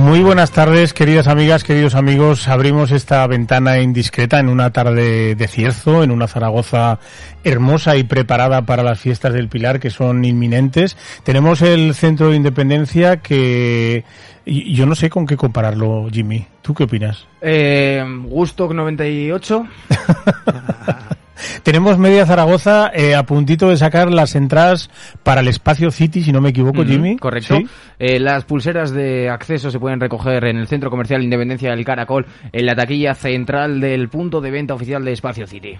Muy 0.02 0.20
buenas 0.20 0.50
tardes, 0.50 0.94
queridas 0.94 1.28
amigas, 1.28 1.62
queridos 1.62 1.94
amigos. 1.94 2.48
Abrimos 2.48 2.90
esta 2.90 3.24
ventana 3.28 3.78
indiscreta 3.78 4.40
en 4.40 4.48
una 4.48 4.72
tarde 4.72 5.36
de 5.36 5.46
cierzo, 5.46 6.02
en 6.02 6.10
una 6.10 6.26
Zaragoza 6.26 6.98
hermosa 7.44 7.96
y 7.96 8.02
preparada 8.02 8.62
para 8.62 8.82
las 8.82 8.98
fiestas 8.98 9.32
del 9.32 9.48
Pilar 9.48 9.78
que 9.78 9.90
son 9.90 10.24
inminentes. 10.24 10.96
Tenemos 11.22 11.62
el 11.62 11.94
Centro 11.94 12.30
de 12.30 12.36
Independencia 12.36 13.18
que 13.18 14.02
yo 14.44 14.86
no 14.86 14.96
sé 14.96 15.08
con 15.08 15.24
qué 15.24 15.36
compararlo, 15.36 16.08
Jimmy. 16.10 16.46
¿Tú 16.62 16.74
qué 16.74 16.82
opinas? 16.82 17.28
Eh, 17.40 18.04
Gusto 18.24 18.74
98. 18.74 19.68
Tenemos 21.62 21.98
media 21.98 22.26
Zaragoza 22.26 22.90
eh, 22.94 23.14
a 23.14 23.24
puntito 23.24 23.68
de 23.68 23.76
sacar 23.76 24.12
las 24.12 24.34
entradas 24.34 24.90
para 25.22 25.40
el 25.40 25.48
espacio 25.48 25.90
City, 25.90 26.22
si 26.22 26.32
no 26.32 26.40
me 26.40 26.50
equivoco, 26.50 26.84
Jimmy. 26.84 27.16
Correcto. 27.16 27.58
Eh, 27.98 28.18
las 28.18 28.44
pulseras 28.44 28.92
de 28.92 29.28
acceso 29.28 29.70
se 29.70 29.78
pueden 29.78 30.00
recoger 30.00 30.44
en 30.44 30.56
el 30.56 30.66
Centro 30.66 30.90
Comercial 30.90 31.22
Independencia 31.22 31.70
del 31.70 31.84
Caracol, 31.84 32.26
en 32.52 32.66
la 32.66 32.74
taquilla 32.74 33.14
central 33.14 33.80
del 33.80 34.08
punto 34.08 34.40
de 34.40 34.50
venta 34.50 34.74
oficial 34.74 35.04
de 35.04 35.12
Espacio 35.12 35.46
City. 35.46 35.78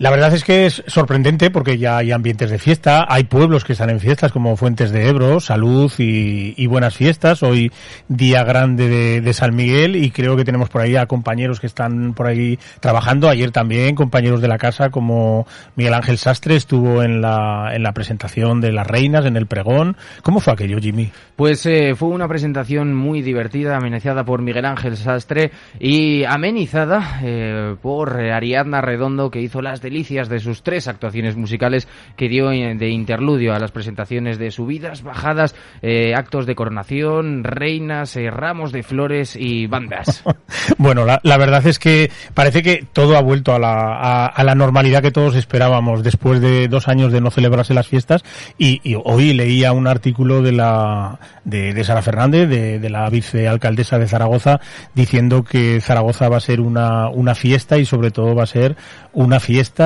La 0.00 0.10
verdad 0.10 0.32
es 0.32 0.44
que 0.44 0.64
es 0.64 0.84
sorprendente 0.86 1.50
porque 1.50 1.76
ya 1.76 1.96
hay 1.96 2.12
ambientes 2.12 2.50
de 2.50 2.60
fiesta, 2.60 3.04
hay 3.08 3.24
pueblos 3.24 3.64
que 3.64 3.72
están 3.72 3.90
en 3.90 3.98
fiestas 3.98 4.30
como 4.30 4.56
Fuentes 4.56 4.92
de 4.92 5.08
Ebro, 5.08 5.40
Salud 5.40 5.90
y, 5.98 6.66
buenas 6.68 6.94
fiestas. 6.94 7.42
Hoy 7.42 7.72
día 8.06 8.44
grande 8.44 9.20
de, 9.20 9.32
San 9.32 9.56
Miguel 9.56 9.96
y 9.96 10.12
creo 10.12 10.36
que 10.36 10.44
tenemos 10.44 10.68
por 10.68 10.82
ahí 10.82 10.94
a 10.94 11.06
compañeros 11.06 11.58
que 11.58 11.66
están 11.66 12.14
por 12.14 12.28
ahí 12.28 12.60
trabajando. 12.78 13.28
Ayer 13.28 13.50
también 13.50 13.96
compañeros 13.96 14.40
de 14.40 14.46
la 14.46 14.56
casa 14.56 14.90
como 14.90 15.48
Miguel 15.74 15.94
Ángel 15.94 16.16
Sastre 16.16 16.54
estuvo 16.54 17.02
en 17.02 17.20
la, 17.20 17.72
en 17.74 17.82
la 17.82 17.90
presentación 17.90 18.60
de 18.60 18.70
las 18.70 18.86
reinas, 18.86 19.24
en 19.24 19.36
el 19.36 19.46
pregón. 19.46 19.96
¿Cómo 20.22 20.38
fue 20.38 20.52
aquello, 20.52 20.78
Jimmy? 20.78 21.10
Pues 21.34 21.66
eh, 21.66 21.94
fue 21.96 22.10
una 22.10 22.28
presentación 22.28 22.94
muy 22.94 23.20
divertida, 23.20 23.76
amenizada 23.76 24.24
por 24.24 24.42
Miguel 24.42 24.64
Ángel 24.64 24.96
Sastre 24.96 25.50
y 25.80 26.22
amenizada 26.22 27.20
eh, 27.24 27.74
por 27.82 28.20
Ariadna 28.20 28.80
Redondo 28.80 29.32
que 29.32 29.40
hizo 29.40 29.60
las 29.60 29.80
delicias 29.88 30.28
de 30.28 30.38
sus 30.38 30.62
tres 30.62 30.86
actuaciones 30.86 31.34
musicales 31.36 31.88
que 32.16 32.28
dio 32.28 32.50
de 32.50 32.88
interludio 32.90 33.54
a 33.54 33.58
las 33.58 33.72
presentaciones 33.72 34.38
de 34.38 34.50
subidas, 34.50 35.02
bajadas, 35.02 35.54
eh, 35.80 36.12
actos 36.14 36.44
de 36.44 36.54
coronación, 36.54 37.42
reinas, 37.42 38.14
eh, 38.16 38.30
ramos 38.30 38.70
de 38.70 38.82
flores 38.82 39.34
y 39.34 39.66
bandas. 39.66 40.22
bueno, 40.78 41.06
la, 41.06 41.36
verdad 41.38 41.66
es 41.66 41.78
que 41.78 42.10
parece 42.34 42.62
que 42.62 42.84
todo 42.92 43.16
ha 43.16 43.22
vuelto 43.22 43.54
a 43.54 43.58
la, 43.58 44.26
a, 44.26 44.44
la, 44.44 44.54
normalidad 44.54 45.00
que 45.00 45.10
todos 45.10 45.36
esperábamos 45.36 46.02
después 46.02 46.40
de 46.42 46.68
dos 46.68 46.86
años 46.86 47.10
de 47.10 47.22
no 47.22 47.30
celebrarse 47.30 47.72
las 47.72 47.88
fiestas 47.88 48.24
y, 48.58 48.78
hoy 49.04 49.32
leía 49.32 49.72
un 49.72 49.86
artículo 49.86 50.42
de 50.42 50.52
la 50.52 51.18
de, 51.44 51.82
Sara 51.84 52.02
Fernández, 52.02 52.48
de, 52.48 52.78
de 52.78 52.90
la 52.90 53.08
vicealcaldesa 53.08 53.98
de 53.98 54.08
Zaragoza, 54.08 54.60
diciendo 54.94 55.44
que 55.44 55.80
Zaragoza 55.80 56.28
va 56.28 56.36
a 56.36 56.40
ser 56.40 56.60
una, 56.60 57.08
una 57.08 57.34
fiesta 57.34 57.78
y 57.78 57.84
sobre 57.84 58.10
todo 58.10 58.34
va 58.34 58.42
a 58.42 58.46
ser 58.46 58.76
una 59.12 59.40
fiesta 59.40 59.77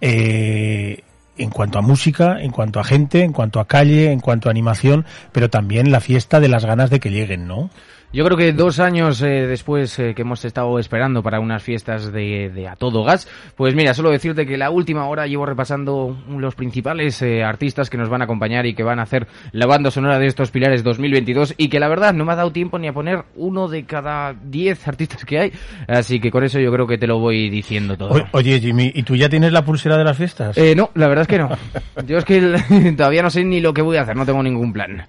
eh, 0.00 1.03
en 1.36 1.50
cuanto 1.50 1.78
a 1.78 1.82
música, 1.82 2.40
en 2.40 2.50
cuanto 2.50 2.80
a 2.80 2.84
gente, 2.84 3.22
en 3.22 3.32
cuanto 3.32 3.60
a 3.60 3.66
calle, 3.66 4.12
en 4.12 4.20
cuanto 4.20 4.48
a 4.48 4.52
animación, 4.52 5.04
pero 5.32 5.50
también 5.50 5.90
la 5.90 6.00
fiesta 6.00 6.40
de 6.40 6.48
las 6.48 6.64
ganas 6.64 6.90
de 6.90 7.00
que 7.00 7.10
lleguen, 7.10 7.46
¿no? 7.46 7.70
Yo 8.14 8.24
creo 8.24 8.36
que 8.36 8.52
dos 8.52 8.78
años 8.78 9.20
eh, 9.22 9.44
después 9.48 9.98
eh, 9.98 10.14
que 10.14 10.22
hemos 10.22 10.44
estado 10.44 10.78
esperando 10.78 11.20
para 11.20 11.40
unas 11.40 11.64
fiestas 11.64 12.12
de, 12.12 12.68
a 12.70 12.76
todo 12.76 13.02
gas, 13.02 13.26
pues 13.56 13.74
mira, 13.74 13.92
solo 13.92 14.10
decirte 14.10 14.46
que 14.46 14.56
la 14.56 14.70
última 14.70 15.08
hora 15.08 15.26
llevo 15.26 15.46
repasando 15.46 16.16
los 16.28 16.54
principales 16.54 17.20
eh, 17.22 17.42
artistas 17.42 17.90
que 17.90 17.96
nos 17.96 18.08
van 18.08 18.20
a 18.20 18.26
acompañar 18.26 18.66
y 18.66 18.74
que 18.76 18.84
van 18.84 19.00
a 19.00 19.02
hacer 19.02 19.26
la 19.50 19.66
banda 19.66 19.90
sonora 19.90 20.20
de 20.20 20.28
estos 20.28 20.52
pilares 20.52 20.84
2022 20.84 21.54
y 21.58 21.68
que 21.68 21.80
la 21.80 21.88
verdad 21.88 22.14
no 22.14 22.24
me 22.24 22.34
ha 22.34 22.36
dado 22.36 22.52
tiempo 22.52 22.78
ni 22.78 22.86
a 22.86 22.92
poner 22.92 23.24
uno 23.34 23.66
de 23.66 23.82
cada 23.82 24.32
diez 24.32 24.86
artistas 24.86 25.24
que 25.24 25.40
hay, 25.40 25.52
así 25.88 26.20
que 26.20 26.30
con 26.30 26.44
eso 26.44 26.60
yo 26.60 26.70
creo 26.70 26.86
que 26.86 26.98
te 26.98 27.08
lo 27.08 27.18
voy 27.18 27.50
diciendo 27.50 27.96
todo. 27.96 28.14
oye 28.30 28.60
Jimmy, 28.60 28.92
¿y 28.94 29.02
tú 29.02 29.16
ya 29.16 29.28
tienes 29.28 29.52
la 29.52 29.64
pulsera 29.64 29.96
de 29.96 30.04
las 30.04 30.16
fiestas? 30.16 30.56
no, 30.76 30.90
la 30.94 31.08
verdad 31.08 31.22
es 31.24 31.28
que 31.28 31.38
no. 31.38 31.50
Yo 32.06 32.18
es 32.18 32.24
que 32.24 32.94
todavía 32.96 33.22
no 33.22 33.30
sé 33.30 33.44
ni 33.44 33.60
lo 33.60 33.74
que 33.74 33.82
voy 33.82 33.96
a 33.96 34.02
hacer, 34.02 34.16
no 34.16 34.24
tengo 34.24 34.42
ningún 34.42 34.72
plan. 34.72 35.04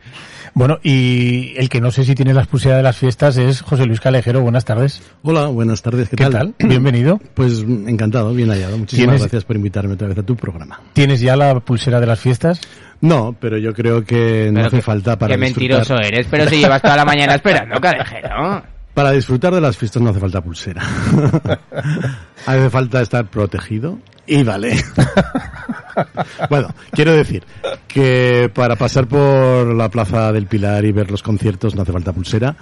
Bueno, 0.53 0.79
y 0.81 1.53
el 1.57 1.67
que 1.67 1.81
no 1.81 1.91
sé 1.91 2.05
si 2.05 2.15
tiene 2.15 2.33
la 2.33 2.45
pulsera 2.45 2.77
de 2.77 2.83
las 2.83 2.95
fiestas 2.95 3.35
es 3.35 3.61
José 3.61 3.85
Luis 3.85 3.99
Calejero. 3.99 4.41
Buenas 4.41 4.63
tardes. 4.63 5.01
Hola, 5.21 5.47
buenas 5.47 5.81
tardes. 5.81 6.07
¿Qué, 6.07 6.15
tal? 6.15 6.55
Bienvenido. 6.59 7.19
Pues 7.35 7.59
encantado, 7.59 8.33
bien 8.33 8.49
hallado. 8.49 8.77
Muchísimas 8.77 9.19
gracias 9.19 9.43
por 9.43 9.57
invitarme 9.57 9.95
otra 9.95 10.07
vez 10.07 10.17
a 10.17 10.23
tu 10.23 10.37
programa. 10.37 10.79
¿Tienes 10.93 11.19
ya 11.19 11.35
la 11.35 11.59
pulsera 11.59 11.99
de 11.99 12.05
las 12.07 12.19
fiestas? 12.19 12.61
No, 13.01 13.35
pero 13.37 13.57
yo 13.57 13.73
creo 13.73 14.05
que 14.05 14.49
no 14.53 14.65
hace 14.65 14.81
falta 14.81 15.17
para 15.19 15.33
Qué 15.33 15.37
mentiroso 15.37 15.97
eres, 15.97 16.27
pero 16.31 16.47
si 16.47 16.57
llevas 16.57 16.81
toda 16.81 16.95
la 16.95 17.03
mañana 17.03 17.35
esperando, 17.35 17.79
Calejero. 17.81 18.63
Para 18.93 19.11
disfrutar 19.11 19.53
de 19.53 19.59
las 19.59 19.75
fiestas 19.75 20.01
no 20.01 20.11
hace 20.11 20.21
falta 20.21 20.41
pulsera. 20.41 20.81
hace 22.45 22.69
falta 22.69 23.01
estar 23.01 23.25
protegido 23.29 23.99
y 24.27 24.43
vale. 24.43 24.75
bueno, 26.49 26.73
quiero 26.91 27.13
decir 27.13 27.43
que 27.87 28.49
para 28.53 28.75
pasar 28.75 29.07
por 29.07 29.73
la 29.73 29.89
Plaza 29.89 30.31
del 30.31 30.47
Pilar 30.47 30.85
y 30.85 30.91
ver 30.91 31.11
los 31.11 31.23
conciertos 31.23 31.75
no 31.75 31.83
hace 31.83 31.91
falta 31.91 32.13
pulsera. 32.13 32.55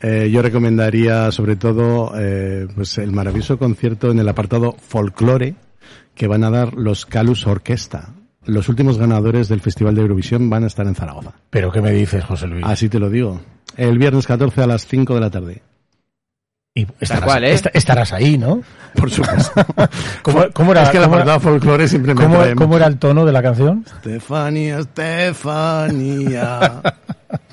Eh, 0.00 0.30
yo 0.30 0.42
recomendaría 0.42 1.32
sobre 1.32 1.56
todo 1.56 2.12
eh, 2.16 2.68
pues 2.74 2.98
el 2.98 3.10
maravilloso 3.10 3.58
concierto 3.58 4.12
en 4.12 4.20
el 4.20 4.28
apartado 4.28 4.76
folclore 4.78 5.56
que 6.14 6.28
van 6.28 6.44
a 6.44 6.50
dar 6.50 6.74
los 6.74 7.04
Calus 7.04 7.46
Orquesta. 7.46 8.14
Los 8.44 8.68
últimos 8.68 8.96
ganadores 8.96 9.48
del 9.48 9.60
Festival 9.60 9.94
de 9.94 10.02
Eurovisión 10.02 10.48
van 10.48 10.64
a 10.64 10.68
estar 10.68 10.86
en 10.86 10.94
Zaragoza. 10.94 11.32
¿Pero 11.50 11.70
qué 11.70 11.82
me 11.82 11.90
dices, 11.90 12.24
José 12.24 12.46
Luis? 12.46 12.64
Así 12.64 12.88
te 12.88 12.98
lo 12.98 13.10
digo. 13.10 13.40
El 13.76 13.98
viernes 13.98 14.26
14 14.26 14.62
a 14.62 14.66
las 14.66 14.86
5 14.86 15.14
de 15.14 15.20
la 15.20 15.30
tarde. 15.30 15.62
Y 16.74 16.86
estarás, 17.00 17.42
¿eh? 17.42 17.70
estarás 17.74 18.12
ahí, 18.12 18.38
¿no? 18.38 18.62
Por 18.94 19.10
supuesto. 19.10 19.52
¿Cómo, 20.52 20.72
era, 20.72 20.82
es 20.82 20.90
que 20.90 21.00
la 21.00 21.40
folclore 21.40 21.88
simplemente... 21.88 22.54
¿cómo, 22.54 22.76
era 22.76 22.86
el 22.86 22.98
tono 22.98 23.24
de 23.24 23.32
la 23.32 23.42
canción? 23.42 23.84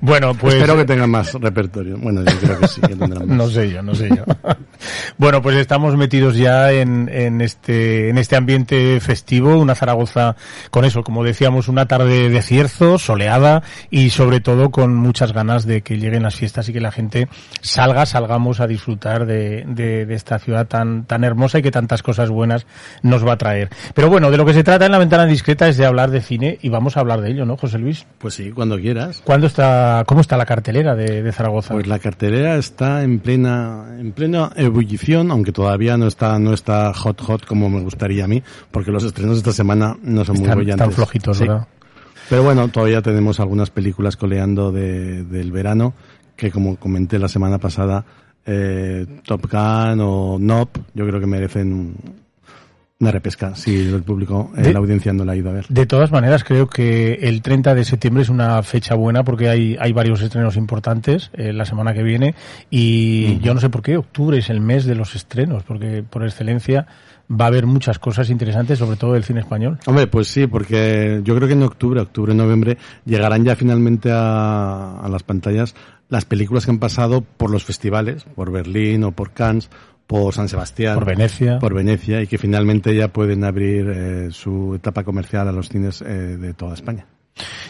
Bueno, 0.00 0.34
pues. 0.34 0.54
Espero 0.54 0.76
que 0.76 0.84
tengan 0.84 1.10
más 1.10 1.32
repertorio. 1.34 1.98
Bueno, 1.98 2.22
yo 2.24 2.38
creo 2.38 2.58
que 2.58 2.68
sí, 2.68 2.80
que 2.80 2.96
tendrán 2.96 3.28
más. 3.28 3.36
no 3.36 3.48
sé 3.48 3.70
yo, 3.70 3.82
no 3.82 3.94
sé 3.94 4.08
yo. 4.08 4.24
bueno, 5.18 5.42
pues 5.42 5.56
estamos 5.56 5.96
metidos 5.96 6.36
ya 6.36 6.72
en, 6.72 7.08
en, 7.12 7.40
este, 7.40 8.08
en 8.08 8.18
este 8.18 8.36
ambiente 8.36 9.00
festivo, 9.00 9.58
una 9.58 9.74
Zaragoza 9.74 10.36
con 10.70 10.84
eso, 10.84 11.02
como 11.02 11.24
decíamos, 11.24 11.68
una 11.68 11.86
tarde 11.86 12.28
de 12.28 12.42
cierzo, 12.42 12.98
soleada 12.98 13.62
y 13.90 14.10
sobre 14.10 14.40
todo 14.40 14.70
con 14.70 14.94
muchas 14.94 15.32
ganas 15.32 15.66
de 15.66 15.82
que 15.82 15.98
lleguen 15.98 16.22
las 16.22 16.36
fiestas 16.36 16.68
y 16.68 16.72
que 16.72 16.80
la 16.80 16.92
gente 16.92 17.28
salga, 17.60 18.06
salgamos 18.06 18.60
a 18.60 18.66
disfrutar 18.66 19.26
de, 19.26 19.64
de, 19.66 20.06
de 20.06 20.14
esta 20.14 20.38
ciudad 20.38 20.66
tan, 20.66 21.04
tan 21.04 21.24
hermosa 21.24 21.58
y 21.58 21.62
que 21.62 21.70
tantas 21.70 22.02
cosas 22.02 22.30
buenas 22.30 22.66
nos 23.02 23.26
va 23.26 23.32
a 23.32 23.38
traer. 23.38 23.70
Pero 23.94 24.08
bueno, 24.08 24.30
de 24.30 24.36
lo 24.36 24.44
que 24.44 24.54
se 24.54 24.64
trata 24.64 24.86
en 24.86 24.92
la 24.92 24.98
ventana 24.98 25.26
discreta 25.26 25.68
es 25.68 25.76
de 25.76 25.86
hablar 25.86 26.10
de 26.10 26.20
cine 26.20 26.58
y 26.62 26.68
vamos 26.68 26.96
a 26.96 27.00
hablar 27.00 27.20
de 27.20 27.30
ello, 27.30 27.44
¿no, 27.44 27.56
José 27.56 27.78
Luis? 27.78 28.06
Pues 28.18 28.34
sí, 28.34 28.50
cuando 28.50 28.78
quieras 28.78 29.22
está, 29.46 30.04
cómo 30.06 30.20
está 30.20 30.36
la 30.36 30.46
cartelera 30.46 30.94
de, 30.94 31.30
Zaragoza? 31.32 31.74
Pues 31.74 31.86
la 31.86 31.98
cartelera 31.98 32.56
está 32.56 33.02
en 33.02 33.20
plena, 33.20 33.96
en 33.98 34.12
plena 34.12 34.50
ebullición, 34.56 35.30
aunque 35.30 35.52
todavía 35.52 35.96
no 35.96 36.06
está, 36.06 36.38
no 36.38 36.52
está 36.52 36.92
hot 36.94 37.20
hot 37.20 37.46
como 37.46 37.68
me 37.68 37.80
gustaría 37.80 38.24
a 38.24 38.28
mí, 38.28 38.42
porque 38.70 38.90
los 38.90 39.04
estrenos 39.04 39.36
de 39.36 39.38
esta 39.38 39.52
semana 39.52 39.96
no 40.02 40.24
son 40.24 40.36
muy 40.38 40.48
brillantes. 40.48 40.74
Están 40.74 40.92
flojitos, 40.92 41.40
¿verdad? 41.40 41.66
Pero 42.28 42.42
bueno, 42.44 42.68
todavía 42.68 43.02
tenemos 43.02 43.40
algunas 43.40 43.70
películas 43.70 44.16
coleando 44.16 44.72
de, 44.72 45.24
del 45.24 45.52
verano, 45.52 45.94
que 46.36 46.50
como 46.50 46.76
comenté 46.76 47.18
la 47.18 47.28
semana 47.28 47.58
pasada, 47.58 48.04
eh, 48.46 49.06
Top 49.24 49.50
Gun 49.50 50.00
o 50.00 50.38
Nop, 50.40 50.78
yo 50.94 51.06
creo 51.06 51.20
que 51.20 51.26
merecen 51.26 51.94
una 53.02 53.10
repesca 53.10 53.54
si 53.56 53.76
el 53.76 54.02
público, 54.02 54.52
eh, 54.56 54.72
la 54.72 54.78
audiencia 54.78 55.12
no 55.12 55.24
la 55.24 55.32
ha 55.32 55.36
ido 55.36 55.50
a 55.50 55.52
ver. 55.52 55.66
De 55.68 55.86
todas 55.86 56.12
maneras, 56.12 56.44
creo 56.44 56.68
que 56.68 57.14
el 57.14 57.42
30 57.42 57.74
de 57.74 57.84
septiembre 57.84 58.22
es 58.22 58.28
una 58.28 58.62
fecha 58.62 58.94
buena 58.94 59.24
porque 59.24 59.48
hay, 59.48 59.76
hay 59.80 59.92
varios 59.92 60.22
estrenos 60.22 60.56
importantes 60.56 61.30
eh, 61.34 61.52
la 61.52 61.64
semana 61.64 61.94
que 61.94 62.04
viene 62.04 62.36
y 62.70 63.40
yo 63.40 63.54
no 63.54 63.60
sé 63.60 63.70
por 63.70 63.82
qué 63.82 63.96
octubre 63.96 64.38
es 64.38 64.50
el 64.50 64.60
mes 64.60 64.84
de 64.84 64.94
los 64.94 65.16
estrenos, 65.16 65.64
porque 65.64 66.04
por 66.08 66.22
excelencia 66.22 66.86
va 67.32 67.46
a 67.46 67.48
haber 67.48 67.66
muchas 67.66 67.98
cosas 67.98 68.30
interesantes, 68.30 68.78
sobre 68.78 68.96
todo 68.96 69.14
del 69.14 69.24
cine 69.24 69.40
español. 69.40 69.78
Hombre, 69.86 70.06
pues 70.06 70.28
sí, 70.28 70.46
porque 70.46 71.20
yo 71.24 71.34
creo 71.36 71.48
que 71.48 71.54
en 71.54 71.62
octubre, 71.62 72.00
octubre, 72.00 72.34
noviembre, 72.34 72.78
llegarán 73.04 73.44
ya 73.44 73.56
finalmente 73.56 74.10
a, 74.12 75.00
a 75.00 75.08
las 75.08 75.22
pantallas 75.22 75.74
las 76.08 76.26
películas 76.26 76.66
que 76.66 76.70
han 76.70 76.78
pasado 76.78 77.22
por 77.22 77.50
los 77.50 77.64
festivales, 77.64 78.24
por 78.34 78.52
Berlín 78.52 79.02
o 79.04 79.12
por 79.12 79.30
Cannes, 79.30 79.70
por 80.06 80.34
San 80.34 80.46
Sebastián, 80.46 80.94
por 80.94 81.06
Venecia, 81.06 81.58
por 81.58 81.72
Venecia 81.72 82.20
y 82.20 82.26
que 82.26 82.36
finalmente 82.36 82.94
ya 82.94 83.08
pueden 83.08 83.44
abrir 83.44 83.88
eh, 83.88 84.28
su 84.30 84.74
etapa 84.74 85.04
comercial 85.04 85.48
a 85.48 85.52
los 85.52 85.70
cines 85.70 86.02
eh, 86.02 86.36
de 86.36 86.52
toda 86.52 86.74
España. 86.74 87.06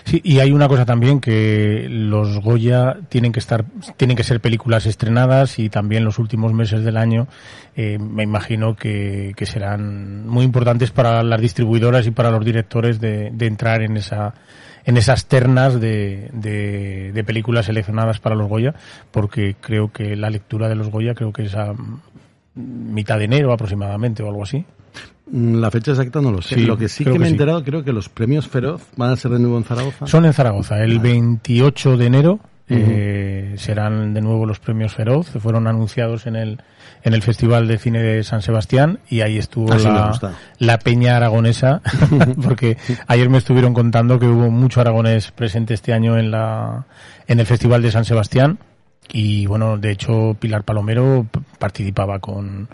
Sí, 0.04 0.20
y 0.24 0.40
hay 0.40 0.52
una 0.52 0.68
cosa 0.68 0.84
también 0.84 1.20
que 1.20 1.86
los 1.88 2.40
Goya 2.40 2.96
tienen 3.08 3.32
que 3.32 3.38
estar, 3.40 3.64
tienen 3.96 4.16
que 4.16 4.24
ser 4.24 4.40
películas 4.40 4.86
estrenadas 4.86 5.58
y 5.58 5.68
también 5.68 6.04
los 6.04 6.18
últimos 6.18 6.52
meses 6.52 6.84
del 6.84 6.96
año 6.96 7.28
eh, 7.76 7.98
me 7.98 8.22
imagino 8.22 8.74
que, 8.74 9.32
que, 9.36 9.46
serán 9.46 10.26
muy 10.26 10.44
importantes 10.44 10.90
para 10.90 11.22
las 11.22 11.40
distribuidoras 11.40 12.06
y 12.06 12.10
para 12.10 12.30
los 12.30 12.44
directores 12.44 13.00
de, 13.00 13.30
de 13.30 13.46
entrar 13.46 13.82
en 13.82 13.96
esa 13.96 14.34
en 14.84 14.96
esas 14.96 15.26
ternas 15.26 15.80
de, 15.80 16.28
de, 16.32 17.12
de, 17.12 17.24
películas 17.24 17.66
seleccionadas 17.66 18.18
para 18.18 18.34
los 18.34 18.48
Goya, 18.48 18.74
porque 19.12 19.54
creo 19.60 19.92
que 19.92 20.16
la 20.16 20.28
lectura 20.28 20.68
de 20.68 20.74
los 20.74 20.90
Goya 20.90 21.14
creo 21.14 21.32
que 21.32 21.44
es 21.44 21.54
a 21.54 21.72
mitad 22.54 23.18
de 23.18 23.24
enero 23.24 23.52
aproximadamente 23.52 24.24
o 24.24 24.28
algo 24.28 24.42
así. 24.42 24.64
Mm, 25.32 25.56
la 25.56 25.70
fecha 25.70 25.92
exacta 25.92 26.20
no 26.20 26.30
lo 26.30 26.42
sé. 26.42 26.56
Sí, 26.56 26.60
lo 26.66 26.76
que 26.76 26.88
sí 26.88 27.04
que 27.04 27.18
me 27.18 27.24
he 27.24 27.28
sí. 27.28 27.32
enterado, 27.32 27.64
creo 27.64 27.82
que 27.82 27.92
los 27.92 28.08
premios 28.10 28.46
Feroz 28.46 28.82
van 28.96 29.10
a 29.10 29.16
ser 29.16 29.30
de 29.32 29.38
nuevo 29.38 29.56
en 29.56 29.64
Zaragoza. 29.64 30.06
Son 30.06 30.26
en 30.26 30.32
Zaragoza, 30.34 30.78
el 30.84 30.98
28 30.98 31.96
de 31.96 32.06
enero 32.06 32.40
eh, 32.68 33.54
serán 33.56 34.14
de 34.14 34.20
nuevo 34.20 34.46
los 34.46 34.58
premios 34.58 34.94
Feroz, 34.94 35.28
fueron 35.40 35.66
anunciados 35.66 36.26
en 36.26 36.36
el 36.36 36.60
en 37.04 37.14
el 37.14 37.22
Festival 37.22 37.66
de 37.66 37.78
Cine 37.78 38.00
de 38.00 38.22
San 38.22 38.42
Sebastián 38.42 39.00
y 39.08 39.22
ahí 39.22 39.36
estuvo 39.36 39.72
Así 39.72 39.86
me 39.86 39.92
la, 39.94 40.34
la 40.58 40.78
peña 40.78 41.16
aragonesa, 41.16 41.80
porque 42.42 42.76
ayer 43.06 43.28
me 43.28 43.38
estuvieron 43.38 43.74
contando 43.74 44.18
que 44.18 44.26
hubo 44.26 44.50
mucho 44.50 44.80
aragonés 44.80 45.32
presente 45.32 45.74
este 45.74 45.92
año 45.92 46.18
en 46.18 46.30
la 46.30 46.86
en 47.26 47.40
el 47.40 47.46
Festival 47.46 47.82
de 47.82 47.90
San 47.90 48.04
Sebastián 48.04 48.58
y 49.10 49.46
bueno, 49.46 49.78
de 49.78 49.90
hecho 49.90 50.36
Pilar 50.38 50.64
Palomero 50.64 51.26
participaba 51.58 52.18
con, 52.18 52.68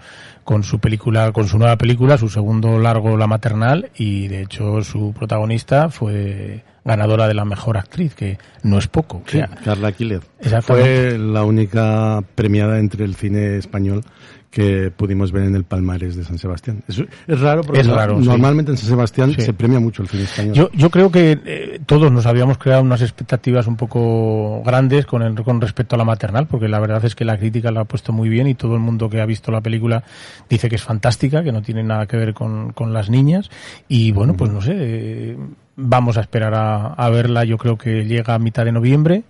con 0.48 0.62
su 0.62 0.78
película, 0.78 1.30
con 1.32 1.46
su 1.46 1.58
nueva 1.58 1.76
película, 1.76 2.16
su 2.16 2.30
segundo 2.30 2.78
largo 2.78 3.18
La 3.18 3.26
Maternal 3.26 3.90
y 3.98 4.28
de 4.28 4.40
hecho 4.40 4.82
su 4.82 5.12
protagonista 5.12 5.90
fue 5.90 6.64
ganadora 6.86 7.28
de 7.28 7.34
la 7.34 7.44
mejor 7.44 7.76
actriz, 7.76 8.14
que 8.14 8.38
no 8.62 8.78
es 8.78 8.88
poco. 8.88 9.18
O 9.18 9.22
Sí, 9.26 9.36
sea, 9.36 9.48
Carla. 9.62 9.92
Exactamente. 10.40 11.10
Fue 11.10 11.18
la 11.18 11.44
única 11.44 12.22
premiada 12.34 12.78
entre 12.78 13.04
el 13.04 13.14
cine 13.14 13.58
español 13.58 14.02
que 14.50 14.90
pudimos 14.90 15.30
ver 15.30 15.44
en 15.44 15.54
el 15.54 15.64
Palmares 15.64 16.16
de 16.16 16.24
San 16.24 16.38
Sebastián. 16.38 16.82
Es, 16.88 16.98
es 17.26 17.40
raro 17.40 17.62
porque 17.62 17.80
Es 17.80 17.86
raro, 17.86 18.18
sí. 18.20 18.26
normalmente 18.26 18.70
en 18.70 18.78
San 18.78 18.88
Sebastián 18.88 19.32
Sí. 19.34 19.42
se 19.42 19.52
premia 19.52 19.78
mucho 19.78 20.02
el 20.02 20.08
cine 20.08 20.22
español. 20.22 20.54
Yo, 20.54 20.70
yo 20.72 20.88
creo 20.90 21.10
que 21.10 21.38
eh, 21.44 21.80
todos 21.84 22.10
nos 22.10 22.24
habíamos 22.24 22.56
creado 22.56 22.82
unas 22.82 23.02
expectativas 23.02 23.66
un 23.66 23.76
poco 23.76 24.62
grandes 24.64 25.04
con, 25.04 25.22
el- 25.22 25.34
con 25.42 25.60
respecto 25.60 25.96
a 25.96 25.98
la 25.98 26.04
maternal, 26.04 26.46
porque 26.46 26.66
la 26.68 26.80
verdad 26.80 27.04
es 27.04 27.14
que 27.14 27.24
la 27.26 27.36
crítica 27.38 27.70
la 27.70 27.80
ha 27.80 27.84
puesto 27.84 28.12
muy 28.12 28.28
bien 28.30 28.46
y 28.46 28.54
todo 28.54 28.74
el 28.74 28.80
mundo 28.80 29.10
que 29.10 29.20
ha 29.20 29.26
visto 29.26 29.52
la 29.52 29.60
película 29.60 30.02
dice 30.48 30.68
que 30.70 30.76
es 30.76 30.82
fantástica, 30.82 31.42
que 31.44 31.52
no 31.52 31.60
tiene 31.60 31.82
nada 31.82 32.06
que 32.06 32.16
ver 32.16 32.32
con, 32.32 32.72
con 32.72 32.92
las 32.94 33.10
niñas. 33.10 33.50
Y 33.86 34.12
bueno, 34.12 34.34
pues 34.34 34.50
no 34.50 34.62
sé, 34.62 34.72
eh, 34.76 35.36
vamos 35.80 36.16
a 36.18 36.20
esperar 36.22 36.54
a, 36.54 36.88
a 36.94 37.08
verla. 37.08 37.44
Yo 37.44 37.56
creo 37.56 37.78
que 37.78 38.04
llega 38.04 38.34
a 38.34 38.38
mitad 38.40 38.64
de 38.64 38.72
noviembre 38.72 39.22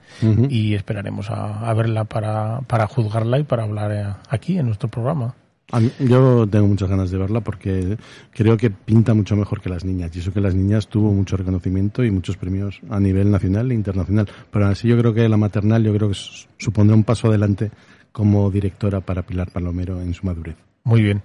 y 0.49 0.75
esperaremos 0.75 1.31
a, 1.31 1.69
a 1.69 1.75
verla 1.75 2.05
para, 2.05 2.61
para 2.63 2.87
juzgarla 2.87 3.39
y 3.39 3.43
para 3.45 3.65
hablar 3.65 3.93
eh, 3.93 4.07
aquí 4.31 4.59
en 4.59 4.67
nuestro 4.67 4.89
programa. 4.89 5.35
Mí- 5.79 5.91
yo 5.99 6.47
tengo 6.47 6.67
muchas 6.67 6.89
ganas 6.89 7.11
de 7.11 7.19
verla 7.19 7.43
porque 7.43 7.99
creo 8.33 8.57
que 8.57 8.71
pinta 8.71 9.13
mucho 9.13 9.37
mejor 9.37 9.61
que 9.61 9.69
las 9.69 9.85
niñas. 9.85 10.11
Y 10.17 10.21
eso 10.21 10.33
que 10.33 10.41
las 10.41 10.55
niñas 10.55 10.89
tuvo 10.89 11.13
mucho 11.13 11.37
reconocimiento 11.37 12.03
y 12.03 12.11
muchos 12.11 12.39
premios 12.39 12.81
a 12.89 12.99
nivel 12.99 13.31
nacional 13.31 13.71
e 13.71 13.75
internacional. 13.75 14.27
Pero 14.51 14.67
así 14.67 14.89
yo 14.89 14.97
creo 14.97 15.13
que 15.13 15.29
la 15.29 15.37
maternal 15.37 15.85
yo 15.85 15.93
creo 15.95 16.09
que 16.09 16.17
supondrá 16.57 16.97
un 16.97 17.05
paso 17.05 17.29
adelante 17.29 17.71
como 18.13 18.51
directora 18.51 19.03
para 19.03 19.23
Pilar 19.23 19.51
Palomero 19.53 20.01
en 20.01 20.15
su 20.15 20.25
madurez. 20.25 20.57
Muy 20.85 21.03
bien. 21.03 21.21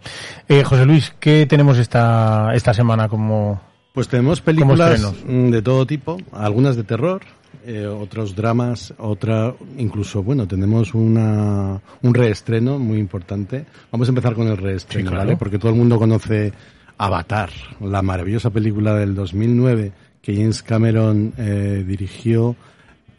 Eh, 0.49 0.65
José 0.65 0.85
Luis, 0.85 1.15
¿qué 1.21 1.45
tenemos 1.45 1.77
esta, 1.77 2.53
esta 2.53 2.73
semana 2.73 3.07
como, 3.07 3.61
Pues 3.93 4.07
tenemos 4.07 4.41
películas 4.41 5.13
mm, 5.25 5.49
de 5.49 5.61
todo 5.61 5.85
tipo, 5.85 6.17
algunas 6.31 6.75
de 6.75 6.83
terror, 6.83 7.21
eh, 7.63 7.85
otros 7.85 8.35
dramas, 8.35 8.93
otra, 8.97 9.53
incluso, 9.77 10.23
bueno, 10.23 10.47
tenemos 10.47 10.95
una, 10.95 11.79
un 12.01 12.13
reestreno 12.13 12.79
muy 12.79 12.97
importante. 12.97 13.65
Vamos 13.91 14.07
a 14.07 14.11
empezar 14.11 14.33
con 14.33 14.47
el 14.47 14.57
reestreno, 14.57 15.09
Sí, 15.09 15.13
claro. 15.13 15.25
¿vale? 15.27 15.37
Porque 15.37 15.59
todo 15.59 15.71
el 15.71 15.77
mundo 15.77 15.99
conoce 15.99 16.51
Avatar, 16.97 17.51
la 17.81 18.01
maravillosa 18.01 18.49
película 18.49 18.95
del 18.95 19.13
2009 19.13 19.91
que 20.23 20.35
James 20.35 20.63
Cameron 20.63 21.33
eh, 21.37 21.83
dirigió 21.85 22.55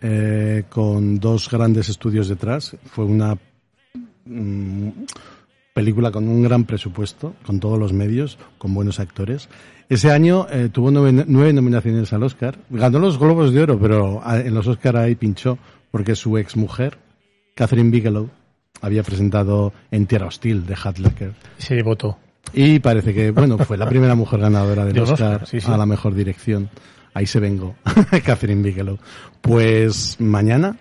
eh, 0.01 0.65
con 0.71 1.21
dos 1.21 1.49
grandes 1.51 1.89
estudios 1.89 2.29
detrás. 2.29 2.77
Fue 2.87 3.05
una 3.05 3.37
mm, 4.25 4.89
película 5.75 6.13
con 6.13 6.29
un 6.29 6.43
gran 6.43 6.65
presupuesto, 6.65 7.35
con 7.45 7.61
todos 7.61 7.79
los 7.79 7.93
medios, 7.93 8.39
con 8.59 8.73
buenos 8.73 9.01
actores. 9.01 9.49
Ese 9.89 10.11
año 10.11 10.47
eh, 10.51 10.71
tuvo 10.73 10.91
nueve, 10.91 11.25
nueve 11.27 11.53
nominaciones 11.53 12.13
al 12.13 12.23
Oscar. 12.23 12.59
Ganó 12.71 13.01
los 13.01 13.19
Globos 13.19 13.53
de 13.53 13.61
Oro, 13.61 13.79
pero 13.79 14.23
ah, 14.25 14.39
en 14.39 14.55
los 14.55 14.67
Oscar 14.67 14.97
ahí 14.97 15.17
pinchó 15.17 15.59
porque 15.91 16.15
su 16.15 16.39
ex 16.39 16.57
mujer, 16.57 16.97
Catherine 17.55 17.91
Bigelow, 17.91 18.31
había 18.81 19.03
presentado 19.03 19.73
En 19.91 20.07
Tierra 20.07 20.29
Hostil 20.29 20.65
de 20.65 20.75
Hatlaker. 20.75 21.35
se 21.59 21.83
votó? 21.83 22.19
Y 22.53 22.79
parece 22.79 23.13
que, 23.13 23.31
bueno, 23.33 23.59
fue 23.59 23.77
la 23.77 23.89
primera 23.89 24.15
mujer 24.15 24.41
ganadora 24.41 24.85
del 24.85 24.95
De 24.95 25.01
Oscar, 25.01 25.33
Oscar, 25.35 25.49
sí, 25.49 25.61
sí. 25.61 25.71
a 25.71 25.77
la 25.77 25.87
mejor 25.87 26.15
dirección. 26.15 26.71
Ahí 27.15 27.27
se 27.27 27.41
vengo, 27.41 27.75
Catherine 28.25 28.63
Bigelow. 28.63 28.99
Pues 29.41 30.21
mañana 30.21 30.77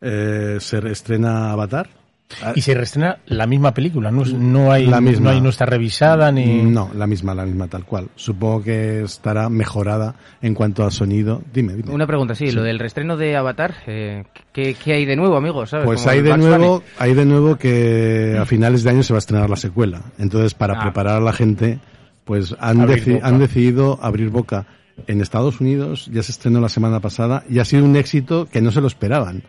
eh, 0.00 0.58
se 0.60 0.78
estrena 0.90 1.52
Avatar. 1.52 2.01
Ah, 2.42 2.52
Y 2.54 2.60
se 2.62 2.74
reestrena 2.74 3.18
la 3.26 3.46
misma 3.46 3.74
película, 3.74 4.10
no, 4.10 4.24
no 4.24 4.70
hay, 4.72 4.86
La 4.86 5.00
misma. 5.00 5.24
no 5.24 5.30
hay, 5.30 5.40
no 5.40 5.48
está 5.50 5.66
revisada 5.66 6.30
ni. 6.32 6.62
No, 6.62 6.90
la 6.94 7.06
misma, 7.06 7.34
la 7.34 7.44
misma, 7.44 7.68
tal 7.68 7.84
cual. 7.84 8.08
Supongo 8.14 8.62
que 8.62 9.02
estará 9.02 9.48
mejorada 9.48 10.14
en 10.40 10.54
cuanto 10.54 10.84
al 10.84 10.92
sonido. 10.92 11.42
Dime, 11.52 11.74
dime. 11.74 11.92
Una 11.92 12.06
pregunta, 12.06 12.34
sí, 12.34 12.50
lo 12.52 12.62
del 12.62 12.78
reestreno 12.78 13.16
de 13.16 13.36
Avatar, 13.36 13.74
eh, 13.86 14.24
¿qué, 14.52 14.74
qué 14.74 14.92
hay 14.94 15.04
de 15.04 15.16
nuevo, 15.16 15.36
amigos? 15.36 15.70
¿Sabes? 15.70 15.86
Pues 15.86 16.00
Como 16.00 16.10
hay 16.12 16.22
de 16.22 16.36
nuevo, 16.38 16.68
Bunny. 16.80 16.84
hay 16.98 17.14
de 17.14 17.24
nuevo 17.26 17.56
que 17.56 18.36
a 18.40 18.44
finales 18.46 18.82
de 18.84 18.90
año 18.90 19.02
se 19.02 19.12
va 19.12 19.18
a 19.18 19.20
estrenar 19.20 19.50
la 19.50 19.56
secuela. 19.56 20.02
Entonces, 20.18 20.54
para 20.54 20.74
Ah. 20.78 20.82
preparar 20.82 21.16
a 21.16 21.20
la 21.20 21.32
gente, 21.32 21.78
pues 22.24 22.54
han, 22.60 22.86
deci- 22.86 23.14
boca. 23.14 23.26
han 23.26 23.38
decidido 23.38 23.98
abrir 24.02 24.30
boca. 24.30 24.66
En 25.06 25.20
Estados 25.22 25.60
Unidos 25.60 26.08
ya 26.12 26.22
se 26.22 26.32
estrenó 26.32 26.60
la 26.60 26.68
semana 26.68 27.00
pasada 27.00 27.44
y 27.48 27.58
ha 27.60 27.64
sido 27.64 27.84
un 27.84 27.96
éxito 27.96 28.46
que 28.46 28.60
no 28.60 28.70
se 28.70 28.80
lo 28.82 28.86
esperaban. 28.86 29.42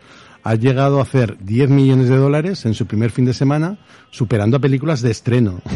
Ha 0.44 0.54
llegado 0.54 0.98
a 0.98 1.02
hacer 1.02 1.38
10 1.42 1.70
millones 1.70 2.08
de 2.08 2.16
dólares 2.16 2.64
en 2.66 2.74
su 2.74 2.86
primer 2.86 3.10
fin 3.10 3.24
de 3.24 3.34
semana, 3.34 3.78
superando 4.10 4.58
a 4.58 4.60
películas 4.60 5.02
de 5.02 5.10
estreno. 5.10 5.60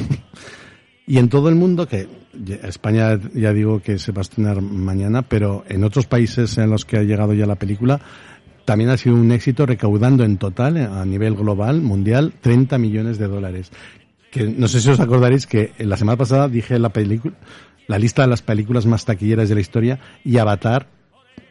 Y 1.10 1.16
en 1.16 1.30
todo 1.30 1.48
el 1.48 1.54
mundo, 1.54 1.88
que 1.88 2.06
España 2.64 3.18
ya 3.32 3.54
digo 3.54 3.80
que 3.80 3.98
se 3.98 4.12
va 4.12 4.20
a 4.20 4.28
estrenar 4.28 4.60
mañana, 4.60 5.22
pero 5.22 5.64
en 5.66 5.82
otros 5.82 6.04
países 6.04 6.58
en 6.58 6.68
los 6.68 6.84
que 6.84 6.98
ha 6.98 7.02
llegado 7.02 7.32
ya 7.32 7.46
la 7.46 7.54
película, 7.54 7.98
también 8.66 8.90
ha 8.90 8.98
sido 8.98 9.16
un 9.16 9.32
éxito 9.32 9.64
recaudando 9.64 10.22
en 10.22 10.36
total, 10.36 10.76
a 10.76 11.02
nivel 11.06 11.34
global, 11.34 11.80
mundial, 11.80 12.34
30 12.42 12.76
millones 12.76 13.16
de 13.16 13.26
dólares. 13.26 13.72
Que 14.30 14.42
no 14.48 14.68
sé 14.68 14.82
si 14.82 14.90
os 14.90 15.00
acordaréis 15.00 15.46
que 15.46 15.72
la 15.78 15.96
semana 15.96 16.18
pasada 16.18 16.46
dije 16.46 16.78
la 16.78 16.90
película, 16.90 17.32
la 17.86 17.98
lista 17.98 18.20
de 18.20 18.28
las 18.28 18.42
películas 18.42 18.84
más 18.84 19.06
taquilleras 19.06 19.48
de 19.48 19.54
la 19.54 19.62
historia 19.62 20.00
y 20.22 20.36
Avatar 20.36 20.88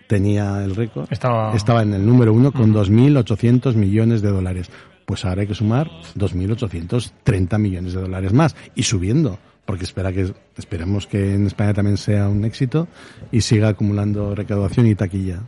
tenía 0.08 0.64
el 0.64 0.76
récord. 0.76 1.08
Estaba- 1.12 1.54
Estaba 1.56 1.82
en 1.84 1.94
el 1.94 2.06
número 2.06 2.34
uno 2.34 2.52
con 2.52 2.74
2.800 2.74 3.76
millones 3.76 4.22
de 4.22 4.30
dólares. 4.30 4.70
Pues 5.06 5.24
ahora 5.26 5.42
hay 5.42 5.48
que 5.48 5.56
sumar 5.56 5.90
2.830 6.16 7.58
millones 7.60 7.94
de 7.94 8.02
dólares 8.02 8.34
más 8.34 8.56
y 8.76 8.84
subiendo, 8.84 9.38
porque 9.66 9.84
espera 9.86 10.12
que 10.12 10.34
esperemos 10.58 11.08
que 11.08 11.34
en 11.36 11.48
España 11.48 11.74
también 11.74 11.98
sea 11.98 12.28
un 12.28 12.44
éxito 12.46 12.88
y 13.32 13.42
siga 13.42 13.70
acumulando 13.70 14.36
recaudación 14.36 14.88
y 14.88 14.96
taquilla. 14.96 15.40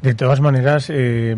De 0.00 0.14
todas 0.14 0.40
maneras, 0.40 0.88
eh, 0.90 1.36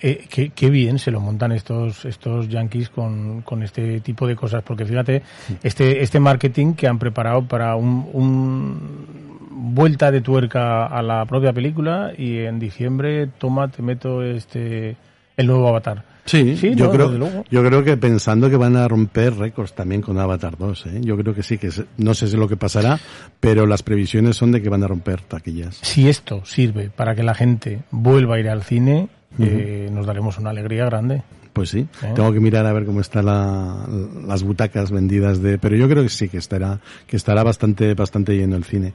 eh, 0.00 0.26
qué, 0.28 0.50
qué 0.50 0.70
bien 0.70 0.98
se 0.98 1.10
lo 1.10 1.20
montan 1.20 1.52
estos 1.52 2.04
estos 2.04 2.48
yankees 2.48 2.88
con, 2.90 3.42
con 3.42 3.62
este 3.62 4.00
tipo 4.00 4.26
de 4.26 4.36
cosas, 4.36 4.62
porque 4.62 4.84
fíjate, 4.84 5.22
este 5.62 6.02
este 6.02 6.20
marketing 6.20 6.74
que 6.74 6.86
han 6.86 6.98
preparado 6.98 7.46
para 7.46 7.74
un, 7.76 8.08
un 8.12 9.31
vuelta 9.54 10.10
de 10.10 10.20
tuerca 10.20 10.86
a 10.86 11.02
la 11.02 11.24
propia 11.26 11.52
película 11.52 12.12
y 12.16 12.38
en 12.38 12.58
diciembre, 12.58 13.28
toma, 13.38 13.68
te 13.68 13.82
meto 13.82 14.22
este 14.22 14.96
el 15.36 15.46
nuevo 15.46 15.68
Avatar. 15.68 16.04
Sí, 16.24 16.56
Sí, 16.56 16.74
yo, 16.76 16.84
no, 16.86 16.90
creo, 16.92 17.44
yo 17.50 17.64
creo 17.64 17.82
que 17.82 17.96
pensando 17.96 18.48
que 18.48 18.56
van 18.56 18.76
a 18.76 18.86
romper 18.86 19.34
récords 19.34 19.74
también 19.74 20.02
con 20.02 20.18
Avatar 20.20 20.56
2, 20.56 20.86
¿eh? 20.86 21.00
yo 21.02 21.16
creo 21.16 21.34
que 21.34 21.42
sí, 21.42 21.58
que 21.58 21.70
no 21.96 22.14
sé 22.14 22.28
si 22.28 22.36
lo 22.36 22.46
que 22.48 22.56
pasará, 22.56 22.98
pero 23.40 23.66
las 23.66 23.82
previsiones 23.82 24.36
son 24.36 24.52
de 24.52 24.62
que 24.62 24.68
van 24.68 24.84
a 24.84 24.86
romper 24.86 25.20
taquillas. 25.22 25.78
Si 25.82 26.08
esto 26.08 26.44
sirve 26.44 26.90
para 26.94 27.16
que 27.16 27.24
la 27.24 27.34
gente 27.34 27.80
vuelva 27.90 28.36
a 28.36 28.38
ir 28.40 28.48
al 28.48 28.62
cine, 28.62 29.08
eh, 29.40 29.88
nos 29.92 30.06
daremos 30.06 30.38
una 30.38 30.50
alegría 30.50 30.84
grande. 30.84 31.22
Pues 31.52 31.70
sí, 31.70 31.80
¿Eh? 31.80 32.12
tengo 32.14 32.32
que 32.32 32.40
mirar 32.40 32.64
a 32.66 32.72
ver 32.72 32.86
cómo 32.86 33.00
están 33.00 33.26
la- 33.26 33.84
las 34.26 34.42
butacas 34.44 34.90
vendidas 34.92 35.42
de, 35.42 35.58
pero 35.58 35.74
yo 35.76 35.88
creo 35.88 36.02
que 36.04 36.08
sí 36.08 36.28
que 36.28 36.38
estará, 36.38 36.78
que 37.06 37.16
estará 37.16 37.42
bastante, 37.42 37.92
bastante 37.94 38.36
lleno 38.36 38.56
el 38.56 38.64
cine. 38.64 38.92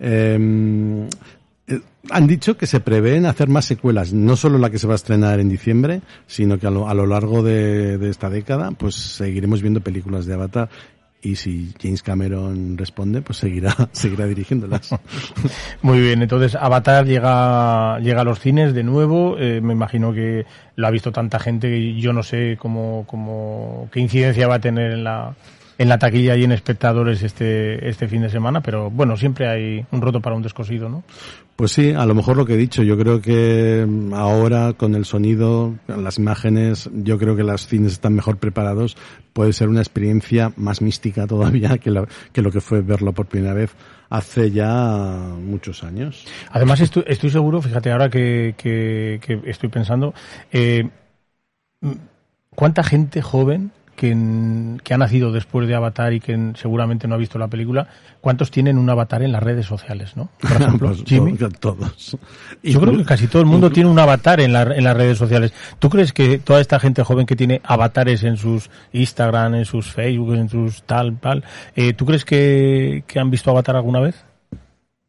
Eh, 0.00 1.08
eh, 1.68 1.80
han 2.10 2.26
dicho 2.26 2.56
que 2.56 2.66
se 2.66 2.80
prevén 2.80 3.26
hacer 3.26 3.48
más 3.48 3.66
secuelas, 3.66 4.12
no 4.12 4.34
solo 4.36 4.58
la 4.58 4.70
que 4.70 4.78
se 4.78 4.86
va 4.86 4.94
a 4.94 4.96
estrenar 4.96 5.38
en 5.38 5.48
diciembre, 5.48 6.00
sino 6.26 6.58
que 6.58 6.66
a 6.66 6.70
lo, 6.70 6.88
a 6.88 6.94
lo 6.94 7.06
largo 7.06 7.42
de, 7.42 7.98
de 7.98 8.10
esta 8.10 8.30
década, 8.30 8.72
pues 8.72 8.94
seguiremos 8.94 9.62
viendo 9.62 9.80
películas 9.80 10.26
de 10.26 10.34
Avatar 10.34 10.68
y 11.22 11.36
si 11.36 11.74
James 11.80 12.02
Cameron 12.02 12.78
responde, 12.78 13.20
pues 13.22 13.38
seguirá, 13.38 13.74
seguirá 13.92 14.26
dirigiéndolas. 14.26 14.90
Muy 15.82 16.00
bien, 16.00 16.22
entonces 16.22 16.54
Avatar 16.54 17.06
llega, 17.06 17.98
llega 18.00 18.22
a 18.22 18.24
los 18.24 18.40
cines 18.40 18.74
de 18.74 18.82
nuevo. 18.82 19.36
eh, 19.38 19.60
me 19.60 19.72
imagino 19.72 20.12
que 20.12 20.46
lo 20.76 20.86
ha 20.86 20.90
visto 20.90 21.12
tanta 21.12 21.38
gente 21.38 21.68
que 21.68 21.94
yo 21.94 22.12
no 22.12 22.22
sé 22.22 22.56
cómo, 22.58 23.04
cómo, 23.06 23.88
qué 23.92 24.00
incidencia 24.00 24.48
va 24.48 24.56
a 24.56 24.60
tener 24.60 24.92
en 24.92 25.04
la, 25.04 25.34
en 25.80 25.88
la 25.88 25.98
taquilla 25.98 26.36
y 26.36 26.44
en 26.44 26.52
espectadores 26.52 27.22
este, 27.22 27.88
este 27.88 28.06
fin 28.06 28.20
de 28.20 28.28
semana, 28.28 28.60
pero 28.60 28.90
bueno, 28.90 29.16
siempre 29.16 29.48
hay 29.48 29.86
un 29.90 30.02
roto 30.02 30.20
para 30.20 30.36
un 30.36 30.42
descosido, 30.42 30.90
¿no? 30.90 31.04
Pues 31.56 31.72
sí, 31.72 31.94
a 31.94 32.04
lo 32.04 32.14
mejor 32.14 32.36
lo 32.36 32.44
que 32.44 32.52
he 32.52 32.58
dicho, 32.58 32.82
yo 32.82 32.98
creo 32.98 33.22
que 33.22 33.86
mm, 33.88 34.12
ahora 34.12 34.74
con 34.74 34.94
el 34.94 35.06
sonido, 35.06 35.74
las 35.86 36.18
imágenes, 36.18 36.90
yo 36.92 37.16
creo 37.16 37.34
que 37.34 37.44
los 37.44 37.66
cines 37.66 37.92
están 37.92 38.12
mejor 38.12 38.36
preparados, 38.36 38.98
puede 39.32 39.54
ser 39.54 39.70
una 39.70 39.80
experiencia 39.80 40.52
más 40.56 40.82
mística 40.82 41.26
todavía 41.26 41.78
que 41.82 41.90
lo 41.90 42.06
que, 42.34 42.42
lo 42.42 42.50
que 42.50 42.60
fue 42.60 42.82
verlo 42.82 43.14
por 43.14 43.24
primera 43.24 43.54
vez 43.54 43.74
hace 44.10 44.50
ya 44.50 45.32
muchos 45.40 45.82
años. 45.82 46.26
Además, 46.50 46.82
estoy, 46.82 47.04
estoy 47.06 47.30
seguro, 47.30 47.62
fíjate, 47.62 47.90
ahora 47.90 48.10
que, 48.10 48.54
que, 48.58 49.18
que 49.22 49.40
estoy 49.46 49.70
pensando, 49.70 50.12
eh, 50.52 50.90
mm, 51.80 51.92
¿cuánta 52.54 52.82
gente 52.82 53.22
joven 53.22 53.72
que, 54.00 54.16
que 54.82 54.94
ha 54.94 54.98
nacido 54.98 55.30
después 55.30 55.68
de 55.68 55.74
Avatar 55.74 56.14
y 56.14 56.20
que 56.20 56.52
seguramente 56.54 57.06
no 57.06 57.14
ha 57.14 57.18
visto 57.18 57.38
la 57.38 57.48
película, 57.48 57.86
cuántos 58.22 58.50
tienen 58.50 58.78
un 58.78 58.88
avatar 58.88 59.22
en 59.22 59.30
las 59.32 59.42
redes 59.42 59.66
sociales, 59.66 60.16
¿no? 60.16 60.30
Por 60.40 60.50
ejemplo, 60.62 60.88
Pues 60.88 61.04
Jimmy. 61.04 61.34
to- 61.36 61.50
todos. 61.50 62.16
Yo 62.62 62.80
creo 62.80 62.96
que 62.96 63.04
casi 63.04 63.26
todo 63.26 63.42
el 63.42 63.46
mundo 63.46 63.70
tiene 63.70 63.90
un 63.90 63.98
avatar 63.98 64.40
en, 64.40 64.54
la- 64.54 64.62
en 64.62 64.84
las 64.84 64.96
redes 64.96 65.18
sociales. 65.18 65.52
¿Tú 65.78 65.90
crees 65.90 66.14
que 66.14 66.38
toda 66.38 66.60
esta 66.62 66.80
gente 66.80 67.02
joven 67.04 67.26
que 67.26 67.36
tiene 67.36 67.60
avatares 67.62 68.22
en 68.24 68.38
sus 68.38 68.70
Instagram, 68.92 69.54
en 69.56 69.64
sus 69.66 69.92
Facebook, 69.92 70.34
en 70.34 70.48
sus 70.48 70.82
tal, 70.84 71.18
tal, 71.20 71.44
eh, 71.76 71.92
¿tú 71.92 72.06
crees 72.06 72.24
que, 72.24 73.04
que 73.06 73.20
han 73.20 73.30
visto 73.30 73.50
Avatar 73.50 73.76
alguna 73.76 74.00
vez? 74.00 74.24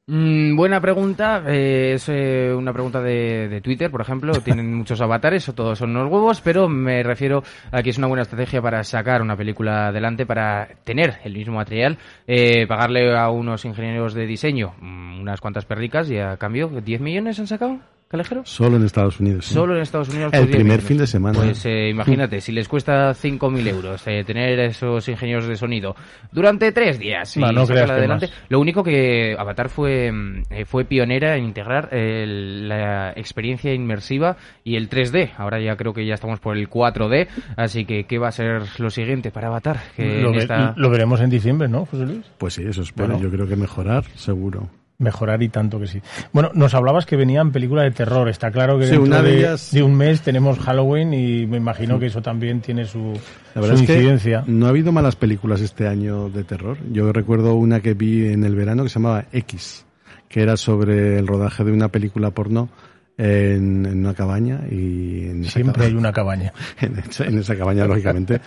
Mm, 0.07 0.55
buena 0.57 0.81
pregunta. 0.81 1.43
eh, 1.47 1.93
es 1.93 2.09
eh, 2.09 2.53
una 2.53 2.73
pregunta 2.73 3.01
de, 3.01 3.47
de 3.47 3.61
Twitter, 3.61 3.89
por 3.91 4.01
ejemplo. 4.01 4.33
Tienen 4.43 4.73
muchos 4.75 4.99
avatares, 5.01 5.47
o 5.49 5.53
todos 5.53 5.77
son 5.77 5.91
unos 5.91 6.11
huevos, 6.11 6.41
pero 6.41 6.67
me 6.67 7.03
refiero 7.03 7.43
a 7.71 7.81
que 7.83 7.91
es 7.91 7.97
una 7.97 8.07
buena 8.07 8.23
estrategia 8.23 8.61
para 8.61 8.83
sacar 8.83 9.21
una 9.21 9.37
película 9.37 9.87
adelante, 9.87 10.25
para 10.25 10.67
tener 10.83 11.19
el 11.23 11.33
mismo 11.33 11.55
material, 11.55 11.97
eh, 12.27 12.67
pagarle 12.67 13.15
a 13.17 13.29
unos 13.29 13.63
ingenieros 13.65 14.13
de 14.13 14.25
diseño 14.25 14.73
mm, 14.79 15.21
unas 15.21 15.39
cuantas 15.39 15.65
perricas 15.65 16.09
y 16.09 16.17
a 16.17 16.35
cambio, 16.37 16.69
¿10 16.71 16.99
millones 16.99 17.39
han 17.39 17.47
sacado, 17.47 17.79
Calejero? 18.11 18.41
Solo 18.45 18.75
en 18.77 18.83
Estados 18.85 19.19
Unidos. 19.19 19.45
sí. 19.45 19.53
Solo 19.53 19.75
en 19.75 19.81
Estados 19.81 20.09
Unidos. 20.09 20.33
El 20.33 20.39
pues, 20.41 20.47
10 20.49 20.55
primer 20.57 20.65
millones. 20.77 20.85
fin 20.87 20.97
de 20.97 21.07
semana. 21.07 21.39
Pues 21.39 21.65
eh, 21.65 21.89
imagínate, 21.89 22.41
si 22.41 22.51
les 22.51 22.67
cuesta 22.67 23.11
5.000 23.13 23.67
euros 23.67 24.05
eh, 24.07 24.23
tener 24.25 24.59
esos 24.59 25.07
ingenieros 25.07 25.47
de 25.47 25.55
sonido 25.55 25.95
durante 26.31 26.71
tres 26.71 26.99
días 26.99 27.35
y 27.37 27.39
No, 27.39 27.65
que 27.65 27.79
adelante. 27.79 28.27
más. 28.27 28.33
Lo 28.49 28.59
único 28.59 28.83
que 28.83 29.35
Avatar 29.39 29.69
fue, 29.69 30.11
mm, 30.11 30.43
eh, 30.49 30.65
fue 30.65 30.85
pionera 30.85 31.35
en 31.37 31.45
integrar 31.45 31.89
el- 31.93 32.67
la 32.67 33.11
experiencia 33.15 33.73
inmersiva 33.73 34.37
y 34.63 34.75
el 34.75 34.89
3D. 34.89 35.31
Ahora 35.37 35.59
ya 35.59 35.75
creo 35.77 35.93
que 35.93 36.05
ya 36.05 36.13
estamos 36.15 36.39
por 36.39 36.57
el 36.57 36.69
4D, 36.69 37.27
así 37.55 37.85
que 37.85 38.03
¿qué 38.03 38.17
va 38.19 38.27
a 38.27 38.31
ser 38.31 38.63
lo 38.77 38.89
siguiente 38.89 39.31
para 39.31 39.47
Avatar? 39.47 39.79
Que 39.95 40.21
Lo, 40.21 40.29
en 40.29 40.35
ve- 40.35 40.41
esta- 40.41 40.73
lo 40.75 40.89
veremos 40.89 41.21
en 41.21 41.29
diciembre, 41.29 41.67
¿no, 41.69 41.85
José 41.85 42.05
Luis? 42.05 42.25
Pues 42.37 42.53
sí, 42.55 42.63
eso 42.67 42.81
espero. 42.81 43.09
Bueno. 43.13 43.23
Yo 43.23 43.31
creo 43.31 43.47
que 43.47 43.55
mejorar, 43.55 44.03
seguro. 44.15 44.69
Mejorar 45.01 45.41
y 45.43 45.49
tanto 45.49 45.79
que 45.79 45.87
sí. 45.87 46.01
Bueno, 46.31 46.51
nos 46.53 46.73
hablabas 46.73 47.05
que 47.05 47.15
venían 47.15 47.51
películas 47.51 47.85
de 47.85 47.91
terror. 47.91 48.29
Está 48.29 48.51
claro 48.51 48.77
que 48.77 48.85
Sí, 48.85 48.91
dentro 48.91 49.07
una 49.07 49.21
de 49.21 49.31
de, 49.31 49.39
ellas- 49.39 49.71
de 49.71 49.81
un 49.83 49.95
mes 49.95 50.21
tenemos 50.21 50.59
Halloween 50.59 51.13
y 51.13 51.45
me 51.47 51.57
imagino 51.57 51.99
que 51.99 52.05
eso 52.05 52.21
también 52.21 52.61
tiene 52.61 52.85
su, 52.85 53.13
La 53.55 53.61
verdad 53.61 53.75
su 53.77 53.81
es 53.83 53.87
que 53.87 53.95
incidencia. 53.95 54.43
no 54.47 54.67
ha 54.67 54.69
habido 54.69 54.91
malas 54.91 55.15
películas 55.15 55.59
este 55.61 55.87
año 55.87 56.29
de 56.29 56.43
terror. 56.43 56.77
Yo 56.91 57.11
recuerdo 57.11 57.55
una 57.55 57.79
que 57.81 57.95
vi 57.95 58.27
en 58.27 58.43
el 58.43 58.55
verano 58.55 58.83
que 58.83 58.89
se 58.89 58.99
llamaba 58.99 59.25
X, 59.31 59.85
que 60.29 60.41
era 60.43 60.55
sobre 60.55 61.17
el 61.17 61.25
rodaje 61.27 61.63
de 61.63 61.71
una 61.71 61.87
película 61.89 62.29
porno 62.31 62.69
en, 63.17 63.85
en 63.85 63.99
una 64.05 64.13
cabaña 64.13 64.61
y 64.69 65.25
en 65.29 65.43
Siempre 65.45 65.85
hay 65.87 65.93
una 65.95 66.13
cabaña. 66.13 66.53
en 66.79 66.97
esa, 66.99 67.25
en 67.25 67.39
esa 67.39 67.55
cabaña, 67.57 67.85
lógicamente, 67.85 68.39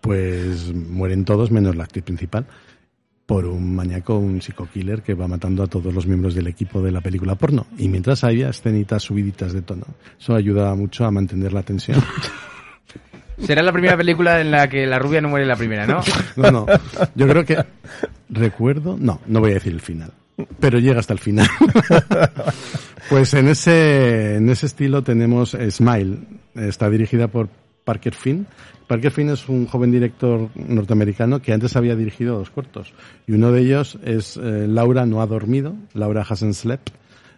pues 0.00 0.74
mueren 0.74 1.24
todos 1.24 1.50
menos 1.50 1.76
la 1.76 1.84
actriz 1.84 2.04
principal 2.04 2.46
por 3.30 3.46
un 3.46 3.76
maníaco, 3.76 4.18
un 4.18 4.42
psico-killer 4.42 5.02
que 5.02 5.14
va 5.14 5.28
matando 5.28 5.62
a 5.62 5.68
todos 5.68 5.94
los 5.94 6.04
miembros 6.04 6.34
del 6.34 6.48
equipo 6.48 6.82
de 6.82 6.90
la 6.90 7.00
película 7.00 7.36
porno. 7.36 7.64
Y 7.78 7.88
mientras 7.88 8.24
había 8.24 8.48
escenitas 8.48 9.04
subiditas 9.04 9.52
de 9.52 9.62
tono. 9.62 9.84
Eso 10.18 10.34
ayuda 10.34 10.74
mucho 10.74 11.04
a 11.04 11.12
mantener 11.12 11.52
la 11.52 11.62
tensión. 11.62 12.02
Será 13.38 13.62
la 13.62 13.70
primera 13.70 13.96
película 13.96 14.40
en 14.40 14.50
la 14.50 14.68
que 14.68 14.84
la 14.84 14.98
rubia 14.98 15.20
no 15.20 15.28
muere 15.28 15.46
la 15.46 15.54
primera, 15.54 15.86
¿no? 15.86 16.00
No, 16.36 16.50
no. 16.50 16.66
Yo 17.14 17.28
creo 17.28 17.44
que 17.44 17.56
recuerdo, 18.30 18.96
no, 18.98 19.20
no 19.28 19.38
voy 19.38 19.52
a 19.52 19.54
decir 19.54 19.74
el 19.74 19.80
final, 19.80 20.10
pero 20.58 20.80
llega 20.80 20.98
hasta 20.98 21.12
el 21.12 21.20
final. 21.20 21.46
pues 23.08 23.32
en 23.34 23.46
ese 23.46 24.38
en 24.38 24.50
ese 24.50 24.66
estilo 24.66 25.04
tenemos 25.04 25.56
Smile, 25.70 26.18
está 26.56 26.90
dirigida 26.90 27.28
por 27.28 27.48
Parker 27.84 28.16
Finn. 28.16 28.48
Parker 28.90 29.12
Finn 29.12 29.28
es 29.28 29.48
un 29.48 29.66
joven 29.66 29.92
director 29.92 30.50
norteamericano 30.56 31.40
que 31.40 31.52
antes 31.52 31.76
había 31.76 31.94
dirigido 31.94 32.38
dos 32.38 32.50
cortos 32.50 32.92
y 33.24 33.34
uno 33.34 33.52
de 33.52 33.60
ellos 33.60 33.96
es 34.02 34.36
eh, 34.36 34.66
Laura 34.66 35.06
no 35.06 35.22
ha 35.22 35.28
dormido, 35.28 35.76
Laura 35.94 36.26
hasn't 36.28 36.54
slept 36.54 36.90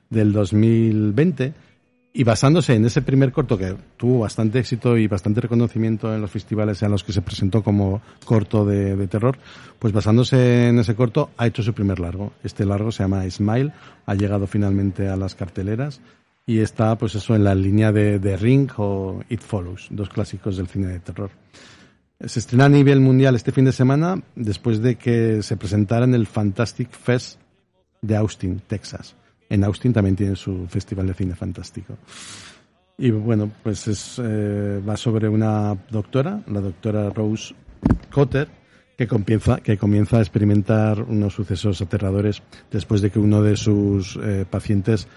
del 0.08 0.32
2020 0.32 1.52
y 2.14 2.24
basándose 2.24 2.74
en 2.74 2.86
ese 2.86 3.02
primer 3.02 3.32
corto 3.32 3.58
que 3.58 3.76
tuvo 3.98 4.20
bastante 4.20 4.60
éxito 4.60 4.96
y 4.96 5.08
bastante 5.08 5.42
reconocimiento 5.42 6.14
en 6.14 6.22
los 6.22 6.30
festivales 6.30 6.82
en 6.82 6.90
los 6.90 7.04
que 7.04 7.12
se 7.12 7.20
presentó 7.20 7.62
como 7.62 8.00
corto 8.24 8.64
de, 8.64 9.06
terror, 9.08 9.36
pues 9.78 9.92
basándose 9.92 10.68
en 10.68 10.78
ese 10.78 10.94
corto 10.94 11.32
ha 11.36 11.46
hecho 11.46 11.62
su 11.62 11.74
primer 11.74 12.00
largo. 12.00 12.32
Este 12.42 12.64
largo 12.64 12.90
se 12.92 13.02
llama 13.02 13.28
Smile, 13.28 13.74
ha 14.06 14.14
llegado 14.14 14.46
finalmente 14.46 15.10
a 15.10 15.16
las 15.16 15.34
carteleras 15.34 16.00
y 16.46 16.60
está 16.60 16.96
pues 16.96 17.14
eso 17.14 17.34
en 17.34 17.44
la 17.44 17.54
línea 17.54 17.92
de 17.92 18.36
Ring 18.38 18.70
o 18.78 19.22
It 19.28 19.42
Follows, 19.42 19.88
dos 19.90 20.08
clásicos 20.08 20.56
del 20.56 20.66
cine 20.66 20.86
de 20.86 21.00
terror. 21.00 21.41
Se 22.26 22.38
estrena 22.38 22.66
a 22.66 22.68
nivel 22.68 23.00
mundial 23.00 23.34
este 23.34 23.50
fin 23.52 23.64
de 23.64 23.72
semana 23.72 24.22
después 24.36 24.80
de 24.80 24.96
que 24.96 25.42
se 25.42 25.56
presentara 25.56 26.04
en 26.04 26.14
el 26.14 26.26
Fantastic 26.26 26.90
Fest 26.90 27.40
de 28.00 28.16
Austin, 28.16 28.60
Texas. 28.66 29.16
En 29.48 29.64
Austin 29.64 29.92
también 29.92 30.16
tiene 30.16 30.36
su 30.36 30.66
festival 30.68 31.06
de 31.08 31.14
cine 31.14 31.34
fantástico. 31.34 31.96
Y 32.96 33.10
bueno, 33.10 33.50
pues 33.62 33.88
es, 33.88 34.20
eh, 34.22 34.80
va 34.88 34.96
sobre 34.96 35.28
una 35.28 35.76
doctora, 35.90 36.40
la 36.46 36.60
doctora 36.60 37.10
Rose 37.10 37.54
Cotter, 38.10 38.48
que 38.96 39.08
comienza, 39.08 39.56
que 39.58 39.76
comienza 39.76 40.18
a 40.18 40.20
experimentar 40.20 41.02
unos 41.02 41.34
sucesos 41.34 41.80
aterradores 41.82 42.42
después 42.70 43.00
de 43.00 43.10
que 43.10 43.18
uno 43.18 43.42
de 43.42 43.56
sus 43.56 44.16
eh, 44.22 44.44
pacientes 44.48 45.08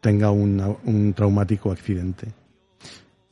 tenga 0.00 0.30
una- 0.30 0.74
un 0.84 1.12
traumático 1.12 1.70
accidente. 1.70 2.28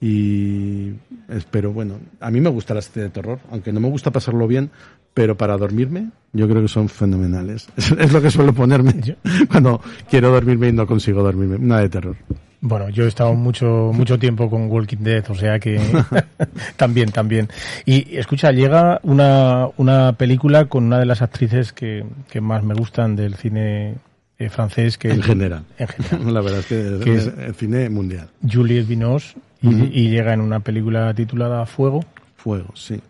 Y 0.01 0.93
espero, 1.29 1.73
bueno, 1.73 1.95
a 2.21 2.31
mí 2.31 2.41
me 2.41 2.51
gusta 2.51 2.73
la 2.75 2.83
serie 2.83 3.05
de 3.05 3.11
terror, 3.11 3.41
aunque 3.51 3.73
no 3.73 3.81
me 3.81 3.89
gusta 3.89 4.11
pasarlo 4.13 4.47
bien, 4.47 4.71
pero 5.13 5.37
para 5.37 5.57
dormirme 5.57 6.11
yo 6.33 6.49
creo 6.49 6.63
que 6.63 6.69
son 6.69 6.89
fenomenales. 6.89 7.69
Es, 7.77 7.91
es 7.93 8.13
lo 8.13 8.23
que 8.23 8.31
suelo 8.31 8.53
ponerme 8.53 8.95
cuando 9.51 9.81
quiero 10.09 10.31
dormirme 10.31 10.69
y 10.69 10.73
no 10.73 10.87
consigo 10.87 11.23
dormirme. 11.23 11.57
Una 11.57 11.81
de 11.81 11.89
terror. 11.89 12.17
Bueno, 12.61 12.89
yo 12.89 13.05
he 13.05 13.09
estado 13.09 13.35
mucho 13.35 13.93
mucho 13.95 14.19
tiempo 14.19 14.51
con 14.51 14.69
Walking 14.71 14.97
Dead, 14.99 15.25
o 15.31 15.35
sea 15.35 15.59
que 15.61 15.81
también, 16.77 17.11
también. 17.11 17.49
Y 17.85 18.17
escucha, 18.17 18.51
llega 18.53 19.01
una, 19.05 19.69
una 19.77 20.13
película 20.15 20.67
con 20.67 20.85
una 20.85 20.99
de 20.99 21.07
las 21.07 21.23
actrices 21.23 21.73
que, 21.73 22.05
que 22.31 22.41
más 22.41 22.63
me 22.65 22.75
gustan 22.75 23.15
del 23.17 23.35
cine 23.37 23.95
eh, 24.39 24.49
francés, 24.49 24.99
que 24.99 25.11
En 25.11 25.23
general. 25.23 25.65
En 25.79 25.87
general. 25.89 26.35
La 26.35 26.41
verdad 26.41 26.61
es 26.61 26.67
que, 26.67 27.01
Que 27.05 27.15
es 27.15 27.27
es- 27.27 27.39
el 27.39 27.55
cine 27.55 27.89
mundial. 27.91 28.29
Juliette 28.49 28.87
Binoche 28.89 29.37
y, 29.61 30.11
llega 30.11 30.33
en 30.35 30.41
una 30.41 30.61
película 30.61 31.13
titulada 31.15 31.67
Fuego. 31.67 32.05
Fuego, 32.37 32.75
sí. 32.75 33.01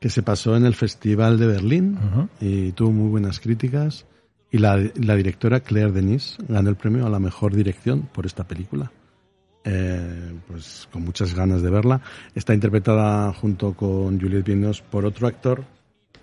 Que 0.00 0.10
se 0.10 0.22
pasó 0.22 0.56
en 0.56 0.64
el 0.64 0.74
Festival 0.74 1.38
de 1.38 1.46
Berlín 1.46 1.98
y 2.40 2.72
tuvo 2.72 2.92
muy 2.92 3.08
buenas 3.08 3.40
críticas. 3.40 4.06
Y 4.50 4.58
la, 4.58 4.78
la 4.96 5.16
directora 5.16 5.60
Claire 5.60 5.92
Denis 5.92 6.36
ganó 6.48 6.68
el 6.68 6.76
premio 6.76 7.06
a 7.06 7.10
la 7.10 7.18
mejor 7.18 7.54
dirección 7.54 8.02
por 8.12 8.26
esta 8.26 8.44
película. 8.44 8.90
eh, 9.64 10.34
pues 10.48 10.88
con 10.92 11.04
muchas 11.04 11.34
ganas 11.34 11.62
de 11.62 11.70
verla. 11.70 12.00
Está 12.34 12.52
interpretada 12.54 13.32
junto 13.32 13.74
con 13.74 14.20
Juliette 14.20 14.46
Binoche 14.46 14.82
por 14.90 15.06
otro 15.06 15.28
actor 15.28 15.64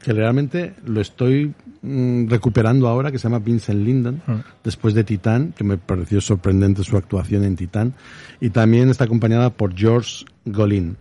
que 0.03 0.13
realmente 0.13 0.73
lo 0.85 1.01
estoy 1.01 1.53
mm, 1.81 2.27
recuperando 2.27 2.87
ahora, 2.87 3.11
que 3.11 3.19
se 3.19 3.23
llama 3.23 3.39
Vincent 3.39 3.85
Linden, 3.85 4.21
Mm. 4.25 4.33
después 4.63 4.93
de 4.93 5.03
Titán, 5.03 5.53
que 5.55 5.63
me 5.63 5.77
pareció 5.77 6.21
sorprendente 6.21 6.83
su 6.83 6.97
actuación 6.97 7.43
en 7.43 7.55
Titán, 7.55 7.93
y 8.39 8.49
también 8.49 8.89
está 8.89 9.05
acompañada 9.05 9.49
por 9.51 9.75
George 9.75 10.25
Golin. 10.45 10.97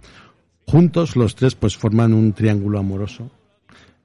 Juntos 0.67 1.17
los 1.17 1.35
tres 1.35 1.55
pues 1.55 1.77
forman 1.77 2.13
un 2.13 2.33
triángulo 2.33 2.79
amoroso 2.79 3.31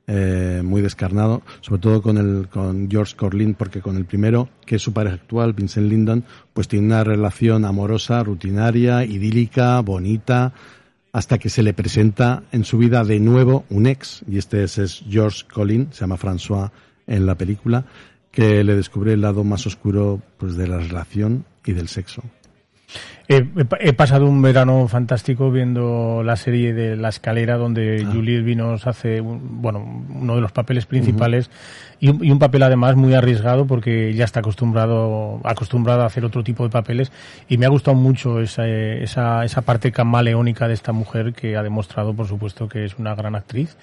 eh, 0.05 0.61
muy 0.63 0.81
descarnado, 0.81 1.43
sobre 1.61 1.81
todo 1.81 2.01
con 2.01 2.17
el 2.17 2.49
con 2.49 2.89
George 2.91 3.15
Corlin, 3.15 3.53
porque 3.53 3.81
con 3.81 3.95
el 3.95 4.03
primero, 4.03 4.49
que 4.65 4.75
es 4.75 4.81
su 4.81 4.91
pareja 4.91 5.15
actual, 5.15 5.53
Vincent 5.53 5.89
Lindon, 5.89 6.25
pues 6.53 6.67
tiene 6.67 6.87
una 6.87 7.05
relación 7.05 7.63
amorosa, 7.63 8.21
rutinaria, 8.21 9.05
idílica, 9.05 9.79
bonita, 9.79 10.53
hasta 11.13 11.37
que 11.37 11.49
se 11.49 11.61
le 11.61 11.73
presenta 11.73 12.43
en 12.51 12.65
su 12.65 12.79
vida 12.79 13.03
de 13.03 13.19
nuevo 13.19 13.65
un 13.69 13.85
ex, 13.85 14.23
y 14.27 14.39
este 14.39 14.63
es, 14.63 15.03
George 15.07 15.43
Colin, 15.51 15.89
se 15.91 16.01
llama 16.01 16.17
François 16.17 16.71
en 17.05 17.27
la 17.27 17.35
película, 17.35 17.85
que 18.31 18.63
le 18.63 18.75
descubre 18.75 19.13
el 19.13 19.21
lado 19.21 19.43
más 19.43 19.67
oscuro 19.67 20.21
pues 20.37 20.55
de 20.55 20.67
la 20.67 20.79
relación 20.79 21.45
y 21.63 21.73
del 21.73 21.87
sexo. 21.87 22.23
He, 23.37 23.61
he 23.61 23.65
pa- 23.65 23.77
he 23.79 23.93
pasado 23.93 24.25
un 24.27 24.41
verano 24.41 24.87
fantástico 24.87 25.51
viendo 25.51 26.21
la 26.23 26.35
serie 26.35 26.73
de 26.73 26.95
La 26.95 27.09
Escalera, 27.09 27.57
donde 27.57 28.03
Ah. 28.05 28.11
Juliette 28.11 28.43
Vinos 28.45 28.85
hace 28.87 29.21
un- 29.21 29.61
bueno, 29.61 29.79
uno 30.09 30.35
de 30.35 30.41
los 30.41 30.51
papeles 30.51 30.85
principales 30.85 31.49
y, 31.99 32.09
un, 32.09 32.23
y 32.23 32.31
un 32.31 32.39
papel 32.39 32.63
además 32.63 32.95
muy 32.95 33.13
arriesgado 33.13 33.65
porque 33.65 34.13
ya 34.13 34.25
está 34.25 34.41
acostumbrado, 34.41 35.39
acostumbrado 35.43 36.03
a 36.03 36.05
hacer 36.05 36.25
otro 36.25 36.43
tipo 36.43 36.63
de 36.63 36.69
papeles 36.69 37.11
y 37.47 37.57
me 37.57 37.65
ha 37.65 37.69
gustado 37.69 37.95
mucho 37.95 38.41
esa, 38.41 38.67
esa, 38.67 39.43
esa 39.45 39.61
parte 39.61 39.91
camaleónica 39.91 40.67
de 40.67 40.73
esta 40.73 40.91
mujer 40.91 41.33
que 41.33 41.55
ha 41.57 41.63
demostrado, 41.63 42.13
por 42.13 42.27
supuesto, 42.27 42.67
que 42.67 42.85
es 42.85 42.97
una 42.97 43.15
gran 43.15 43.35
actriz 43.35 43.77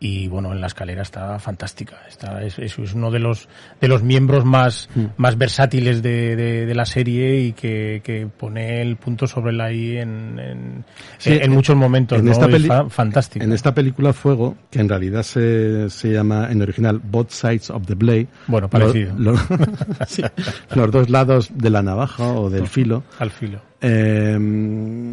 y 0.00 0.28
bueno, 0.28 0.52
en 0.52 0.60
La 0.60 0.66
Escalera 0.68 1.02
está 1.02 1.38
fantástica. 1.38 1.96
Está, 2.08 2.42
es, 2.42 2.58
es- 2.58 2.76
uno 2.78 3.10
de 3.10 3.18
los, 3.18 3.48
de 3.80 3.88
los 3.88 4.02
miembros 4.02 4.44
más, 4.44 4.88
Mm. 4.94 5.04
más 5.16 5.36
versátiles 5.38 6.02
de, 6.02 6.36
de- 6.36 6.66
de 6.66 6.74
la 6.74 6.84
serie 6.84 7.40
y 7.40 7.52
que, 7.52 8.00
que 8.04 8.26
pone 8.26 8.80
el 8.82 8.95
punto 8.96 9.26
sobre 9.26 9.52
la 9.52 9.72
I 9.72 9.98
en, 9.98 10.38
en, 10.38 10.84
Sí, 11.18 11.32
en- 11.32 11.42
en 11.44 11.50
muchos 11.52 11.76
momentos. 11.76 12.18
en 12.18 12.24
¿no? 12.26 12.32
esta 12.32 12.46
Es 12.46 12.52
peli- 12.52 12.68
fa- 12.68 12.88
fantástico. 12.88 13.44
En 13.44 13.52
esta 13.52 13.74
película 13.74 14.12
Fuego, 14.12 14.56
que 14.70 14.80
en 14.80 14.88
realidad 14.88 15.22
se, 15.22 15.88
se 15.90 16.12
llama 16.12 16.48
en 16.50 16.60
original 16.62 17.00
Both 17.02 17.30
Sides 17.30 17.70
of 17.70 17.86
the 17.86 17.94
Blade. 17.94 18.26
Bueno, 18.46 18.68
parecido. 18.68 19.14
sí, 20.06 20.22
los 20.74 20.90
dos 20.90 21.10
lados 21.10 21.50
de 21.54 21.70
la 21.70 21.82
navaja 21.82 22.24
o 22.32 22.50
del 22.50 22.66
filo. 22.66 23.02
Al 23.18 23.30
filo. 23.30 23.60
Eh, 23.80 24.36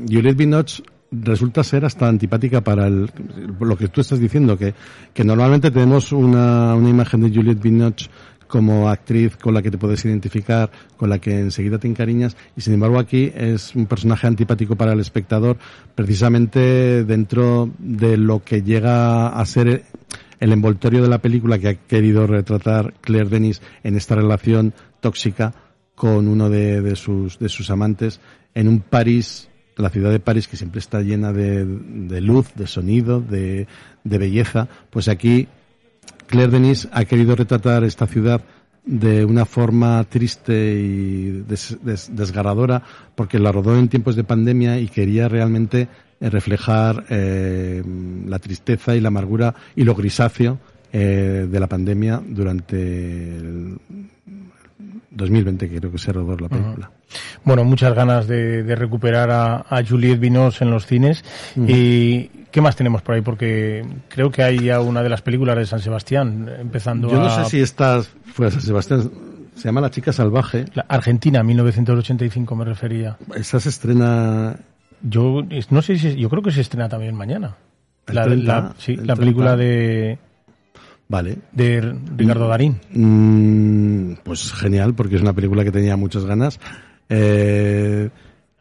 Juliette 0.10 0.38
Binoche 0.38 0.84
resulta 1.12 1.64
ser 1.64 1.86
hasta 1.86 2.08
antipática 2.08 2.62
para 2.62 2.88
el, 2.88 3.08
lo 3.60 3.78
que 3.78 3.88
tú 3.88 4.02
estás 4.02 4.20
diciendo, 4.20 4.58
que, 4.58 4.74
que 5.14 5.24
normalmente 5.24 5.70
tenemos 5.70 6.12
una, 6.12 6.74
una 6.74 6.90
imagen 6.90 7.22
de 7.22 7.30
Juliette 7.30 7.62
Binoche 7.62 8.10
como 8.48 8.90
actriz 8.90 9.36
con 9.38 9.54
la 9.54 9.62
que 9.62 9.72
te 9.72 9.78
puedes 9.78 10.04
identificar, 10.06 10.70
con 10.98 11.10
la 11.10 11.20
que 11.20 11.40
enseguida 11.40 11.78
te 11.78 11.88
encariñas, 11.88 12.36
y 12.56 12.62
sin 12.62 12.74
embargo 12.74 13.00
aquí 13.00 13.32
es 13.36 13.76
un 13.76 13.86
personaje 13.86 14.28
antipático 14.28 14.76
para 14.76 14.94
el 14.94 15.00
espectador, 15.00 15.58
precisamente 15.96 17.04
dentro 17.04 17.70
de 17.80 18.18
lo 18.18 18.44
que 18.44 18.62
llega 18.62 19.28
a 19.28 19.46
ser 19.46 19.84
el 20.40 20.52
envoltorio 20.52 21.02
de 21.02 21.10
la 21.10 21.20
película 21.20 21.58
que 21.58 21.70
ha 21.70 21.76
querido 21.76 22.28
retratar 22.28 22.94
Claire 23.02 23.30
Denis 23.30 23.62
en 23.84 23.96
esta 23.96 24.16
relación 24.16 24.74
tóxica 25.00 25.54
con 25.96 26.28
uno 26.28 26.50
de, 26.50 26.82
de 26.82 26.96
sus, 26.96 27.40
de 27.40 27.50
sus 27.50 27.70
amantes 27.70 28.20
en 28.54 28.68
un 28.68 28.82
París, 28.82 29.50
la 29.78 29.90
ciudad 29.90 30.12
de 30.12 30.20
París 30.20 30.48
que 30.48 30.58
siempre 30.58 30.80
está 30.80 31.02
llena 31.02 31.32
de, 31.32 31.66
de 31.66 32.22
luz, 32.22 32.54
de 32.56 32.68
sonido, 32.68 33.22
de, 33.22 33.68
de 34.04 34.18
belleza, 34.18 34.68
pues 34.90 35.08
aquí 35.08 35.48
Claire 36.34 36.52
Denis 36.52 36.88
ha 36.92 37.06
querido 37.06 37.36
retratar 37.36 37.84
esta 37.84 38.08
ciudad 38.08 38.42
de 38.86 39.24
una 39.24 39.46
forma 39.46 40.04
triste 40.10 40.54
y 40.74 41.44
des- 41.48 41.78
des- 41.84 42.10
desgarradora 42.16 42.82
porque 43.16 43.38
la 43.38 43.52
rodó 43.52 43.78
en 43.78 43.88
tiempos 43.88 44.16
de 44.16 44.24
pandemia 44.24 44.80
y 44.80 44.88
quería 44.88 45.30
realmente 45.30 45.88
eh, 46.20 46.30
reflejar 46.32 47.06
eh, 47.10 47.84
la 48.28 48.40
tristeza 48.40 48.96
y 48.96 49.00
la 49.00 49.10
amargura 49.10 49.54
y 49.76 49.84
lo 49.84 49.94
grisáceo 49.94 50.58
eh, 50.92 51.48
de 51.50 51.60
la 51.60 51.68
pandemia 51.68 52.20
durante 52.28 52.76
el 53.38 53.78
2020 55.12 55.70
que 55.70 55.78
creo 55.80 55.92
que 55.92 55.98
se 56.00 56.12
rodó 56.12 56.36
la 56.38 56.50
película. 56.50 56.92
Bueno, 57.44 57.64
muchas 57.64 57.94
ganas 57.94 58.28
de, 58.28 58.64
de 58.64 58.76
recuperar 58.76 59.30
a, 59.30 59.66
a 59.70 59.86
Juliette 59.88 60.20
Vinos 60.20 60.62
en 60.64 60.72
los 60.72 60.88
cines. 60.88 61.24
¿Y 61.56 62.30
qué 62.54 62.62
más 62.62 62.76
tenemos 62.78 63.02
por 63.02 63.16
ahí? 63.16 63.22
Porque 63.22 63.84
creo 64.08 64.32
que 64.32 64.44
hay 64.44 64.60
ya 64.60 64.80
una 64.80 65.04
de 65.04 65.10
las 65.10 65.22
películas 65.22 65.58
de 65.58 65.66
San 65.66 65.80
Sebastián 65.80 66.48
empezando 66.60 67.10
Yo 67.10 67.18
no 67.20 67.26
a... 67.26 67.44
sé 67.44 67.50
si 67.50 67.60
esta 67.62 68.02
fue 68.34 68.48
a 68.48 68.52
San 68.52 68.62
Sebastián, 68.62 69.12
se 69.56 69.66
llama 69.66 69.82
La 69.82 69.90
chica 69.92 70.14
salvaje. 70.14 70.66
La 70.76 70.86
Argentina, 70.88 71.44
1985 71.44 72.56
me 72.56 72.64
refería. 72.64 73.18
Esa 73.36 73.60
se 73.60 73.70
estrena 73.70 74.56
Yo 75.02 75.44
no 75.72 75.82
sé 75.82 75.98
si 75.98 76.16
yo 76.16 76.30
creo 76.30 76.42
que 76.44 76.52
se 76.52 76.62
estrena 76.62 76.88
también 76.88 77.16
mañana. 77.16 77.56
El 78.08 78.16
La, 78.16 78.24
30, 78.26 78.46
la- 78.62 78.74
sí, 78.78 78.94
el 78.94 79.08
la 79.08 79.16
película 79.16 79.56
30. 79.56 79.64
de, 79.64 80.18
Vale. 81.10 81.38
de 81.52 81.96
Ricardo 82.16 82.48
Darín. 82.48 82.80
Mm, 82.92 84.14
pues 84.24 84.54
genial, 84.54 84.94
porque 84.94 85.16
es 85.16 85.22
una 85.22 85.34
película 85.34 85.64
que 85.64 85.72
tenía 85.72 85.98
muchas 85.98 86.24
ganas. 86.26 86.60
Eh, 87.10 88.10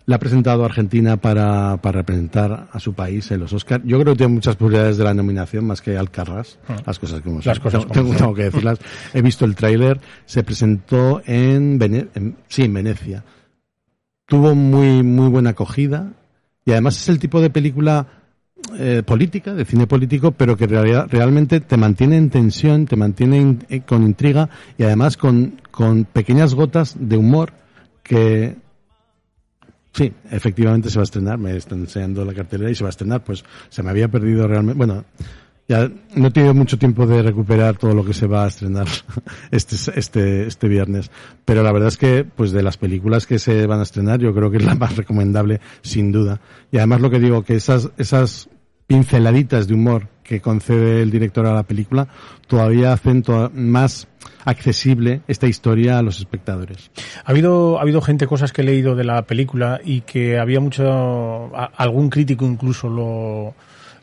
la 0.07 0.17
ha 0.17 0.19
presentado 0.19 0.65
Argentina 0.65 1.17
para, 1.17 1.77
para 1.81 2.01
representar 2.01 2.69
a 2.73 2.81
su 2.81 2.93
país 2.95 3.31
en 3.31 3.41
los 3.41 3.53
Oscars. 3.53 3.85
Yo 3.87 4.01
creo 4.01 4.15
que 4.15 4.19
tiene 4.19 4.35
muchas 4.35 4.57
posibilidades 4.57 4.97
de 4.97 5.05
la 5.05 5.15
nominación, 5.15 5.65
más 5.65 5.81
que 5.81 5.97
Alcarras. 5.97 6.59
Las 6.87 6.99
cosas 6.99 7.21
como 7.21 7.41
son. 7.41 7.51
Las 7.51 7.61
cosas 7.61 7.83
tengo, 7.83 7.89
como 7.89 7.95
tengo- 7.95 8.09
son. 8.13 8.19
tengo 8.19 8.35
que 8.35 8.43
decirlas. 8.45 8.79
He 9.15 9.23
visto 9.23 9.45
el 9.45 9.55
tráiler. 9.55 10.01
Se 10.27 10.43
presentó 10.43 11.23
en, 11.27 11.79
Vene- 11.79 12.09
en- 12.15 12.37
sí, 12.49 12.63
en 12.65 12.75
Venecia. 12.75 13.25
Tuvo 14.27 14.55
muy, 14.55 15.03
muy 15.03 15.29
buena 15.29 15.51
acogida. 15.51 16.13
Y 16.65 16.73
además 16.73 16.97
es 16.97 17.09
el 17.09 17.19
tipo 17.19 17.41
de 17.41 17.51
película 17.51 18.07
eh, 18.79 19.03
política, 19.05 19.55
de 19.55 19.65
cine 19.65 19.87
político, 19.89 20.31
pero 20.33 20.57
que 20.57 20.67
realidad- 20.69 21.07
realmente 21.11 21.61
te 21.61 21.77
mantiene 21.77 22.17
en 22.17 22.31
tensión, 22.31 22.87
te 22.87 22.95
mantiene 22.97 23.37
in- 23.39 23.67
eh, 23.69 23.81
con 23.81 24.05
intriga 24.05 24.49
y 24.79 24.85
además 24.85 25.17
con, 25.17 25.61
con 25.73 26.05
pequeñas 26.05 26.55
gotas 26.55 26.95
de 26.99 27.17
humor 27.17 27.53
que 28.05 28.57
sí, 29.93 30.13
efectivamente 30.31 30.91
se 30.91 30.99
va 30.99 31.03
a 31.03 31.05
estrenar, 31.05 31.39
me 31.39 31.57
están 31.57 31.81
enseñando 31.81 32.25
la 32.25 32.35
cartelera 32.35 32.71
y 32.71 32.75
se 32.75 32.85
va 32.85 32.89
a 32.89 32.91
estrenar, 32.91 33.23
pues 33.25 33.45
se 33.69 33.83
me 33.83 33.91
había 33.91 34.09
perdido 34.09 34.47
realmente, 34.47 34.79
bueno, 34.79 35.05
ya 35.69 35.91
no 36.17 36.27
he 36.27 36.31
tenido 36.31 36.55
mucho 36.55 36.79
tiempo 36.79 37.07
de 37.07 37.23
recuperar 37.23 37.77
todo 37.77 37.95
lo 37.95 38.05
que 38.05 38.13
se 38.13 38.27
va 38.27 38.45
a 38.45 38.49
estrenar 38.49 38.87
este, 39.51 39.77
este, 39.99 40.47
este 40.47 40.69
viernes. 40.69 41.11
Pero 41.45 41.63
la 41.63 41.73
verdad 41.73 41.89
es 41.89 41.97
que, 41.97 42.25
pues 42.25 42.53
de 42.53 42.63
las 42.63 42.77
películas 42.77 43.27
que 43.27 43.39
se 43.39 43.67
van 43.67 43.81
a 43.81 43.85
estrenar, 43.85 44.21
yo 44.21 44.35
creo 44.35 44.51
que 44.51 44.59
es 44.59 44.65
la 44.65 44.75
más 44.75 44.97
recomendable, 44.97 45.61
sin 45.83 46.13
duda. 46.13 46.41
Y 46.71 46.79
además 46.79 47.01
lo 47.01 47.11
que 47.11 47.21
digo, 47.21 47.45
que 47.45 47.55
esas, 47.55 47.91
esas 47.97 48.49
pinceladitas 48.93 49.67
de 49.69 49.73
humor 49.73 50.09
que 50.23 50.43
concede 50.43 51.01
el 51.01 51.11
director 51.11 51.47
a 51.47 51.55
la 51.55 51.63
película 51.63 52.09
todavía 52.47 52.93
hacen 52.93 53.25
más 53.55 54.07
accesible 54.45 55.23
esta 55.29 55.47
historia 55.47 55.99
a 55.99 56.03
los 56.03 56.19
espectadores. 56.19 56.91
Ha 57.25 57.31
habido, 57.31 57.79
ha 57.79 57.83
habido 57.83 58.03
gente, 58.03 58.27
cosas 58.27 58.53
que 58.53 58.61
he 58.61 58.65
leído 58.65 58.95
de 58.95 59.05
la 59.05 59.23
película 59.23 59.81
y 59.83 60.03
que 60.03 60.39
había 60.39 60.61
mucho, 60.61 61.51
algún 61.55 62.11
crítico 62.11 62.45
incluso 62.45 62.91
lo, 62.91 63.55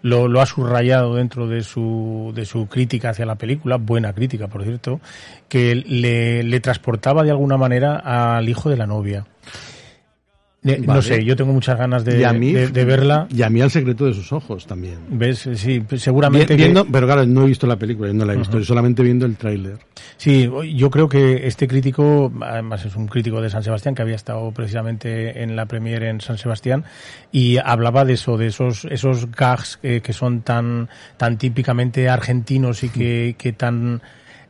lo, 0.01 0.27
lo 0.27 0.41
ha 0.41 0.47
subrayado 0.47 1.13
dentro 1.13 1.47
de 1.47 1.61
su, 1.61 2.31
de 2.33 2.45
su 2.45 2.65
crítica 2.67 3.11
hacia 3.11 3.27
la 3.27 3.35
película, 3.35 3.75
buena 3.75 4.13
crítica 4.13 4.47
por 4.47 4.63
cierto, 4.63 4.99
que 5.47 5.75
le, 5.75 6.41
le 6.41 6.59
transportaba 6.61 7.23
de 7.23 7.29
alguna 7.29 7.57
manera 7.57 7.97
al 8.37 8.49
hijo 8.49 8.71
de 8.71 8.77
la 8.77 8.87
novia. 8.87 9.27
Eh, 10.65 10.81
No 10.85 11.01
sé, 11.01 11.23
yo 11.23 11.37
tengo 11.37 11.53
muchas 11.53 11.77
ganas 11.77 12.03
de, 12.03 12.19
y 12.19 12.23
a 12.25 12.33
mí, 12.33 12.51
de, 12.51 12.67
de 12.67 12.83
verla. 12.83 13.27
Y 13.33 13.43
a 13.43 13.49
mí 13.49 13.61
al 13.61 13.71
secreto 13.71 14.05
de 14.05 14.13
sus 14.13 14.33
ojos 14.33 14.67
también. 14.67 14.97
¿Ves? 15.09 15.47
Sí, 15.55 15.81
seguramente. 15.95 16.53
Vi- 16.53 16.57
que- 16.57 16.63
viendo, 16.63 16.85
pero 16.85 17.07
claro, 17.07 17.25
no 17.25 17.43
he 17.43 17.47
visto 17.47 17.65
la 17.65 17.77
película, 17.77 18.09
yo 18.09 18.13
no 18.13 18.25
la 18.25 18.33
he 18.33 18.37
visto, 18.37 18.61
solamente 18.65 19.01
viendo 19.01 19.25
el 19.25 19.37
tráiler. 19.37 19.77
Sí, 20.17 20.49
yo 20.75 20.89
creo 20.89 21.07
que 21.07 21.47
este 21.47 21.65
crítico, 21.65 22.29
además 22.41 22.83
es 22.83 22.95
un 22.97 23.07
crítico 23.07 23.39
de 23.41 23.49
San 23.49 23.63
Sebastián 23.63 23.95
que 23.95 24.01
había 24.01 24.15
estado 24.15 24.51
precisamente 24.51 25.43
en 25.43 25.55
la 25.55 25.65
premier 25.65 26.03
en 26.03 26.19
San 26.19 26.37
Sebastián 26.37 26.83
y 27.31 27.55
hablaba 27.57 28.03
de 28.03 28.13
eso, 28.13 28.37
de 28.37 28.47
esos 28.47 28.83
esos 28.91 29.31
gags 29.31 29.79
eh, 29.81 30.01
que 30.03 30.11
son 30.11 30.41
tan 30.41 30.89
tan 31.15 31.37
típicamente 31.37 32.09
argentinos 32.09 32.83
y 32.83 32.89
que, 32.89 33.35
que 33.37 33.53
tan 33.53 34.01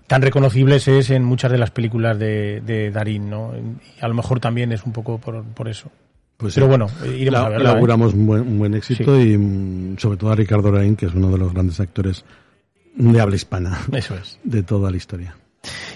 tan 0.10 0.22
reconocibles 0.22 0.86
es 0.90 1.10
en 1.12 1.24
muchas 1.24 1.52
de 1.52 1.58
las 1.58 1.72
películas 1.72 2.20
de, 2.20 2.60
de 2.66 2.92
Darín, 2.92 3.30
¿no? 3.30 3.54
Y 3.56 4.04
a 4.04 4.08
lo 4.10 4.14
mejor 4.16 4.42
también 4.42 4.74
es 4.74 4.84
un 4.84 4.92
poco 4.92 5.18
por, 5.20 5.44
por 5.46 5.70
eso. 5.70 5.90
Pues 6.36 6.56
Pero 6.56 6.66
sí. 6.66 6.70
bueno, 6.70 6.88
iremos 7.16 7.40
Le- 7.42 7.46
a 7.46 7.50
verla. 7.50 7.70
¿eh? 7.70 7.74
auguramos 7.76 8.14
un 8.14 8.26
buen, 8.28 8.42
un 8.42 8.60
buen 8.60 8.74
éxito 8.74 9.20
y 9.20 9.38
mm, 9.38 9.98
sobre 9.98 10.18
todo 10.18 10.32
a 10.32 10.36
Ricardo 10.36 10.72
Raín, 10.72 10.96
que 10.96 11.06
es 11.06 11.14
uno 11.14 11.30
de 11.32 11.38
los 11.38 11.54
grandes 11.54 11.80
actores 11.80 12.26
de 12.96 13.22
habla 13.22 13.36
hispana 13.36 13.78
Eso 13.94 14.16
es. 14.16 14.40
de 14.44 14.64
toda 14.64 14.90
la 14.92 14.98
historia. 14.98 15.36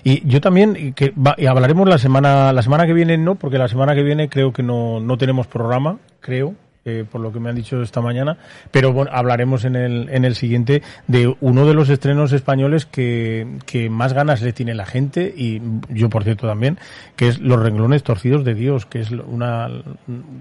Y 0.03 0.27
yo 0.27 0.41
también, 0.41 0.93
que 0.93 1.11
va- 1.11 1.35
y 1.37 1.45
hablaremos 1.45 1.87
la 1.87 1.97
semana, 1.97 2.51
la 2.53 2.61
semana 2.61 2.85
que 2.85 2.93
viene 2.93 3.17
no, 3.17 3.35
porque 3.35 3.57
la 3.57 3.67
semana 3.69 3.95
que 3.95 4.03
viene 4.03 4.27
creo 4.29 4.51
que 4.53 4.61
no, 4.63 4.99
no 4.99 5.17
tenemos 5.17 5.47
programa, 5.47 5.97
creo, 6.19 6.55
eh, 6.85 7.05
por 7.09 7.21
lo 7.21 7.31
que 7.31 7.39
me 7.39 7.49
han 7.49 7.55
dicho 7.55 7.81
esta 7.81 8.01
mañana, 8.01 8.37
pero 8.71 8.91
bueno, 8.91 9.09
hablaremos 9.13 9.63
en 9.65 9.75
el, 9.75 10.09
en 10.09 10.25
el 10.25 10.35
siguiente 10.35 10.81
de 11.07 11.33
uno 11.39 11.65
de 11.65 11.73
los 11.73 11.89
estrenos 11.89 12.33
españoles 12.33 12.85
que, 12.85 13.59
que 13.65 13.89
más 13.89 14.13
ganas 14.13 14.41
le 14.41 14.53
tiene 14.53 14.73
la 14.73 14.85
gente, 14.85 15.33
y 15.35 15.61
yo 15.89 16.09
por 16.09 16.23
cierto 16.23 16.47
también, 16.47 16.77
que 17.15 17.27
es 17.29 17.39
Los 17.39 17.61
renglones 17.61 18.03
torcidos 18.03 18.43
de 18.43 18.53
Dios, 18.53 18.85
que 18.85 18.99
es 18.99 19.11
una, 19.11 19.69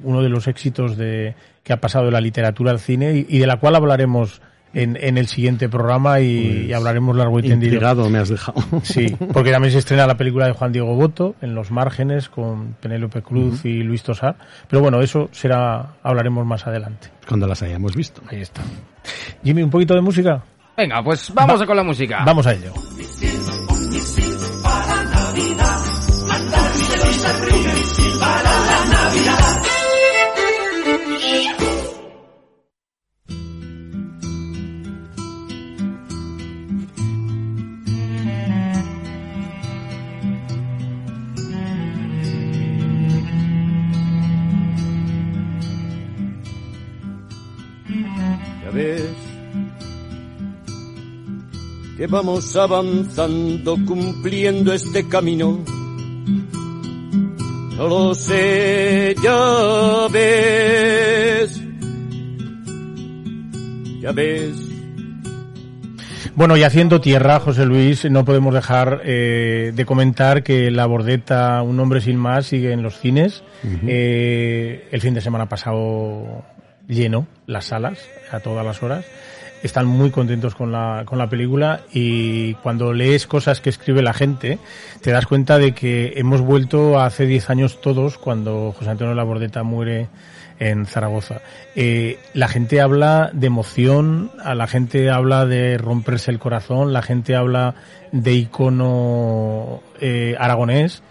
uno 0.03 0.23
de 0.23 0.29
los 0.29 0.49
éxitos 0.49 0.97
de, 0.97 1.35
que 1.63 1.73
ha 1.73 1.81
pasado 1.81 2.07
de 2.07 2.11
la 2.13 2.21
literatura 2.21 2.73
al 2.73 2.81
cine 2.81 3.15
y, 3.15 3.27
y 3.29 3.39
de 3.39 3.47
la 3.47 3.59
cual 3.59 3.77
hablaremos 3.77 4.43
en, 4.75 4.97
en 5.01 5.19
el 5.19 5.27
siguiente 5.27 5.69
programa 5.69 6.21
y, 6.21 6.67
y 6.69 6.73
hablaremos 6.73 7.17
largo 7.17 7.39
y 7.39 7.43
tendido. 7.43 7.75
Intrigado 7.75 8.09
me 8.11 8.19
has 8.19 8.29
dejado. 8.29 8.63
Sí, 8.83 9.17
porque 9.33 9.51
también 9.51 9.73
se 9.73 9.79
estrena 9.79 10.07
la 10.07 10.17
película 10.17 10.47
de 10.47 10.53
Juan 10.53 10.73
Diego 10.73 10.95
Boto, 10.95 11.35
En 11.41 11.55
los 11.55 11.71
márgenes, 11.71 12.29
con 12.29 12.75
Penélope 12.81 13.23
Cruz 13.23 13.65
y 13.65 13.83
Luis 13.83 14.03
Tosar. 14.03 14.37
Pero 14.69 14.83
bueno, 14.83 15.01
eso 15.01 15.29
será, 15.33 15.95
hablaremos 16.03 16.47
más 16.47 16.67
adelante. 16.67 17.09
Cuando 17.27 17.47
las 17.47 17.63
hayamos 17.63 17.95
visto. 17.95 18.23
Ahí 18.29 18.41
está. 18.41 18.63
Jimmy, 19.45 19.63
un 19.63 19.71
poquito 19.71 19.95
de 19.95 20.01
música. 20.01 20.43
Venga, 20.77 21.03
pues 21.03 21.33
vamos 21.35 21.61
a 21.61 21.67
con 21.67 21.77
la 21.77 21.83
música. 21.83 22.23
Vamos 22.25 22.47
a 22.47 22.55
ello. 22.55 22.73
Ya 29.25 29.62
ves 48.73 49.03
que 51.97 52.07
vamos 52.07 52.57
avanzando 52.57 53.77
cumpliendo 53.87 54.73
este 54.73 55.07
camino. 55.09 55.63
No 57.77 57.89
lo 57.89 58.15
sé, 58.15 59.15
ya 59.23 60.09
ves. 60.11 61.61
Ya 64.01 64.13
ves. 64.13 64.69
Bueno, 66.35 66.57
y 66.57 66.63
haciendo 66.63 67.01
tierra, 67.01 67.41
José 67.41 67.67
Luis, 67.67 68.11
no 68.11 68.25
podemos 68.25 68.55
dejar 68.55 69.03
eh, 69.05 69.73
de 69.75 69.85
comentar 69.85 70.43
que 70.43 70.71
La 70.71 70.87
Bordeta, 70.87 71.61
Un 71.63 71.79
hombre 71.79 72.01
sin 72.01 72.17
más, 72.17 72.47
sigue 72.47 72.73
en 72.73 72.83
los 72.83 72.99
cines. 72.99 73.45
Eh, 73.87 74.89
el 74.91 75.01
fin 75.01 75.15
de 75.15 75.21
semana 75.21 75.49
pasado 75.49 76.43
lleno 76.88 77.27
las 77.47 77.66
salas 77.66 77.99
a 78.31 78.40
todas 78.40 78.64
las 78.64 78.83
horas. 78.83 79.05
Están 79.62 79.87
muy 79.87 80.11
contentos 80.11 80.57
con 80.57 80.73
la, 80.73 81.05
con 81.07 81.18
la 81.18 81.29
película 81.29 81.83
y 81.92 82.55
cuando 82.55 82.92
lees 82.92 83.29
cosas 83.29 83.61
que 83.61 83.71
escribe 83.71 84.03
la 84.03 84.12
gente, 84.12 84.59
te 85.01 85.12
das 85.12 85.27
cuenta 85.27 85.59
de 85.59 85.73
que 85.73 86.14
hemos 86.16 86.40
vuelto 86.40 87.01
hace 87.01 87.27
10 87.27 87.51
años 87.51 87.81
todos 87.81 88.18
cuando 88.18 88.73
José 88.77 88.90
Antonio 88.90 89.14
Labordeta 89.14 89.62
muere 89.62 90.09
en 90.59 90.87
Zaragoza. 90.87 91.40
Eh, 91.75 92.18
la 92.35 92.49
gente 92.49 92.81
habla 92.81 93.31
de 93.33 93.49
emoción, 93.49 94.31
a 94.42 94.55
la 94.55 94.66
gente 94.66 95.11
habla 95.11 95.45
de 95.45 95.77
romperse 95.77 96.31
el 96.31 96.38
corazón, 96.38 96.92
la 96.92 97.03
gente 97.03 97.35
habla 97.35 97.75
de 98.12 98.35
icono 98.35 99.81
eh, 100.01 100.37
aragonés. 100.38 101.03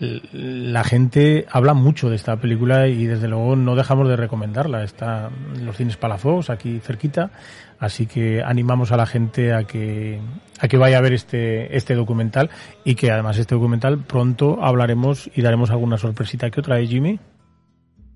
La 0.00 0.84
gente 0.84 1.46
habla 1.50 1.74
mucho 1.74 2.08
de 2.08 2.14
esta 2.14 2.36
película 2.36 2.86
y 2.86 3.06
desde 3.06 3.26
luego 3.26 3.56
no 3.56 3.74
dejamos 3.74 4.08
de 4.08 4.16
recomendarla. 4.16 4.84
Está 4.84 5.28
en 5.56 5.66
los 5.66 5.76
cines 5.76 5.96
Palafox, 5.96 6.50
aquí 6.50 6.78
cerquita. 6.78 7.32
Así 7.80 8.06
que 8.06 8.42
animamos 8.42 8.92
a 8.92 8.96
la 8.96 9.06
gente 9.06 9.52
a 9.52 9.64
que, 9.64 10.20
a 10.60 10.68
que 10.68 10.76
vaya 10.76 10.98
a 10.98 11.00
ver 11.00 11.14
este, 11.14 11.76
este 11.76 11.94
documental 11.94 12.50
y 12.84 12.94
que 12.94 13.10
además 13.10 13.38
este 13.38 13.56
documental 13.56 13.98
pronto 14.04 14.64
hablaremos 14.64 15.30
y 15.34 15.42
daremos 15.42 15.70
alguna 15.70 15.96
sorpresita 15.96 16.50
que 16.50 16.60
otra, 16.60 16.78
¿eh, 16.78 16.86
Jimmy? 16.86 17.18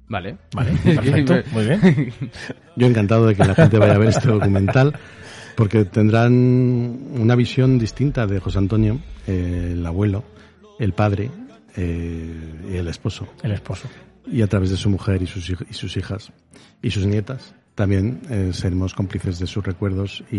Vale. 0.09 0.37
Vale, 0.55 0.73
perfecto, 0.85 1.35
muy 1.53 1.64
bien. 1.64 2.12
Yo 2.77 2.87
encantado 2.87 3.27
de 3.27 3.35
que 3.35 3.45
la 3.45 3.55
gente 3.55 3.79
vaya 3.79 3.95
a 3.95 3.99
ver 3.99 4.09
este 4.09 4.29
documental, 4.29 4.95
porque 5.57 5.85
tendrán 5.85 6.33
una 6.33 7.35
visión 7.35 7.79
distinta 7.79 8.27
de 8.27 8.38
José 8.38 8.59
Antonio, 8.59 9.01
eh, 9.27 9.71
el 9.73 9.87
abuelo, 9.87 10.25
el 10.79 10.92
padre 10.92 11.31
eh, 11.77 12.79
el 12.79 12.89
esposo, 12.89 13.29
El 13.43 13.53
esposo. 13.53 13.89
y 14.27 14.43
a 14.43 14.47
través 14.47 14.71
de 14.71 14.77
su 14.77 14.91
mujer 14.91 15.23
y 15.23 15.27
sus, 15.27 15.49
y 15.51 15.75
sus 15.75 15.97
hijas 15.97 16.33
y 16.83 16.91
sus 16.91 17.07
nietas. 17.07 17.55
También 17.75 18.21
eh, 18.29 18.51
seremos 18.53 18.93
cómplices 18.95 19.39
de 19.39 19.47
sus 19.47 19.65
recuerdos 19.65 20.23
y, 20.31 20.37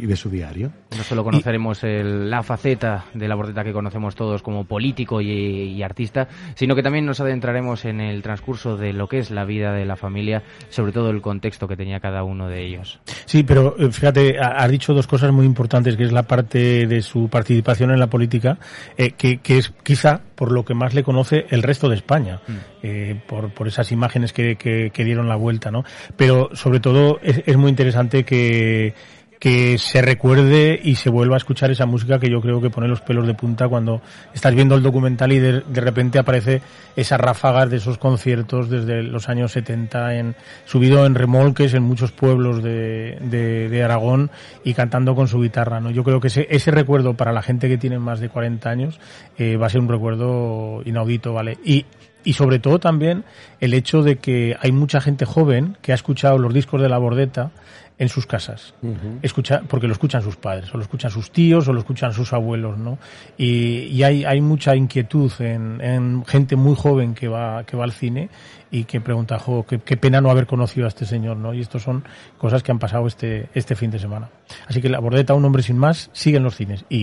y 0.00 0.06
de 0.06 0.14
su 0.14 0.30
diario. 0.30 0.70
No 0.96 1.02
solo 1.02 1.24
conoceremos 1.24 1.82
el- 1.82 2.30
la 2.30 2.44
faceta 2.44 3.06
de 3.14 3.26
la 3.26 3.34
bordeta 3.34 3.64
que 3.64 3.72
conocemos 3.72 4.14
todos 4.14 4.42
como 4.42 4.64
político 4.64 5.20
y, 5.20 5.28
y 5.28 5.82
artista, 5.82 6.28
sino 6.54 6.76
que 6.76 6.82
también 6.84 7.04
nos 7.04 7.18
adentraremos 7.20 7.84
en 7.84 8.00
el 8.00 8.22
transcurso 8.22 8.76
de 8.76 8.92
lo 8.92 9.08
que 9.08 9.18
es 9.18 9.32
la 9.32 9.44
vida 9.44 9.72
de 9.72 9.86
la 9.86 9.96
familia, 9.96 10.44
sobre 10.68 10.92
todo 10.92 11.10
el 11.10 11.20
contexto 11.20 11.66
que 11.66 11.76
tenía 11.76 11.98
cada 11.98 12.22
uno 12.22 12.46
de 12.48 12.64
ellos. 12.64 13.00
Sí, 13.24 13.42
pero 13.42 13.74
eh, 13.76 13.90
fíjate, 13.90 14.38
ha- 14.38 14.62
has 14.62 14.70
dicho 14.70 14.94
dos 14.94 15.08
cosas 15.08 15.32
muy 15.32 15.46
importantes, 15.46 15.96
que 15.96 16.04
es 16.04 16.12
la 16.12 16.22
parte 16.22 16.86
de 16.86 17.02
su 17.02 17.28
participación 17.28 17.90
en 17.90 17.98
la 17.98 18.06
política, 18.06 18.56
eh, 18.96 19.10
que, 19.18 19.38
que 19.38 19.58
es 19.58 19.72
quizá 19.82 20.20
por 20.36 20.52
lo 20.52 20.64
que 20.64 20.74
más 20.74 20.94
le 20.94 21.02
conoce 21.02 21.46
el 21.50 21.64
resto 21.64 21.88
de 21.88 21.96
España, 21.96 22.38
eh, 22.82 23.20
por, 23.26 23.50
por 23.50 23.68
esas 23.68 23.92
imágenes 23.92 24.32
que, 24.32 24.56
que, 24.56 24.90
que 24.92 25.04
dieron 25.04 25.28
la 25.28 25.36
vuelta, 25.36 25.70
¿no? 25.70 25.84
Pero 26.16 26.50
sobre 26.54 26.80
todo 26.80 27.18
es, 27.22 27.42
es 27.46 27.56
muy 27.56 27.70
interesante 27.70 28.24
que, 28.24 28.94
que 29.38 29.78
se 29.78 30.02
recuerde 30.02 30.78
y 30.82 30.96
se 30.96 31.10
vuelva 31.10 31.36
a 31.36 31.38
escuchar 31.38 31.70
esa 31.70 31.86
música 31.86 32.18
que 32.18 32.30
yo 32.30 32.40
creo 32.40 32.60
que 32.60 32.70
pone 32.70 32.88
los 32.88 33.00
pelos 33.00 33.26
de 33.26 33.34
punta 33.34 33.68
cuando 33.68 34.00
estás 34.34 34.54
viendo 34.54 34.74
el 34.74 34.82
documental 34.82 35.32
y 35.32 35.38
de, 35.38 35.60
de 35.60 35.80
repente 35.80 36.18
aparece 36.18 36.60
esas 36.96 37.20
ráfagas 37.20 37.70
de 37.70 37.76
esos 37.76 37.98
conciertos 37.98 38.68
desde 38.68 39.02
los 39.02 39.28
años 39.28 39.52
70 39.52 40.14
en, 40.16 40.34
subido 40.64 41.06
en 41.06 41.14
remolques 41.14 41.74
en 41.74 41.84
muchos 41.84 42.10
pueblos 42.12 42.62
de, 42.62 43.18
de, 43.20 43.68
de 43.68 43.84
Aragón 43.84 44.30
y 44.64 44.74
cantando 44.74 45.14
con 45.14 45.28
su 45.28 45.40
guitarra, 45.40 45.80
¿no? 45.80 45.90
Yo 45.90 46.02
creo 46.02 46.20
que 46.20 46.28
ese, 46.28 46.46
ese 46.50 46.70
recuerdo 46.70 47.14
para 47.14 47.32
la 47.32 47.42
gente 47.42 47.68
que 47.68 47.78
tiene 47.78 47.98
más 47.98 48.20
de 48.20 48.28
40 48.28 48.68
años 48.68 49.00
eh, 49.36 49.56
va 49.56 49.66
a 49.66 49.70
ser 49.70 49.80
un 49.80 49.88
recuerdo 49.88 50.82
inaudito, 50.84 51.32
¿vale? 51.32 51.58
Y, 51.64 51.86
y 52.24 52.34
sobre 52.34 52.58
todo 52.58 52.78
también 52.78 53.24
el 53.60 53.74
hecho 53.74 54.02
de 54.02 54.16
que 54.16 54.56
hay 54.60 54.72
mucha 54.72 55.00
gente 55.00 55.24
joven 55.24 55.76
que 55.82 55.92
ha 55.92 55.94
escuchado 55.94 56.38
los 56.38 56.52
discos 56.52 56.80
de 56.80 56.88
la 56.88 56.98
bordeta 56.98 57.50
en 57.98 58.08
sus 58.08 58.26
casas. 58.26 58.74
Escucha, 59.22 59.62
porque 59.68 59.88
lo 59.88 59.92
escuchan 59.92 60.22
sus 60.22 60.36
padres, 60.36 60.72
o 60.72 60.76
lo 60.76 60.84
escuchan 60.84 61.10
sus 61.10 61.32
tíos, 61.32 61.66
o 61.66 61.72
lo 61.72 61.80
escuchan 61.80 62.12
sus 62.12 62.32
abuelos, 62.32 62.78
¿no? 62.78 62.98
Y, 63.36 63.86
y 63.86 64.02
hay, 64.04 64.24
hay 64.24 64.40
mucha 64.40 64.76
inquietud 64.76 65.32
en, 65.40 65.80
en 65.80 66.24
gente 66.24 66.54
muy 66.54 66.76
joven 66.76 67.14
que 67.14 67.26
va, 67.26 67.64
que 67.64 67.76
va 67.76 67.84
al 67.84 67.92
cine 67.92 68.28
y 68.70 68.84
que 68.84 69.00
pregunta, 69.00 69.38
jo, 69.38 69.64
qué, 69.66 69.78
qué 69.78 69.96
pena 69.96 70.20
no 70.20 70.30
haber 70.30 70.46
conocido 70.46 70.86
a 70.86 70.88
este 70.88 71.06
señor, 71.06 71.36
¿no? 71.36 71.54
Y 71.54 71.60
estos 71.60 71.82
son 71.82 72.04
cosas 72.36 72.62
que 72.62 72.70
han 72.70 72.78
pasado 72.78 73.06
este, 73.06 73.48
este 73.54 73.74
fin 73.76 73.90
de 73.90 73.98
semana. 73.98 74.28
Así 74.66 74.80
que 74.80 74.88
la 74.88 74.98
bordeta, 75.00 75.34
un 75.34 75.44
hombre 75.44 75.62
sin 75.62 75.78
más, 75.78 76.10
sigue 76.12 76.36
en 76.38 76.42
los 76.44 76.56
cines. 76.56 76.84
Y, 76.88 76.98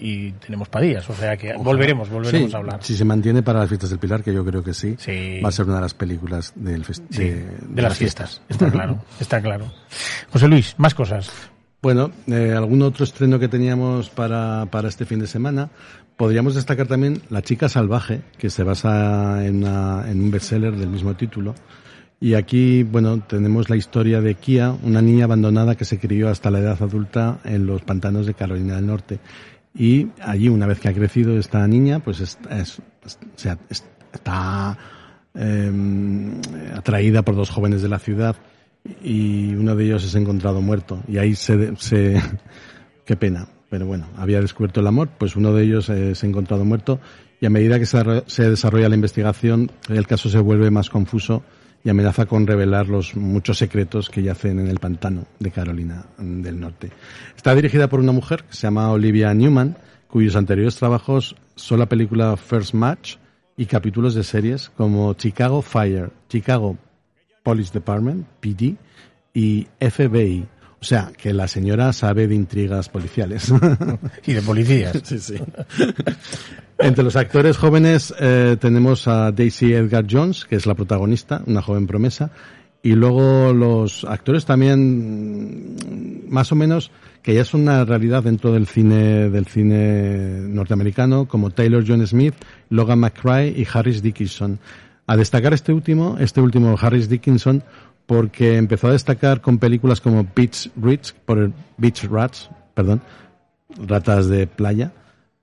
y 0.00 0.32
tenemos 0.44 0.68
padillas, 0.68 1.08
o 1.10 1.14
sea 1.14 1.36
que 1.36 1.54
volveremos, 1.54 2.08
volveremos 2.08 2.50
Sí, 2.50 2.54
a 2.54 2.58
hablar. 2.58 2.78
Si 2.82 2.96
se 2.96 3.04
mantiene 3.04 3.42
para 3.42 3.60
las 3.60 3.68
fiestas 3.68 3.90
del 3.90 3.98
Pilar, 3.98 4.22
que 4.22 4.32
yo 4.32 4.44
creo 4.44 4.62
que 4.62 4.74
sí, 4.74 4.96
Sí. 4.98 5.40
va 5.44 5.48
a 5.48 5.52
ser 5.52 5.66
una 5.66 5.76
de 5.76 5.82
las 5.82 5.94
películas 5.94 6.52
del 6.54 6.84
Sí, 6.84 7.02
de, 7.10 7.46
de, 7.68 7.82
las 7.82 7.96
fiestas. 7.96 8.42
Está 8.48 8.70
claro, 8.70 8.98
está 9.20 9.40
claro. 9.40 9.66
José 10.30 10.48
Luis, 10.48 10.74
más 10.78 10.94
cosas. 10.94 11.30
Bueno, 11.82 12.10
eh, 12.26 12.52
algún 12.54 12.82
otro 12.82 13.04
estreno 13.04 13.38
que 13.38 13.48
teníamos 13.48 14.10
para, 14.10 14.66
para 14.70 14.88
este 14.88 15.06
fin 15.06 15.18
de 15.18 15.26
semana. 15.26 15.70
Podríamos 16.20 16.54
destacar 16.54 16.86
también 16.86 17.22
La 17.30 17.40
chica 17.40 17.70
salvaje, 17.70 18.20
que 18.36 18.50
se 18.50 18.62
basa 18.62 19.46
en, 19.46 19.64
un 19.64 20.30
bestseller 20.30 20.76
del 20.76 20.90
mismo 20.90 21.16
título. 21.16 21.54
Y 22.20 22.34
aquí, 22.34 22.82
bueno, 22.82 23.22
tenemos 23.22 23.70
la 23.70 23.76
historia 23.76 24.20
de 24.20 24.34
Kia, 24.34 24.76
una 24.82 25.00
niña 25.00 25.24
abandonada 25.24 25.76
que 25.76 25.86
se 25.86 25.98
crió 25.98 26.28
hasta 26.28 26.50
la 26.50 26.58
edad 26.58 26.76
adulta 26.82 27.40
en 27.42 27.64
los 27.64 27.80
pantanos 27.80 28.26
de 28.26 28.34
Carolina 28.34 28.76
del 28.76 28.86
Norte. 28.86 29.18
Y 29.74 30.08
allí, 30.20 30.50
una 30.50 30.66
vez 30.66 30.78
que 30.78 30.90
ha 30.90 30.92
crecido 30.92 31.38
esta 31.38 31.66
niña, 31.66 32.00
pues 32.00 32.20
está 32.20 34.76
eh, 35.34 35.72
atraída 36.74 37.22
por 37.22 37.34
dos 37.34 37.48
jóvenes 37.48 37.80
de 37.80 37.88
la 37.88 37.98
ciudad 37.98 38.36
y 39.02 39.54
uno 39.54 39.74
de 39.74 39.86
ellos 39.86 40.04
es 40.04 40.14
encontrado 40.16 40.60
muerto. 40.60 41.02
Y 41.08 41.16
ahí 41.16 41.34
se, 41.34 41.74
se 41.76 42.20
qué 43.06 43.16
pena. 43.16 43.48
Pero 43.70 43.86
bueno, 43.86 44.06
había 44.16 44.40
descubierto 44.40 44.80
el 44.80 44.86
amor, 44.88 45.08
pues 45.16 45.36
uno 45.36 45.52
de 45.54 45.62
ellos 45.64 45.88
eh, 45.88 46.14
se 46.14 46.26
ha 46.26 46.28
encontrado 46.28 46.64
muerto 46.64 47.00
y 47.40 47.46
a 47.46 47.50
medida 47.50 47.78
que 47.78 47.86
se, 47.86 47.98
arro- 47.98 48.24
se 48.26 48.50
desarrolla 48.50 48.88
la 48.88 48.96
investigación, 48.96 49.70
el 49.88 50.06
caso 50.06 50.28
se 50.28 50.38
vuelve 50.40 50.70
más 50.70 50.90
confuso 50.90 51.42
y 51.84 51.88
amenaza 51.88 52.26
con 52.26 52.46
revelar 52.46 52.88
los 52.88 53.16
muchos 53.16 53.56
secretos 53.58 54.10
que 54.10 54.22
yacen 54.22 54.58
en 54.58 54.66
el 54.68 54.80
pantano 54.80 55.24
de 55.38 55.50
Carolina 55.50 56.04
del 56.18 56.60
Norte. 56.60 56.90
Está 57.36 57.54
dirigida 57.54 57.88
por 57.88 58.00
una 58.00 58.12
mujer 58.12 58.42
que 58.44 58.52
se 58.54 58.62
llama 58.62 58.90
Olivia 58.90 59.32
Newman, 59.32 59.78
cuyos 60.08 60.36
anteriores 60.36 60.76
trabajos 60.76 61.36
son 61.54 61.78
la 61.78 61.86
película 61.86 62.36
First 62.36 62.74
Match 62.74 63.16
y 63.56 63.66
capítulos 63.66 64.14
de 64.14 64.24
series 64.24 64.68
como 64.70 65.14
Chicago 65.14 65.62
Fire, 65.62 66.10
Chicago 66.28 66.76
Police 67.44 67.72
Department, 67.72 68.26
PD, 68.40 68.76
y 69.32 69.68
FBI. 69.78 70.44
O 70.80 70.84
sea, 70.84 71.12
que 71.16 71.34
la 71.34 71.46
señora 71.46 71.92
sabe 71.92 72.26
de 72.26 72.34
intrigas 72.34 72.88
policiales. 72.88 73.52
Y 74.26 74.32
de 74.32 74.42
policías. 74.42 75.00
Sí, 75.04 75.18
sí. 75.18 75.34
Entre 76.78 77.04
los 77.04 77.16
actores 77.16 77.58
jóvenes 77.58 78.14
eh, 78.18 78.56
tenemos 78.58 79.06
a 79.06 79.30
Daisy 79.30 79.74
Edgar 79.74 80.06
Jones, 80.10 80.46
que 80.46 80.56
es 80.56 80.64
la 80.64 80.74
protagonista, 80.74 81.42
una 81.46 81.60
joven 81.60 81.86
promesa, 81.86 82.30
y 82.82 82.92
luego 82.92 83.52
los 83.52 84.04
actores 84.04 84.46
también 84.46 85.74
mm, 85.74 86.32
más 86.32 86.50
o 86.52 86.54
menos 86.54 86.90
que 87.22 87.34
ya 87.34 87.44
son 87.44 87.62
una 87.62 87.84
realidad 87.84 88.22
dentro 88.22 88.52
del 88.52 88.66
cine 88.66 89.28
del 89.28 89.46
cine 89.46 90.40
norteamericano, 90.48 91.28
como 91.28 91.50
Taylor 91.50 91.84
John 91.86 92.06
Smith, 92.06 92.34
Logan 92.70 93.00
McCray 93.00 93.50
y 93.60 93.66
Harris 93.70 94.00
Dickinson. 94.00 94.58
A 95.06 95.16
destacar 95.16 95.52
este 95.52 95.72
último, 95.72 96.16
este 96.18 96.40
último 96.40 96.76
Harris 96.80 97.08
Dickinson, 97.08 97.62
porque 98.10 98.56
empezó 98.56 98.88
a 98.88 98.92
destacar 98.92 99.40
con 99.40 99.58
películas 99.58 100.00
como 100.00 100.26
Beach 100.34 100.68
Beach 101.78 102.04
Rats, 102.10 102.50
perdón, 102.74 103.00
ratas 103.86 104.26
de 104.26 104.48
playa, 104.48 104.90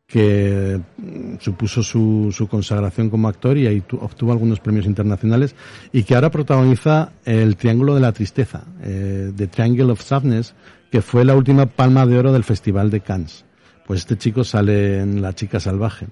que 0.06 0.77
mm, 0.97 1.36
supuso 1.39 1.82
su, 1.82 2.45
consagración 2.51 3.10
como 3.10 3.30
actor 3.30 3.58
y 3.58 3.67
ahí 3.67 3.80
tu- 3.80 3.95
obtuvo 3.95 4.34
algunos 4.34 4.60
premios 4.60 4.86
internacionales 4.86 5.56
y 5.93 6.03
que 6.03 6.15
ahora 6.15 6.30
protagoniza 6.30 7.13
el 7.23 7.56
Triángulo 7.56 7.95
de 7.95 8.01
la 8.01 8.12
Tristeza, 8.12 8.65
eh, 8.84 9.32
The 9.34 9.47
Triangle 9.47 9.93
of 9.93 10.01
Sadness, 10.01 10.53
que 10.91 11.01
fue 11.01 11.23
la 11.23 11.38
última 11.38 11.67
palma 11.67 12.06
de 12.06 12.19
oro 12.19 12.34
del 12.34 12.43
Festival 12.43 12.89
de 12.89 12.99
Cannes. 12.99 13.45
Pues 13.86 14.01
este 14.01 14.17
chico 14.17 14.43
sale 14.43 14.99
en 14.99 15.21
La 15.21 15.32
chica 15.32 15.62
salvaje. 15.62 16.08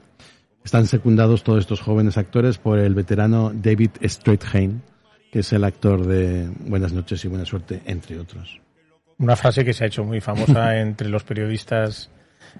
Están 0.63 0.87
secundados 0.87 1.43
todos 1.43 1.59
estos 1.59 1.81
jóvenes 1.81 2.17
actores 2.17 2.57
por 2.59 2.79
el 2.79 2.95
veterano 2.95 3.51
David 3.53 3.89
Strathairn, 4.01 4.81
que 5.35 5.41
es 5.41 5.51
el 5.51 5.65
actor 5.65 6.07
de 6.07 6.49
Buenas 6.65 6.93
noches 6.93 7.25
y 7.25 7.27
buena 7.27 7.43
suerte, 7.43 7.81
entre 7.87 8.17
otros. 8.17 8.61
Una 9.17 9.35
frase 9.35 9.65
que 9.65 9.73
se 9.73 9.83
ha 9.83 9.87
hecho 9.87 10.05
muy 10.05 10.21
famosa 10.21 10.77
entre 10.79 11.09
los 11.09 11.25
periodistas 11.25 12.09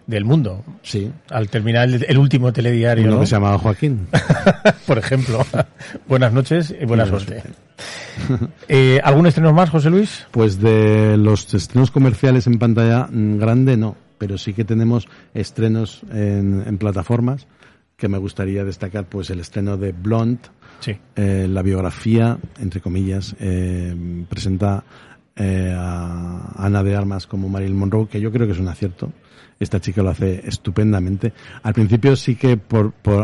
del 0.05 0.25
mundo. 0.25 0.61
Sí, 0.81 1.09
Al 1.29 1.47
terminar 1.47 1.87
el, 1.87 2.05
el 2.05 2.17
último 2.17 2.51
telediario, 2.51 3.05
uno 3.05 3.13
¿no? 3.13 3.19
que 3.21 3.27
se 3.27 3.35
llamaba 3.37 3.57
Joaquín. 3.59 4.09
por 4.87 4.97
ejemplo. 4.97 5.39
Buenas 6.09 6.33
noches 6.33 6.69
y 6.71 6.83
buena 6.83 7.05
Buena 7.05 7.25
suerte. 7.25 7.43
Eh, 8.67 8.99
¿Algún 9.01 9.27
estreno 9.27 9.53
más, 9.53 9.69
José 9.69 9.89
Luis? 9.89 10.27
Pues 10.31 10.59
de 10.59 11.15
los 11.15 11.53
estrenos 11.53 11.91
comerciales 11.91 12.45
en 12.45 12.59
pantalla 12.59 13.07
mm, 13.09 13.37
grande 13.37 13.77
no, 13.77 13.95
pero 14.17 14.37
sí 14.37 14.51
que 14.51 14.65
tenemos 14.65 15.07
estrenos 15.33 16.01
en, 16.11 16.61
en 16.67 16.77
plataformas 16.77 17.47
que 17.97 18.09
me 18.09 18.17
gustaría 18.17 18.63
destacar, 18.63 19.05
pues 19.05 19.29
el 19.29 19.39
estreno 19.39 19.77
de 19.77 19.93
Blonde, 19.93 20.41
Sí. 20.79 20.95
eh, 21.15 21.47
la 21.49 21.61
biografía, 21.61 22.37
entre 22.59 22.81
comillas, 22.81 23.35
eh, 23.39 23.95
presenta 24.29 24.83
eh, 25.35 25.73
a 25.75 26.53
Ana 26.57 26.83
de 26.83 26.95
Armas 26.95 27.27
como 27.27 27.49
Marilyn 27.49 27.77
Monroe, 27.77 28.07
que 28.07 28.21
yo 28.21 28.31
creo 28.31 28.47
que 28.47 28.53
es 28.53 28.59
un 28.59 28.67
acierto. 28.67 29.11
Esta 29.59 29.79
chica 29.79 30.03
lo 30.03 30.09
hace 30.09 30.41
estupendamente. 30.45 31.31
Al 31.63 31.73
principio 31.73 32.15
sí 32.17 32.35
que 32.35 32.57
por, 32.57 32.91
por 32.91 33.23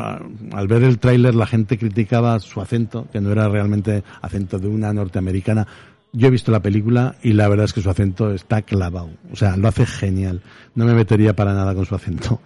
al 0.54 0.68
ver 0.68 0.84
el 0.84 0.98
tráiler 0.98 1.36
la 1.36 1.46
gente 1.46 1.78
criticaba 1.78 2.40
su 2.40 2.62
acento, 2.62 3.08
que 3.12 3.20
no 3.20 3.32
era 3.32 3.50
realmente 3.50 4.04
acento 4.22 4.58
de 4.58 4.68
una 4.68 4.94
norteamericana. 4.94 5.68
Yo 6.14 6.28
he 6.28 6.32
visto 6.32 6.52
la 6.52 6.62
película 6.62 7.16
y 7.22 7.34
la 7.34 7.48
verdad 7.48 7.66
es 7.66 7.74
que 7.74 7.82
su 7.82 7.90
acento 7.90 8.34
está 8.34 8.62
clavado. 8.62 9.10
O 9.32 9.36
sea, 9.36 9.58
lo 9.58 9.68
hace 9.68 9.86
genial. 9.86 10.42
No 10.76 10.86
me 10.86 10.94
metería 10.94 11.36
para 11.36 11.54
nada 11.54 11.76
con 11.76 11.86
su 11.86 11.96
acento. 11.96 12.42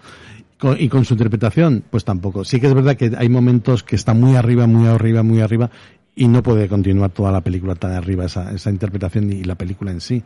Y 0.78 0.88
con 0.88 1.04
su 1.04 1.16
interpretación, 1.16 1.84
pues 1.90 2.06
tampoco. 2.06 2.46
Sí 2.46 2.60
que 2.60 2.68
es 2.68 2.74
verdad 2.74 2.96
que 2.96 3.12
hay 3.18 3.30
momentos 3.30 3.84
que 3.84 3.96
está 3.96 4.14
muy 4.14 4.36
arriba, 4.36 4.68
muy 4.68 4.88
arriba, 4.88 5.22
muy 5.22 5.42
arriba, 5.42 5.70
y 6.16 6.28
no 6.28 6.42
puede 6.44 6.70
continuar 6.70 7.12
toda 7.12 7.32
la 7.32 7.42
película 7.42 7.76
tan 7.76 7.92
arriba, 7.92 8.26
esa, 8.26 8.52
esa 8.54 8.70
interpretación 8.70 9.32
y 9.32 9.44
la 9.44 9.56
película 9.56 9.92
en 9.92 10.00
sí. 10.00 10.24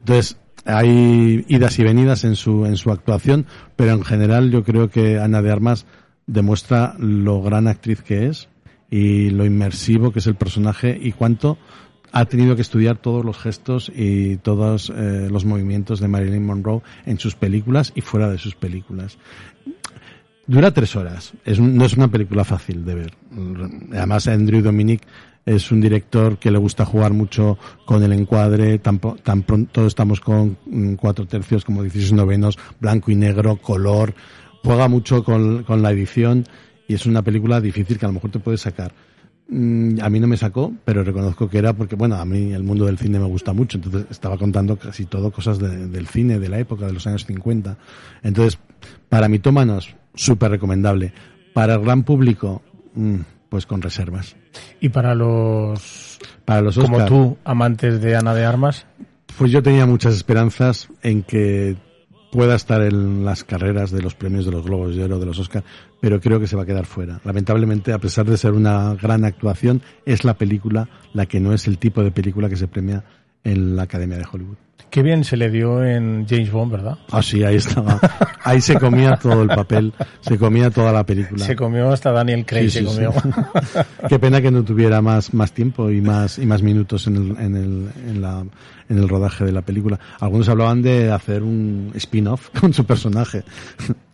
Entonces, 0.00 0.36
hay 0.64 1.44
idas 1.48 1.78
y 1.78 1.84
venidas 1.84 2.24
en 2.24 2.36
su, 2.36 2.66
en 2.66 2.76
su 2.76 2.90
actuación, 2.90 3.46
pero 3.76 3.92
en 3.92 4.04
general 4.04 4.50
yo 4.50 4.64
creo 4.64 4.90
que 4.90 5.18
Ana 5.18 5.42
de 5.42 5.52
Armas 5.52 5.86
demuestra 6.26 6.94
lo 6.98 7.40
gran 7.40 7.68
actriz 7.68 8.02
que 8.02 8.26
es 8.26 8.48
y 8.90 9.30
lo 9.30 9.44
inmersivo 9.44 10.12
que 10.12 10.18
es 10.18 10.26
el 10.26 10.34
personaje 10.34 10.98
y 11.00 11.12
cuánto 11.12 11.58
ha 12.12 12.24
tenido 12.24 12.56
que 12.56 12.62
estudiar 12.62 12.96
todos 12.96 13.24
los 13.24 13.38
gestos 13.38 13.90
y 13.94 14.36
todos 14.36 14.92
eh, 14.94 15.28
los 15.30 15.44
movimientos 15.44 16.00
de 16.00 16.08
Marilyn 16.08 16.44
Monroe 16.44 16.82
en 17.06 17.18
sus 17.18 17.34
películas 17.34 17.92
y 17.94 18.00
fuera 18.00 18.30
de 18.30 18.38
sus 18.38 18.54
películas. 18.54 19.18
Dura 20.46 20.72
tres 20.72 20.96
horas. 20.96 21.32
Es 21.44 21.60
no 21.60 21.84
es 21.84 21.94
una 21.94 22.08
película 22.08 22.42
fácil 22.42 22.84
de 22.84 22.94
ver. 22.94 23.14
Además, 23.92 24.28
Andrew 24.28 24.62
Dominic 24.62 25.02
es 25.44 25.70
un 25.70 25.80
director 25.80 26.38
que 26.38 26.50
le 26.50 26.58
gusta 26.58 26.86
jugar 26.86 27.12
mucho 27.12 27.58
con 27.84 28.02
el 28.02 28.12
encuadre. 28.12 28.78
Tan, 28.78 28.98
tan 28.98 29.42
pronto 29.42 29.86
estamos 29.86 30.20
con 30.20 30.56
mm, 30.66 30.94
cuatro 30.94 31.26
tercios, 31.26 31.64
como 31.64 31.82
16 31.82 32.12
novenos, 32.14 32.58
blanco 32.80 33.10
y 33.10 33.14
negro, 33.14 33.56
color. 33.56 34.14
Juega 34.64 34.88
mucho 34.88 35.22
con, 35.22 35.64
con 35.64 35.82
la 35.82 35.90
edición 35.90 36.44
y 36.86 36.94
es 36.94 37.04
una 37.04 37.22
película 37.22 37.60
difícil 37.60 37.98
que 37.98 38.06
a 38.06 38.08
lo 38.08 38.14
mejor 38.14 38.30
te 38.30 38.38
puede 38.38 38.56
sacar. 38.56 38.92
Mm, 39.50 40.00
a 40.02 40.10
mí 40.10 40.20
no 40.20 40.26
me 40.26 40.36
sacó, 40.36 40.72
pero 40.84 41.02
reconozco 41.02 41.48
que 41.48 41.58
era 41.58 41.72
porque, 41.72 41.96
bueno, 41.96 42.16
a 42.16 42.24
mí 42.26 42.52
el 42.52 42.62
mundo 42.64 42.84
del 42.84 42.98
cine 42.98 43.18
me 43.18 43.24
gusta 43.26 43.52
mucho, 43.54 43.78
entonces 43.78 44.04
estaba 44.10 44.36
contando 44.36 44.76
casi 44.76 45.06
todo 45.06 45.30
cosas 45.30 45.58
de- 45.58 45.86
del 45.86 46.06
cine, 46.06 46.38
de 46.38 46.48
la 46.50 46.58
época, 46.58 46.86
de 46.86 46.92
los 46.92 47.06
años 47.06 47.24
50. 47.24 47.78
Entonces, 48.22 48.58
para 49.08 49.28
mitómanos, 49.28 49.94
súper 50.14 50.50
recomendable. 50.50 51.12
Para 51.54 51.74
el 51.74 51.80
gran 51.80 52.02
público, 52.02 52.60
mm, 52.94 53.16
pues 53.48 53.64
con 53.64 53.80
reservas. 53.80 54.36
Y 54.80 54.90
para 54.90 55.14
los, 55.14 56.18
Para 56.44 56.60
los 56.60 56.76
como 56.78 57.04
tú, 57.06 57.38
amantes 57.44 58.02
de 58.02 58.16
Ana 58.16 58.34
de 58.34 58.44
Armas, 58.44 58.84
pues 59.38 59.50
yo 59.50 59.62
tenía 59.62 59.86
muchas 59.86 60.14
esperanzas 60.14 60.88
en 61.02 61.22
que 61.22 61.76
pueda 62.30 62.54
estar 62.54 62.82
en 62.82 63.24
las 63.24 63.44
carreras 63.44 63.90
de 63.90 64.02
los 64.02 64.14
premios 64.14 64.44
de 64.44 64.52
los 64.52 64.64
Globos 64.64 64.94
de 64.94 65.04
Oro, 65.04 65.18
de 65.18 65.26
los 65.26 65.38
Oscar, 65.38 65.64
pero 66.00 66.20
creo 66.20 66.40
que 66.40 66.46
se 66.46 66.56
va 66.56 66.62
a 66.62 66.66
quedar 66.66 66.86
fuera. 66.86 67.20
Lamentablemente, 67.24 67.92
a 67.92 67.98
pesar 67.98 68.26
de 68.26 68.36
ser 68.36 68.52
una 68.52 68.94
gran 68.94 69.24
actuación, 69.24 69.82
es 70.04 70.24
la 70.24 70.34
película 70.34 70.88
la 71.12 71.26
que 71.26 71.40
no 71.40 71.52
es 71.52 71.66
el 71.66 71.78
tipo 71.78 72.02
de 72.02 72.10
película 72.10 72.48
que 72.48 72.56
se 72.56 72.68
premia 72.68 73.04
en 73.44 73.76
la 73.76 73.82
Academia 73.84 74.18
de 74.18 74.24
Hollywood. 74.30 74.56
qué 74.90 75.02
bien 75.02 75.22
se 75.24 75.36
le 75.36 75.50
dio 75.50 75.84
en 75.84 76.26
James 76.28 76.50
Bond, 76.50 76.72
¿verdad? 76.72 76.98
Ah, 77.10 77.22
sí, 77.22 77.44
ahí 77.44 77.56
estaba. 77.56 78.00
Ahí 78.42 78.60
se 78.60 78.78
comía 78.78 79.16
todo 79.16 79.42
el 79.42 79.48
papel, 79.48 79.92
se 80.20 80.38
comía 80.38 80.70
toda 80.70 80.92
la 80.92 81.04
película. 81.04 81.44
Se 81.44 81.54
comió 81.54 81.90
hasta 81.92 82.10
Daniel 82.12 82.46
Craig, 82.46 82.70
Sí, 82.70 82.80
sí, 82.80 82.86
se 82.86 82.90
sí. 82.92 83.04
comió. 83.04 83.12
Qué 84.08 84.18
pena 84.18 84.40
que 84.40 84.50
no 84.50 84.62
tuviera 84.64 85.02
más, 85.02 85.34
más 85.34 85.52
tiempo 85.52 85.90
y 85.90 86.00
más, 86.00 86.38
y 86.38 86.46
más 86.46 86.62
minutos 86.62 87.06
en 87.06 87.16
el, 87.16 87.30
en, 87.38 87.56
el, 87.56 87.88
en, 88.08 88.20
la, 88.22 88.44
en 88.88 88.98
el 88.98 89.08
rodaje 89.08 89.44
de 89.44 89.52
la 89.52 89.62
película. 89.62 89.98
Algunos 90.20 90.48
hablaban 90.48 90.80
de 90.82 91.12
hacer 91.12 91.42
un 91.42 91.92
spin-off 91.94 92.48
con 92.60 92.72
su 92.72 92.84
personaje. 92.86 93.42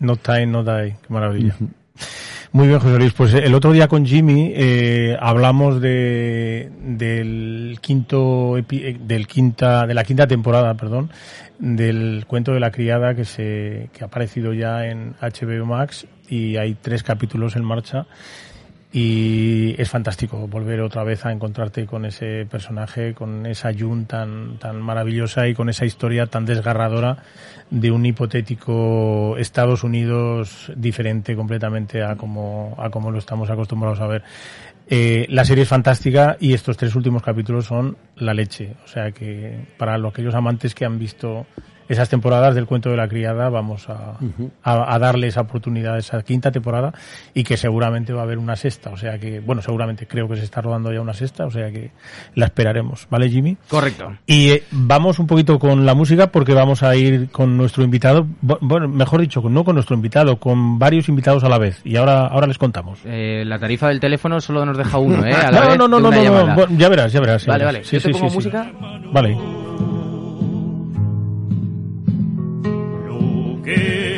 No 0.01 0.17
time, 0.17 0.47
no 0.47 0.65
die. 0.65 0.97
Qué 1.07 1.13
maravilla. 1.13 1.55
Muy 2.55 2.69
bien, 2.69 2.79
José 2.79 2.97
Luis. 2.99 3.13
Pues 3.13 3.35
eh, 3.35 3.41
el 3.45 3.53
otro 3.55 3.73
día 3.73 3.89
con 3.89 4.07
Jimmy 4.07 4.53
eh, 4.55 5.17
hablamos 5.21 5.81
de 5.81 6.71
del 6.81 7.79
quinto 7.81 8.57
epi- 8.57 8.81
eh, 8.85 8.97
del 9.01 9.27
quinta 9.27 9.89
de 9.89 9.95
la 9.95 10.05
quinta 10.05 10.29
temporada, 10.29 10.75
perdón, 10.75 11.11
del 11.59 12.25
cuento 12.29 12.53
de 12.53 12.61
la 12.61 12.71
criada 12.71 13.17
que 13.17 13.25
se 13.25 13.91
que 13.93 14.05
ha 14.05 14.07
aparecido 14.07 14.53
ya 14.53 14.87
en 14.87 15.15
HBO 15.21 15.67
Max 15.67 16.07
y 16.29 16.57
hay 16.57 16.75
tres 16.81 17.03
capítulos 17.03 17.57
en 17.57 17.65
marcha 17.65 18.07
y 18.97 19.75
es 19.77 19.91
fantástico 19.91 20.47
volver 20.47 20.81
otra 20.81 21.03
vez 21.03 21.27
a 21.27 21.33
encontrarte 21.33 21.85
con 21.85 22.05
ese 22.05 22.47
personaje, 22.47 23.13
con 23.13 23.45
esa 23.45 23.73
Jun 23.77 24.07
tan, 24.07 24.57
tan 24.61 24.81
maravillosa 24.81 25.49
y 25.49 25.55
con 25.55 25.69
esa 25.69 25.85
historia 25.85 26.27
tan 26.27 26.47
desgarradora 26.47 27.17
de 27.71 27.91
un 27.91 28.07
hipotético 28.07 29.37
Estados 29.37 29.83
Unidos 29.83 30.71
diferente 30.77 31.35
completamente 31.35 32.05
a 32.05 32.15
como, 32.15 32.77
a 32.79 32.89
como 32.91 33.11
lo 33.11 33.19
estamos 33.19 33.51
acostumbrados 33.51 33.99
a 33.99 34.07
ver. 34.07 34.23
Eh, 34.87 35.27
la 35.29 35.45
serie 35.45 35.63
es 35.63 35.69
fantástica 35.69 36.37
y 36.39 36.53
estos 36.53 36.77
tres 36.77 36.95
últimos 36.95 37.21
capítulos 37.21 37.65
son 37.65 37.97
la 38.15 38.33
leche. 38.33 38.77
O 38.85 38.87
sea 38.87 39.11
que 39.11 39.59
para 39.77 39.99
los, 39.99 40.13
aquellos 40.13 40.37
amantes 40.37 40.73
que 40.73 40.85
han 40.85 41.01
visto 41.01 41.47
esas 41.89 42.09
temporadas 42.09 42.55
del 42.55 42.67
cuento 42.67 42.91
de 42.91 42.97
la 42.97 43.09
criada, 43.09 43.49
vamos 43.49 43.89
a, 43.89 44.15
a, 44.63 44.95
a 44.95 44.99
darle 44.99 45.27
esa 45.29 45.43
oportunidad 45.43 45.95
a 45.95 45.99
esa 45.99 46.23
quinta 46.23 46.51
temporada 46.51 46.93
y 47.35 47.45
que 47.45 47.57
seguramente 47.57 48.13
va 48.13 48.21
a 48.21 48.25
haber 48.25 48.39
una 48.39 48.57
sexta. 48.57 48.91
O 48.91 48.97
sea 48.97 49.19
que, 49.19 49.41
bueno, 49.41 49.63
seguramente 49.63 50.07
creo 50.07 50.29
que 50.29 50.37
se 50.37 50.45
está 50.45 50.61
rodando 50.61 50.93
ya 50.93 51.01
una 51.01 51.15
sexta, 51.15 51.45
o 51.47 51.51
sea 51.51 51.71
que 51.71 51.91
la 52.35 52.47
esperaremos. 52.47 53.07
¿Vale, 53.11 53.29
Jimmy? 53.29 53.57
Correcto. 53.69 54.17
Y 54.27 54.51
eh, 54.51 54.63
vamos 54.71 55.19
un 55.19 55.27
poquito 55.27 55.59
con 55.59 55.85
la 55.87 55.95
música 55.95 56.29
porque 56.29 56.55
vamos 56.55 56.83
a 56.83 56.95
ir 56.97 57.29
con 57.31 57.57
nuestro 57.57 57.85
invitado, 57.85 58.27
bu- 58.45 58.59
bueno, 58.61 58.89
mejor 58.89 59.21
dicho, 59.21 59.43
no 59.49 59.65
con 59.65 59.75
nuestro 59.75 59.95
invitado, 59.97 60.39
con 60.39 60.79
varios 60.79 61.09
invitados 61.09 61.45
a 61.45 61.49
la 61.49 61.59
vez. 61.59 61.81
Y 61.85 61.97
ahora, 61.97 62.27
ahora 62.27 62.47
les 62.47 62.59
contamos. 62.59 62.99
Eh, 63.05 63.43
la 63.47 63.59
tarifa 63.59 63.89
del 63.89 64.01
teléfono 64.01 64.41
solo 64.41 64.65
nos 64.65 64.77
deja 64.79 64.99
uno, 64.99 65.25
¿eh? 65.25 65.33
A 65.45 65.51
la 65.51 65.61
No, 65.61 65.69
vez 65.69 65.79
no, 65.79 65.89
no, 65.89 66.01
no, 66.01 66.11
no, 66.11 66.57
no, 66.57 66.69
ya 66.77 66.89
verás, 66.89 67.13
ya 67.13 67.21
verás. 67.21 67.45
ya 67.45 67.53
Vale, 67.53 67.65
verás. 67.65 67.83
vale. 67.91 67.99
Yo 67.99 68.01
te 68.01 68.11
pongo 68.11 68.31
música. 68.31 68.71
Vale. 69.13 69.37
Que 73.65 74.14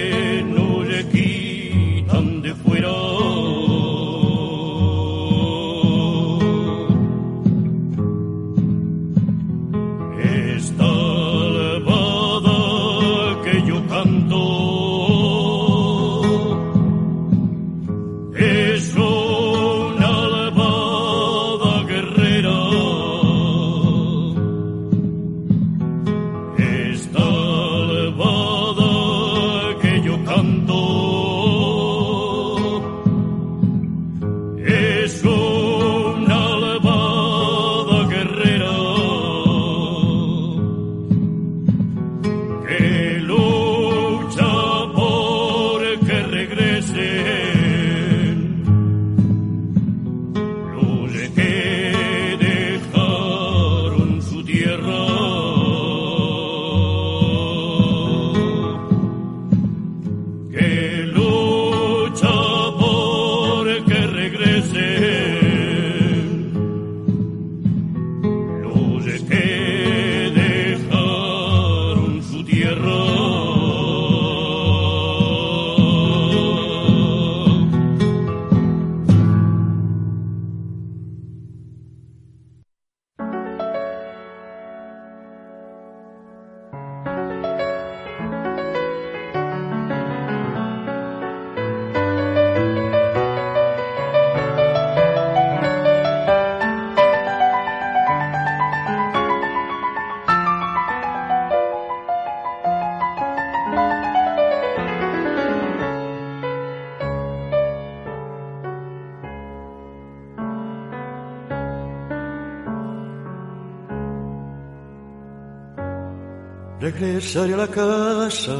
la 117.34 117.66
casa. 117.66 118.56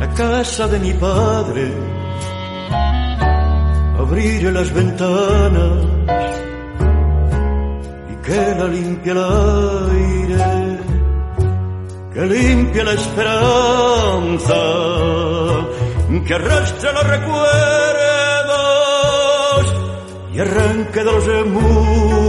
La 0.00 0.08
casa 0.14 0.66
de 0.66 0.78
mi 0.80 0.92
padre, 0.94 1.72
abriré 3.98 4.50
las 4.50 4.72
ventanas 4.72 5.84
y 8.12 8.16
que 8.26 8.54
la 8.58 8.66
limpie 8.66 9.12
el 9.12 9.18
aire, 9.18 10.78
que 12.12 12.26
limpie 12.26 12.84
la 12.84 12.92
esperanza, 12.92 14.60
que 16.26 16.34
arrastre 16.34 16.92
los 16.92 17.06
recuerdos 17.14 17.46
y 20.34 20.40
arranque 20.40 20.98
de 20.98 21.04
los 21.04 21.26
los 21.26 22.25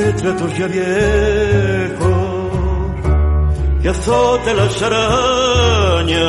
retratos 0.00 0.56
ya 0.58 0.66
viejos 0.66 2.10
y 3.82 3.88
azote 3.88 4.54
las 4.54 4.82
arañas, 4.82 6.20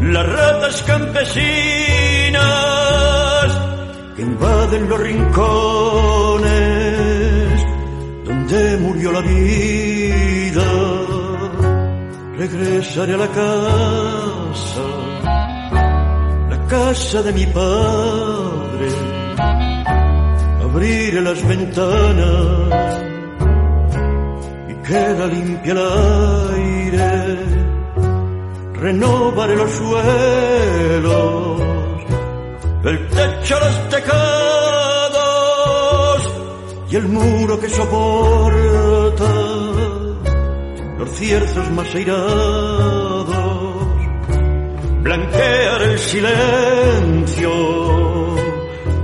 las 0.00 0.26
ratas 0.26 0.82
campesinas 0.82 2.36
que 4.16 4.22
invaden 4.22 4.88
los 4.88 5.00
rincones 5.00 6.46
donde 8.24 8.76
murió 8.78 9.12
la 9.12 9.20
vida. 9.20 10.64
Regresaré 12.38 13.14
a 13.14 13.16
la 13.16 13.28
casa, 13.28 14.82
la 16.50 16.66
casa 16.66 17.22
de 17.22 17.32
mi 17.32 17.46
padre, 17.46 18.25
abriré 20.86 21.20
las 21.20 21.42
ventanas 21.46 23.00
y 24.68 24.74
queda 24.86 25.26
limpia 25.26 25.72
el 25.72 25.78
aire, 26.54 27.38
renovaré 28.74 29.56
los 29.56 29.70
suelos, 29.72 31.60
el 32.84 33.08
techo, 33.08 33.58
los 33.58 33.88
tejados 33.88 34.22
y 36.90 36.96
el 36.96 37.08
muro 37.08 37.58
que 37.60 37.68
soporta 37.68 39.32
los 40.98 41.10
cierzos 41.10 41.70
más 41.72 41.92
airados, 41.94 43.26
blanquear 45.02 45.82
el 45.82 45.98
silencio, 45.98 47.50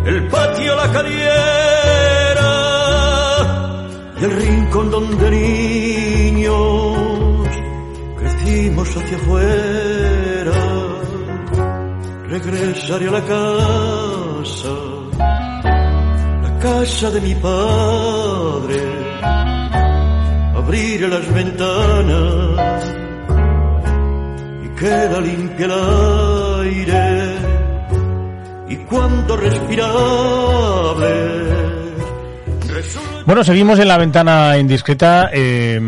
el 0.06 0.28
patio, 0.28 0.76
la 0.76 0.84
el 0.84 1.71
rincón 4.32 4.90
donde 4.90 5.30
niños 5.30 6.96
crecimos 8.16 8.96
hacia 8.96 9.16
afuera. 9.16 10.52
Regresaré 12.28 13.08
a 13.08 13.10
la 13.10 13.24
casa, 13.24 14.74
la 16.42 16.58
casa 16.58 17.10
de 17.10 17.20
mi 17.20 17.34
padre, 17.34 18.80
abriré 20.56 21.08
las 21.08 21.34
ventanas 21.34 22.94
y 24.64 24.68
queda 24.80 25.20
limpia 25.20 25.66
el 25.66 25.72
aire 26.62 27.36
y 28.68 28.76
cuando 28.86 29.36
respirable 29.36 31.12
Bueno, 33.24 33.44
seguimos 33.44 33.78
en 33.78 33.86
la 33.86 33.98
ventana 33.98 34.58
indiscreta. 34.58 35.30
eh, 35.32 35.80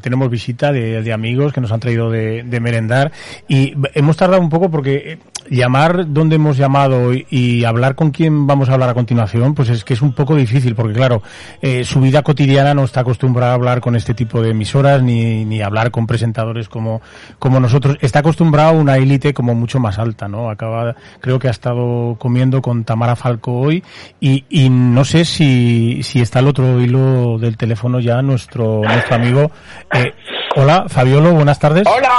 tenemos 0.00 0.30
visita 0.30 0.72
de, 0.72 1.02
de 1.02 1.12
amigos 1.12 1.52
que 1.52 1.60
nos 1.60 1.70
han 1.72 1.80
traído 1.80 2.10
de, 2.10 2.42
de 2.42 2.60
merendar 2.60 3.12
y 3.46 3.74
hemos 3.94 4.16
tardado 4.16 4.40
un 4.40 4.48
poco 4.48 4.70
porque 4.70 4.94
eh, 4.94 5.18
llamar 5.50 6.12
donde 6.12 6.36
hemos 6.36 6.56
llamado 6.56 7.12
y, 7.12 7.64
hablar 7.64 7.94
con 7.94 8.10
quién 8.10 8.46
vamos 8.46 8.68
a 8.68 8.74
hablar 8.74 8.90
a 8.90 8.94
continuación, 8.94 9.54
pues 9.54 9.68
es 9.68 9.84
que 9.84 9.94
es 9.94 10.02
un 10.02 10.12
poco 10.12 10.34
difícil 10.36 10.74
porque 10.74 10.94
claro, 10.94 11.22
eh, 11.60 11.84
su 11.84 12.00
vida 12.00 12.22
cotidiana 12.22 12.72
no 12.72 12.84
está 12.84 13.00
acostumbrada 13.00 13.52
a 13.52 13.54
hablar 13.54 13.80
con 13.80 13.96
este 13.96 14.14
tipo 14.14 14.40
de 14.40 14.50
emisoras 14.50 15.02
ni, 15.02 15.44
ni 15.44 15.60
hablar 15.60 15.90
con 15.90 16.06
presentadores 16.06 16.68
como, 16.68 17.02
como 17.38 17.60
nosotros. 17.60 17.96
Está 18.00 18.20
acostumbrado 18.20 18.70
a 18.70 18.72
una 18.72 18.96
élite 18.96 19.34
como 19.34 19.54
mucho 19.54 19.80
más 19.80 19.98
alta, 19.98 20.28
¿no? 20.28 20.50
Acaba, 20.50 20.94
creo 21.20 21.38
que 21.38 21.48
ha 21.48 21.50
estado 21.50 22.16
comiendo 22.18 22.62
con 22.62 22.84
Tamara 22.84 23.16
Falco 23.16 23.52
hoy 23.52 23.82
y, 24.20 24.44
y 24.48 24.70
no 24.70 25.04
sé 25.04 25.24
si, 25.24 26.02
si 26.02 26.20
está 26.20 26.38
al 26.38 26.48
otro 26.48 26.77
hilo 26.80 27.38
del 27.38 27.56
teléfono 27.56 28.00
ya 28.00 28.20
nuestro, 28.22 28.82
nuestro 28.82 29.14
amigo. 29.16 29.50
Eh, 29.94 30.12
hola, 30.56 30.84
Fabiolo, 30.88 31.32
buenas 31.32 31.58
tardes. 31.58 31.84
Hola, 31.86 32.10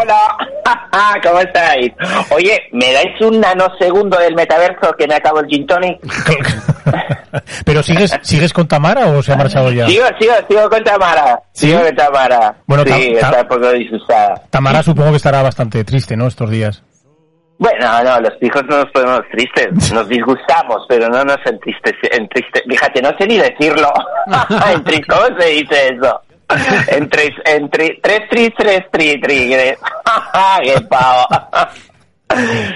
hola, 0.00 1.20
¿cómo 1.22 1.40
estáis? 1.40 1.92
Oye, 2.30 2.58
¿me 2.72 2.92
dais 2.92 3.20
un 3.20 3.40
nanosegundo 3.40 4.18
del 4.18 4.34
metaverso 4.34 4.92
que 4.98 5.06
me 5.06 5.14
acabo 5.14 5.40
el 5.40 5.46
gin 5.46 5.66
tonic? 5.66 5.98
Pero 7.64 7.82
sigues, 7.82 8.18
sigues 8.22 8.52
con 8.52 8.66
Tamara 8.66 9.06
o 9.06 9.22
se 9.22 9.32
ha 9.32 9.36
marchado 9.36 9.70
ya? 9.70 9.86
Sigo, 9.86 10.06
sigo, 10.20 10.32
sigo 10.48 10.68
con 10.68 10.82
Tamara. 10.84 11.40
¿Sí? 11.52 11.68
Sigo 11.68 11.80
con 11.82 11.94
Tamara. 11.96 12.54
Bueno, 12.66 12.84
sí, 12.84 12.90
Tam- 12.90 13.00
Tam- 13.00 13.14
está 13.30 13.40
un 13.42 13.48
poco 13.48 13.72
disustada. 13.72 14.42
Tamara 14.50 14.82
supongo 14.82 15.10
que 15.10 15.16
estará 15.16 15.42
bastante 15.42 15.84
triste, 15.84 16.16
¿no? 16.16 16.26
Estos 16.26 16.50
días. 16.50 16.82
Bueno, 17.62 18.02
no, 18.02 18.20
los 18.22 18.32
hijos 18.40 18.62
no 18.70 18.78
nos 18.78 18.90
ponemos 18.90 19.20
tristes, 19.30 19.92
nos 19.92 20.08
disgustamos, 20.08 20.86
pero 20.88 21.10
no 21.10 21.22
nos 21.22 21.36
entriste, 21.44 21.94
entriste, 22.10 22.62
fíjate, 22.66 23.02
no 23.02 23.10
sé 23.18 23.26
ni 23.26 23.36
decirlo. 23.36 23.92
Entri- 24.26 25.04
¿Cómo 25.06 25.38
se 25.38 25.46
dice 25.50 25.88
eso? 25.94 26.22
Entre, 26.88 27.28
entre, 27.44 27.98
tres, 28.02 28.20
tri, 28.30 28.50
tres, 28.56 28.80
tri, 28.90 29.20
tri. 29.20 29.50
¡Qué 30.64 30.80
pavo! 30.88 31.26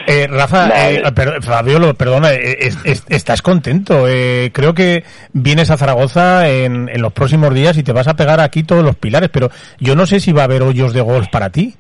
Eh, 0.06 0.26
Rafa, 0.28 0.68
eh, 0.90 1.02
per- 1.14 1.42
Fabiolo, 1.42 1.94
perdona, 1.94 2.32
eh, 2.32 2.58
es- 2.60 2.78
es- 2.84 3.04
estás 3.08 3.40
contento. 3.40 4.06
Eh, 4.08 4.50
creo 4.52 4.74
que 4.74 5.04
vienes 5.32 5.70
a 5.70 5.76
Zaragoza 5.78 6.48
en, 6.50 6.88
en 6.88 7.00
los 7.00 7.12
próximos 7.12 7.54
días 7.54 7.76
y 7.78 7.82
te 7.84 7.92
vas 7.92 8.08
a 8.08 8.14
pegar 8.16 8.40
aquí 8.40 8.64
todos 8.64 8.84
los 8.84 8.96
pilares, 8.96 9.30
pero 9.32 9.50
yo 9.78 9.94
no 9.96 10.06
sé 10.06 10.20
si 10.20 10.32
va 10.32 10.42
a 10.42 10.44
haber 10.44 10.62
hoyos 10.62 10.92
de 10.92 11.00
golf 11.00 11.28
para 11.28 11.50
ti. 11.50 11.74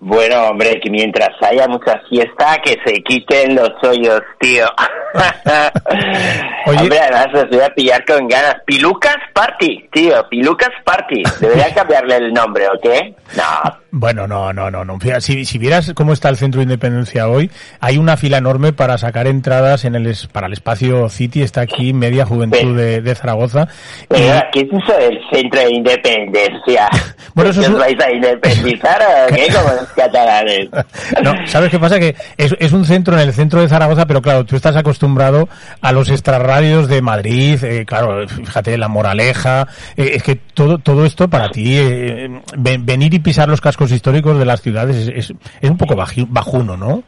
Bueno, 0.00 0.48
hombre, 0.48 0.80
que 0.80 0.90
mientras 0.90 1.30
haya 1.40 1.66
mucha 1.68 2.00
fiesta, 2.08 2.58
que 2.64 2.76
se 2.84 3.02
quiten 3.02 3.54
los 3.54 3.70
hoyos, 3.82 4.20
tío. 4.40 4.66
Oye. 6.66 6.78
Hombre, 6.80 6.98
además 7.00 7.26
los 7.32 7.48
voy 7.50 7.60
a 7.60 7.68
pillar 7.74 8.04
con 8.04 8.28
ganas. 8.28 8.56
Pilucas 8.64 9.16
Party, 9.34 9.88
tío, 9.92 10.26
Pilucas 10.30 10.70
Party. 10.84 11.22
Debería 11.40 11.72
cambiarle 11.74 12.16
el 12.16 12.32
nombre, 12.32 12.66
¿o 12.68 12.80
qué? 12.80 13.14
No, 13.36 13.42
Bueno, 13.90 14.26
no, 14.28 14.52
no, 14.52 14.70
no, 14.70 14.84
no. 14.84 14.98
Si, 15.20 15.44
si 15.44 15.58
vieras 15.58 15.92
cómo 15.94 16.12
está 16.12 16.28
el 16.28 16.36
Centro 16.36 16.58
de 16.60 16.64
Independencia 16.64 17.28
hoy, 17.28 17.50
hay 17.80 17.98
una 17.98 18.16
fila 18.16 18.38
enorme 18.38 18.72
para 18.72 18.96
sacar 18.98 19.26
entradas 19.26 19.84
en 19.84 19.94
el 19.96 20.06
es- 20.06 20.26
para 20.28 20.46
el 20.46 20.52
espacio 20.52 21.08
City. 21.08 21.42
Está 21.42 21.62
aquí 21.62 21.92
Media 21.92 22.24
Juventud 22.24 22.76
de, 22.76 23.00
de 23.00 23.14
Zaragoza. 23.14 23.68
Y- 24.04 24.06
pero 24.08 24.40
¿qué 24.52 24.60
es 24.60 24.68
eso 24.72 24.96
del 24.98 25.20
centro 25.32 25.60
de 25.60 25.70
independencia? 25.74 26.88
Bueno, 27.34 27.50
eso 27.50 27.60
¿Que 27.60 27.66
es 27.66 27.72
os 27.72 27.78
vais 27.78 27.98
a 27.98 28.12
independizar 28.12 29.00
o 29.00 29.34
qué? 29.34 29.46
Los. 29.62 30.68
No, 31.22 31.34
¿sabes 31.46 31.70
qué 31.70 31.78
pasa? 31.78 31.98
Que 31.98 32.14
es, 32.36 32.54
es 32.58 32.72
un 32.72 32.84
centro 32.84 33.14
en 33.14 33.20
el 33.20 33.32
centro 33.32 33.60
de 33.60 33.68
Zaragoza, 33.68 34.06
pero 34.06 34.22
claro, 34.22 34.44
tú 34.44 34.56
estás 34.56 34.76
acostumbrado 34.76 35.48
a 35.80 35.92
los 35.92 36.08
extrarradios 36.08 36.88
de 36.88 37.02
Madrid, 37.02 37.62
eh, 37.64 37.84
claro, 37.86 38.26
fíjate, 38.28 38.76
la 38.78 38.88
moraleja, 38.88 39.66
eh, 39.96 40.12
es 40.14 40.22
que 40.22 40.36
todo, 40.36 40.78
todo 40.78 41.04
esto 41.06 41.28
para 41.28 41.50
ti, 41.50 41.76
eh, 41.78 42.28
ven- 42.56 42.84
venir 42.86 43.14
y 43.14 43.18
pisar 43.18 43.48
los 43.48 43.60
cascos 43.60 43.92
históricos 43.92 44.38
de 44.38 44.44
las 44.44 44.60
ciudades 44.62 45.08
es, 45.08 45.32
es, 45.60 45.70
un 45.70 45.76
poco 45.78 45.94
bajuno, 45.96 46.76
¿no? 46.76 47.02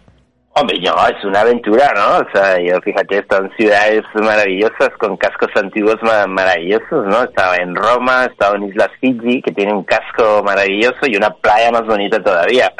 Hombre, 0.56 0.78
no, 0.80 0.94
es 1.08 1.24
una 1.24 1.40
aventura, 1.40 1.92
¿no? 1.96 2.18
O 2.18 2.30
sea, 2.32 2.60
yo 2.60 2.80
fíjate, 2.80 3.18
están 3.18 3.50
ciudades 3.56 4.02
maravillosas 4.14 4.90
con 5.00 5.16
cascos 5.16 5.48
antiguos 5.56 5.96
ma- 6.02 6.26
maravillosos, 6.28 7.06
¿no? 7.06 7.24
Estaba 7.24 7.56
en 7.56 7.74
Roma, 7.74 8.26
estaba 8.26 8.56
en 8.56 8.68
Islas 8.68 8.90
Fiji, 9.00 9.42
que 9.42 9.50
tiene 9.52 9.72
un 9.72 9.82
casco 9.82 10.42
maravilloso 10.44 11.06
y 11.06 11.16
una 11.16 11.30
playa 11.30 11.72
más 11.72 11.84
bonita 11.86 12.22
todavía. 12.22 12.72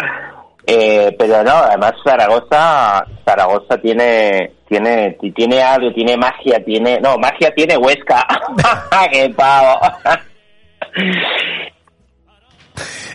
Eh, 0.67 1.15
pero 1.19 1.43
no, 1.43 1.51
además 1.53 1.93
Zaragoza, 2.05 3.05
Zaragoza 3.27 3.77
tiene, 3.79 4.53
tiene, 4.69 5.17
ti- 5.21 5.33
tiene 5.33 5.61
algo, 5.61 5.93
tiene 5.93 6.17
magia, 6.17 6.65
tiene, 6.65 7.01
no, 7.01 7.19
magia 7.19 7.53
tiene 7.57 7.77
Huesca. 7.77 8.25
¡Qué 9.13 9.31
pavo! 9.37 9.81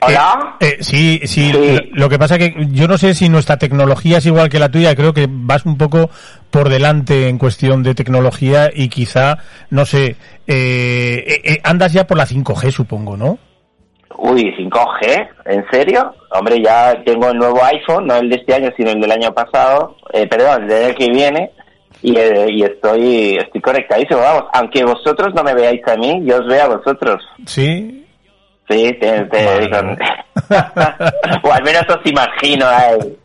¿Hola? 0.01 0.57
Eh, 0.59 0.77
eh, 0.79 0.83
sí, 0.83 1.19
sí, 1.25 1.51
Sí. 1.51 1.51
Lo, 1.51 2.03
lo 2.03 2.09
que 2.09 2.19
pasa 2.19 2.37
que 2.37 2.53
yo 2.71 2.87
no 2.87 2.97
sé 2.97 3.13
si 3.13 3.29
nuestra 3.29 3.57
tecnología 3.57 4.17
es 4.19 4.25
igual 4.25 4.49
que 4.49 4.59
la 4.59 4.69
tuya, 4.69 4.95
creo 4.95 5.13
que 5.13 5.27
vas 5.29 5.65
un 5.65 5.77
poco 5.77 6.09
por 6.51 6.69
delante 6.69 7.29
en 7.29 7.37
cuestión 7.37 7.83
de 7.83 7.95
tecnología 7.95 8.69
y 8.73 8.89
quizá, 8.89 9.37
no 9.69 9.85
sé, 9.85 10.15
eh, 10.47 11.23
eh, 11.27 11.41
eh, 11.43 11.59
andas 11.63 11.93
ya 11.93 12.07
por 12.07 12.17
la 12.17 12.25
5G, 12.25 12.71
supongo, 12.71 13.17
¿no? 13.17 13.37
Uy, 14.17 14.53
5G, 14.57 15.29
¿en 15.45 15.65
serio? 15.71 16.13
Hombre, 16.31 16.61
ya 16.61 16.93
tengo 17.05 17.29
el 17.29 17.37
nuevo 17.37 17.63
iPhone, 17.63 18.07
no 18.07 18.15
el 18.15 18.29
de 18.29 18.35
este 18.35 18.53
año, 18.53 18.69
sino 18.75 18.91
el 18.91 18.99
del 18.99 19.11
año 19.11 19.33
pasado, 19.33 19.95
eh, 20.11 20.27
perdón, 20.27 20.63
el 20.63 20.67
del 20.67 20.85
año 20.85 20.95
que 20.95 21.09
viene, 21.09 21.51
y, 22.01 22.17
eh, 22.17 22.47
y 22.49 22.63
estoy, 22.63 23.37
estoy 23.37 23.61
conectadísimo, 23.61 24.19
vamos, 24.19 24.45
aunque 24.53 24.83
vosotros 24.83 25.33
no 25.35 25.43
me 25.43 25.53
veáis 25.53 25.81
a 25.87 25.95
mí, 25.95 26.21
yo 26.25 26.37
os 26.39 26.47
veo 26.47 26.63
a 26.63 26.75
vosotros. 26.77 27.23
Sí, 27.45 28.05
Sí, 28.69 28.93
te, 29.01 29.25
te 29.25 29.45
o 31.43 31.51
al 31.51 31.63
menos 31.63 31.83
os 31.89 31.99
imagino 32.05 32.65
ahí. 32.67 33.17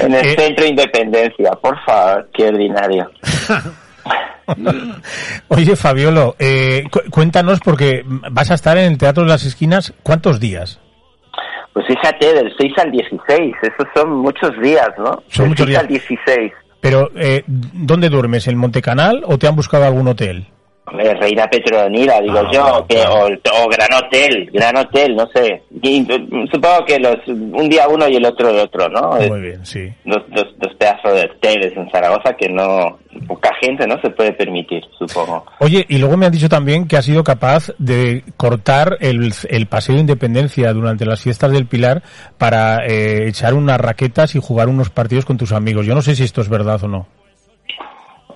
En 0.00 0.14
el 0.14 0.36
centro 0.36 0.64
de 0.64 0.70
Independencia, 0.70 1.50
por 1.52 1.78
favor, 1.84 2.28
qué 2.34 2.48
ordinario. 2.48 3.10
Oye, 5.48 5.76
Fabiolo, 5.76 6.36
eh, 6.38 6.84
cu- 6.90 7.08
cuéntanos 7.10 7.60
porque 7.60 8.02
vas 8.06 8.50
a 8.50 8.54
estar 8.54 8.76
en 8.76 8.92
el 8.92 8.98
Teatro 8.98 9.22
de 9.22 9.28
las 9.30 9.44
Esquinas, 9.44 9.94
¿cuántos 10.02 10.40
días? 10.40 10.80
Pues 11.72 11.86
fíjate, 11.86 12.34
del 12.34 12.52
6 12.58 12.72
al 12.78 12.90
16, 12.90 13.54
esos 13.62 13.86
son 13.94 14.10
muchos 14.18 14.50
días, 14.62 14.90
¿no? 14.98 15.22
Son 15.28 15.44
del 15.44 15.48
muchos 15.48 15.66
6 15.66 15.68
días. 15.68 15.80
al 15.80 15.88
16. 15.88 16.52
Pero, 16.80 17.10
eh, 17.16 17.44
¿dónde 17.46 18.08
duermes? 18.08 18.46
¿En 18.48 18.58
Montecanal 18.58 19.22
o 19.24 19.38
te 19.38 19.46
han 19.46 19.56
buscado 19.56 19.84
algún 19.86 20.08
hotel? 20.08 20.48
Hombre, 20.84 21.14
Reina 21.14 21.46
Petronila, 21.46 22.20
digo 22.20 22.38
Ah, 22.38 22.50
yo, 22.52 22.62
claro, 22.62 22.86
que, 22.88 22.96
claro. 22.96 23.14
o, 23.14 23.64
o 23.64 23.68
Gran 23.68 23.92
Hotel, 23.94 24.50
Gran 24.52 24.76
Hotel, 24.76 25.14
no 25.14 25.28
sé. 25.32 25.62
Y, 25.80 26.00
mm, 26.00 26.46
supongo 26.52 26.84
que 26.84 26.98
los 26.98 27.16
un 27.28 27.68
día 27.68 27.86
uno 27.88 28.08
y 28.08 28.16
el 28.16 28.24
otro 28.26 28.50
el 28.50 28.58
otro, 28.58 28.88
¿no? 28.88 29.12
Muy 29.28 29.40
bien, 29.40 29.64
sí. 29.64 29.88
Dos, 30.04 30.22
dos, 30.34 30.46
dos 30.58 30.74
pedazos 30.76 31.14
de 31.14 31.24
hoteles 31.24 31.76
en 31.76 31.88
Zaragoza 31.90 32.34
que 32.34 32.48
no, 32.48 32.98
poca 33.28 33.50
gente 33.60 33.86
no 33.86 34.00
se 34.00 34.10
puede 34.10 34.32
permitir, 34.32 34.82
supongo. 34.98 35.46
Oye, 35.60 35.86
y 35.88 35.98
luego 35.98 36.16
me 36.16 36.26
han 36.26 36.32
dicho 36.32 36.48
también 36.48 36.88
que 36.88 36.96
has 36.96 37.04
sido 37.04 37.22
capaz 37.22 37.70
de 37.78 38.24
cortar 38.36 38.98
el, 39.00 39.32
el 39.48 39.66
paseo 39.66 39.94
de 39.94 40.00
independencia 40.00 40.72
durante 40.72 41.06
las 41.06 41.22
fiestas 41.22 41.52
del 41.52 41.66
Pilar 41.66 42.02
para 42.38 42.84
eh, 42.86 43.28
echar 43.28 43.54
unas 43.54 43.80
raquetas 43.80 44.34
y 44.34 44.40
jugar 44.40 44.68
unos 44.68 44.90
partidos 44.90 45.24
con 45.24 45.36
tus 45.38 45.52
amigos. 45.52 45.86
Yo 45.86 45.94
no 45.94 46.02
sé 46.02 46.16
si 46.16 46.24
esto 46.24 46.40
es 46.40 46.48
verdad 46.48 46.82
o 46.82 46.88
no. 46.88 47.06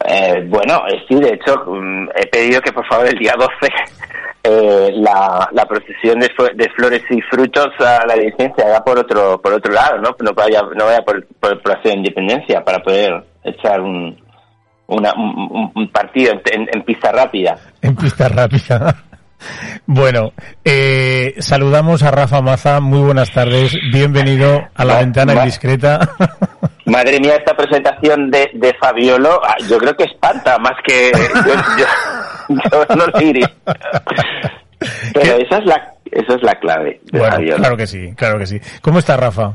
Eh, 0.08 0.44
bueno, 0.46 0.82
eh, 0.88 1.02
sí, 1.08 1.16
de 1.16 1.34
hecho, 1.34 1.64
mm, 1.66 2.08
he 2.14 2.26
pedido 2.26 2.60
que 2.60 2.72
por 2.72 2.86
favor 2.86 3.06
el 3.08 3.18
día 3.18 3.34
12 3.36 3.50
eh, 4.44 4.90
la, 4.94 5.48
la 5.52 5.66
procesión 5.66 6.20
de, 6.20 6.30
flores 6.76 7.02
y 7.10 7.20
frutos 7.22 7.68
a 7.80 8.06
la 8.06 8.14
Virgen 8.14 8.52
se 8.56 8.64
haga 8.64 8.84
por 8.84 8.98
otro 8.98 9.40
por 9.42 9.52
otro 9.54 9.72
lado, 9.72 9.98
¿no? 9.98 10.14
No 10.20 10.32
vaya, 10.32 10.62
no 10.76 10.84
vaya 10.84 11.02
por, 11.02 11.26
por 11.40 11.52
el 11.54 11.60
Palacio 11.60 11.90
de 11.90 11.96
Independencia 11.96 12.62
para 12.62 12.78
poder 12.78 13.24
echar 13.42 13.80
un, 13.80 14.16
una, 14.86 15.12
un, 15.12 15.90
partido 15.90 16.34
en, 16.44 16.82
pista 16.82 17.10
rápida. 17.10 17.58
En 17.82 17.96
pista 17.96 18.28
rápida. 18.28 18.96
Bueno, 19.84 20.32
eh, 20.64 21.34
saludamos 21.40 22.02
a 22.02 22.10
Rafa 22.10 22.40
Maza. 22.40 22.80
Muy 22.80 23.00
buenas 23.00 23.30
tardes. 23.30 23.76
Bienvenido 23.92 24.62
a 24.74 24.84
la 24.86 25.00
ventana 25.00 25.34
indiscreta. 25.34 26.00
Madre 26.86 27.20
mía, 27.20 27.36
esta 27.36 27.56
presentación 27.56 28.30
de, 28.30 28.48
de 28.54 28.72
Fabiolo, 28.74 29.40
ah, 29.44 29.56
yo 29.68 29.76
creo 29.78 29.94
que 29.96 30.04
espanta 30.04 30.58
más 30.58 30.74
que 30.84 31.10
yo, 31.12 31.52
yo, 31.78 32.56
yo 32.70 32.96
no 32.96 33.06
lo 33.06 33.18
diría. 33.18 33.52
Pero 35.12 35.36
¿Qué? 35.36 35.42
esa 35.42 35.58
es 35.58 35.64
la 35.66 35.92
esa 36.12 36.34
es 36.34 36.42
la 36.42 36.54
clave 36.60 37.00
de 37.10 37.18
bueno, 37.18 37.34
Fabiolo. 37.34 37.56
claro 37.56 37.76
que 37.76 37.86
sí, 37.86 38.12
claro 38.16 38.38
que 38.38 38.46
sí. 38.46 38.60
¿Cómo 38.82 38.98
está 39.00 39.16
Rafa? 39.16 39.54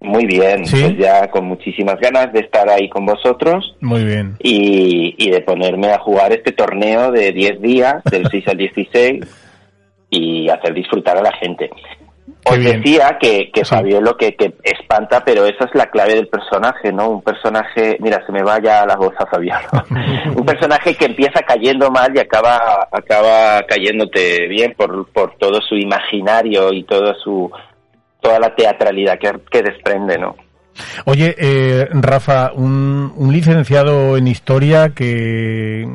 Muy 0.00 0.26
bien, 0.26 0.66
¿Sí? 0.66 0.82
pues 0.82 0.98
ya 0.98 1.28
con 1.30 1.46
muchísimas 1.46 1.98
ganas 2.00 2.32
de 2.32 2.40
estar 2.40 2.68
ahí 2.68 2.88
con 2.88 3.06
vosotros 3.06 3.76
Muy 3.80 4.04
bien. 4.04 4.36
y, 4.40 5.14
y 5.18 5.30
de 5.30 5.40
ponerme 5.40 5.90
a 5.92 5.98
jugar 5.98 6.32
este 6.32 6.52
torneo 6.52 7.10
de 7.12 7.32
10 7.32 7.60
días, 7.62 7.94
del 8.04 8.26
6 8.30 8.48
al 8.48 8.56
16, 8.58 9.24
y 10.10 10.48
hacer 10.50 10.74
disfrutar 10.74 11.16
a 11.16 11.22
la 11.22 11.32
gente. 11.32 11.70
Os 12.44 12.58
decía 12.58 13.18
que, 13.20 13.50
que 13.52 13.64
Sí. 13.64 13.74
Fabiolo 13.74 14.16
que, 14.16 14.34
que 14.36 14.54
espanta, 14.62 15.24
pero 15.24 15.44
esa 15.46 15.64
es 15.64 15.70
la 15.74 15.86
clave 15.86 16.14
del 16.14 16.28
personaje, 16.28 16.92
¿no? 16.92 17.08
Un 17.08 17.22
personaje, 17.22 17.96
mira, 18.00 18.24
se 18.24 18.32
me 18.32 18.42
vaya 18.42 18.86
la 18.86 18.96
voz 18.96 19.14
a 19.18 19.26
Fabiolo. 19.26 19.68
Un 20.36 20.44
personaje 20.44 20.94
que 20.94 21.06
empieza 21.06 21.42
cayendo 21.42 21.90
mal 21.90 22.12
y 22.14 22.20
acaba, 22.20 22.88
acaba 22.90 23.62
cayéndote 23.66 24.46
bien 24.48 24.74
por, 24.76 25.08
por 25.10 25.36
todo 25.36 25.60
su 25.60 25.74
imaginario 25.76 26.72
y 26.72 26.84
todo 26.84 27.14
su, 27.14 27.50
toda 28.20 28.38
la 28.38 28.54
teatralidad 28.54 29.18
que, 29.18 29.32
que 29.50 29.62
desprende, 29.62 30.18
¿no? 30.18 30.36
Oye, 31.06 31.34
eh, 31.38 31.88
Rafa, 31.90 32.52
un, 32.52 33.12
un 33.16 33.32
licenciado 33.32 34.16
en 34.16 34.28
historia 34.28 34.90
que, 34.94 35.86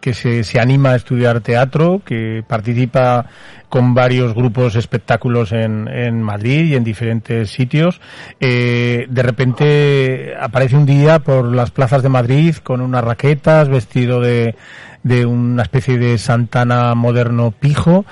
que 0.00 0.14
se, 0.14 0.44
se 0.44 0.60
anima 0.60 0.90
a 0.90 0.96
estudiar 0.96 1.40
teatro, 1.40 2.02
que 2.04 2.42
participa 2.46 3.26
con 3.68 3.94
varios 3.94 4.34
grupos 4.34 4.76
espectáculos 4.76 5.52
en, 5.52 5.88
en 5.88 6.22
Madrid 6.22 6.64
y 6.66 6.74
en 6.74 6.84
diferentes 6.84 7.50
sitios. 7.50 8.00
Eh, 8.40 9.06
de 9.10 9.22
repente 9.22 10.34
aparece 10.40 10.76
un 10.76 10.86
día 10.86 11.18
por 11.18 11.54
las 11.54 11.70
plazas 11.70 12.02
de 12.02 12.08
Madrid 12.08 12.56
con 12.62 12.80
unas 12.80 13.04
raquetas, 13.04 13.68
vestido 13.68 14.20
de, 14.20 14.54
de 15.02 15.26
una 15.26 15.62
especie 15.62 15.98
de 15.98 16.16
Santana 16.18 16.94
moderno 16.94 17.50
pijo. 17.50 18.06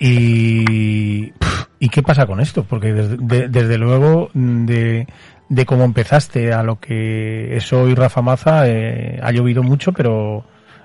Y, 0.00 1.32
¿y 1.78 1.88
qué 1.90 2.02
pasa 2.02 2.26
con 2.26 2.40
esto? 2.40 2.64
Porque 2.64 2.92
desde, 2.92 3.16
de- 3.18 3.48
desde 3.48 3.78
luego, 3.78 4.30
de, 4.34 5.06
de 5.48 5.66
cómo 5.66 5.84
empezaste 5.84 6.52
a 6.52 6.62
lo 6.62 6.80
que 6.80 7.56
es 7.56 7.72
hoy 7.72 7.94
Rafa 7.94 8.20
Maza, 8.22 8.68
eh, 8.68 9.20
ha 9.22 9.30
llovido 9.30 9.62
mucho, 9.62 9.92
pero 9.92 10.44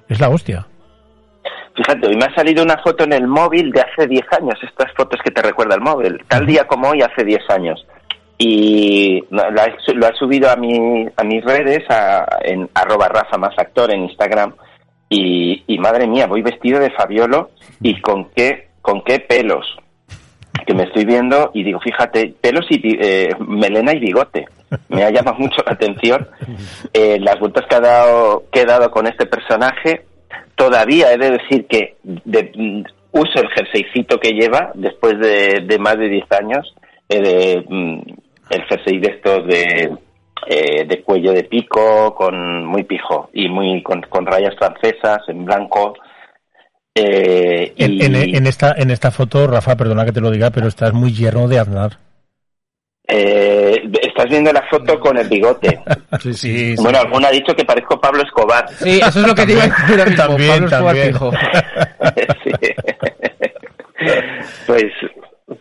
es 0.09 0.19
la 0.19 0.29
hostia. 0.29 0.65
Fíjate, 1.75 2.07
hoy 2.07 2.15
me 2.15 2.25
ha 2.25 2.33
salido 2.33 2.63
una 2.63 2.77
foto 2.77 3.03
en 3.03 3.13
el 3.13 3.27
móvil 3.27 3.71
de 3.71 3.81
hace 3.81 4.07
10 4.07 4.25
años, 4.39 4.55
estas 4.63 4.91
fotos 4.93 5.19
que 5.23 5.29
te 5.29 5.43
recuerda 5.43 5.75
el 5.75 5.81
móvil, 5.81 6.19
tal 6.27 6.45
día 6.45 6.65
como 6.65 6.89
hoy 6.89 7.01
hace 7.01 7.23
10 7.23 7.49
años. 7.49 7.85
Y 8.39 9.23
lo 9.29 10.07
he 10.07 10.15
subido 10.15 10.49
a, 10.49 10.55
mi, 10.55 11.07
a 11.15 11.23
mis 11.23 11.43
redes, 11.43 11.83
a, 11.89 12.25
en 12.43 12.69
arroba 12.73 13.07
Rafa 13.07 13.37
más 13.37 13.57
actor 13.57 13.93
en 13.93 14.03
Instagram. 14.03 14.53
Y, 15.09 15.63
y 15.67 15.77
madre 15.79 16.07
mía, 16.07 16.27
voy 16.27 16.41
vestido 16.41 16.79
de 16.79 16.91
Fabiolo 16.91 17.51
y 17.81 18.01
con 18.01 18.25
qué, 18.35 18.69
con 18.81 19.01
qué 19.03 19.19
pelos. 19.19 19.77
Que 20.65 20.73
me 20.73 20.83
estoy 20.83 21.05
viendo 21.05 21.51
y 21.53 21.63
digo, 21.63 21.79
fíjate, 21.79 22.33
pelos 22.41 22.65
y 22.69 22.81
eh, 23.01 23.29
melena 23.39 23.93
y 23.93 23.99
bigote. 23.99 24.45
Me 24.89 25.03
ha 25.03 25.09
llamado 25.11 25.37
mucho 25.39 25.61
la 25.65 25.73
atención 25.73 26.27
eh, 26.93 27.17
las 27.19 27.39
vueltas 27.39 27.65
que 27.69 27.75
ha 27.75 27.79
dado, 27.81 28.43
que 28.51 28.61
he 28.61 28.65
dado 28.65 28.89
con 28.91 29.07
este 29.07 29.25
personaje. 29.25 30.05
Todavía 30.55 31.11
he 31.13 31.17
de 31.17 31.31
decir 31.31 31.67
que 31.67 31.95
de- 32.03 32.51
mm, 32.55 32.83
uso 33.11 33.39
el 33.41 33.49
jerseycito 33.49 34.19
que 34.19 34.31
lleva 34.33 34.71
después 34.75 35.17
de, 35.19 35.61
de 35.65 35.79
más 35.79 35.97
de 35.97 36.09
10 36.09 36.31
años. 36.31 36.73
eh, 37.09 37.21
de, 37.21 37.65
mm, 37.67 37.99
el 38.49 38.63
jersey 38.63 38.99
de 38.99 39.07
estos 39.09 39.45
de, 39.47 39.91
eh, 40.47 40.85
de 40.85 41.01
cuello 41.03 41.31
de 41.33 41.43
pico, 41.43 42.13
con 42.15 42.65
muy 42.65 42.83
pijo 42.83 43.29
y 43.33 43.47
muy 43.49 43.81
con, 43.83 44.01
con 44.03 44.25
rayas 44.25 44.55
francesas 44.57 45.19
en 45.27 45.45
blanco. 45.45 45.93
Eh, 46.99 47.73
En, 47.77 47.93
y, 47.93 48.05
en- 48.05 48.15
en 48.35 48.47
esta, 48.47 48.73
en 48.77 48.89
esta 48.91 49.11
foto, 49.11 49.45
Rafa, 49.47 49.75
perdona 49.75 50.05
que 50.05 50.11
te 50.11 50.21
lo 50.21 50.31
diga, 50.31 50.49
pero 50.49 50.67
estás 50.67 50.93
muy 50.93 51.13
yerno 51.13 51.47
de 51.47 51.59
Aznar. 51.59 51.97
eh, 53.09 53.81
estás 54.01 54.25
viendo 54.29 54.51
la 54.51 54.63
foto 54.69 54.99
con 54.99 55.17
el 55.17 55.27
bigote. 55.29 55.79
Sí, 56.21 56.33
sí. 56.33 56.75
Bueno, 56.81 56.99
alguno 56.99 57.27
ha 57.27 57.31
dicho 57.31 57.53
que 57.55 57.63
parezco 57.65 57.99
Pablo 58.01 58.23
Escobar. 58.23 58.65
Sí, 58.79 58.99
eso 58.99 59.19
es 59.21 59.27
lo 59.27 59.35
que 59.35 59.45
te 59.45 59.51
iba 59.53 59.63
a 59.63 59.67
decir 59.67 59.99
ahora 59.99 60.05
mismo. 60.37 60.69
También, 60.69 60.69
también. 60.69 61.15
Sí. 62.43 62.51
Pues, 64.65 64.83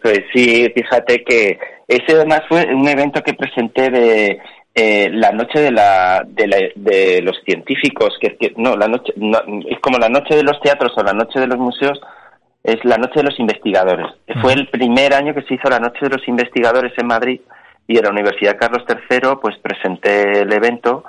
pues 0.02 0.20
sí, 0.34 0.68
fíjate 0.74 1.22
que 1.24 1.58
ese 1.88 2.12
además 2.14 2.42
fue 2.48 2.64
un 2.74 2.86
evento 2.88 3.22
que 3.22 3.34
presenté 3.34 3.90
de 3.90 4.38
eh, 4.76 5.08
la 5.10 5.32
noche 5.32 5.58
de 5.58 5.70
la, 5.72 6.22
de, 6.26 6.46
la- 6.46 6.70
de 6.76 7.22
los 7.22 7.36
científicos, 7.44 8.16
que, 8.20 8.36
que- 8.36 8.52
no, 8.58 8.76
la 8.76 8.86
noche, 8.88 9.12
no, 9.16 9.38
es 9.68 9.80
como 9.80 9.96
la 9.98 10.08
noche 10.10 10.36
de 10.36 10.42
los 10.44 10.60
teatros 10.60 10.92
o 10.96 11.02
la 11.02 11.14
noche 11.14 11.40
de 11.40 11.46
los 11.46 11.56
museos, 11.58 11.98
es 12.62 12.76
la 12.84 12.96
noche 12.98 13.14
de 13.20 13.22
los 13.24 13.38
investigadores. 13.40 14.06
Fue 14.42 14.52
el 14.52 14.68
primer 14.68 15.14
año 15.14 15.32
que 15.34 15.42
se 15.42 15.54
hizo 15.54 15.68
la 15.70 15.78
noche 15.78 16.00
de 16.02 16.10
los 16.10 16.28
investigadores 16.28 16.92
en 16.98 17.06
Madrid 17.06 17.40
y 17.88 17.96
en 17.96 18.04
la 18.04 18.10
Universidad 18.10 18.58
Carlos 18.58 18.84
III 18.88 19.36
pues 19.40 19.56
presenté 19.62 20.42
el 20.42 20.52
evento 20.52 21.04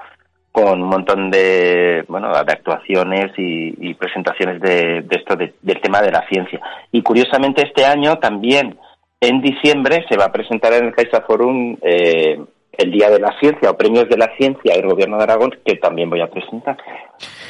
con 0.51 0.81
un 0.81 0.87
montón 0.89 1.29
de 1.31 2.03
bueno 2.07 2.31
de 2.31 2.51
actuaciones 2.53 3.31
y, 3.37 3.73
y 3.89 3.93
presentaciones 3.95 4.61
de, 4.61 5.01
de 5.01 5.15
esto 5.17 5.35
de- 5.35 5.53
del 5.61 5.81
tema 5.81 6.01
de 6.01 6.11
la 6.11 6.25
ciencia 6.27 6.59
y 6.91 7.01
curiosamente 7.01 7.63
este 7.63 7.85
año 7.85 8.17
también 8.19 8.77
en 9.19 9.41
diciembre 9.41 10.05
se 10.09 10.15
va 10.17 10.25
a 10.25 10.31
presentar 10.31 10.73
en 10.73 10.85
el 10.85 10.93
CaixaForum 10.95 11.77
eh, 11.81 12.39
el 12.77 12.91
Día 12.91 13.09
de 13.09 13.19
la 13.19 13.37
Ciencia 13.39 13.69
o 13.71 13.77
Premios 13.77 14.07
de 14.09 14.17
la 14.17 14.29
Ciencia 14.37 14.73
del 14.75 14.87
Gobierno 14.87 15.17
de 15.17 15.23
Aragón 15.23 15.51
que 15.65 15.75
también 15.75 16.09
voy 16.09 16.21
a 16.21 16.27
presentar 16.27 16.77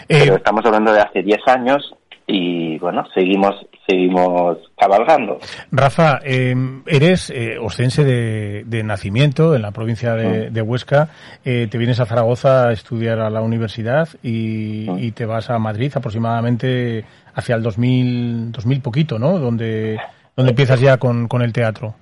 Eh, 0.09 0.19
pero 0.23 0.35
estamos 0.37 0.65
hablando 0.65 0.93
de 0.93 1.01
hace 1.01 1.21
10 1.21 1.39
años 1.47 1.93
y 2.25 2.77
bueno 2.79 3.05
seguimos 3.13 3.55
seguimos 3.87 4.57
cabalgando 4.77 5.39
Rafa, 5.71 6.19
eh, 6.25 6.53
eres 6.85 7.29
eh, 7.29 7.57
ostense 7.57 8.03
de, 8.03 8.63
de 8.65 8.83
nacimiento 8.83 9.55
en 9.55 9.61
la 9.61 9.71
provincia 9.71 10.13
de, 10.13 10.49
de 10.49 10.61
Huesca. 10.61 11.09
Eh, 11.45 11.67
te 11.69 11.77
vienes 11.77 11.99
a 11.99 12.05
Zaragoza 12.05 12.67
a 12.67 12.73
estudiar 12.73 13.19
a 13.19 13.29
la 13.29 13.41
universidad 13.41 14.09
y, 14.23 14.89
y 14.99 15.11
te 15.11 15.25
vas 15.25 15.49
a 15.49 15.59
Madrid 15.59 15.91
aproximadamente 15.95 17.05
hacia 17.33 17.55
el 17.55 17.63
2000, 17.63 18.51
2000 18.51 18.81
poquito, 18.81 19.19
¿no? 19.19 19.39
Donde, 19.39 19.99
donde 20.35 20.51
empiezas 20.51 20.79
ya 20.81 20.97
con, 20.97 21.27
con 21.27 21.41
el 21.41 21.53
teatro. 21.53 21.95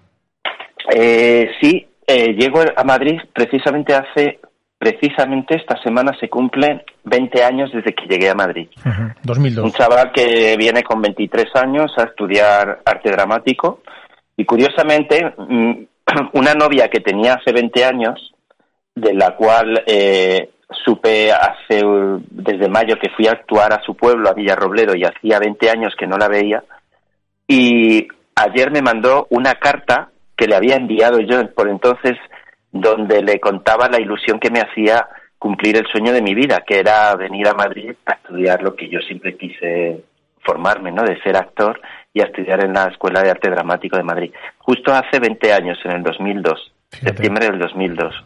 Eh, 0.95 1.49
sí, 1.61 1.87
eh, 2.07 2.33
llego 2.33 2.61
a 2.75 2.83
Madrid 2.83 3.19
precisamente 3.33 3.93
hace 3.93 4.39
precisamente 4.77 5.55
esta 5.55 5.81
semana 5.81 6.11
se 6.19 6.29
cumplen 6.29 6.83
20 7.05 7.43
años 7.43 7.71
desde 7.73 7.95
que 7.95 8.05
llegué 8.07 8.29
a 8.29 8.35
Madrid. 8.35 8.67
Ujú, 8.85 9.13
2002. 9.23 9.65
Un 9.65 9.71
chaval 9.71 10.11
que 10.13 10.55
viene 10.57 10.83
con 10.83 11.01
23 11.01 11.45
años 11.55 11.91
a 11.97 12.03
estudiar 12.03 12.81
arte 12.85 13.09
dramático 13.09 13.81
y 14.37 14.45
curiosamente 14.45 15.33
mm, 15.37 15.71
una 16.33 16.53
novia 16.53 16.89
que 16.89 16.99
tenía 16.99 17.35
hace 17.35 17.51
20 17.51 17.85
años, 17.85 18.33
de 18.93 19.13
la 19.13 19.35
cual 19.35 19.83
eh, 19.85 20.51
supe 20.83 21.31
hace 21.31 21.81
desde 22.29 22.69
mayo 22.69 22.97
que 23.01 23.09
fui 23.09 23.27
a 23.27 23.31
actuar 23.31 23.73
a 23.73 23.81
su 23.81 23.95
pueblo, 23.95 24.29
a 24.29 24.33
Villarrobledo, 24.33 24.95
y 24.95 25.03
hacía 25.03 25.39
20 25.39 25.69
años 25.69 25.93
que 25.97 26.07
no 26.07 26.17
la 26.17 26.27
veía, 26.27 26.63
y 27.47 28.07
ayer 28.35 28.71
me 28.71 28.81
mandó 28.81 29.27
una 29.29 29.55
carta 29.55 30.09
que 30.35 30.47
le 30.47 30.55
había 30.55 30.75
enviado 30.75 31.19
yo 31.19 31.49
por 31.53 31.69
entonces, 31.69 32.17
donde 32.71 33.21
le 33.21 33.39
contaba 33.39 33.89
la 33.89 34.01
ilusión 34.01 34.39
que 34.39 34.51
me 34.51 34.59
hacía 34.59 35.07
cumplir 35.37 35.77
el 35.77 35.87
sueño 35.87 36.11
de 36.11 36.21
mi 36.21 36.33
vida, 36.33 36.63
que 36.65 36.79
era 36.79 37.15
venir 37.15 37.47
a 37.47 37.53
Madrid 37.53 37.93
a 38.05 38.13
estudiar 38.13 38.61
lo 38.63 38.75
que 38.75 38.89
yo 38.89 38.99
siempre 38.99 39.37
quise 39.37 40.03
formarme, 40.39 40.91
¿no? 40.91 41.03
De 41.03 41.21
ser 41.21 41.35
actor 41.37 41.79
y 42.13 42.21
a 42.21 42.25
estudiar 42.25 42.63
en 42.63 42.73
la 42.73 42.85
Escuela 42.85 43.21
de 43.21 43.31
Arte 43.31 43.49
Dramático 43.49 43.97
de 43.97 44.03
Madrid. 44.03 44.31
Justo 44.59 44.93
hace 44.93 45.19
20 45.19 45.53
años, 45.53 45.77
en 45.83 45.91
el 45.91 46.03
2002, 46.03 46.73
Fíjate. 46.91 47.07
septiembre 47.09 47.47
del 47.47 47.59
2002. 47.59 48.25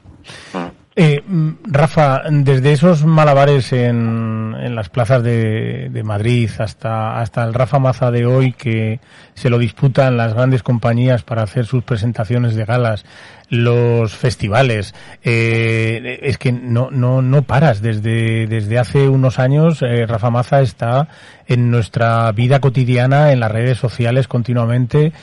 Mm. 0.53 0.78
Eh, 1.01 1.23
mm, 1.25 1.51
Rafa, 1.63 2.23
desde 2.29 2.73
esos 2.73 3.05
malabares 3.05 3.71
en, 3.71 4.53
en 4.59 4.75
las 4.75 4.89
plazas 4.89 5.23
de, 5.23 5.87
de 5.89 6.03
Madrid 6.03 6.49
hasta, 6.59 7.21
hasta 7.21 7.45
el 7.45 7.53
Rafa 7.53 7.79
Maza 7.79 8.11
de 8.11 8.25
hoy, 8.25 8.51
que 8.51 8.99
se 9.33 9.49
lo 9.49 9.59
disputan 9.59 10.17
las 10.17 10.33
grandes 10.33 10.61
compañías 10.61 11.23
para 11.23 11.43
hacer 11.43 11.65
sus 11.65 11.85
presentaciones 11.85 12.53
de 12.55 12.65
galas, 12.65 13.05
los 13.47 14.13
festivales, 14.13 14.93
eh, 15.23 16.19
es 16.21 16.37
que 16.37 16.51
no, 16.51 16.91
no, 16.91 17.21
no 17.21 17.43
paras. 17.43 17.81
Desde, 17.81 18.47
desde 18.47 18.77
hace 18.77 19.07
unos 19.07 19.39
años, 19.39 19.81
eh, 19.81 20.05
Rafa 20.05 20.31
Maza 20.31 20.59
está 20.59 21.07
en 21.47 21.71
nuestra 21.71 22.29
vida 22.33 22.59
cotidiana, 22.59 23.31
en 23.31 23.39
las 23.39 23.53
redes 23.53 23.77
sociales 23.77 24.27
continuamente. 24.27 25.13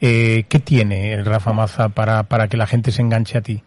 Eh, 0.00 0.46
¿Qué 0.48 0.60
tiene 0.60 1.12
el 1.12 1.26
Rafa 1.26 1.52
Maza 1.52 1.90
para, 1.90 2.22
para 2.22 2.48
que 2.48 2.56
la 2.56 2.66
gente 2.66 2.90
se 2.90 3.02
enganche 3.02 3.36
a 3.36 3.42
ti? 3.42 3.62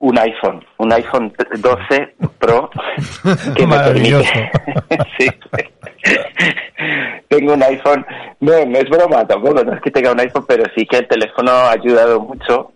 Un 0.00 0.18
iPhone, 0.18 0.64
un 0.78 0.92
iPhone 0.92 1.32
12 1.58 2.14
Pro 2.38 2.70
que 3.56 3.66
me 3.66 3.78
permite. 3.78 4.50
sí. 5.18 5.28
Tengo 7.28 7.54
un 7.54 7.62
iPhone, 7.62 8.04
no, 8.40 8.52
no 8.66 8.78
es 8.78 8.88
broma 8.88 9.26
tampoco, 9.26 9.62
no 9.62 9.74
es 9.74 9.82
que 9.82 9.90
tenga 9.90 10.12
un 10.12 10.20
iPhone, 10.20 10.44
pero 10.48 10.64
sí 10.74 10.86
que 10.86 10.98
el 10.98 11.08
teléfono 11.08 11.52
ha 11.52 11.72
ayudado 11.72 12.20
mucho. 12.20 12.72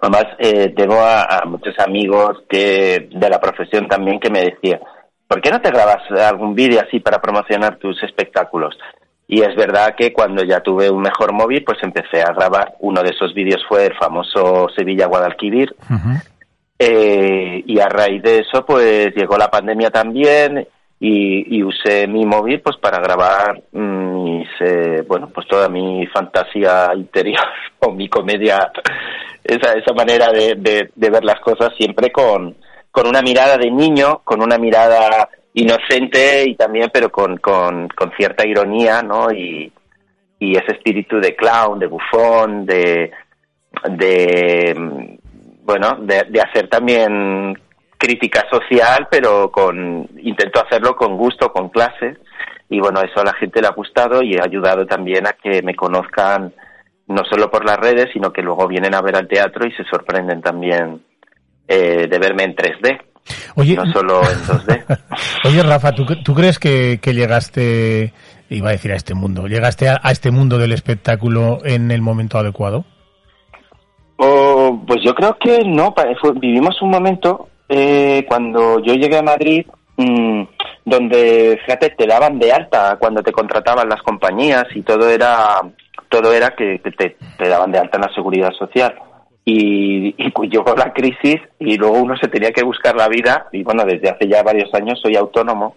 Además, 0.00 0.26
eh, 0.38 0.72
tengo 0.76 0.94
a, 0.94 1.24
a 1.24 1.44
muchos 1.46 1.78
amigos 1.78 2.42
que 2.48 3.08
de 3.10 3.28
la 3.28 3.40
profesión 3.40 3.88
también 3.88 4.20
que 4.20 4.30
me 4.30 4.40
decían, 4.42 4.80
¿por 5.26 5.40
qué 5.40 5.50
no 5.50 5.60
te 5.60 5.70
grabas 5.70 6.02
algún 6.10 6.54
vídeo 6.54 6.80
así 6.80 7.00
para 7.00 7.20
promocionar 7.20 7.76
tus 7.78 8.02
espectáculos? 8.02 8.76
Y 9.32 9.42
es 9.42 9.54
verdad 9.54 9.94
que 9.96 10.12
cuando 10.12 10.42
ya 10.42 10.60
tuve 10.60 10.90
un 10.90 11.02
mejor 11.02 11.32
móvil, 11.32 11.62
pues 11.64 11.78
empecé 11.82 12.20
a 12.20 12.32
grabar. 12.32 12.74
Uno 12.80 13.00
de 13.00 13.10
esos 13.10 13.32
vídeos 13.32 13.62
fue 13.68 13.86
el 13.86 13.94
famoso 13.96 14.66
Sevilla-Guadalquivir, 14.76 15.72
Ujú. 15.88 16.18
Eh, 16.82 17.62
y 17.66 17.78
a 17.78 17.90
raíz 17.90 18.22
de 18.22 18.38
eso, 18.38 18.64
pues 18.64 19.14
llegó 19.14 19.36
la 19.36 19.50
pandemia 19.50 19.90
también 19.90 20.66
y, 20.98 21.58
y 21.58 21.62
usé 21.62 22.06
mi 22.06 22.24
móvil 22.24 22.62
pues 22.62 22.78
para 22.78 22.98
grabar 22.98 23.62
mis, 23.72 24.48
eh, 24.60 25.04
bueno, 25.06 25.28
pues 25.28 25.46
toda 25.46 25.68
mi 25.68 26.06
fantasía 26.06 26.90
interior 26.94 27.44
o 27.80 27.92
mi 27.92 28.08
comedia, 28.08 28.72
esa, 29.44 29.74
esa 29.74 29.92
manera 29.92 30.32
de, 30.32 30.54
de, 30.54 30.90
de 30.94 31.10
ver 31.10 31.22
las 31.22 31.38
cosas 31.40 31.74
siempre 31.76 32.10
con, 32.10 32.56
con 32.90 33.06
una 33.06 33.20
mirada 33.20 33.58
de 33.58 33.70
niño, 33.70 34.22
con 34.24 34.42
una 34.42 34.56
mirada 34.56 35.28
inocente 35.52 36.48
y 36.48 36.54
también, 36.54 36.88
pero 36.90 37.12
con, 37.12 37.36
con, 37.36 37.88
con 37.88 38.10
cierta 38.16 38.46
ironía, 38.46 39.02
¿no? 39.02 39.30
Y, 39.30 39.70
y 40.38 40.56
ese 40.56 40.72
espíritu 40.72 41.20
de 41.20 41.36
clown, 41.36 41.78
de 41.78 41.86
bufón, 41.88 42.64
de, 42.64 43.10
de 43.90 45.18
bueno, 45.70 45.96
de, 46.00 46.24
de 46.28 46.40
hacer 46.40 46.68
también 46.68 47.56
crítica 47.96 48.44
social, 48.50 49.06
pero 49.08 49.52
con 49.52 50.08
intento 50.18 50.60
hacerlo 50.60 50.96
con 50.96 51.16
gusto, 51.16 51.52
con 51.52 51.68
clase, 51.68 52.16
y 52.68 52.80
bueno, 52.80 53.00
eso 53.02 53.20
a 53.20 53.24
la 53.24 53.34
gente 53.34 53.60
le 53.60 53.68
ha 53.68 53.72
gustado 53.72 54.20
y 54.20 54.36
ha 54.36 54.44
ayudado 54.44 54.84
también 54.84 55.28
a 55.28 55.32
que 55.32 55.62
me 55.62 55.76
conozcan 55.76 56.52
no 57.06 57.22
solo 57.24 57.50
por 57.50 57.64
las 57.64 57.76
redes, 57.76 58.08
sino 58.12 58.32
que 58.32 58.42
luego 58.42 58.66
vienen 58.66 58.94
a 58.94 59.00
ver 59.00 59.14
al 59.14 59.28
teatro 59.28 59.64
y 59.64 59.72
se 59.72 59.84
sorprenden 59.84 60.40
también 60.42 61.02
eh, 61.68 62.08
de 62.08 62.18
verme 62.18 62.44
en 62.44 62.56
3D, 62.56 63.00
Oye, 63.54 63.76
no 63.76 63.86
solo 63.92 64.22
en 64.22 64.38
2D. 64.38 64.98
Oye, 65.44 65.62
Rafa, 65.62 65.92
¿tú, 65.92 66.04
tú 66.24 66.34
crees 66.34 66.58
que, 66.58 66.98
que 67.00 67.14
llegaste, 67.14 68.12
iba 68.48 68.70
a 68.70 68.72
decir 68.72 68.90
a 68.90 68.96
este 68.96 69.14
mundo, 69.14 69.46
llegaste 69.46 69.88
a, 69.88 70.00
a 70.02 70.10
este 70.10 70.32
mundo 70.32 70.58
del 70.58 70.72
espectáculo 70.72 71.58
en 71.64 71.92
el 71.92 72.02
momento 72.02 72.38
adecuado? 72.38 72.86
Oh, 74.22 74.78
pues 74.86 75.00
yo 75.02 75.14
creo 75.14 75.38
que 75.38 75.64
no. 75.64 75.94
fue- 76.20 76.32
vivimos 76.34 76.82
un 76.82 76.90
momento 76.90 77.48
eh, 77.70 78.26
cuando 78.28 78.78
yo 78.80 78.92
llegué 78.92 79.16
a 79.16 79.22
Madrid 79.22 79.64
mm, 79.96 80.42
donde, 80.84 81.58
fíjate, 81.64 81.90
te 81.90 82.06
daban 82.06 82.38
de 82.38 82.52
alta 82.52 82.98
cuando 83.00 83.22
te 83.22 83.32
contrataban 83.32 83.88
las 83.88 84.02
compañías 84.02 84.64
y 84.74 84.82
todo 84.82 85.08
era 85.08 85.62
todo 86.10 86.34
era 86.34 86.50
que, 86.50 86.80
te 86.80 87.48
daban 87.48 87.72
de 87.72 87.78
alta 87.78 87.96
en 87.96 88.02
la 88.02 88.14
seguridad 88.14 88.52
social. 88.52 88.94
Y, 89.42 90.14
y 90.22 90.30
pues 90.32 90.50
llegó 90.50 90.74
la 90.76 90.92
crisis 90.92 91.40
y 91.58 91.78
luego 91.78 91.96
uno 92.02 92.14
se 92.18 92.28
tenía 92.28 92.52
que 92.52 92.62
buscar 92.62 92.94
la 92.96 93.08
vida 93.08 93.46
y 93.52 93.62
bueno, 93.62 93.84
desde 93.86 94.10
hace 94.10 94.28
ya 94.28 94.42
varios 94.42 94.72
años 94.74 95.00
soy 95.00 95.16
autónomo, 95.16 95.76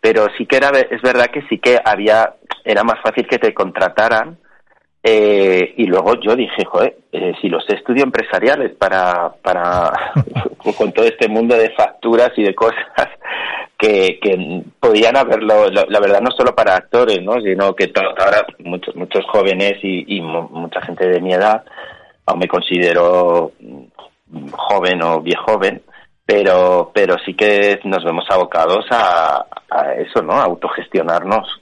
pero 0.00 0.28
sí 0.38 0.46
que 0.46 0.56
era, 0.56 0.70
es 0.70 1.02
verdad 1.02 1.26
que 1.26 1.42
sí 1.42 1.58
que 1.58 1.78
había, 1.84 2.32
era 2.64 2.84
más 2.84 3.00
fácil 3.02 3.26
que 3.26 3.38
te 3.38 3.52
contrataran 3.52 4.38
eh, 5.02 5.74
y 5.76 5.86
luego 5.86 6.14
yo 6.20 6.36
dije, 6.36 6.64
joder, 6.64 6.96
eh, 7.12 7.32
si 7.40 7.48
los 7.48 7.68
estudio 7.68 8.04
empresariales 8.04 8.72
para, 8.76 9.32
para 9.42 9.92
con 10.78 10.92
todo 10.92 11.04
este 11.06 11.28
mundo 11.28 11.56
de 11.56 11.70
facturas 11.70 12.30
y 12.36 12.44
de 12.44 12.54
cosas 12.54 12.76
que, 13.76 14.20
que 14.22 14.62
podían 14.78 15.16
haberlo, 15.16 15.68
la, 15.70 15.84
la 15.88 15.98
verdad 16.00 16.20
no 16.20 16.30
solo 16.30 16.54
para 16.54 16.76
actores, 16.76 17.20
¿no? 17.22 17.40
sino 17.40 17.74
que 17.74 17.90
ahora 17.96 18.46
muchos, 18.60 18.94
muchos 18.94 19.24
jóvenes 19.26 19.74
y, 19.82 20.16
y 20.16 20.20
mu- 20.20 20.48
mucha 20.50 20.80
gente 20.82 21.08
de 21.08 21.20
mi 21.20 21.32
edad, 21.32 21.64
aún 22.26 22.38
me 22.38 22.46
considero 22.46 23.50
joven 24.52 25.02
o 25.02 25.20
viejo 25.20 25.42
joven, 25.52 25.82
pero, 26.24 26.92
pero 26.94 27.16
sí 27.26 27.34
que 27.34 27.80
nos 27.84 28.04
vemos 28.04 28.24
abocados 28.30 28.86
a, 28.90 29.44
a 29.68 29.94
eso, 29.94 30.22
¿no? 30.22 30.34
A 30.34 30.44
autogestionarnos 30.44 31.60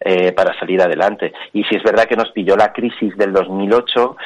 eh, 0.00 0.32
para 0.32 0.58
salir 0.58 0.80
adelante. 0.82 1.32
Y 1.52 1.64
si 1.64 1.76
es 1.76 1.82
verdad 1.82 2.04
que 2.04 2.16
nos 2.16 2.30
pilló 2.32 2.54
la 2.56 2.72
crisis 2.72 3.16
del 3.16 3.32
2008 3.32 4.16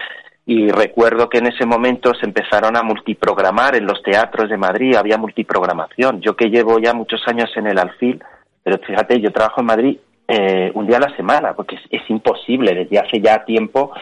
y 0.46 0.68
recuerdo 0.68 1.28
que 1.28 1.38
en 1.38 1.46
ese 1.46 1.64
momento 1.64 2.12
se 2.14 2.26
empezaron 2.26 2.76
a 2.76 2.82
multiprogramar 2.82 3.76
en 3.76 3.86
los 3.86 4.02
teatros 4.02 4.50
de 4.50 4.56
Madrid, 4.56 4.96
había 4.96 5.16
multiprogramación. 5.16 6.20
Yo 6.20 6.34
que 6.34 6.50
llevo 6.50 6.80
ya 6.80 6.92
muchos 6.92 7.22
años 7.28 7.50
en 7.56 7.68
el 7.68 7.78
alfil, 7.78 8.20
pero 8.64 8.78
fíjate, 8.78 9.20
yo 9.20 9.30
trabajo 9.30 9.60
en 9.60 9.66
Madrid 9.66 9.98
eh, 10.26 10.72
un 10.74 10.86
día 10.86 10.96
a 10.96 11.08
la 11.08 11.16
semana, 11.16 11.54
porque 11.54 11.76
es, 11.76 11.82
es 11.90 12.10
imposible, 12.10 12.74
desde 12.74 12.98
hace 12.98 13.20
ya 13.20 13.44
tiempo, 13.44 13.92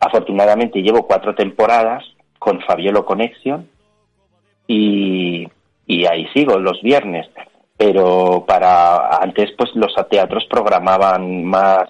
afortunadamente 0.00 0.82
llevo 0.82 1.06
cuatro 1.06 1.34
temporadas 1.34 2.04
con 2.38 2.60
Fabiolo 2.62 3.04
Connection 3.04 3.68
y, 4.66 5.48
y 5.86 6.06
ahí 6.06 6.26
sigo 6.34 6.58
los 6.58 6.82
viernes 6.82 7.28
pero 7.76 8.44
para 8.46 9.18
antes 9.18 9.50
pues 9.56 9.70
los 9.74 9.94
teatros 10.08 10.46
programaban 10.48 11.44
más 11.44 11.84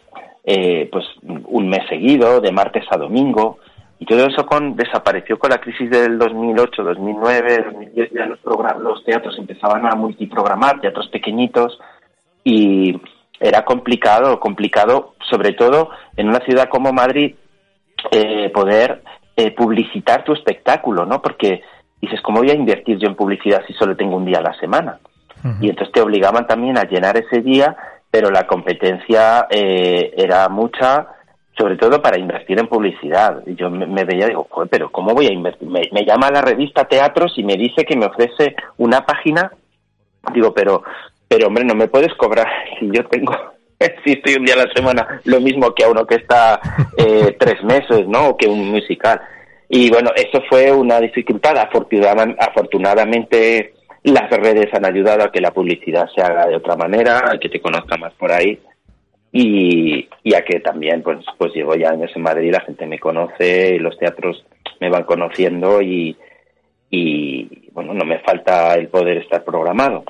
eh, 0.44 0.88
pues 0.90 1.04
un 1.22 1.68
mes 1.68 1.88
seguido 1.88 2.40
de 2.40 2.52
martes 2.52 2.84
a 2.90 2.96
domingo 2.96 3.58
y 3.98 4.04
todo 4.04 4.26
eso 4.26 4.44
con 4.46 4.76
desapareció 4.76 5.38
con 5.38 5.50
la 5.50 5.58
crisis 5.58 5.88
del 5.90 6.18
2008 6.18 6.82
2009 6.82 7.64
2010 7.72 8.10
ya 8.12 8.26
los 8.26 8.38
los 8.80 9.04
teatros 9.04 9.38
empezaban 9.38 9.86
a 9.86 9.94
multiprogramar 9.94 10.80
teatros 10.80 11.08
pequeñitos 11.08 11.78
y 12.42 13.00
era 13.38 13.64
complicado 13.64 14.40
complicado 14.40 15.14
sobre 15.30 15.52
todo 15.52 15.90
en 16.16 16.28
una 16.28 16.40
ciudad 16.40 16.68
como 16.68 16.92
Madrid 16.92 17.34
eh, 18.10 18.50
poder 18.50 19.02
eh, 19.36 19.52
publicitar 19.52 20.24
tu 20.24 20.32
espectáculo 20.32 21.06
no 21.06 21.22
porque 21.22 21.62
dices 22.00 22.20
cómo 22.22 22.38
voy 22.38 22.50
a 22.50 22.54
invertir 22.54 22.98
yo 22.98 23.08
en 23.08 23.16
publicidad 23.16 23.62
si 23.66 23.72
solo 23.72 23.96
tengo 23.96 24.16
un 24.16 24.26
día 24.26 24.38
a 24.38 24.42
la 24.42 24.58
semana 24.58 24.98
y 25.60 25.68
entonces 25.68 25.92
te 25.92 26.00
obligaban 26.00 26.46
también 26.46 26.76
a 26.76 26.84
llenar 26.84 27.16
ese 27.16 27.40
día, 27.40 27.76
pero 28.10 28.30
la 28.30 28.46
competencia 28.46 29.46
eh, 29.50 30.12
era 30.16 30.48
mucha, 30.48 31.06
sobre 31.56 31.76
todo 31.76 32.00
para 32.02 32.18
invertir 32.18 32.58
en 32.58 32.66
publicidad. 32.66 33.42
Y 33.46 33.54
yo 33.54 33.70
me, 33.70 33.86
me 33.86 34.04
veía 34.04 34.26
digo, 34.26 34.46
joder, 34.50 34.68
pero 34.68 34.90
¿cómo 34.90 35.14
voy 35.14 35.26
a 35.26 35.32
invertir? 35.32 35.68
Me, 35.68 35.82
me 35.92 36.04
llama 36.04 36.30
la 36.30 36.42
revista 36.42 36.84
Teatros 36.84 37.34
y 37.36 37.44
me 37.44 37.56
dice 37.56 37.84
que 37.84 37.96
me 37.96 38.06
ofrece 38.06 38.56
una 38.78 39.04
página. 39.04 39.52
Digo, 40.32 40.52
pero, 40.52 40.82
pero 41.28 41.48
hombre, 41.48 41.64
no 41.64 41.74
me 41.74 41.88
puedes 41.88 42.12
cobrar 42.14 42.46
si 42.80 42.90
yo 42.90 43.04
tengo, 43.06 43.34
si 44.04 44.12
estoy 44.12 44.34
un 44.34 44.44
día 44.44 44.54
a 44.54 44.66
la 44.66 44.72
semana, 44.74 45.20
lo 45.24 45.40
mismo 45.40 45.74
que 45.74 45.84
a 45.84 45.88
uno 45.88 46.06
que 46.06 46.16
está 46.16 46.60
eh, 46.96 47.36
tres 47.38 47.62
meses, 47.62 48.06
¿no? 48.08 48.30
O 48.30 48.36
que 48.36 48.48
un 48.48 48.70
musical. 48.70 49.20
Y 49.68 49.90
bueno, 49.90 50.10
eso 50.14 50.42
fue 50.48 50.72
una 50.72 51.00
dificultad. 51.00 51.58
Afortunadamente, 51.58 52.42
afortunadamente 52.42 53.74
las 54.12 54.30
redes 54.30 54.72
han 54.72 54.84
ayudado 54.84 55.24
a 55.24 55.32
que 55.32 55.40
la 55.40 55.50
publicidad 55.50 56.06
se 56.14 56.22
haga 56.22 56.46
de 56.46 56.56
otra 56.56 56.76
manera, 56.76 57.30
a 57.30 57.38
que 57.38 57.48
te 57.48 57.60
conozca 57.60 57.96
más 57.96 58.12
por 58.14 58.30
ahí 58.30 58.58
y, 59.32 60.08
a 60.34 60.42
que 60.42 60.60
también 60.60 61.02
pues 61.02 61.18
pues 61.36 61.52
llevo 61.54 61.74
ya 61.74 61.90
años 61.90 62.10
en 62.14 62.22
Madrid, 62.22 62.52
la 62.52 62.60
gente 62.60 62.86
me 62.86 62.98
conoce, 62.98 63.74
y 63.74 63.78
los 63.78 63.98
teatros 63.98 64.44
me 64.80 64.90
van 64.90 65.04
conociendo 65.04 65.82
y, 65.82 66.16
y 66.90 67.70
bueno, 67.72 67.94
no 67.94 68.04
me 68.04 68.20
falta 68.20 68.74
el 68.74 68.88
poder 68.88 69.18
estar 69.18 69.44
programado. 69.44 70.04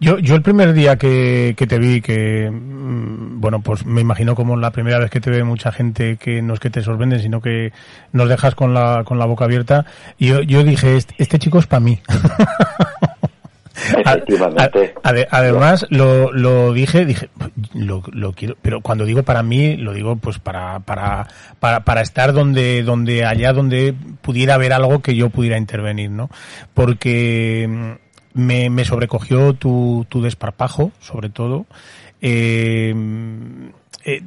Yo, 0.00 0.18
yo 0.18 0.34
el 0.34 0.42
primer 0.42 0.72
día 0.72 0.96
que, 0.96 1.54
que 1.56 1.68
te 1.68 1.78
vi, 1.78 2.00
que, 2.00 2.50
mm, 2.50 3.40
bueno, 3.40 3.60
pues 3.60 3.86
me 3.86 4.00
imagino 4.00 4.34
como 4.34 4.56
la 4.56 4.72
primera 4.72 4.98
vez 4.98 5.10
que 5.10 5.20
te 5.20 5.30
ve 5.30 5.44
mucha 5.44 5.70
gente 5.70 6.16
que 6.16 6.42
no 6.42 6.54
es 6.54 6.60
que 6.60 6.70
te 6.70 6.82
sorprende, 6.82 7.20
sino 7.20 7.40
que 7.40 7.72
nos 8.12 8.28
dejas 8.28 8.56
con 8.56 8.74
la, 8.74 9.04
con 9.04 9.20
la 9.20 9.26
boca 9.26 9.44
abierta, 9.44 9.86
y 10.18 10.28
yo, 10.28 10.42
yo 10.42 10.64
dije, 10.64 10.96
este, 10.96 11.14
este 11.18 11.38
chico 11.38 11.60
es 11.60 11.66
para 11.66 11.80
mí. 11.80 12.00
Efectivamente. 13.98 14.94
A- 15.02 15.14
además, 15.30 15.86
lo, 15.90 16.32
lo 16.32 16.72
dije, 16.72 17.04
dije, 17.04 17.28
lo, 17.74 18.02
lo 18.12 18.32
quiero, 18.32 18.56
pero 18.62 18.80
cuando 18.80 19.04
digo 19.04 19.22
para 19.22 19.42
mí, 19.42 19.76
lo 19.76 19.92
digo 19.92 20.16
pues 20.16 20.38
para, 20.38 20.80
para, 20.80 21.28
para, 21.60 21.80
para 21.84 22.00
estar 22.00 22.32
donde, 22.32 22.82
donde, 22.82 23.24
allá 23.24 23.52
donde 23.52 23.94
pudiera 24.20 24.54
haber 24.54 24.72
algo 24.72 25.00
que 25.00 25.14
yo 25.16 25.30
pudiera 25.30 25.58
intervenir, 25.58 26.10
¿no? 26.10 26.30
Porque 26.74 27.66
mm, 27.68 28.40
me, 28.40 28.70
me 28.70 28.84
sobrecogió 28.84 29.54
tu, 29.54 30.06
tu 30.08 30.22
desparpajo, 30.22 30.92
sobre 31.00 31.28
todo. 31.28 31.66
Eh, 32.20 32.94
eh, 34.04 34.22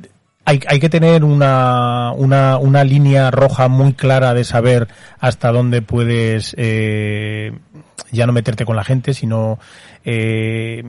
hay, 0.45 0.59
hay 0.67 0.79
que 0.79 0.89
tener 0.89 1.23
una, 1.23 2.11
una, 2.15 2.57
una 2.57 2.83
línea 2.83 3.31
roja 3.31 3.67
muy 3.67 3.93
clara 3.93 4.33
de 4.33 4.43
saber 4.43 4.87
hasta 5.19 5.51
dónde 5.51 5.81
puedes 5.81 6.53
eh, 6.57 7.51
ya 8.11 8.25
no 8.27 8.33
meterte 8.33 8.63
con 8.65 8.75
la 8.75 8.83
gente, 8.83 9.13
sino 9.13 9.59
eh, 10.05 10.83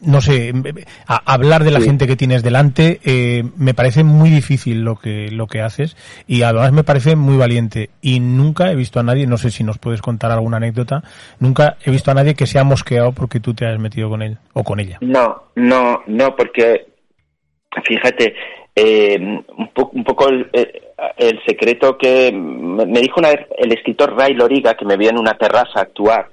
no 0.00 0.20
sé, 0.20 0.52
a- 1.08 1.22
hablar 1.32 1.64
de 1.64 1.72
la 1.72 1.80
gente 1.80 2.06
que 2.06 2.14
tienes 2.14 2.44
delante 2.44 3.00
eh, 3.04 3.42
me 3.56 3.74
parece 3.74 4.04
muy 4.04 4.30
difícil 4.30 4.82
lo 4.82 4.94
que 4.94 5.28
lo 5.32 5.48
que 5.48 5.60
haces 5.60 5.96
y 6.28 6.42
además 6.42 6.70
me 6.72 6.84
parece 6.84 7.16
muy 7.16 7.36
valiente 7.36 7.90
y 8.00 8.20
nunca 8.20 8.70
he 8.70 8.76
visto 8.76 9.00
a 9.00 9.02
nadie, 9.02 9.26
no 9.26 9.38
sé 9.38 9.50
si 9.50 9.64
nos 9.64 9.78
puedes 9.78 10.00
contar 10.00 10.30
alguna 10.30 10.58
anécdota, 10.58 11.02
nunca 11.40 11.76
he 11.84 11.90
visto 11.90 12.12
a 12.12 12.14
nadie 12.14 12.34
que 12.36 12.46
se 12.46 12.60
ha 12.60 12.64
mosqueado 12.64 13.10
porque 13.10 13.40
tú 13.40 13.54
te 13.54 13.66
has 13.66 13.76
metido 13.80 14.08
con 14.08 14.22
él 14.22 14.38
o 14.52 14.62
con 14.62 14.78
ella. 14.78 14.98
No, 15.00 15.42
no, 15.56 16.00
no, 16.06 16.36
porque 16.36 16.86
fíjate, 17.84 18.34
eh, 18.74 19.18
un, 19.20 19.68
po- 19.74 19.90
un 19.92 20.04
poco 20.04 20.28
el, 20.28 20.48
eh, 20.52 20.80
el 21.16 21.40
secreto 21.44 21.96
que 21.98 22.32
me 22.32 22.86
me 22.86 23.00
dijo 23.00 23.20
una 23.20 23.30
vez 23.30 23.46
el 23.56 23.72
escritor 23.72 24.16
Ray 24.16 24.34
Loriga, 24.34 24.74
que 24.74 24.84
me 24.84 24.96
vio 24.96 25.10
en 25.10 25.18
una 25.18 25.36
terraza 25.36 25.80
actuar, 25.80 26.28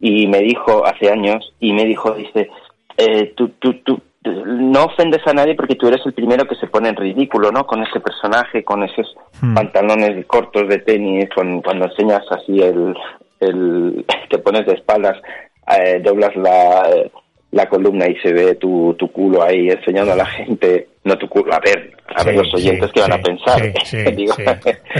y 0.00 0.26
me 0.26 0.38
dijo 0.40 0.84
hace 0.86 1.10
años, 1.10 1.52
y 1.60 1.72
me 1.72 1.84
dijo, 1.84 2.12
dice, 2.14 2.48
eh, 2.96 3.32
tú, 3.36 3.50
tú, 3.58 3.74
tú, 3.84 4.00
no 4.24 4.84
ofendes 4.84 5.26
a 5.26 5.32
nadie 5.32 5.54
porque 5.56 5.74
tú 5.74 5.88
eres 5.88 6.00
el 6.06 6.12
primero 6.12 6.46
que 6.46 6.54
se 6.56 6.66
pone 6.68 6.88
en 6.88 6.96
ridículo, 6.96 7.50
¿no? 7.50 7.66
Con 7.66 7.82
ese 7.82 8.00
personaje, 8.00 8.62
con 8.64 8.82
esos 8.82 9.14
Hmm. 9.40 9.54
pantalones 9.54 10.24
cortos 10.26 10.68
de 10.68 10.78
tenis, 10.78 11.28
con, 11.34 11.62
cuando 11.62 11.86
enseñas 11.86 12.22
así 12.30 12.60
el, 12.60 12.94
el, 13.40 14.04
te 14.30 14.38
pones 14.38 14.64
de 14.66 14.74
espaldas, 14.74 15.20
eh, 15.76 16.00
doblas 16.04 16.34
la, 16.36 16.88
la 17.52 17.68
columna 17.68 18.06
y 18.08 18.16
se 18.16 18.32
ve 18.32 18.54
tu, 18.56 18.94
tu 18.98 19.08
culo 19.12 19.42
ahí 19.42 19.68
enseñando 19.68 20.12
a 20.12 20.16
la 20.16 20.26
gente, 20.26 20.88
no 21.04 21.16
tu 21.18 21.28
culo, 21.28 21.52
a 21.54 21.60
ver, 21.60 21.92
a 22.14 22.24
ver 22.24 22.36
los 22.36 22.52
oyentes 22.54 22.86
sí, 22.88 22.92
que 22.94 23.00
van 23.02 23.12
a 23.12 23.18
pensar. 23.22 23.62
Digo. 24.16 24.34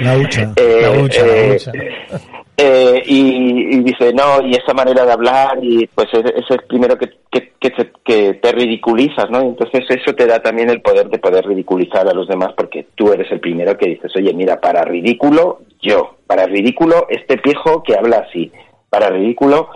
La 0.03 0.16
hucha. 0.18 0.53
eh, 0.57 0.80
La 0.82 0.90
hucha, 1.03 1.26
la 1.26 1.32
eh, 1.36 1.53
hucha. 1.57 1.72
eh, 2.59 3.03
y, 3.07 3.74
y 3.76 3.80
dice, 3.82 4.12
no, 4.12 4.46
y 4.46 4.53
esa 4.55 4.74
manera 4.74 5.05
de 5.07 5.12
hablar, 5.12 5.59
y 5.62 5.86
pues 5.86 6.09
es, 6.12 6.24
es 6.36 6.50
el 6.50 6.62
primero 6.68 6.96
que, 6.98 7.09
que, 7.30 7.53
que, 7.59 7.70
se- 7.74 7.92
que 8.05 8.34
te 8.34 8.53
ridiculizas, 8.53 9.30
¿no? 9.30 9.40
Entonces 9.40 9.84
eso 9.88 10.14
te 10.14 10.26
da 10.26 10.40
también 10.42 10.68
el 10.68 10.82
poder 10.82 11.09
de 11.09 11.18
poder 11.18 11.46
ridiculizar 11.46 12.07
a 12.07 12.12
los 12.12 12.28
demás 12.28 12.50
porque 12.57 12.86
tú 12.94 13.12
eres 13.12 13.32
el 13.32 13.40
primero 13.40 13.76
que 13.78 13.86
dices, 13.88 14.12
oye, 14.14 14.32
mira, 14.34 14.61
para 14.61 14.84
ridículo, 14.84 15.61
yo, 15.80 16.16
para 16.26 16.44
ridículo, 16.46 17.07
este 17.09 17.38
pijo 17.38 17.82
que 17.82 17.96
habla 17.96 18.26
así, 18.28 18.53
para 18.90 19.09
ridículo, 19.09 19.70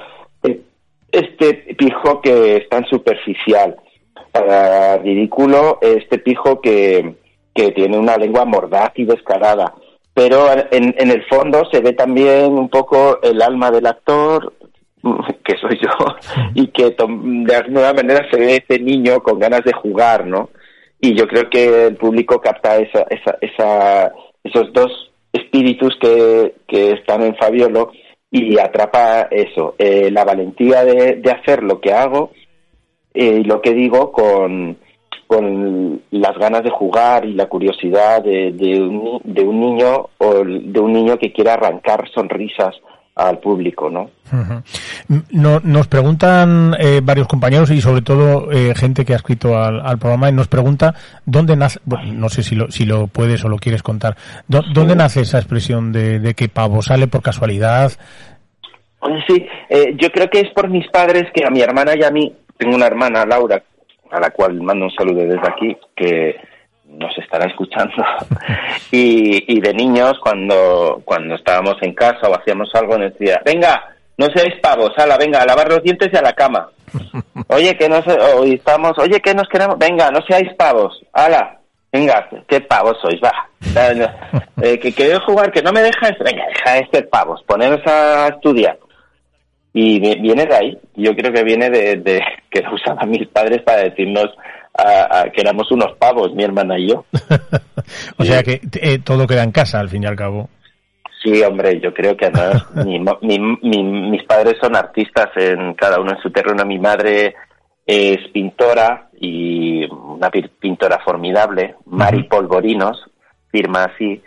este 1.17 1.75
pijo 1.75 2.21
que 2.21 2.57
es 2.57 2.69
tan 2.69 2.85
superficial, 2.87 3.77
para 4.33 4.99
ridículo, 4.99 5.79
este 5.81 6.19
pijo 6.19 6.61
que, 6.61 7.15
que 7.55 7.73
tiene 7.73 7.99
una 7.99 8.17
lengua 8.17 8.45
mordaz 8.45 8.93
y 8.97 9.05
descarada. 9.05 9.75
Pero 10.15 10.51
en, 10.71 10.95
en 10.99 11.11
el 11.11 11.25
fondo 11.27 11.65
se 11.71 11.81
ve 11.81 11.93
también 11.93 12.53
un 12.53 12.69
poco 12.69 13.21
el 13.23 13.41
alma 13.43 13.71
del 13.71 13.87
actor, 13.87 14.53
que 15.45 15.57
soy 15.59 15.79
yo, 15.81 16.17
y 16.55 16.69
que 16.69 16.95
de 16.97 17.55
alguna 17.55 17.93
manera 17.93 18.27
se 18.31 18.39
ve 18.39 18.65
ese 18.67 18.83
niño 18.83 19.21
con 19.21 19.39
ganas 19.39 19.63
de 19.65 19.73
jugar, 19.73 20.27
¿no? 20.27 20.51
Y 21.01 21.15
yo 21.15 21.27
creo 21.29 21.49
que 21.51 21.87
el 21.89 21.97
público 21.97 22.41
capta 22.41 22.77
esa, 22.77 23.07
esa, 23.11 23.37
esa, 23.41 24.13
esos 24.43 24.73
dos 24.73 25.13
espíritus 25.33 25.97
que, 26.01 26.55
que 26.67 26.93
están 26.93 27.23
en 27.23 27.37
Fabiolo 27.37 27.91
y 28.31 28.59
atrapa 28.59 29.29
eso, 29.31 29.75
eh, 29.79 30.11
la 30.11 30.25
valentía 30.25 30.85
de, 30.85 31.17
de 31.17 31.31
hacer 31.31 31.63
lo 31.63 31.81
que 31.81 31.93
hago 31.93 32.33
eh, 33.15 33.41
y 33.41 33.45
lo 33.45 33.63
que 33.63 33.73
digo 33.73 34.13
con, 34.13 34.77
con 35.27 36.03
las 36.11 36.37
ganas 36.37 36.63
de 36.63 36.71
jugar 36.71 37.25
y 37.25 37.35
la 37.35 37.47
curiosidad 37.47 38.23
de, 38.23 38.53
de, 38.53 38.81
un, 38.81 39.21
de 39.25 39.43
un 39.43 39.61
niño 39.61 40.11
o 40.19 40.35
de 40.45 40.81
un 40.81 40.93
niño 40.93 41.19
que 41.19 41.33
quiera 41.33 41.55
arrancar 41.55 42.09
sonrisas 42.11 42.75
al 43.17 43.39
público, 43.39 43.89
¿no? 43.91 44.11
No- 45.31 45.61
nos 45.65 45.89
preguntan 45.89 46.75
eh, 46.79 47.01
varios 47.03 47.27
compañeros 47.27 47.71
y 47.71 47.81
sobre 47.81 48.03
todo 48.03 48.53
eh, 48.53 48.75
gente 48.75 49.05
que 49.05 49.15
ha 49.15 49.17
escrito 49.17 49.59
al, 49.59 49.81
al 49.81 49.99
programa 49.99 50.29
y 50.29 50.33
nos 50.33 50.49
pregunta 50.49 50.95
dónde 51.25 51.57
nace, 51.57 51.81
bueno, 51.85 52.13
no 52.13 52.29
sé 52.29 52.43
si 52.43 52.55
lo, 52.55 52.71
si 52.71 52.85
lo 52.85 53.07
puedes 53.07 53.43
o 53.45 53.49
lo 53.49 53.57
quieres 53.57 53.83
contar, 53.83 54.17
¿dó- 54.49 54.65
¿dónde 54.73 54.97
nace 54.97 55.23
esa 55.23 55.39
expresión 55.39 55.93
de, 55.93 56.19
de 56.19 56.35
que 56.35 56.49
pavo 56.51 56.83
sale 56.83 57.07
por 57.09 57.23
casualidad? 57.23 57.93
Sí, 59.27 59.47
eh, 59.71 59.95
yo 59.99 60.11
creo 60.11 60.29
que 60.29 60.41
es 60.41 60.51
por 60.55 60.69
mis 60.69 60.87
padres 60.89 61.25
que 61.33 61.45
a 61.47 61.51
mi 61.51 61.61
hermana 61.61 61.93
y 61.97 62.03
a 62.05 62.11
mí, 62.11 62.35
tengo 62.59 62.77
una 62.77 62.87
hermana, 62.87 63.25
Laura, 63.25 63.63
a 64.11 64.21
la 64.21 64.31
cual 64.31 64.61
mando 64.61 64.87
un 64.87 64.91
saludo 64.91 65.21
desde 65.23 65.49
aquí, 65.49 65.77
que 65.95 66.37
nos 66.89 67.17
estará 67.19 67.47
escuchando. 67.47 67.95
y, 68.91 69.53
y 69.55 69.61
de 69.61 69.75
niños, 69.75 70.19
cuando, 70.21 71.01
cuando 71.05 71.35
estábamos 71.35 71.77
en 71.83 71.93
casa 71.95 72.29
o 72.29 72.35
hacíamos 72.35 72.75
algo, 72.75 72.97
nos 72.99 73.13
decía, 73.13 73.41
venga, 73.45 73.85
no 74.19 74.27
seáis 74.35 74.55
pavos, 74.63 74.93
ala, 74.97 75.17
venga, 75.19 75.41
a 75.43 75.47
lavar 75.47 75.69
los 75.69 75.83
dientes 75.83 76.09
y 76.13 76.17
a 76.17 76.23
la 76.23 76.33
cama. 76.33 76.69
Oye, 77.49 77.77
que 77.77 77.89
no 77.89 78.03
se, 78.03 78.13
o 78.13 78.45
estamos, 78.45 78.99
oye, 78.99 79.21
que 79.21 79.35
nos 79.35 79.49
queremos, 79.49 79.79
venga, 79.79 80.11
no 80.11 80.21
seáis 80.27 80.53
pavos, 80.55 81.01
ala, 81.13 81.59
venga, 81.93 82.29
qué 82.49 82.61
pavos 82.61 82.97
sois, 83.01 83.21
va. 83.23 83.33
Eh, 84.63 84.79
que 84.79 84.91
queréis 84.93 85.19
jugar, 85.21 85.53
que 85.53 85.61
no 85.61 85.71
me 85.71 85.83
dejáis, 85.83 86.17
venga, 86.19 86.45
deja 86.49 86.73
de 86.77 86.89
ser 86.91 87.09
pavos, 87.11 87.43
poneros 87.47 87.81
a 87.87 88.29
estudiar. 88.29 88.79
Y 89.75 90.01
vi- 90.01 90.19
viene 90.21 90.47
de 90.47 90.55
ahí, 90.57 90.79
yo 90.95 91.15
creo 91.15 91.31
que 91.31 91.45
viene 91.45 91.69
de, 91.69 91.97
de 91.97 92.23
que 92.51 92.63
lo 92.63 92.73
usaban 92.75 93.11
mis 93.11 93.29
padres 93.29 93.61
para 93.63 93.83
decirnos 93.83 94.31
a- 94.79 95.21
a 95.21 95.31
que 95.31 95.41
éramos 95.41 95.71
unos 95.73 95.97
pavos, 95.99 96.33
mi 96.35 96.45
hermana 96.45 96.79
y 96.79 96.89
yo. 96.91 97.05
o 98.19 98.25
sea 98.25 98.43
que 98.43 98.61
eh, 98.81 98.99
todo 98.99 99.27
queda 99.27 99.43
en 99.43 99.53
casa 99.53 99.81
al 99.81 99.89
fin 99.89 100.03
y 100.03 100.07
al 100.07 100.17
cabo. 100.17 100.49
Sí, 101.23 101.43
hombre, 101.43 101.81
yo 101.81 101.93
creo 101.95 102.17
que 102.17 102.27
además 102.27 102.67
mi, 102.85 102.99
mo- 103.01 103.19
mi- 103.23 103.39
mi- 103.39 103.83
mis 104.11 104.23
padres 104.25 104.55
son 104.61 104.77
artistas 104.77 105.29
en 105.37 105.75
cada 105.75 106.01
uno 106.01 106.13
en 106.13 106.19
su 106.23 106.31
terreno. 106.31 106.65
Mi 106.65 106.79
madre 106.79 107.35
es 107.87 108.19
pintora 108.33 109.09
y 109.19 109.85
una 109.91 110.31
pi- 110.31 110.51
pintora 110.61 110.99
formidable, 111.05 111.77
Mari 111.87 112.25
Polvorinos, 112.25 113.03
firma 113.51 113.85
así. 113.85 114.23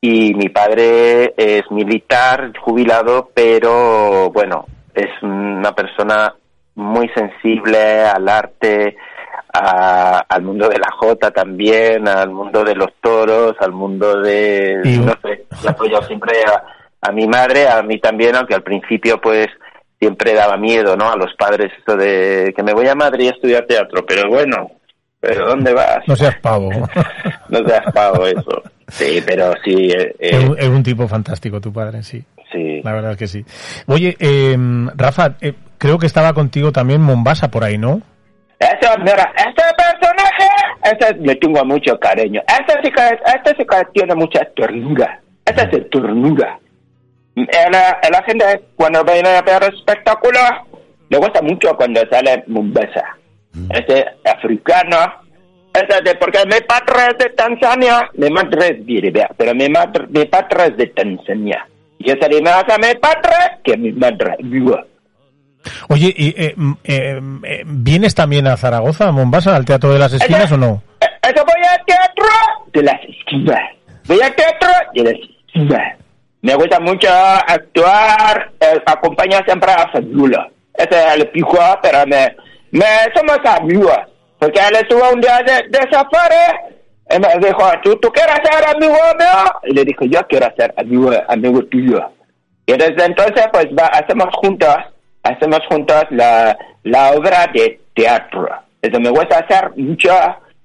Y 0.00 0.32
mi 0.34 0.48
padre 0.48 1.34
es 1.36 1.62
militar, 1.70 2.52
jubilado, 2.60 3.30
pero 3.34 4.30
bueno, 4.30 4.66
es 4.94 5.10
una 5.22 5.72
persona 5.74 6.34
muy 6.76 7.08
sensible 7.08 8.02
al 8.04 8.28
arte, 8.28 8.96
a- 9.52 10.24
al 10.28 10.42
mundo 10.42 10.68
de 10.68 10.78
la 10.78 10.90
jota 10.98 11.30
también, 11.30 12.06
al 12.08 12.30
mundo 12.30 12.64
de 12.64 12.74
los 12.74 12.88
toros, 13.00 13.54
al 13.60 13.72
mundo 13.72 14.20
de... 14.20 14.80
Y- 14.84 14.98
no 14.98 15.12
sé, 15.22 15.46
he 15.64 15.68
apoyado 15.68 16.06
siempre 16.06 16.32
a, 16.46 16.62
a 17.08 17.12
mi 17.12 17.26
madre, 17.26 17.68
a 17.68 17.82
mí 17.82 17.98
también, 18.00 18.36
aunque 18.36 18.54
al 18.54 18.62
principio 18.62 19.20
pues 19.20 19.46
siempre 19.98 20.34
daba 20.34 20.56
miedo, 20.56 20.96
¿no? 20.96 21.10
A 21.10 21.16
los 21.16 21.34
padres 21.36 21.72
eso 21.80 21.96
de 21.96 22.52
que 22.56 22.62
me 22.62 22.72
voy 22.72 22.86
a 22.88 22.94
Madrid 22.94 23.28
a 23.28 23.32
estudiar 23.32 23.66
teatro, 23.66 24.04
pero 24.06 24.28
bueno, 24.28 24.70
pero 25.20 25.46
¿dónde 25.48 25.72
vas? 25.72 26.06
No 26.06 26.16
seas 26.16 26.36
pavo. 26.40 26.70
No 27.48 27.66
seas 27.66 27.92
pavo 27.94 28.26
eso. 28.26 28.62
Sí, 28.88 29.22
pero 29.26 29.54
sí, 29.64 29.90
eh, 29.90 30.14
eh, 30.18 30.54
es, 30.58 30.68
un, 30.68 30.82
tipo 30.82 31.08
fantástico 31.08 31.60
tu 31.62 31.72
padre, 31.72 32.02
sí. 32.02 32.22
sí. 32.52 32.82
La 32.84 32.92
verdad 32.92 33.12
es 33.12 33.16
que 33.16 33.26
sí. 33.26 33.44
Oye, 33.86 34.16
eh, 34.20 34.56
Rafa, 34.94 35.36
eh, 35.40 35.54
creo 35.78 35.98
que 35.98 36.04
estaba 36.06 36.34
contigo 36.34 36.72
también 36.72 37.00
Mombasa 37.00 37.50
por 37.50 37.64
ahí, 37.64 37.78
¿no? 37.78 38.02
Eso, 38.58 38.90
mira, 38.98 39.32
este 39.36 39.62
personaje, 39.76 40.48
este 40.82 41.14
le 41.20 41.36
tengo 41.36 41.64
mucho 41.64 41.98
cariño. 42.00 42.42
Este 42.48 42.90
que, 42.90 43.04
este 43.34 43.54
sí 43.56 43.64
que 43.64 43.84
tiene 43.92 44.14
mucha 44.14 44.44
ternura. 44.56 45.20
Este 45.44 45.62
es 45.62 45.72
el 45.74 45.90
ternura. 45.90 46.58
la, 47.36 48.00
la 48.10 48.22
gente 48.24 48.64
cuando 48.74 49.04
viene 49.04 49.28
a 49.28 49.42
ver 49.42 49.62
espectáculos, 49.72 50.42
le 51.08 51.18
gusta 51.18 51.40
mucho 51.40 51.76
cuando 51.76 52.00
sale 52.10 52.44
Mombasa. 52.48 53.16
Este 53.70 54.04
africano, 54.24 54.96
ese 55.72 56.02
de, 56.02 56.14
porque 56.16 56.38
mi 56.46 56.60
padre 56.66 57.12
es 57.12 57.18
de 57.18 57.30
Tanzania, 57.30 58.10
mi 58.14 58.28
madre 58.30 58.68
es 58.68 58.86
de 58.86 59.28
pero 59.36 59.54
mi, 59.54 59.68
madre, 59.68 60.06
mi 60.08 60.24
padre 60.26 60.66
es 60.66 60.76
de 60.76 60.86
Tanzania. 60.88 61.66
Y 61.98 62.10
eso 62.10 62.28
le 62.28 62.42
más 62.42 62.64
a 62.68 62.78
mi 62.78 62.94
padre 63.00 63.60
que 63.64 63.76
mi 63.76 63.92
madre 63.92 64.36
viva. 64.40 64.84
Oye, 65.88 66.12
¿y, 66.16 66.28
eh, 66.30 66.54
eh, 66.84 67.20
eh, 67.44 67.62
¿vienes 67.66 68.14
también 68.14 68.46
a 68.46 68.56
Zaragoza, 68.56 69.08
a 69.08 69.12
Mombasa, 69.12 69.56
al 69.56 69.64
Teatro 69.64 69.92
de 69.92 69.98
las 69.98 70.12
Esquinas 70.12 70.50
o 70.52 70.56
no? 70.56 70.82
Eh, 71.00 71.06
Eso 71.22 71.44
voy 71.44 71.64
al 71.68 71.84
teatro 71.84 72.24
de 72.72 72.82
las 72.82 73.00
esquinas. 73.04 73.60
Voy 74.06 74.20
al 74.20 74.34
teatro 74.34 74.68
de 74.94 75.02
las 75.04 75.14
esquinas. 75.14 75.98
Me 76.42 76.54
gusta 76.54 76.78
mucho 76.80 77.08
actuar, 77.12 78.50
eh, 78.60 78.80
acompañar 78.86 79.44
siempre 79.44 79.72
a 79.72 79.88
Fabiola. 79.90 80.48
Ese 80.74 80.90
es 81.08 81.14
el 81.16 81.28
pijo, 81.30 81.58
pero 81.82 82.06
me, 82.06 82.34
me 82.70 82.84
somos 83.14 83.38
amigos. 83.44 83.98
Porque 84.38 84.60
él 84.60 84.76
estuvo 84.80 85.10
un 85.12 85.20
día 85.20 85.38
de, 85.44 85.68
de 85.68 85.78
safari 85.90 86.36
y 87.10 87.18
me 87.18 87.46
dijo, 87.48 87.70
¿tú, 87.82 87.96
¿tú 87.96 88.08
quieres 88.10 88.36
ser 88.44 88.64
amigo 88.68 88.94
mío? 89.18 89.52
Y 89.64 89.74
le 89.74 89.84
dije, 89.84 90.08
yo 90.08 90.20
quiero 90.28 90.46
ser 90.56 90.72
amigo, 90.76 91.10
amigo 91.28 91.60
tuyo. 91.64 92.08
Y 92.66 92.72
desde 92.72 93.04
entonces, 93.04 93.46
pues 93.52 93.66
va, 93.76 93.86
hacemos 93.86 94.28
juntos, 94.36 94.76
hacemos 95.34 95.60
juntos 95.68 96.04
la, 96.10 96.56
la 96.84 97.12
obra 97.12 97.46
de 97.52 97.80
teatro. 97.94 98.48
Eso 98.82 99.00
me 99.00 99.10
gusta 99.10 99.38
hacer 99.38 99.70
mucho, 99.76 100.10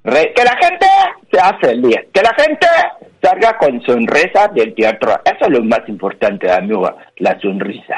re- 0.03 0.31
que 0.35 0.43
la 0.43 0.55
gente 0.61 0.85
sea 1.31 1.57
feliz, 1.59 1.97
que 2.13 2.21
la 2.21 2.33
gente 2.37 2.67
salga 3.21 3.57
con 3.57 3.81
sonrisa 3.81 4.47
del 4.53 4.73
teatro. 4.75 5.19
Eso 5.25 5.45
es 5.45 5.49
lo 5.49 5.63
más 5.63 5.81
importante, 5.87 6.51
amigo, 6.51 6.89
la 7.17 7.39
sonrisa. 7.39 7.95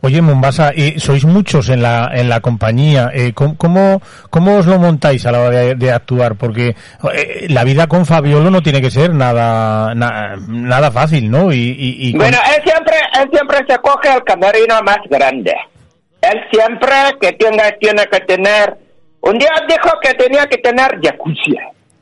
Oye, 0.00 0.22
Mombasa, 0.22 0.72
¿y 0.74 0.98
sois 0.98 1.24
muchos 1.26 1.68
en 1.68 1.82
la, 1.82 2.10
en 2.14 2.28
la 2.28 2.40
compañía. 2.40 3.10
Eh, 3.12 3.32
¿cómo, 3.34 3.56
cómo, 3.58 4.00
cómo 4.30 4.56
os 4.56 4.66
lo 4.66 4.78
montáis 4.78 5.26
a 5.26 5.32
la 5.32 5.40
hora 5.40 5.58
de, 5.58 5.74
de 5.74 5.92
actuar? 5.92 6.36
Porque 6.36 6.74
eh, 7.14 7.46
la 7.50 7.64
vida 7.64 7.86
con 7.86 8.06
Fabiolo 8.06 8.50
no 8.50 8.62
tiene 8.62 8.80
que 8.80 8.90
ser 8.90 9.12
nada, 9.12 9.94
na- 9.94 10.36
nada 10.48 10.90
fácil, 10.90 11.30
¿no? 11.30 11.52
Y, 11.52 11.56
y, 11.58 12.08
y 12.08 12.12
con- 12.12 12.20
Bueno, 12.20 12.38
él 12.56 12.62
siempre, 12.64 12.94
él 13.20 13.28
siempre 13.32 13.58
se 13.68 13.78
coge 13.78 14.14
el 14.14 14.22
camerino 14.24 14.80
más 14.84 14.98
grande. 15.10 15.54
Él 16.20 16.40
siempre 16.50 16.92
que 17.20 17.32
tenga, 17.32 17.70
tiene 17.78 18.06
que 18.06 18.20
tener, 18.20 18.76
un 19.20 19.38
día 19.38 19.50
dijo 19.68 19.90
que 20.02 20.14
tenía 20.14 20.46
que 20.46 20.58
tener 20.58 20.98
jacuzzi. 21.02 21.56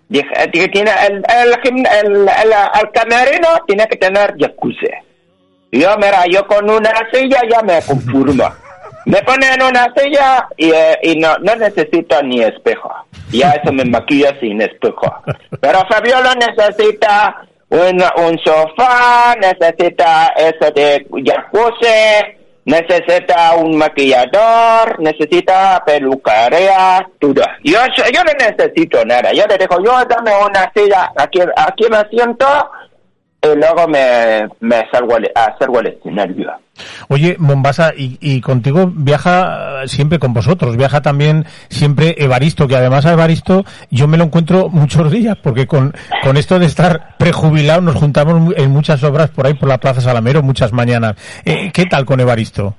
Dijo, 0.09 0.29
eh, 0.37 0.51
que 0.51 0.69
tiene 0.69 0.91
el, 1.09 1.17
el, 1.17 1.55
el, 1.65 2.29
el, 2.29 2.29
el 2.29 2.91
camerino 2.93 3.49
tiene 3.67 3.87
que 3.89 3.97
tener 3.97 4.35
jacuzzi. 4.39 4.89
Yo, 5.73 5.97
mira, 5.99 6.25
yo 6.31 6.47
con 6.47 6.69
una 6.71 6.93
silla 7.13 7.41
ya 7.51 7.63
me 7.63 7.83
conformo. 7.83 8.45
Me 9.07 9.23
ponen 9.23 9.63
una 9.63 9.87
silla 9.97 10.49
y, 10.57 10.69
eh, 10.73 10.99
y 11.01 11.15
no, 11.15 11.39
no 11.39 11.55
necesito 11.55 12.21
ni 12.25 12.43
espejo. 12.43 12.93
Ya 13.31 13.53
eso 13.53 13.73
me 13.73 13.85
maquilla 13.85 14.37
sin 14.41 14.61
espejo. 14.61 15.15
Pero 15.61 15.87
Fabiola 15.89 16.35
necesita 16.35 17.47
un, 17.69 18.03
un 18.03 18.39
sofá, 18.45 19.37
necesita 19.41 20.33
eso 20.37 20.73
de 20.73 21.07
jacuzzi, 21.25 22.37
necesita 22.67 23.55
un 23.55 23.79
maquillador, 23.79 24.99
necesita 24.99 25.83
peluquería, 25.87 27.09
todo. 27.21 27.43
Yo, 27.63 27.79
yo 28.13 28.25
no 28.25 28.33
necesito 28.39 29.05
nada. 29.05 29.33
Yo 29.33 29.45
le 29.47 29.57
digo, 29.57 29.79
yo 29.83 30.05
dame 30.05 30.33
una 30.45 30.71
silla, 30.75 31.13
aquí, 31.17 31.41
aquí 31.57 31.85
me 31.89 32.05
siento 32.11 32.47
luego 33.55 33.87
me, 33.89 34.49
me 34.61 34.83
salgo 34.91 35.17
al, 35.17 35.31
a 35.35 35.55
al 35.59 35.87
escenario. 35.87 36.53
Oye, 37.09 37.37
Mombasa, 37.39 37.93
y, 37.97 38.19
y 38.21 38.41
contigo 38.43 38.91
viaja 38.95 39.83
eh, 39.85 39.89
siempre 39.89 40.19
con 40.19 40.35
vosotros, 40.35 40.77
viaja 40.77 41.01
también 41.01 41.47
siempre 41.71 42.15
Evaristo, 42.19 42.69
que 42.69 42.77
además 42.77 43.07
a 43.07 43.13
Evaristo 43.13 43.65
yo 43.91 44.07
me 44.09 44.17
lo 44.19 44.25
encuentro 44.25 44.69
muchos 44.71 45.11
días, 45.11 45.37
porque 45.43 45.67
con, 45.67 45.95
con 46.23 46.37
esto 46.37 46.59
de 46.59 46.67
estar 46.67 47.17
prejubilado 47.19 47.81
nos 47.81 47.95
juntamos 47.95 48.55
en 48.57 48.71
muchas 48.71 49.03
obras 49.05 49.31
por 49.31 49.47
ahí 49.47 49.55
por 49.55 49.69
la 49.69 49.79
Plaza 49.79 50.01
Salamero, 50.01 50.43
muchas 50.43 50.73
mañanas. 50.73 51.15
Eh, 51.45 51.71
¿Qué 51.73 51.87
tal 51.87 52.05
con 52.05 52.21
Evaristo? 52.21 52.75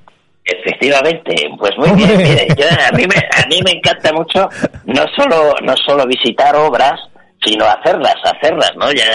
Efectivamente, 0.45 1.36
pues 1.57 1.72
muy 1.78 1.91
bien. 1.91 2.18
Mire, 2.18 2.47
yo- 2.57 2.65
a, 2.65 2.95
mí 2.95 3.03
me, 3.05 3.15
a 3.18 3.47
mí 3.47 3.59
me 3.65 3.72
encanta 3.72 4.13
mucho 4.13 4.47
no 4.86 5.03
solo 5.15 5.53
no 5.63 5.76
solo 5.76 6.05
visitar 6.07 6.55
obras, 6.55 6.93
sino 7.44 7.66
hacerlas, 7.66 8.16
hacerlas, 8.24 8.72
¿no? 8.76 8.92
Ya, 8.92 9.06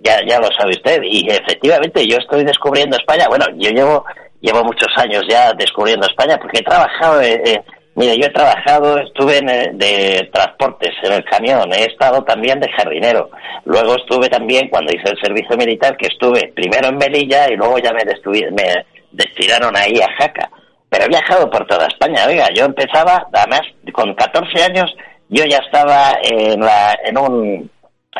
ya, 0.00 0.20
ya 0.26 0.38
lo 0.38 0.48
sabe 0.58 0.72
usted. 0.72 1.02
Y 1.02 1.28
efectivamente, 1.30 2.06
yo 2.06 2.18
estoy 2.18 2.44
descubriendo 2.44 2.96
España. 2.96 3.26
Bueno, 3.28 3.46
yo 3.56 3.70
llevo 3.70 4.04
llevo 4.42 4.64
muchos 4.64 4.88
años 4.96 5.22
ya 5.28 5.52
descubriendo 5.54 6.06
España 6.06 6.36
porque 6.36 6.58
he 6.58 6.64
trabajado. 6.64 7.22
eh, 7.22 7.40
eh, 7.44 7.62
mire, 7.94 8.18
yo 8.18 8.26
he 8.26 8.30
trabajado, 8.30 8.98
estuve 8.98 9.38
en, 9.38 9.48
eh, 9.48 9.70
de 9.72 10.28
transportes 10.32 10.90
en 11.02 11.12
el 11.12 11.24
camión, 11.24 11.72
he 11.72 11.84
estado 11.84 12.22
también 12.24 12.60
de 12.60 12.70
jardinero. 12.72 13.30
Luego 13.64 13.96
estuve 13.96 14.28
también 14.28 14.68
cuando 14.68 14.92
hice 14.92 15.10
el 15.10 15.20
servicio 15.20 15.56
militar, 15.56 15.96
que 15.96 16.08
estuve 16.08 16.52
primero 16.54 16.88
en 16.88 16.98
Melilla 16.98 17.48
y 17.48 17.56
luego 17.56 17.78
ya 17.78 17.92
me, 17.92 18.04
me 18.50 18.84
destinaron 19.12 19.74
ahí 19.76 20.00
a 20.00 20.12
Jaca. 20.18 20.50
Pero 20.90 21.04
he 21.04 21.08
viajado 21.08 21.48
por 21.48 21.66
toda 21.66 21.86
España. 21.86 22.26
Oiga, 22.26 22.48
yo 22.54 22.66
empezaba, 22.66 23.26
además, 23.32 23.62
con 23.94 24.14
14 24.14 24.62
años, 24.62 24.94
yo 25.32 25.44
ya 25.46 25.58
estaba 25.58 26.12
en, 26.22 26.60
la, 26.60 26.94
en 27.04 27.18
un 27.18 27.70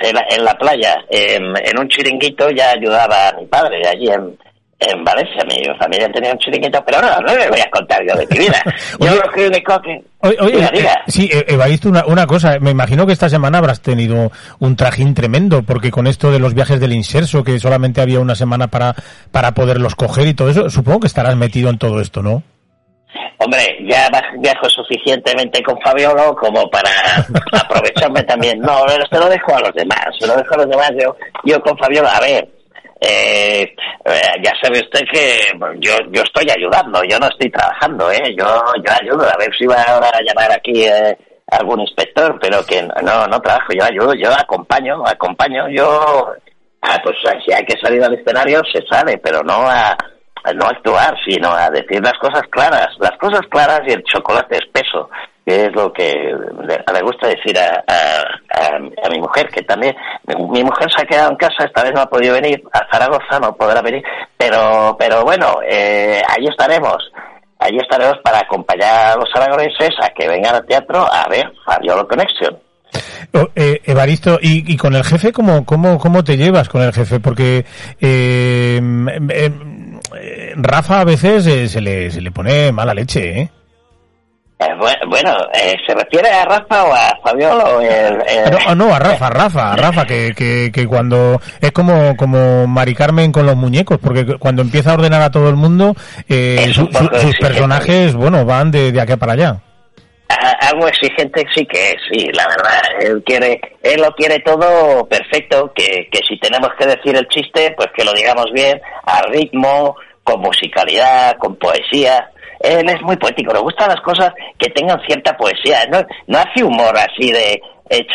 en 0.00 0.14
la, 0.14 0.24
en 0.30 0.44
la 0.44 0.56
playa, 0.56 0.96
en, 1.10 1.54
en 1.62 1.78
un 1.78 1.86
chiringuito, 1.86 2.50
ya 2.50 2.70
ayudaba 2.70 3.28
a 3.28 3.32
mi 3.34 3.44
padre 3.44 3.86
allí 3.86 4.08
en, 4.08 4.34
en 4.78 5.04
Valencia. 5.04 5.44
Mi 5.44 5.62
familia 5.78 6.10
tenía 6.10 6.32
un 6.32 6.38
chiringuito, 6.38 6.82
pero 6.86 7.02
no, 7.02 7.20
no 7.20 7.36
le 7.36 7.50
voy 7.50 7.60
a 7.60 7.70
contar 7.70 8.00
yo 8.08 8.16
de 8.16 8.26
mi 8.30 8.38
vida. 8.38 8.62
Yo 8.98 9.12
Oye, 9.12 9.20
lo 9.36 9.48
único 9.48 9.82
que... 9.82 10.02
Oye, 10.20 10.36
oye, 10.40 10.70
Diga, 10.72 10.92
eh, 10.92 10.98
sí, 11.08 11.28
eh, 11.30 11.44
Evaristo, 11.48 11.90
una, 11.90 12.06
una 12.06 12.26
cosa, 12.26 12.58
me 12.60 12.70
imagino 12.70 13.06
que 13.06 13.12
esta 13.12 13.28
semana 13.28 13.58
habrás 13.58 13.82
tenido 13.82 14.32
un 14.60 14.76
trajín 14.76 15.12
tremendo, 15.12 15.62
porque 15.62 15.90
con 15.90 16.06
esto 16.06 16.32
de 16.32 16.38
los 16.38 16.54
viajes 16.54 16.80
del 16.80 16.94
inserso, 16.94 17.44
que 17.44 17.60
solamente 17.60 18.00
había 18.00 18.20
una 18.20 18.34
semana 18.34 18.68
para, 18.68 18.94
para 19.30 19.52
poderlos 19.52 19.94
coger 19.94 20.28
y 20.28 20.34
todo 20.34 20.48
eso, 20.48 20.70
supongo 20.70 21.00
que 21.00 21.08
estarás 21.08 21.36
metido 21.36 21.68
en 21.68 21.76
todo 21.76 22.00
esto, 22.00 22.22
¿no? 22.22 22.42
Hombre, 23.38 23.78
ya 23.88 24.08
viajo 24.38 24.68
suficientemente 24.68 25.62
con 25.62 25.80
Fabiolo 25.80 26.34
como 26.36 26.68
para 26.70 26.90
aprovecharme 27.52 28.22
también. 28.22 28.60
No, 28.60 28.84
se 28.88 29.18
lo 29.18 29.28
dejo 29.28 29.56
a 29.56 29.60
los 29.60 29.74
demás, 29.74 30.06
se 30.18 30.26
lo 30.26 30.36
dejo 30.36 30.54
a 30.54 30.58
los 30.58 30.68
demás. 30.68 30.90
Yo, 30.98 31.16
yo 31.44 31.60
con 31.60 31.76
Fabiolo, 31.76 32.08
a 32.08 32.20
ver, 32.20 32.48
eh, 33.04 33.74
eh, 34.04 34.32
ya 34.44 34.52
sabe 34.62 34.78
usted 34.78 35.00
que 35.10 35.40
yo, 35.80 35.92
yo 36.10 36.22
estoy 36.22 36.48
ayudando, 36.50 37.02
yo 37.02 37.18
no 37.18 37.26
estoy 37.26 37.50
trabajando, 37.50 38.10
¿eh? 38.12 38.34
Yo, 38.38 38.46
yo 38.46 38.92
ayudo, 38.92 39.28
a 39.28 39.36
ver 39.38 39.50
si 39.58 39.66
va 39.66 39.82
ahora 39.82 40.08
a 40.08 40.22
llamar 40.22 40.52
aquí 40.52 40.84
eh, 40.84 41.16
algún 41.50 41.80
inspector, 41.80 42.38
pero 42.40 42.64
que 42.64 42.80
no, 42.82 43.26
no 43.26 43.40
trabajo, 43.40 43.72
yo 43.76 43.84
ayudo, 43.84 44.14
yo 44.14 44.30
acompaño, 44.32 45.04
acompaño, 45.04 45.68
yo, 45.68 46.32
ah, 46.82 47.00
pues 47.02 47.16
si 47.44 47.52
hay 47.52 47.64
que 47.64 47.76
salir 47.80 48.04
al 48.04 48.14
escenario, 48.14 48.62
se 48.72 48.86
sale, 48.86 49.18
pero 49.18 49.42
no 49.42 49.68
a 49.68 49.96
no 50.54 50.66
actuar, 50.66 51.14
sino 51.24 51.52
a 51.52 51.70
decir 51.70 52.02
las 52.02 52.18
cosas 52.18 52.42
claras, 52.50 52.88
las 52.98 53.16
cosas 53.18 53.42
claras 53.50 53.80
y 53.86 53.92
el 53.92 54.02
chocolate 54.04 54.56
espeso, 54.56 55.08
que 55.46 55.66
es 55.66 55.72
lo 55.74 55.92
que 55.92 56.12
le, 56.12 57.02
gusta 57.02 57.28
decir 57.28 57.58
a, 57.58 57.84
a, 57.86 58.76
a, 58.76 59.10
mi 59.10 59.20
mujer, 59.20 59.48
que 59.48 59.62
también, 59.62 59.94
mi, 60.26 60.64
mujer 60.64 60.88
se 60.90 61.02
ha 61.02 61.06
quedado 61.06 61.30
en 61.30 61.36
casa, 61.36 61.64
esta 61.64 61.82
vez 61.82 61.92
no 61.94 62.02
ha 62.02 62.10
podido 62.10 62.34
venir 62.34 62.62
a 62.72 62.86
Zaragoza, 62.90 63.38
no 63.40 63.54
podrá 63.54 63.82
venir, 63.82 64.02
pero, 64.36 64.96
pero 64.98 65.22
bueno, 65.24 65.58
eh, 65.68 66.22
ahí 66.28 66.46
estaremos. 66.46 66.98
Allí 67.58 67.78
estaremos 67.80 68.18
para 68.24 68.40
acompañar 68.40 69.12
a 69.12 69.16
los 69.16 69.28
aragoneses 69.36 69.90
a 70.02 70.08
que 70.10 70.26
vengan 70.26 70.56
al 70.56 70.66
teatro 70.66 71.06
a 71.08 71.28
ver 71.28 71.52
Fabiolo 71.64 72.08
Connection. 72.08 72.58
Oh, 73.34 73.48
eh, 73.54 73.80
Evaristo, 73.84 74.38
¿y, 74.42 74.70
y 74.72 74.76
con 74.76 74.94
el 74.94 75.04
jefe 75.04 75.32
cómo, 75.32 75.64
cómo, 75.64 75.98
cómo 75.98 76.22
te 76.22 76.36
llevas 76.36 76.68
con 76.68 76.82
el 76.82 76.92
jefe? 76.92 77.20
Porque 77.20 77.64
eh, 78.00 78.76
em, 78.78 79.08
em, 79.08 79.30
eh, 79.30 79.50
Rafa 80.56 81.00
a 81.00 81.04
veces 81.04 81.46
eh, 81.46 81.68
se, 81.68 81.80
le, 81.80 82.10
se 82.10 82.20
le 82.20 82.30
pone 82.30 82.72
mala 82.72 82.94
leche, 82.94 83.40
¿eh? 83.40 83.50
Eh, 84.58 84.68
bu- 84.78 85.08
bueno, 85.10 85.34
eh, 85.54 85.74
¿se 85.86 85.92
refiere 85.94 86.28
a 86.30 86.44
Rafa 86.44 86.84
o 86.84 86.92
a? 86.94 87.18
El- 87.32 88.22
el- 88.28 88.50
No, 88.52 88.58
ah, 88.66 88.74
no, 88.76 88.94
a 88.94 88.98
Rafa, 88.98 89.26
a 89.26 89.30
Rafa, 89.42 89.72
a 89.72 89.76
Rafa, 89.76 90.06
que, 90.06 90.32
que, 90.36 90.70
que 90.72 90.86
cuando 90.86 91.40
es 91.60 91.72
como, 91.72 92.16
como 92.16 92.66
Mari 92.68 92.94
Carmen 92.94 93.32
con 93.32 93.44
los 93.46 93.56
muñecos, 93.56 93.98
porque 94.00 94.24
cuando 94.38 94.62
empieza 94.62 94.92
a 94.92 94.94
ordenar 94.94 95.22
a 95.22 95.30
todo 95.30 95.48
el 95.48 95.56
mundo, 95.56 95.94
eh, 96.28 96.70
su- 96.72 96.86
su- 96.92 97.20
sus 97.20 97.36
personajes, 97.38 98.14
bueno, 98.14 98.44
van 98.44 98.70
de, 98.70 98.92
de 98.92 99.00
aquí 99.00 99.16
para 99.16 99.32
allá. 99.32 99.56
a- 100.28 100.68
algo 100.68 100.86
exigente 100.88 101.44
sí 101.54 101.66
que 101.66 101.90
es, 101.90 101.96
sí, 102.10 102.26
la 102.32 102.46
verdad. 102.46 102.80
Él 103.00 103.22
quiere, 103.26 103.60
él 103.82 104.00
lo 104.00 104.12
quiere 104.14 104.38
todo 104.40 105.06
perfecto, 105.08 105.72
que, 105.74 106.08
que 106.10 106.20
si 106.28 106.38
tenemos 106.38 106.70
que 106.78 106.86
decir 106.86 107.16
el 107.16 107.26
chiste, 107.28 107.74
pues 107.76 107.88
que 107.96 108.04
lo 108.04 108.12
digamos 108.14 108.46
bien, 108.54 108.80
a 109.04 109.22
ritmo, 109.22 109.96
con 110.24 110.40
musicalidad, 110.40 111.36
con 111.38 111.56
poesía. 111.56 112.30
Él 112.60 112.88
es 112.88 113.02
muy 113.02 113.16
poético, 113.16 113.52
le 113.52 113.60
gustan 113.60 113.88
las 113.88 114.00
cosas 114.00 114.32
que 114.58 114.70
tengan 114.70 115.00
cierta 115.04 115.36
poesía. 115.36 115.84
No, 115.90 116.00
no 116.28 116.38
hace 116.38 116.62
humor 116.62 116.96
así 116.96 117.32
de 117.32 117.60
eh, 117.90 118.06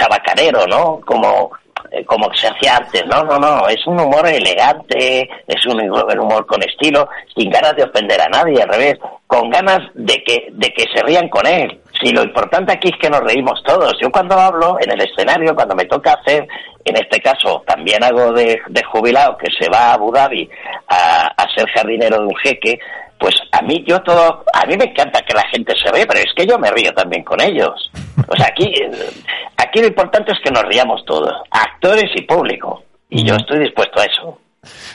¿no? 0.70 1.00
Como 1.06 1.52
eh, 1.66 1.67
como 2.06 2.34
se 2.34 2.48
hacía 2.48 2.78
antes. 2.78 3.06
No, 3.06 3.24
no, 3.24 3.38
no, 3.38 3.68
es 3.68 3.86
un 3.88 4.00
humor 4.00 4.28
elegante, 4.28 5.30
es 5.48 5.66
un 5.66 5.82
humor 5.82 6.46
con 6.46 6.62
estilo, 6.64 7.08
sin 7.36 7.50
ganas 7.50 7.76
de 7.76 7.84
ofender 7.84 8.22
a 8.22 8.30
nadie, 8.30 8.62
al 8.62 8.70
revés, 8.70 8.96
con 9.26 9.50
ganas 9.50 9.80
de 9.94 10.24
que, 10.24 10.48
de 10.52 10.70
que 10.70 10.86
se 10.94 11.04
rían 11.04 11.30
con 11.30 11.46
él. 11.46 11.80
Si 12.02 12.12
lo 12.12 12.24
importante 12.24 12.74
aquí 12.74 12.90
es 12.90 12.98
que 13.00 13.10
nos 13.10 13.22
reímos 13.22 13.62
todos. 13.64 13.94
Yo 14.00 14.12
cuando 14.12 14.36
hablo 14.40 14.78
en 14.80 14.92
el 14.92 15.02
escenario, 15.02 15.56
cuando 15.56 15.76
me 15.76 15.86
toca 15.86 16.14
hacer, 16.14 16.48
en 16.86 16.96
este 16.96 17.20
caso 17.20 17.64
también 17.66 18.04
hago 18.04 18.32
de, 18.34 18.60
de 18.68 18.84
jubilado 18.84 19.38
que 19.38 19.52
se 19.52 19.70
va 19.70 19.90
a 19.90 19.94
Abu 19.94 20.12
Dhabi 20.12 20.50
a, 20.88 21.28
a 21.36 21.56
ser 21.56 21.68
jardinero 21.70 22.20
de 22.20 22.26
un 22.26 22.36
jeque, 22.36 22.80
pues 23.20 23.36
a 23.52 23.62
mí 23.62 23.84
yo 23.88 24.02
todo, 24.02 24.44
a 24.54 24.66
mí 24.66 24.78
me 24.78 24.86
encanta 24.86 25.22
que 25.22 25.34
la 25.34 25.48
gente 25.50 25.74
se 25.82 25.92
ríe, 25.92 26.06
pero 26.06 26.20
es 26.20 26.34
que 26.36 26.46
yo 26.46 26.58
me 26.58 26.72
río 26.72 26.94
también 26.94 27.24
con 27.24 27.42
ellos. 27.42 27.92
O 28.28 28.36
sea, 28.36 28.48
aquí, 28.48 28.72
aquí 29.58 29.80
lo 29.80 29.88
importante 29.88 30.32
es 30.32 30.40
que 30.44 30.52
nos 30.52 30.64
riamos 30.64 31.04
todos, 31.06 31.34
actores 31.52 32.12
y 32.16 32.22
público. 32.22 32.84
Y 33.10 33.24
yo 33.24 33.36
estoy 33.36 33.60
dispuesto 33.60 34.02
a 34.02 34.04
eso. 34.04 34.38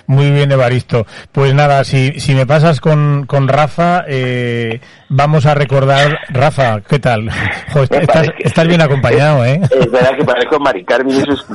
Muy 0.06 0.30
bien, 0.30 0.52
Evaristo. 0.52 1.06
Pues 1.30 1.54
nada, 1.54 1.84
si, 1.84 2.20
si 2.20 2.34
me 2.34 2.46
pasas 2.46 2.80
con, 2.80 3.24
con 3.26 3.48
Rafa, 3.48 4.04
eh, 4.06 4.80
vamos 5.08 5.46
a 5.46 5.54
recordar. 5.54 6.18
Rafa, 6.28 6.80
¿qué 6.82 6.98
tal? 6.98 7.30
Jo, 7.72 7.84
estás, 7.84 8.66
bien 8.66 8.82
acompañado, 8.82 9.44
¿eh? 9.44 9.60
Es 9.70 9.90
verdad 9.90 10.16
que 10.16 10.24
parezco 10.24 10.58
Mari 10.58 10.84
Carmen 10.84 11.16
y 11.16 11.20
sus 11.22 11.46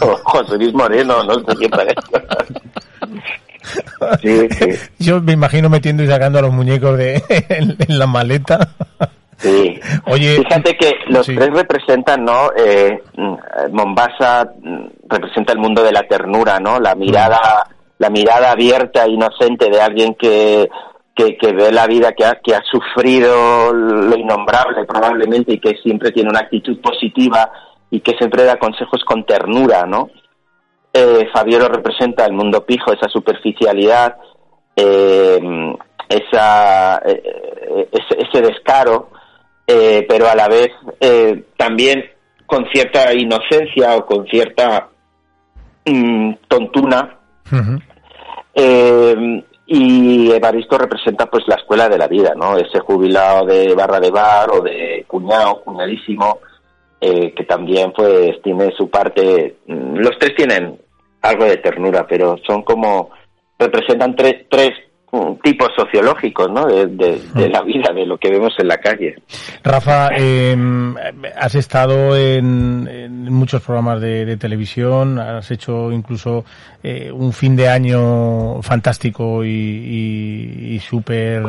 o 0.00 0.16
José 0.24 0.56
Luis 0.56 0.72
Moreno, 0.72 1.22
no 1.22 1.34
sé 1.34 1.68
parezco. 1.68 2.20
Sí, 4.20 4.48
sí, 4.50 4.66
Yo 4.98 5.20
me 5.20 5.32
imagino 5.32 5.68
metiendo 5.70 6.02
y 6.02 6.08
sacando 6.08 6.38
a 6.38 6.42
los 6.42 6.52
muñecos 6.52 6.96
de 6.98 7.22
en, 7.48 7.76
en 7.78 7.98
la 7.98 8.06
maleta. 8.06 8.68
sí. 9.38 9.78
Oye, 10.06 10.36
Fíjate 10.38 10.76
que 10.76 10.92
los 11.08 11.26
sí. 11.26 11.34
tres 11.34 11.50
representan, 11.52 12.24
¿no? 12.24 12.50
Eh, 12.56 13.02
Mombasa 13.70 14.50
mm, 14.62 14.86
representa 15.08 15.52
el 15.52 15.58
mundo 15.58 15.82
de 15.82 15.92
la 15.92 16.02
ternura, 16.02 16.58
¿no? 16.58 16.78
La 16.80 16.94
mirada, 16.94 17.38
la 17.98 18.10
mirada 18.10 18.50
abierta, 18.52 19.04
e 19.04 19.10
inocente 19.10 19.70
de 19.70 19.80
alguien 19.80 20.14
que, 20.14 20.68
que, 21.14 21.36
que 21.36 21.52
ve 21.52 21.70
la 21.72 21.86
vida, 21.86 22.12
que 22.12 22.24
ha, 22.24 22.38
que 22.42 22.54
ha 22.54 22.62
sufrido 22.70 23.72
lo 23.72 24.16
innombrable 24.16 24.84
probablemente 24.86 25.54
y 25.54 25.58
que 25.60 25.74
siempre 25.82 26.10
tiene 26.10 26.30
una 26.30 26.40
actitud 26.40 26.80
positiva 26.80 27.50
y 27.90 28.00
que 28.00 28.12
siempre 28.16 28.44
da 28.44 28.58
consejos 28.58 29.02
con 29.04 29.24
ternura, 29.24 29.84
¿no? 29.86 30.08
Eh, 30.94 31.26
Fabiolo 31.32 31.68
representa 31.68 32.26
el 32.26 32.32
mundo 32.34 32.66
pijo, 32.66 32.92
esa 32.92 33.08
superficialidad, 33.08 34.16
eh, 34.76 35.40
esa, 36.08 36.98
eh, 36.98 37.22
eh, 37.24 37.88
ese, 37.92 38.22
ese 38.22 38.42
descaro, 38.42 39.08
eh, 39.66 40.04
pero 40.08 40.28
a 40.28 40.34
la 40.34 40.48
vez 40.48 40.70
también 41.56 42.04
con 42.46 42.66
cierta 42.72 43.14
inocencia 43.14 43.96
o 43.96 44.04
con 44.04 44.26
cierta 44.26 44.90
mm, 45.86 46.32
tontuna. 46.48 47.18
Eh, 48.54 49.44
y 49.64 50.30
Evaristo 50.30 50.76
representa 50.76 51.24
pues 51.26 51.44
la 51.46 51.54
escuela 51.54 51.88
de 51.88 51.96
la 51.96 52.08
vida, 52.08 52.34
¿no? 52.36 52.58
Ese 52.58 52.80
jubilado 52.80 53.46
de 53.46 53.74
barra 53.74 53.98
de 53.98 54.10
bar 54.10 54.50
o 54.50 54.60
de 54.60 55.06
cuñado, 55.08 55.62
cuñadísimo, 55.62 56.40
eh, 57.00 57.32
que 57.34 57.44
también 57.44 57.92
pues 57.92 58.42
tiene 58.42 58.70
su 58.76 58.90
parte. 58.90 59.56
mm, 59.66 59.96
Los 59.96 60.18
tres 60.18 60.34
tienen 60.36 60.78
algo 61.22 61.44
de 61.44 61.56
ternura, 61.58 62.06
pero 62.06 62.36
son 62.46 62.62
como 62.62 63.10
representan 63.58 64.16
tres 64.16 64.46
tres 64.50 64.70
mm, 65.12 65.34
tipos 65.42 65.68
sociológicos, 65.76 66.50
¿no? 66.50 66.66
De, 66.66 66.86
de- 66.88 67.20
de 67.34 67.48
la 67.48 67.62
vida, 67.62 67.92
de 67.94 68.04
lo 68.06 68.18
que 68.18 68.30
vemos 68.30 68.52
en 68.58 68.66
la 68.68 68.78
calle. 68.78 69.14
Rafa, 69.62 70.08
eh, 70.16 70.56
has 71.36 71.54
estado 71.54 72.16
en, 72.16 72.88
en 72.90 73.32
muchos 73.32 73.62
programas 73.62 74.00
de, 74.00 74.24
de 74.24 74.36
televisión, 74.36 75.18
has 75.18 75.50
hecho 75.50 75.92
incluso 75.92 76.44
eh, 76.82 77.10
un 77.12 77.32
fin 77.32 77.54
de 77.54 77.68
año 77.68 78.60
fantástico 78.62 79.44
y, 79.44 79.48
y- 79.50 80.74
y 80.74 80.78
súper 80.80 81.42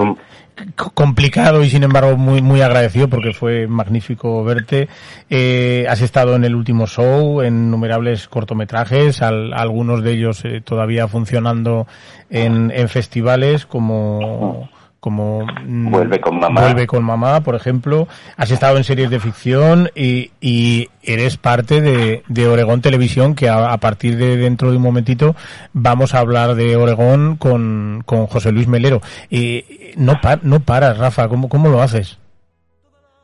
complicado 0.93 1.63
y 1.63 1.69
sin 1.69 1.83
embargo 1.83 2.17
muy 2.17 2.41
muy 2.41 2.61
agradecido 2.61 3.07
porque 3.07 3.33
fue 3.33 3.67
magnífico 3.67 4.43
verte. 4.43 4.87
Eh, 5.29 5.85
has 5.89 6.01
estado 6.01 6.35
en 6.35 6.43
el 6.43 6.55
último 6.55 6.87
show, 6.87 7.41
en 7.41 7.67
innumerables 7.67 8.27
cortometrajes, 8.27 9.21
al- 9.21 9.53
algunos 9.53 10.03
de 10.03 10.11
ellos 10.11 10.43
eh, 10.45 10.61
todavía 10.61 11.07
funcionando 11.07 11.87
en, 12.29 12.71
en 12.71 12.89
festivales 12.89 13.65
como 13.65 14.69
como 15.03 15.45
mm, 15.65 15.91
Vuelve 15.91 16.21
con 16.21 16.39
mamá. 16.39 16.61
Vuelve 16.61 16.87
con 16.87 17.03
mamá, 17.03 17.41
por 17.41 17.55
ejemplo. 17.55 18.07
Has 18.37 18.51
estado 18.51 18.77
en 18.77 18.85
series 18.85 19.09
de 19.09 19.19
ficción 19.19 19.89
y, 19.95 20.31
y 20.39 20.87
eres 21.01 21.35
parte 21.35 21.81
de, 21.81 22.23
de 22.29 22.47
Oregón 22.47 22.79
Televisión, 22.79 23.35
que 23.35 23.49
a, 23.49 23.73
a 23.73 23.77
partir 23.79 24.15
de 24.15 24.37
dentro 24.37 24.71
de 24.71 24.77
un 24.77 24.83
momentito 24.83 25.35
vamos 25.73 26.15
a 26.15 26.19
hablar 26.19 26.55
de 26.55 26.77
Oregón 26.77 27.35
con, 27.35 28.01
con 28.05 28.27
José 28.27 28.53
Luis 28.53 28.69
Melero. 28.69 29.01
Y 29.29 29.65
no, 29.97 30.21
pa- 30.21 30.39
no 30.41 30.61
paras, 30.61 30.97
Rafa, 30.97 31.27
¿cómo, 31.27 31.49
¿cómo 31.49 31.67
lo 31.67 31.81
haces? 31.81 32.17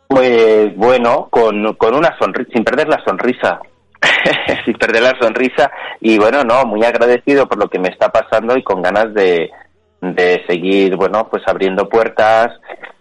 Pues 0.10 0.76
bueno, 0.76 1.30
con, 1.32 1.76
con 1.76 1.96
una 1.96 2.14
sonrisa, 2.20 2.50
sin 2.54 2.66
perder 2.66 2.90
la 2.90 3.02
sonrisa, 3.06 3.60
sin 4.66 4.74
perder 4.74 5.04
la 5.04 5.18
sonrisa 5.18 5.72
y 6.02 6.18
bueno, 6.18 6.44
no, 6.44 6.66
muy 6.66 6.84
agradecido 6.84 7.48
por 7.48 7.58
lo 7.58 7.70
que 7.70 7.80
me 7.80 7.88
está 7.88 8.10
pasando 8.10 8.58
y 8.58 8.64
con 8.64 8.82
ganas 8.82 9.14
de, 9.14 9.50
de 10.02 10.44
seguir, 10.48 10.96
bueno, 10.96 11.28
pues 11.30 11.44
abriendo 11.48 11.90
puertas. 11.90 12.50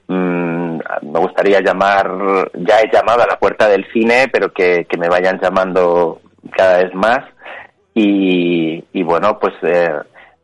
Mm, 0.06 0.78
me 1.02 1.20
gustaría 1.20 1.60
llamar, 1.60 2.50
ya 2.54 2.80
he 2.80 2.90
llamado 2.90 3.22
a 3.22 3.26
la 3.26 3.38
puerta 3.38 3.68
del 3.68 3.86
cine, 3.92 4.28
pero 4.32 4.52
que, 4.52 4.86
que 4.88 4.98
me 4.98 5.08
vayan 5.08 5.38
llamando 5.40 6.20
cada 6.50 6.78
vez 6.78 6.94
más 6.94 7.20
y, 7.94 8.84
y 8.92 9.02
bueno, 9.02 9.38
pues 9.38 9.54
eh, 9.62 9.92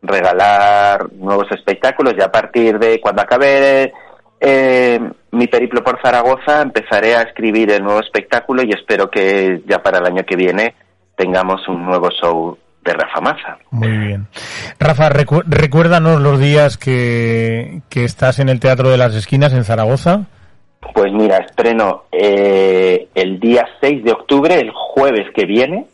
regalar 0.03 1.13
nuevos 1.15 1.47
espectáculos 1.51 2.15
y 2.19 2.23
a 2.23 2.31
partir 2.31 2.79
de 2.79 3.01
cuando 3.01 3.23
acabe 3.23 3.93
eh, 4.41 5.01
mi 5.31 5.47
periplo 5.47 5.83
por 5.83 6.01
Zaragoza 6.03 6.63
empezaré 6.63 7.15
a 7.15 7.23
escribir 7.23 7.71
el 7.71 7.83
nuevo 7.83 8.01
espectáculo 8.01 8.63
y 8.63 8.71
espero 8.71 9.11
que 9.11 9.63
ya 9.67 9.83
para 9.83 9.99
el 9.99 10.07
año 10.07 10.25
que 10.25 10.37
viene 10.37 10.75
tengamos 11.17 11.67
un 11.69 11.87
nuevo 11.87 12.11
show 12.11 12.59
de 12.85 12.93
Rafa 12.93 13.21
Maza. 13.21 13.59
Muy 13.71 13.89
bien. 13.97 14.27
Rafa, 14.79 15.09
recu- 15.11 15.43
recuérdanos 15.47 16.21
los 16.21 16.39
días 16.39 16.77
que, 16.77 17.81
que 17.89 18.05
estás 18.05 18.39
en 18.39 18.49
el 18.49 18.61
Teatro 18.61 18.91
de 18.91 18.99
las 18.99 19.15
Esquinas 19.15 19.53
en 19.55 19.65
Zaragoza. 19.65 20.27
Pues 20.93 21.13
mira, 21.13 21.39
estreno 21.39 22.05
eh, 22.13 23.09
el 23.15 23.41
día 23.41 23.67
6 23.81 24.05
de 24.05 24.13
octubre, 24.13 24.55
el 24.61 24.71
jueves 24.73 25.27
que 25.35 25.47
viene. 25.47 25.87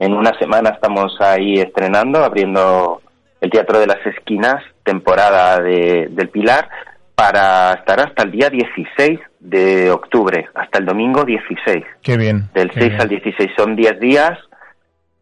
En 0.00 0.12
una 0.14 0.36
semana 0.38 0.70
estamos 0.70 1.14
ahí 1.20 1.54
estrenando, 1.60 2.24
abriendo 2.24 3.00
el 3.40 3.50
Teatro 3.50 3.78
de 3.78 3.86
las 3.86 4.04
Esquinas, 4.06 4.62
temporada 4.82 5.60
de, 5.60 6.08
del 6.10 6.30
Pilar, 6.30 6.68
para 7.14 7.74
estar 7.74 8.00
hasta 8.00 8.22
el 8.24 8.30
día 8.32 8.48
16 8.50 9.20
de 9.40 9.90
octubre, 9.90 10.48
hasta 10.54 10.78
el 10.78 10.86
domingo 10.86 11.22
16. 11.24 11.84
Qué 12.02 12.16
bien. 12.16 12.48
Del 12.54 12.70
qué 12.70 12.80
6 12.80 12.88
bien. 12.88 13.00
al 13.02 13.08
16 13.08 13.50
son 13.56 13.76
10 13.76 14.00
días. 14.00 14.38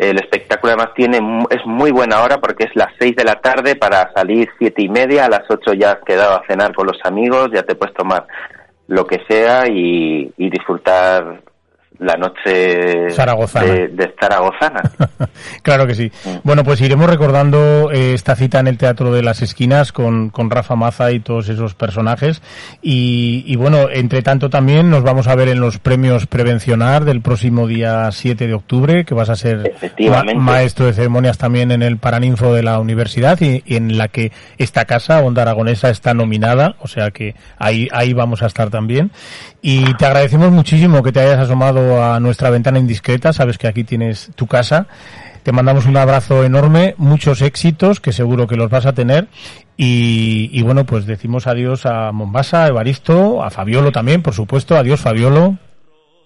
El 0.03 0.18
espectáculo 0.18 0.72
además 0.72 0.94
tiene 0.96 1.18
es 1.50 1.64
muy 1.64 1.92
buena 1.92 2.24
hora 2.24 2.40
porque 2.40 2.64
es 2.64 2.74
las 2.74 2.92
6 2.98 3.14
de 3.14 3.24
la 3.24 3.40
tarde 3.40 3.76
para 3.76 4.12
salir 4.12 4.48
siete 4.59 4.82
y 4.82 4.88
media, 4.88 5.26
a 5.26 5.28
las 5.28 5.42
8 5.48 5.74
ya 5.74 5.92
has 5.92 6.05
quedado 6.05 6.34
a 6.34 6.46
cenar 6.48 6.74
con 6.74 6.88
los 6.88 6.98
amigos, 7.05 7.50
ya 7.55 7.62
te 7.62 7.76
puedes 7.76 7.94
tomar 7.94 8.26
lo 8.88 9.07
que 9.07 9.20
sea 9.28 9.68
y 9.68 10.32
disfrutar 10.36 11.42
la 12.03 12.16
noche 12.16 13.11
Zaragozana. 13.12 13.66
de, 13.72 13.88
de 13.88 14.14
Zaragozana. 14.20 14.82
claro 15.62 15.86
que 15.86 15.94
sí. 15.94 16.11
Bueno, 16.42 16.64
pues 16.64 16.80
iremos 16.80 17.09
recordando 17.09 17.90
eh, 17.92 18.12
esta 18.14 18.34
cita 18.36 18.61
en 18.61 18.66
el 18.66 18.78
Teatro 18.78 19.12
de 19.12 19.22
las 19.22 19.42
Esquinas 19.42 19.92
con, 19.92 20.30
con 20.30 20.50
Rafa 20.50 20.74
Maza 20.76 21.12
y 21.12 21.20
todos 21.20 21.48
esos 21.48 21.74
personajes. 21.74 22.42
Y, 22.82 23.44
y 23.46 23.57
bueno, 23.57 23.88
entre 23.90 24.22
tanto 24.22 24.50
también 24.50 24.90
nos 24.90 25.03
vamos 25.03 25.28
a 25.28 25.34
ver 25.34 25.48
en 25.48 25.61
los 25.61 25.78
premios 25.78 26.26
Prevencionar 26.26 27.05
del 27.05 27.20
próximo 27.20 27.66
día 27.66 28.11
7 28.11 28.46
de 28.46 28.55
octubre, 28.55 29.05
que 29.05 29.14
vas 29.14 29.28
a 29.30 29.36
ser 29.36 29.74
ma- 30.11 30.24
maestro 30.34 30.86
de 30.86 30.92
ceremonias 30.92 31.38
también 31.38 31.70
en 31.72 31.82
el 31.82 31.98
Paraninfo 31.98 32.53
de 32.55 32.62
la 32.62 32.78
universidad 32.80 33.40
y, 33.40 33.62
y 33.66 33.76
en 33.76 33.96
la 33.98 34.09
que 34.09 34.32
esta 34.59 34.84
casa, 34.84 35.20
Onda 35.20 35.42
Aragonesa, 35.42 35.90
está 35.90 36.14
nominada. 36.14 36.74
O 36.80 36.88
sea 36.88 37.11
que 37.11 37.34
ahí, 37.59 37.88
ahí 37.92 38.12
vamos 38.12 38.42
a 38.42 38.46
estar 38.46 38.70
también. 38.70 39.11
Y 39.64 39.94
te 39.94 40.06
agradecemos 40.06 40.50
muchísimo 40.50 41.04
que 41.04 41.12
te 41.12 41.20
hayas 41.20 41.38
asomado 41.38 42.02
a 42.02 42.18
nuestra 42.18 42.50
ventana 42.50 42.80
indiscreta. 42.80 43.32
Sabes 43.32 43.58
que 43.58 43.68
aquí 43.68 43.84
tienes 43.84 44.32
tu 44.34 44.48
casa. 44.48 44.88
Te 45.44 45.52
mandamos 45.52 45.86
un 45.86 45.96
abrazo 45.96 46.42
enorme, 46.42 46.96
muchos 46.98 47.42
éxitos, 47.42 48.00
que 48.00 48.12
seguro 48.12 48.48
que 48.48 48.56
los 48.56 48.68
vas 48.68 48.86
a 48.86 48.92
tener. 48.92 49.28
Y, 49.76 50.50
y 50.52 50.62
bueno, 50.62 50.84
pues 50.84 51.06
decimos 51.06 51.46
adiós 51.46 51.86
a 51.86 52.10
Mombasa, 52.10 52.64
a 52.64 52.68
Evaristo, 52.68 53.40
a 53.42 53.50
Fabiolo 53.50 53.92
también, 53.92 54.20
por 54.20 54.34
supuesto. 54.34 54.76
Adiós, 54.76 55.00
Fabiolo. 55.00 55.56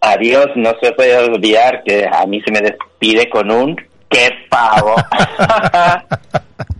Adiós, 0.01 0.47
no 0.57 0.72
se 0.80 0.93
puede 0.93 1.18
olvidar 1.18 1.82
que 1.84 2.09
a 2.11 2.24
mí 2.26 2.41
se 2.41 2.53
me 2.53 2.61
despide 2.61 3.28
con 3.28 3.51
un 3.51 3.76
¡qué 4.09 4.30
pavo! 4.49 4.95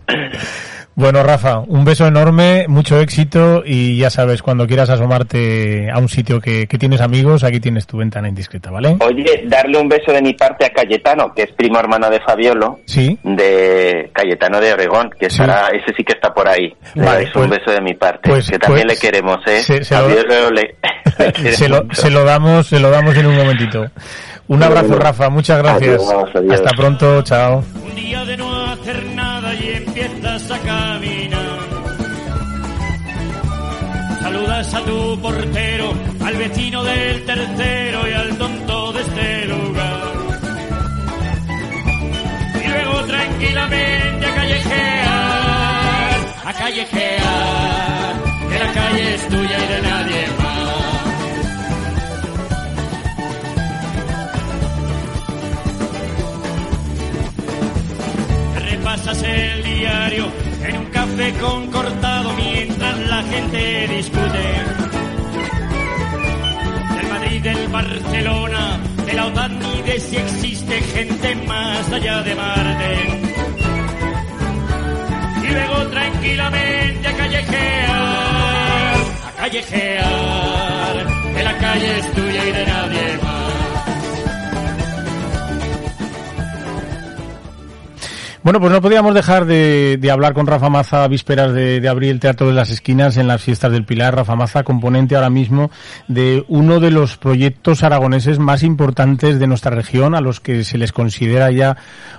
Bueno, 0.95 1.23
Rafa, 1.23 1.59
un 1.59 1.85
beso 1.85 2.07
enorme, 2.07 2.65
mucho 2.69 2.99
éxito 2.99 3.63
y 3.67 3.99
ya 3.99 4.09
sabes, 4.09 4.41
cuando 4.41 4.67
quieras 4.67 4.89
asomarte 4.89 5.91
a 5.91 5.99
un 5.99 6.09
sitio 6.09 6.41
que, 6.41 6.67
que 6.67 6.79
tienes 6.79 7.03
amigos, 7.03 7.45
aquí 7.45 7.61
tienes 7.61 7.87
tu 7.87 7.99
ventana 7.99 8.31
indiscreta, 8.31 8.71
¿vale? 8.71 8.97
Oye, 9.01 9.45
darle 9.47 9.77
un 9.79 9.91
beso 9.91 10.11
de 10.11 10.23
mi 10.23 10.33
parte 10.33 10.65
a 10.65 10.71
Cayetano, 10.71 11.35
que 11.35 11.43
es 11.43 11.53
primo 11.53 11.79
hermano 11.79 12.09
de 12.09 12.19
Fabiolo, 12.21 12.81
Sí. 12.87 13.19
de 13.25 14.09
Cayetano 14.15 14.59
de 14.59 14.73
Oregón, 14.73 15.11
que 15.21 15.29
Sí. 15.29 15.43
estará, 15.43 15.69
ese 15.69 15.93
sí 15.95 16.03
que 16.03 16.15
está 16.15 16.33
por 16.33 16.49
ahí. 16.49 16.75
Le 16.95 17.05
Vale, 17.05 17.17
dais 17.25 17.37
un 17.37 17.47
pues- 17.49 17.51
beso 17.61 17.71
de 17.73 17.81
mi 17.83 17.93
parte, 17.93 18.31
pues- 18.31 18.49
que 18.51 18.59
también 18.59 18.87
pues- 18.87 18.97
le 19.03 19.07
queremos, 19.07 19.37
¿eh? 19.47 19.61
se- 19.63 19.85
se 19.85 19.95
lo- 19.97 20.01
Fabiolo 20.09 20.51
le, 20.51 20.77
le 21.19 21.33
quiere 21.35 21.53
Se 21.53 21.69
lo, 21.69 21.83
mucho. 21.85 22.01
se 22.01 22.11
lo 22.11 22.25
damos, 22.25 22.67
se 22.69 22.81
lo 22.81 22.91
damos 22.91 23.15
en 23.15 23.27
un 23.27 23.37
momentito. 23.37 23.85
Un 24.49 24.63
abrazo. 24.63 24.99
Rafa, 24.99 25.29
muchas 25.29 25.59
gracias. 25.59 26.01
Adiós, 26.01 26.31
adiós. 26.35 26.55
Hasta 26.55 26.71
pronto, 26.71 27.21
chao. 27.23 27.63
Un 27.85 27.95
día 27.97 28.25
de 28.25 28.37
no 28.39 28.66
a 34.77 34.85
tu 34.85 35.19
portero, 35.21 35.95
al 36.23 36.37
vecino 36.37 36.85
del 36.85 37.25
tercero 37.25 38.09
y 38.09 38.13
al 38.13 38.37
tonto 38.37 38.93
de 38.93 39.01
este 39.01 39.47
lugar. 39.47 40.01
Y 42.63 42.69
luego 42.69 43.05
tranquilamente 43.05 44.27
a 44.27 44.35
callejear, 44.35 46.17
a 46.45 46.53
callejear, 46.53 48.15
que 48.51 48.59
la 48.59 48.73
calle 48.73 49.15
es 49.15 49.29
tuya 49.29 49.59
y 49.65 49.69
de 49.73 49.83
nadie 49.83 50.27
más. 50.43 50.57
Repasas 58.71 59.23
el 59.23 59.63
diario 59.63 60.46
café 61.17 61.33
concortado 61.41 62.33
mientras 62.35 62.99
la 63.09 63.23
gente 63.23 63.89
discute. 63.89 64.47
Del 66.97 67.09
Madrid, 67.09 67.43
del 67.43 67.69
Barcelona, 67.69 68.81
de 69.07 69.13
la 69.15 69.27
OTAN 69.27 69.59
y 69.79 69.83
de 69.83 70.01
si 70.01 70.17
existe 70.17 70.81
gente 70.81 71.35
más 71.47 71.93
allá 71.93 72.23
de 72.23 72.35
Marte. 72.35 73.21
Y 75.43 75.47
luego 75.53 75.87
tranquilamente 75.89 77.09
a 77.09 77.17
callejear, 77.17 78.97
a 79.27 79.33
callejear, 79.37 81.07
que 81.35 81.45
la 81.45 81.59
calle 81.59 81.99
es 81.99 82.13
tuya 82.13 82.45
y 82.45 82.53
de 82.53 82.67
nadie 82.67 83.19
más. 83.23 83.36
Bueno, 88.47 88.61
pues 88.61 88.73
no 88.73 88.81
podíamos 88.81 89.13
dejar 89.13 89.45
de, 89.45 89.99
de 90.01 90.11
hablar 90.13 90.33
con 90.33 90.47
Rafa 90.47 90.71
Maza 90.71 91.03
a 91.03 91.09
vísperas 91.09 91.53
de, 91.53 91.81
de 91.81 91.89
abrir 91.89 92.13
el 92.13 92.21
Teatro 92.21 92.47
de 92.47 92.53
las 92.53 92.71
Esquinas 92.71 93.17
en 93.17 93.27
las 93.27 93.43
fiestas 93.43 93.73
del 93.73 93.85
Pilar. 93.85 94.15
Rafa 94.15 94.37
Maza, 94.37 94.63
componente 94.63 95.17
ahora 95.17 95.31
mismo 95.31 95.73
de 96.07 96.45
uno 96.47 96.79
de 96.79 96.93
los 96.93 97.17
proyectos 97.17 97.83
aragoneses 97.83 98.39
más 98.39 98.63
importantes 98.63 99.41
de 99.41 99.49
nuestra 99.49 99.73
región, 99.73 100.15
a 100.15 100.21
los 100.21 100.39
que 100.39 100.63
se 100.63 100.79
les 100.79 100.93
considera 100.93 101.51
ya 101.51 101.77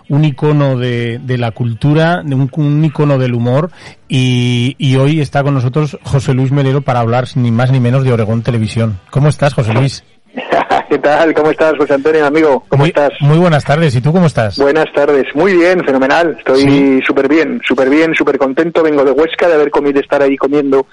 un 0.10 0.26
icono 0.26 0.78
de, 0.78 1.18
de 1.20 1.38
la 1.38 1.52
cultura, 1.52 2.22
un, 2.26 2.52
un 2.54 2.84
icono 2.84 3.18
del 3.18 3.34
humor. 3.34 3.72
Y, 4.10 4.76
y 4.78 4.98
hoy 4.98 5.22
está 5.22 5.44
con 5.44 5.54
nosotros 5.54 5.98
José 6.04 6.34
Luis 6.34 6.52
Melero 6.52 6.82
para 6.82 7.00
hablar 7.00 7.26
ni 7.36 7.52
más 7.52 7.72
ni 7.72 7.80
menos 7.80 8.04
de 8.04 8.12
Oregón 8.12 8.42
Televisión. 8.42 9.00
¿Cómo 9.12 9.30
estás, 9.30 9.54
José 9.54 9.74
Luis? 9.74 10.04
¿Qué 10.90 10.98
tal? 11.00 11.34
¿Cómo 11.34 11.52
estás, 11.52 11.74
José 11.78 11.96
Antonio, 11.96 12.26
amigo? 12.26 12.64
¿Cómo 12.70 12.82
muy, 12.84 12.90
estás? 12.90 13.12
Muy 13.20 13.38
buenas 13.38 13.66
tardes. 13.66 13.94
¿Y 13.96 14.00
tú 14.02 14.14
cómo 14.14 14.26
estás? 14.28 14.58
Buenas 14.58 14.86
tardes. 14.96 15.26
Muy 15.36 15.54
bien, 15.54 15.84
fenomenal. 15.84 16.36
Estoy 16.38 16.62
Sí. 16.62 17.00
súper 17.06 17.28
bien, 17.28 17.60
súper 17.68 17.90
bien, 17.90 18.16
súper 18.16 18.38
contento. 18.38 18.84
Vengo 18.84 19.04
de 19.04 19.12
Huesca 19.12 19.50
de 19.50 19.56
haber 19.56 19.70
comido, 19.70 19.94
de 19.96 20.00
estar 20.00 20.22
ahí 20.22 20.38
comiendo 20.38 20.86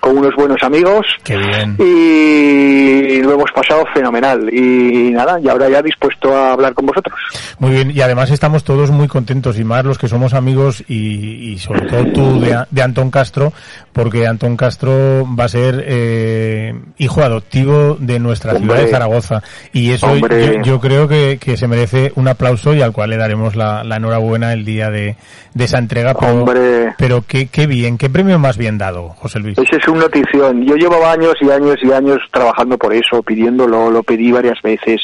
con 0.00 0.16
unos 0.16 0.34
buenos 0.34 0.62
amigos. 0.62 1.04
Qué 1.22 1.36
bien. 1.36 1.76
Y 1.78 3.20
lo 3.22 3.34
hemos 3.34 3.50
pasado 3.52 3.84
fenomenal. 3.92 4.48
Y 4.52 5.10
nada, 5.12 5.38
y 5.38 5.48
ahora 5.48 5.68
ya 5.68 5.82
dispuesto 5.82 6.34
a 6.34 6.52
hablar 6.52 6.72
con 6.72 6.86
vosotros. 6.86 7.14
Muy 7.58 7.70
bien, 7.72 7.90
y 7.94 8.00
además 8.00 8.30
estamos 8.30 8.64
todos 8.64 8.90
muy 8.90 9.08
contentos, 9.08 9.58
y 9.58 9.64
más 9.64 9.84
los 9.84 9.98
que 9.98 10.08
somos 10.08 10.32
amigos, 10.32 10.82
y, 10.88 11.52
y 11.52 11.58
sobre 11.58 11.82
todo 11.82 12.04
tú 12.12 12.40
de, 12.40 12.64
de 12.70 12.82
Antón 12.82 13.10
Castro, 13.10 13.52
porque 13.92 14.26
Antón 14.26 14.56
Castro 14.56 15.26
va 15.38 15.44
a 15.44 15.48
ser 15.48 15.84
eh, 15.86 16.74
hijo 16.98 17.22
adoptivo 17.22 17.96
de 18.00 18.18
nuestra 18.18 18.52
Hombre. 18.52 18.68
ciudad 18.74 18.84
de 18.86 18.90
Zaragoza. 18.90 19.33
Y 19.72 19.90
eso 19.92 20.06
Hombre. 20.06 20.56
yo, 20.56 20.62
yo 20.62 20.80
creo 20.80 21.08
que, 21.08 21.38
que 21.40 21.56
se 21.56 21.68
merece 21.68 22.12
un 22.16 22.28
aplauso 22.28 22.74
y 22.74 22.82
al 22.82 22.92
cual 22.92 23.10
le 23.10 23.16
daremos 23.16 23.56
la, 23.56 23.84
la 23.84 23.96
enhorabuena 23.96 24.52
el 24.52 24.64
día 24.64 24.90
de, 24.90 25.16
de 25.54 25.64
esa 25.64 25.78
entrega. 25.78 26.14
Pero, 26.14 26.32
Hombre. 26.32 26.94
pero 26.98 27.24
qué, 27.26 27.48
qué 27.48 27.66
bien, 27.66 27.98
qué 27.98 28.10
premio 28.10 28.38
más 28.38 28.56
bien 28.56 28.78
dado, 28.78 29.10
José 29.10 29.38
Luis. 29.40 29.58
Ese 29.58 29.76
es 29.76 29.88
un 29.88 29.98
notición. 29.98 30.64
Yo 30.64 30.76
llevaba 30.76 31.12
años 31.12 31.34
y 31.40 31.50
años 31.50 31.76
y 31.82 31.92
años 31.92 32.18
trabajando 32.32 32.76
por 32.78 32.92
eso, 32.94 33.22
pidiéndolo, 33.22 33.90
lo 33.90 34.02
pedí 34.02 34.32
varias 34.32 34.60
veces. 34.62 35.00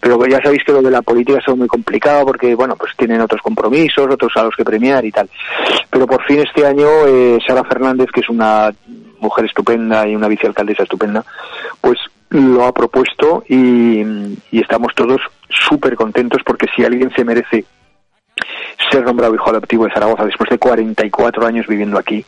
Pero 0.00 0.24
ya 0.26 0.40
sabéis 0.42 0.62
que 0.64 0.72
lo 0.72 0.82
de 0.82 0.90
la 0.90 1.02
política 1.02 1.38
es 1.38 1.56
muy 1.56 1.66
complicado 1.68 2.24
porque, 2.24 2.54
bueno, 2.54 2.76
pues 2.76 2.92
tienen 2.96 3.20
otros 3.20 3.40
compromisos, 3.42 4.06
otros 4.08 4.32
a 4.36 4.44
los 4.44 4.54
que 4.56 4.64
premiar 4.64 5.04
y 5.04 5.10
tal. 5.12 5.28
Pero 5.90 6.06
por 6.06 6.22
fin 6.24 6.40
este 6.40 6.66
año, 6.66 6.88
eh, 7.06 7.38
Sara 7.46 7.64
Fernández, 7.64 8.08
que 8.12 8.20
es 8.20 8.28
una 8.28 8.72
mujer 9.20 9.46
estupenda 9.46 10.06
y 10.06 10.14
una 10.14 10.28
vicealcaldesa 10.28 10.84
estupenda, 10.84 11.24
pues 11.80 11.98
lo 12.30 12.64
ha 12.64 12.72
propuesto 12.72 13.44
y, 13.48 14.00
y 14.50 14.60
estamos 14.60 14.94
todos 14.94 15.20
súper 15.48 15.96
contentos 15.96 16.42
porque 16.44 16.66
si 16.74 16.84
alguien 16.84 17.10
se 17.14 17.24
merece 17.24 17.64
ser 18.90 19.04
nombrado 19.04 19.34
hijo 19.34 19.50
adoptivo 19.50 19.84
de 19.84 19.92
Zaragoza 19.92 20.24
después 20.24 20.48
de 20.50 20.58
44 20.58 21.46
años 21.46 21.66
viviendo 21.66 21.98
aquí, 21.98 22.24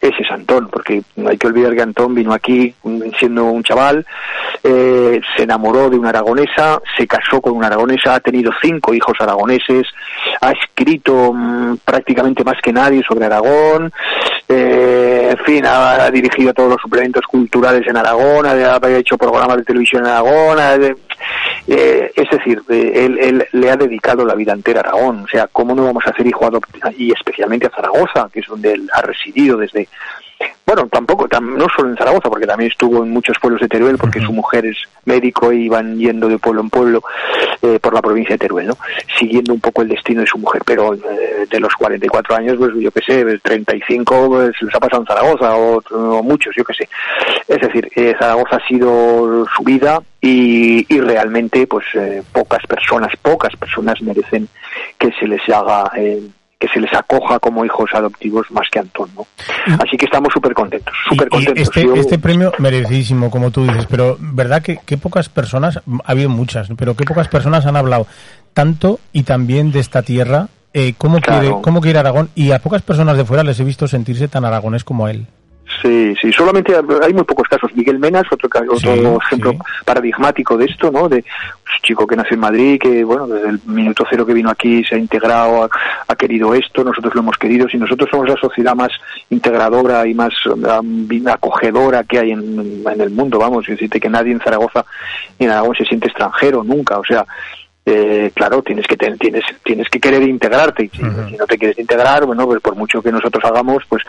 ese 0.00 0.22
es 0.22 0.30
Antón, 0.30 0.68
porque 0.68 1.02
hay 1.26 1.36
que 1.36 1.46
olvidar 1.46 1.74
que 1.74 1.82
Antón 1.82 2.14
vino 2.14 2.32
aquí 2.32 2.74
siendo 3.18 3.44
un 3.44 3.62
chaval, 3.62 4.06
eh, 4.62 5.20
se 5.36 5.42
enamoró 5.42 5.90
de 5.90 5.98
una 5.98 6.10
aragonesa, 6.10 6.80
se 6.96 7.06
casó 7.06 7.40
con 7.40 7.56
una 7.56 7.66
aragonesa, 7.66 8.14
ha 8.14 8.20
tenido 8.20 8.52
cinco 8.62 8.94
hijos 8.94 9.14
aragoneses, 9.20 9.86
ha 10.40 10.52
escrito 10.52 11.32
mm, 11.34 11.78
prácticamente 11.84 12.44
más 12.44 12.60
que 12.62 12.72
nadie 12.72 13.02
sobre 13.06 13.26
Aragón, 13.26 13.92
eh, 14.52 15.28
en 15.30 15.44
fin, 15.44 15.64
ha, 15.64 16.10
dirigido 16.10 16.52
todos 16.52 16.70
los 16.70 16.82
suplementos 16.82 17.24
culturales 17.26 17.86
en 17.86 17.96
Aragón, 17.96 18.46
ha, 18.46 18.80
hecho 18.88 19.16
programas 19.16 19.58
de 19.58 19.62
televisión 19.62 20.02
en 20.02 20.10
Aragón, 20.10 20.58
eh, 21.68 22.10
es 22.16 22.30
decir, 22.30 22.60
él, 22.68 23.16
él 23.18 23.46
le 23.52 23.70
ha 23.70 23.76
dedicado 23.76 24.24
la 24.24 24.34
vida 24.34 24.52
entera 24.52 24.80
a 24.80 24.88
Aragón. 24.88 25.22
O 25.24 25.28
sea, 25.28 25.46
¿cómo 25.46 25.74
no 25.74 25.84
vamos 25.84 26.04
a 26.06 26.10
hacer 26.10 26.26
hijo 26.26 26.46
adoptivo? 26.46 26.90
Y 26.96 27.12
especialmente 27.12 27.66
a 27.66 27.70
Zaragoza, 27.70 28.28
que 28.32 28.40
es 28.40 28.46
donde 28.46 28.72
él 28.72 28.90
ha 28.92 29.02
residido 29.02 29.56
desde... 29.56 29.86
Bueno, 30.66 30.86
tampoco, 30.86 31.28
tam- 31.28 31.56
no 31.56 31.66
solo 31.74 31.90
en 31.90 31.96
Zaragoza, 31.96 32.28
porque 32.30 32.46
también 32.46 32.70
estuvo 32.70 33.02
en 33.02 33.10
muchos 33.10 33.36
pueblos 33.40 33.60
de 33.60 33.68
Teruel, 33.68 33.98
porque 33.98 34.20
su 34.20 34.32
mujer 34.32 34.66
es 34.66 34.76
médico 35.04 35.52
y 35.52 35.64
iban 35.64 35.98
yendo 35.98 36.28
de 36.28 36.38
pueblo 36.38 36.60
en 36.60 36.70
pueblo 36.70 37.02
eh, 37.60 37.78
por 37.80 37.92
la 37.92 38.00
provincia 38.00 38.34
de 38.34 38.38
Teruel, 38.38 38.68
¿no? 38.68 38.76
Siguiendo 39.18 39.52
un 39.52 39.60
poco 39.60 39.82
el 39.82 39.88
destino 39.88 40.20
de 40.20 40.28
su 40.28 40.38
mujer. 40.38 40.62
Pero 40.64 40.94
eh, 40.94 41.46
de 41.50 41.60
los 41.60 41.74
44 41.74 42.36
años, 42.36 42.56
pues 42.56 42.70
yo 42.78 42.90
qué 42.92 43.00
sé, 43.00 43.38
35 43.42 44.28
pues, 44.28 44.52
les 44.62 44.74
ha 44.74 44.78
pasado 44.80 45.02
en 45.02 45.06
Zaragoza, 45.08 45.56
o, 45.56 45.82
o 45.90 46.22
muchos, 46.22 46.54
yo 46.56 46.64
qué 46.64 46.74
sé. 46.74 46.88
Es 47.48 47.60
decir, 47.60 47.90
eh, 47.96 48.14
Zaragoza 48.18 48.56
ha 48.56 48.66
sido 48.68 49.44
su 49.56 49.64
vida 49.64 50.00
y, 50.20 50.86
y 50.94 51.00
realmente, 51.00 51.66
pues 51.66 51.84
eh, 51.94 52.22
pocas 52.32 52.64
personas, 52.68 53.12
pocas 53.20 53.56
personas 53.56 54.00
merecen 54.02 54.48
que 54.98 55.10
se 55.18 55.26
les 55.26 55.46
haga... 55.48 55.90
eh, 55.96 56.22
que 56.60 56.68
se 56.68 56.78
les 56.78 56.92
acoja 56.92 57.38
como 57.38 57.64
hijos 57.64 57.88
adoptivos 57.94 58.46
más 58.50 58.68
que 58.70 58.78
Antón, 58.80 59.08
¿no? 59.16 59.26
Así 59.82 59.96
que 59.96 60.04
estamos 60.04 60.28
súper 60.32 60.52
contentos, 60.52 60.94
súper 61.08 61.28
contentos. 61.30 61.62
este, 61.62 61.82
Yo- 61.84 61.94
este 61.94 62.18
premio 62.18 62.52
merecidísimo, 62.58 63.30
como 63.30 63.50
tú 63.50 63.64
dices, 63.64 63.86
pero 63.90 64.16
verdad 64.20 64.62
que, 64.62 64.78
que 64.84 64.98
pocas 64.98 65.30
personas, 65.30 65.78
ha 65.78 66.10
habido 66.12 66.28
muchas, 66.28 66.68
pero 66.76 66.94
que 66.94 67.04
pocas 67.06 67.28
personas 67.28 67.64
han 67.64 67.76
hablado 67.76 68.06
tanto 68.52 69.00
y 69.12 69.22
también 69.22 69.72
de 69.72 69.80
esta 69.80 70.02
tierra, 70.02 70.48
eh, 70.74 70.92
cómo, 70.98 71.20
Claro. 71.20 71.40
quiere, 71.40 71.56
cómo 71.62 71.80
quiere 71.80 71.98
Aragón, 71.98 72.28
y 72.34 72.52
a 72.52 72.58
pocas 72.58 72.82
personas 72.82 73.16
de 73.16 73.24
fuera 73.24 73.42
les 73.42 73.58
he 73.58 73.64
visto 73.64 73.88
sentirse 73.88 74.28
tan 74.28 74.44
aragones 74.44 74.84
como 74.84 75.08
él. 75.08 75.26
Sí, 75.80 76.14
sí, 76.20 76.32
solamente 76.32 76.74
hay 76.74 77.14
muy 77.14 77.24
pocos 77.24 77.48
casos. 77.48 77.74
Miguel 77.74 77.98
Menas, 77.98 78.24
otro, 78.30 78.48
otro 78.48 78.76
Sí, 78.78 78.88
ejemplo 79.26 79.52
sí. 79.52 79.58
paradigmático 79.84 80.56
de 80.56 80.66
esto, 80.66 80.90
¿no? 80.90 81.08
De 81.08 81.16
un 81.16 81.82
chico 81.82 82.06
que 82.06 82.16
nació 82.16 82.34
en 82.34 82.40
Madrid, 82.40 82.78
que, 82.80 83.04
bueno, 83.04 83.26
desde 83.26 83.50
el 83.50 83.60
minuto 83.66 84.04
cero 84.10 84.26
que 84.26 84.34
vino 84.34 84.50
aquí 84.50 84.84
se 84.84 84.96
ha 84.96 84.98
integrado, 84.98 85.64
ha, 85.64 85.68
ha 86.08 86.16
querido 86.16 86.54
esto, 86.54 86.82
nosotros 86.84 87.14
lo 87.14 87.20
hemos 87.20 87.38
querido. 87.38 87.68
Si 87.68 87.78
nosotros 87.78 88.08
somos 88.10 88.28
la 88.28 88.36
sociedad 88.36 88.74
más 88.74 88.90
integradora 89.30 90.06
y 90.06 90.14
más 90.14 90.34
um, 90.46 91.06
acogedora 91.28 92.04
que 92.04 92.18
hay 92.18 92.32
en, 92.32 92.82
en 92.86 93.00
el 93.00 93.10
mundo, 93.10 93.38
vamos, 93.38 93.68
es 93.68 93.78
decir, 93.78 93.88
que 93.88 94.08
nadie 94.10 94.32
en 94.32 94.40
Zaragoza 94.40 94.84
ni 95.38 95.46
en 95.46 95.52
Aragón 95.52 95.76
se 95.76 95.84
siente 95.84 96.08
extranjero, 96.08 96.64
nunca. 96.64 96.98
O 96.98 97.04
sea, 97.04 97.24
eh, 97.86 98.30
claro, 98.34 98.62
tienes 98.62 98.86
que 98.86 98.96
ten- 98.96 99.18
tienes 99.18 99.42
tienes 99.64 99.88
que 99.88 99.98
querer 100.00 100.22
integrarte 100.22 100.84
y 100.84 100.88
si, 100.88 100.98
si 100.98 101.36
no 101.36 101.46
te 101.46 101.58
quieres 101.58 101.78
integrar, 101.78 102.24
bueno, 102.26 102.46
pues 102.46 102.60
por 102.60 102.76
mucho 102.76 103.02
que 103.02 103.10
nosotros 103.12 103.42
hagamos, 103.44 103.82
pues 103.88 104.02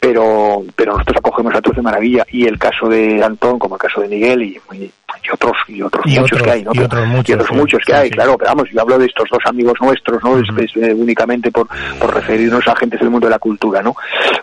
pero 0.00 0.62
pero 0.76 0.92
nosotros 0.92 1.16
acogemos 1.18 1.54
a 1.54 1.60
todos 1.60 1.76
de 1.76 1.82
maravilla 1.82 2.24
y 2.30 2.46
el 2.46 2.58
caso 2.58 2.88
de 2.88 3.22
Antón 3.22 3.58
como 3.58 3.74
el 3.74 3.80
caso 3.80 4.00
de 4.00 4.08
Miguel 4.08 4.42
y, 4.42 4.60
y- 4.74 4.90
y 5.24 5.30
otros 5.32 5.56
y 5.66 5.82
otros 5.82 6.04
Y 6.06 6.10
muchos 6.20 6.38
otros- 6.38 6.42
que 6.42 6.50
hay, 6.50 6.62
¿no? 6.62 6.70
y 6.74 6.78
otros 6.80 7.06
muchos, 7.08 7.28
y 7.28 7.32
otros 7.32 7.48
sí, 7.48 7.54
muchos 7.56 7.80
que 7.84 7.92
sí, 7.92 7.98
hay, 7.98 8.08
sí. 8.08 8.14
claro, 8.14 8.36
pero 8.38 8.50
vamos, 8.50 8.70
yo 8.70 8.80
hablo 8.80 8.98
de 8.98 9.06
estos 9.06 9.28
dos 9.30 9.40
amigos 9.46 9.74
nuestros, 9.80 10.22
¿no? 10.22 10.38
Es- 10.38 10.74
es, 10.76 10.94
únicamente 10.94 11.50
por, 11.50 11.66
por 11.98 12.14
referirnos 12.14 12.66
a 12.68 12.72
agentes 12.72 13.00
del 13.00 13.10
mundo 13.10 13.26
de 13.26 13.32
la 13.32 13.38
cultura, 13.38 13.82
¿no? 13.82 13.96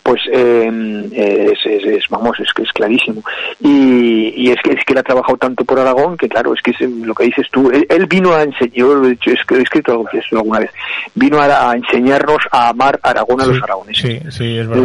Pues 0.04 0.22
eh, 0.32 1.50
es, 1.54 1.60
es, 1.66 1.84
es- 1.86 2.10
vamos, 2.10 2.38
es 2.40 2.52
que 2.54 2.64
es 2.64 2.72
clarísimo. 2.74 3.22
Y, 3.62 4.34
y 4.36 4.52
es 4.52 4.58
que 4.64 4.72
es 4.72 4.84
que 4.86 4.94
él 4.94 5.00
ha 5.00 5.04
trabajado 5.04 5.38
tanto 5.38 5.64
por 5.66 5.80
Aragón 5.80 6.18
que 6.18 6.28
claro, 6.28 6.54
es 6.54 6.62
que 6.62 6.74
lo 6.88 7.14
que 7.16 7.26
dices 7.26 7.48
tú, 7.52 7.70
él, 7.72 7.86
él 7.90 8.06
vino 8.08 8.34
a 8.34 8.44
yo 8.74 9.04
he 9.06 9.12
hecho- 9.12 9.32
he 9.32 9.62
escrito 9.62 9.92
algo 9.92 10.06
de 10.12 10.20
eso 10.20 10.38
alguna 10.38 10.60
vez, 10.60 10.72
vino 11.14 11.40
a, 11.40 11.72
a 11.72 11.76
enseñarnos 11.76 12.38
a 12.52 12.70
amar 12.70 13.00
Aragón 13.04 13.42
a 13.42 13.46
los 13.46 13.62
aragoneses. 13.64 14.22
Sí, 14.24 14.32
sí, 14.32 14.58
es 14.60 14.68
verdad. 14.68 14.84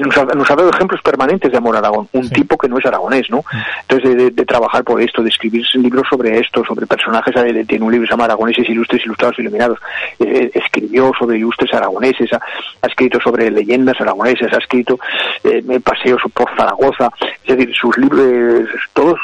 nos, 0.00 0.16
ha, 0.18 0.24
nos 0.24 0.50
ha 0.50 0.56
dado 0.56 0.70
ejemplos 0.70 1.00
permanentes 1.02 1.50
de 1.50 1.58
amor 1.58 1.76
a 1.76 1.78
Aragón. 1.80 2.08
Un 2.12 2.28
tipo 2.30 2.56
que 2.58 2.68
no 2.68 2.78
es 2.78 2.86
aragonés, 2.86 3.28
¿no? 3.30 3.44
Entonces, 3.82 4.16
de, 4.16 4.24
de- 4.24 4.30
de 4.30 4.44
trabajar 4.44 4.84
por 4.84 5.00
esto, 5.00 5.22
de 5.22 5.28
escribir 5.28 5.64
libros 5.74 6.06
sobre 6.08 6.38
esto, 6.38 6.64
sobre 6.64 6.86
personajes. 6.86 7.34
Tiene 7.66 7.84
un 7.84 7.92
libro 7.92 8.04
que 8.04 8.08
se 8.08 8.12
llama 8.12 8.24
Aragoneses 8.24 8.68
Ilustres, 8.68 9.04
Ilustrados, 9.04 9.38
Iluminados. 9.38 9.78
Eh, 10.18 10.24
eh, 10.30 10.50
escribió 10.54 11.12
sobre 11.18 11.38
ilustres 11.38 11.72
aragoneses, 11.74 12.32
ha, 12.32 12.36
ha 12.82 12.86
escrito 12.86 13.18
sobre 13.20 13.50
leyendas 13.50 14.00
aragonesas, 14.00 14.52
ha 14.52 14.58
escrito 14.58 14.98
eh, 15.44 15.62
paseos 15.82 16.20
por 16.32 16.48
Zaragoza. 16.56 17.10
Es 17.44 17.56
decir, 17.56 17.74
sus 17.74 17.96
libros, 17.98 18.20
eh, 18.20 18.64
todos, 18.92 19.18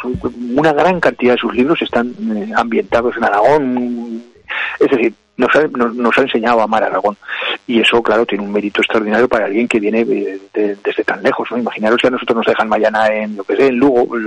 una 0.55 0.73
gran 0.73 1.01
cantidad 1.01 1.33
de 1.35 1.39
sus 1.39 1.55
libros 1.55 1.81
están 1.83 2.09
eh, 2.37 2.51
ambientados 2.57 3.17
en 3.17 3.25
Aragón. 3.25 3.45
Es 4.80 4.90
decir, 4.90 5.14
nos 5.37 5.55
ha, 5.55 5.62
nos, 5.68 5.95
nos 5.95 6.16
ha 6.18 6.22
enseñado 6.22 6.61
a 6.61 6.64
amar 6.64 6.82
a 6.82 6.87
Aragón. 6.87 7.16
Y 7.66 7.80
eso, 7.80 8.03
claro, 8.03 8.24
tiene 8.24 8.45
un 8.45 8.53
mérito 8.53 8.80
extraordinario 8.80 9.28
para 9.28 9.47
alguien 9.47 9.66
que 9.68 9.80
viene 9.80 10.01
eh, 10.01 10.39
de- 10.55 10.76
desde 10.84 11.05
tan 11.05 11.22
lejos. 11.22 11.49
¿no? 11.51 11.59
Imaginaros 11.59 11.99
si 12.01 12.07
a 12.07 12.11
nosotros 12.11 12.37
nos 12.39 12.47
dejan 12.47 12.68
mañana 12.68 13.07
en, 13.09 13.37
lo 13.37 13.45
que 13.45 13.57
sé, 13.57 13.66
en 13.66 13.76
Lugo, 13.76 14.07
pues, 14.07 14.22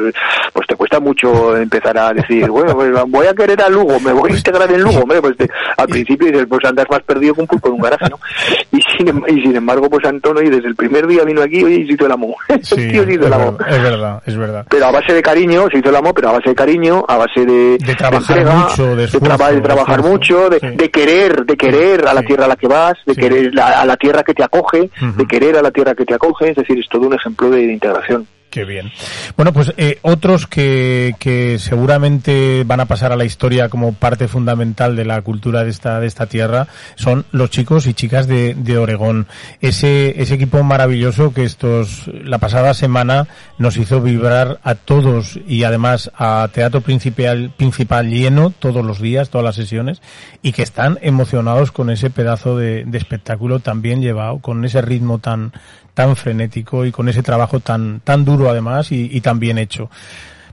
pues 0.53 0.68
te 0.68 0.76
cuesta 0.76 0.99
mucho 0.99 1.55
empezar 1.57 1.97
a 1.97 2.14
decir, 2.14 2.47
bueno, 2.49 2.74
pues 2.76 2.91
voy 3.07 3.28
a 3.28 3.34
querer 3.34 3.62
a 3.62 3.70
Lugo, 3.70 3.99
me 3.99 4.12
voy 4.14 4.32
a 4.32 4.36
integrar 4.36 4.72
en 4.72 4.82
Lugo. 4.82 4.99
Hombre, 4.99 5.22
pues 5.22 5.38
te- 5.38 5.49
al 5.78 5.88
principio 5.88 6.28
dices, 6.28 6.45
pues 6.49 6.64
andas 6.66 6.86
más 6.89 7.01
perdido 7.03 7.34
que 7.34 7.41
un 7.41 7.47
pulpo 7.47 7.70
en 7.70 7.74
un 7.76 7.82
garaje, 7.82 8.05
¿no? 8.10 8.20
Y 8.72 8.80
sin, 8.97 9.07
em- 9.07 9.24
y 9.28 9.41
sin 9.41 9.55
embargo, 9.55 9.89
pues 9.89 10.05
Antonio, 10.05 10.43
y 10.43 10.49
desde 10.49 10.68
el 10.68 10.76
primer 10.76 11.07
día 11.07 11.24
vino 11.24 11.41
aquí, 11.41 11.64
oye, 11.64 11.76
y 11.82 11.88
se 11.88 11.93
hizo 11.93 12.05
el 12.05 12.12
amo. 12.12 12.36
Sí, 12.62 12.76
el 12.76 12.91
tío 12.91 13.03
se 13.03 13.10
es 13.12 13.16
hizo 13.18 13.28
el 13.28 13.34
amo. 13.34 13.51
verdad, 13.57 13.76
es 13.76 13.84
verdad, 13.84 14.24
es 14.26 14.38
verdad. 14.38 14.66
Pero 14.70 14.86
a 14.86 14.91
base 14.91 15.14
de 15.14 15.22
cariño, 15.22 15.68
se 15.72 15.80
hizo 15.80 15.89
el 15.89 15.95
amo, 15.95 16.14
pero 16.14 16.30
a 16.30 16.34
base 16.34 16.49
de 16.49 16.55
cariño, 16.55 17.03
a 17.07 17.18
base 17.18 17.45
de, 17.45 17.78
De 17.80 17.95
trabajar 17.95 18.38
entrega, 18.38 18.53
mucho, 18.60 18.95
de 18.95 19.03
esfuerzo, 19.05 19.26
traba- 19.26 19.51
de 19.51 19.62
trabajar 19.62 19.95
esfuerzo, 19.99 20.12
mucho, 20.12 20.49
de, 20.49 20.60
sí. 20.60 20.68
de 20.76 20.91
querer, 21.06 21.45
de 21.45 21.56
querer 21.58 22.08
a 22.08 22.14
la 22.14 22.22
tierra 22.22 22.45
a 22.45 22.47
la 22.47 22.56
que 22.56 22.68
vas, 22.68 22.97
de 23.06 23.14
Sí. 23.14 23.22
querer 23.22 23.60
a 23.60 23.86
la 23.86 23.97
tierra 23.97 24.24
que 24.24 24.34
te 24.34 24.43
acoge, 24.43 24.89
de 25.18 25.26
querer 25.28 25.58
a 25.58 25.62
la 25.62 25.72
tierra 25.72 25.95
que 25.95 26.06
te 26.06 26.14
acoge, 26.14 26.50
es 26.52 26.56
decir, 26.56 26.80
es 26.80 26.88
todo 26.89 27.08
un 27.08 27.14
ejemplo 27.14 27.50
de, 27.50 27.66
de 27.68 27.74
integración. 27.74 28.28
Qué 28.50 28.66
bien. 28.66 28.91
Bueno, 29.38 29.54
pues 29.54 29.74
eh, 29.78 30.00
otros 30.02 30.47
que, 30.47 31.14
que 31.20 31.60
seguramente 31.60 32.64
van 32.66 32.80
a 32.80 32.86
pasar 32.86 33.12
a 33.12 33.16
la 33.16 33.26
historia 33.26 33.70
como 33.70 33.93
parte 33.93 34.28
fundamental 34.28 34.95
de 34.95 35.06
la 35.06 35.22
cultura 35.22 35.64
de 35.64 35.70
esta, 35.70 36.00
de 36.00 36.08
esta 36.08 36.26
tierra 36.26 36.68
son 36.95 37.26
los 37.32 37.52
chicos 37.52 37.86
y 37.86 37.93
chicas 37.93 38.28
de, 38.28 38.56
de 38.56 38.78
Oregón. 38.80 39.28
Ese, 39.62 40.20
ese 40.20 40.34
equipo 40.34 40.64
maravilloso 40.64 41.32
que 41.32 41.43
estos, 41.43 42.08
la 42.08 42.39
pasada 42.39 42.74
semana 42.74 43.28
nos 43.60 43.78
hizo 43.78 44.02
vibrar 44.02 44.60
a 44.64 44.74
todos 44.74 45.39
y 45.47 45.64
además 45.64 46.10
a 46.18 46.50
Teatro 46.52 46.82
Principal, 46.82 47.52
principal 47.56 48.10
lleno 48.10 48.50
todos 48.50 48.84
los 48.84 49.00
días, 49.00 49.30
todas 49.30 49.45
las 49.45 49.56
sesiones 49.56 50.02
y 50.41 50.54
que 50.54 50.64
están 50.64 50.97
emocionados 51.04 51.72
con 51.72 51.91
ese 51.91 52.10
pedazo 52.10 52.58
de, 52.58 52.84
de 52.84 52.97
espectáculo 52.97 53.60
tan 53.60 53.84
bien 53.84 54.02
llevado, 54.02 54.39
con 54.39 54.66
ese 54.66 54.82
ritmo 54.82 55.20
tan, 55.20 55.52
tan 56.00 56.16
frenético 56.16 56.86
y 56.86 56.93
con 56.93 57.09
ese 57.09 57.21
trabajo 57.21 57.59
tan, 57.59 58.00
tan 58.00 58.24
duro 58.24 58.50
además 58.50 58.89
y, 58.93 59.09
y 59.12 59.20
tan 59.20 59.38
bien 59.38 59.58
hecho. 59.58 59.89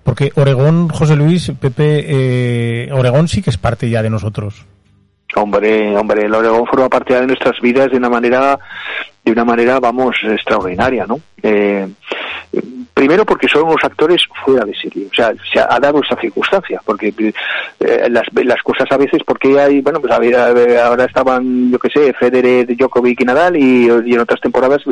Porque 0.02 0.32
Oregón, 0.34 0.88
José 0.88 1.14
Luis, 1.14 1.52
Pepe, 1.60 2.04
eh, 2.08 2.92
Oregón 2.92 3.28
sí 3.28 3.42
que 3.42 3.50
es 3.50 3.56
parte 3.56 3.88
ya 3.88 4.02
de 4.02 4.10
nosotros. 4.10 4.66
Hombre, 5.36 5.96
hombre, 5.96 6.24
el 6.24 6.34
Oregón 6.34 6.66
forma 6.66 6.88
parte 6.88 7.14
de 7.14 7.28
nuestras 7.28 7.60
vidas 7.60 7.92
de 7.92 7.96
una 7.96 8.08
manera, 8.08 8.58
de 9.24 9.30
una 9.30 9.44
manera, 9.44 9.78
vamos, 9.78 10.16
extraordinaria, 10.24 11.06
¿no? 11.06 11.20
Eh, 11.48 11.86
primero 12.92 13.26
porque 13.26 13.46
son 13.46 13.64
unos 13.64 13.84
actores 13.84 14.22
fuera 14.44 14.64
de 14.64 14.74
serie, 14.74 15.06
o 15.06 15.14
sea, 15.14 15.30
se 15.52 15.60
ha, 15.60 15.78
dado 15.78 16.00
esa 16.00 16.18
circunstancia, 16.18 16.80
porque 16.84 17.12
eh, 17.18 18.08
las, 18.08 18.26
las 18.32 18.62
cosas 18.62 18.90
a 18.90 18.96
veces, 18.96 19.22
porque 19.24 19.60
hay, 19.60 19.82
bueno, 19.82 20.00
pues 20.00 20.12
ahora 20.12 21.04
estaban, 21.04 21.70
yo 21.70 21.78
qué 21.78 21.90
sé, 21.90 22.12
Federer, 22.14 22.66
Djokovic 22.74 23.20
y 23.20 23.24
Nadal, 23.24 23.56
y, 23.56 23.86
en 23.88 24.18
otras 24.18 24.40
temporadas 24.40 24.82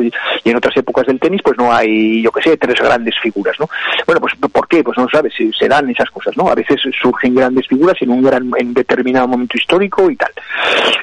y 0.43 0.49
en 0.49 0.55
otras 0.55 0.77
épocas 0.77 1.07
del 1.07 1.19
tenis, 1.19 1.41
pues 1.43 1.57
no 1.57 1.73
hay, 1.73 2.21
yo 2.21 2.31
qué 2.31 2.43
sé, 2.43 2.57
tres 2.57 2.79
grandes 2.79 3.15
figuras, 3.21 3.55
¿no? 3.59 3.67
Bueno, 4.05 4.21
pues 4.21 4.33
¿por 4.35 4.67
qué? 4.67 4.83
Pues 4.83 4.97
no 4.97 5.09
sabes, 5.09 5.33
se, 5.35 5.51
se 5.51 5.67
dan 5.67 5.89
esas 5.89 6.11
cosas, 6.11 6.37
¿no? 6.37 6.47
A 6.47 6.55
veces 6.55 6.79
surgen 7.01 7.33
grandes 7.33 7.67
figuras 7.67 7.99
en 8.01 8.11
un 8.11 8.21
gran, 8.21 8.51
en 8.57 8.73
determinado 8.73 9.27
momento 9.27 9.57
histórico 9.57 10.11
y 10.11 10.15
tal. 10.15 10.31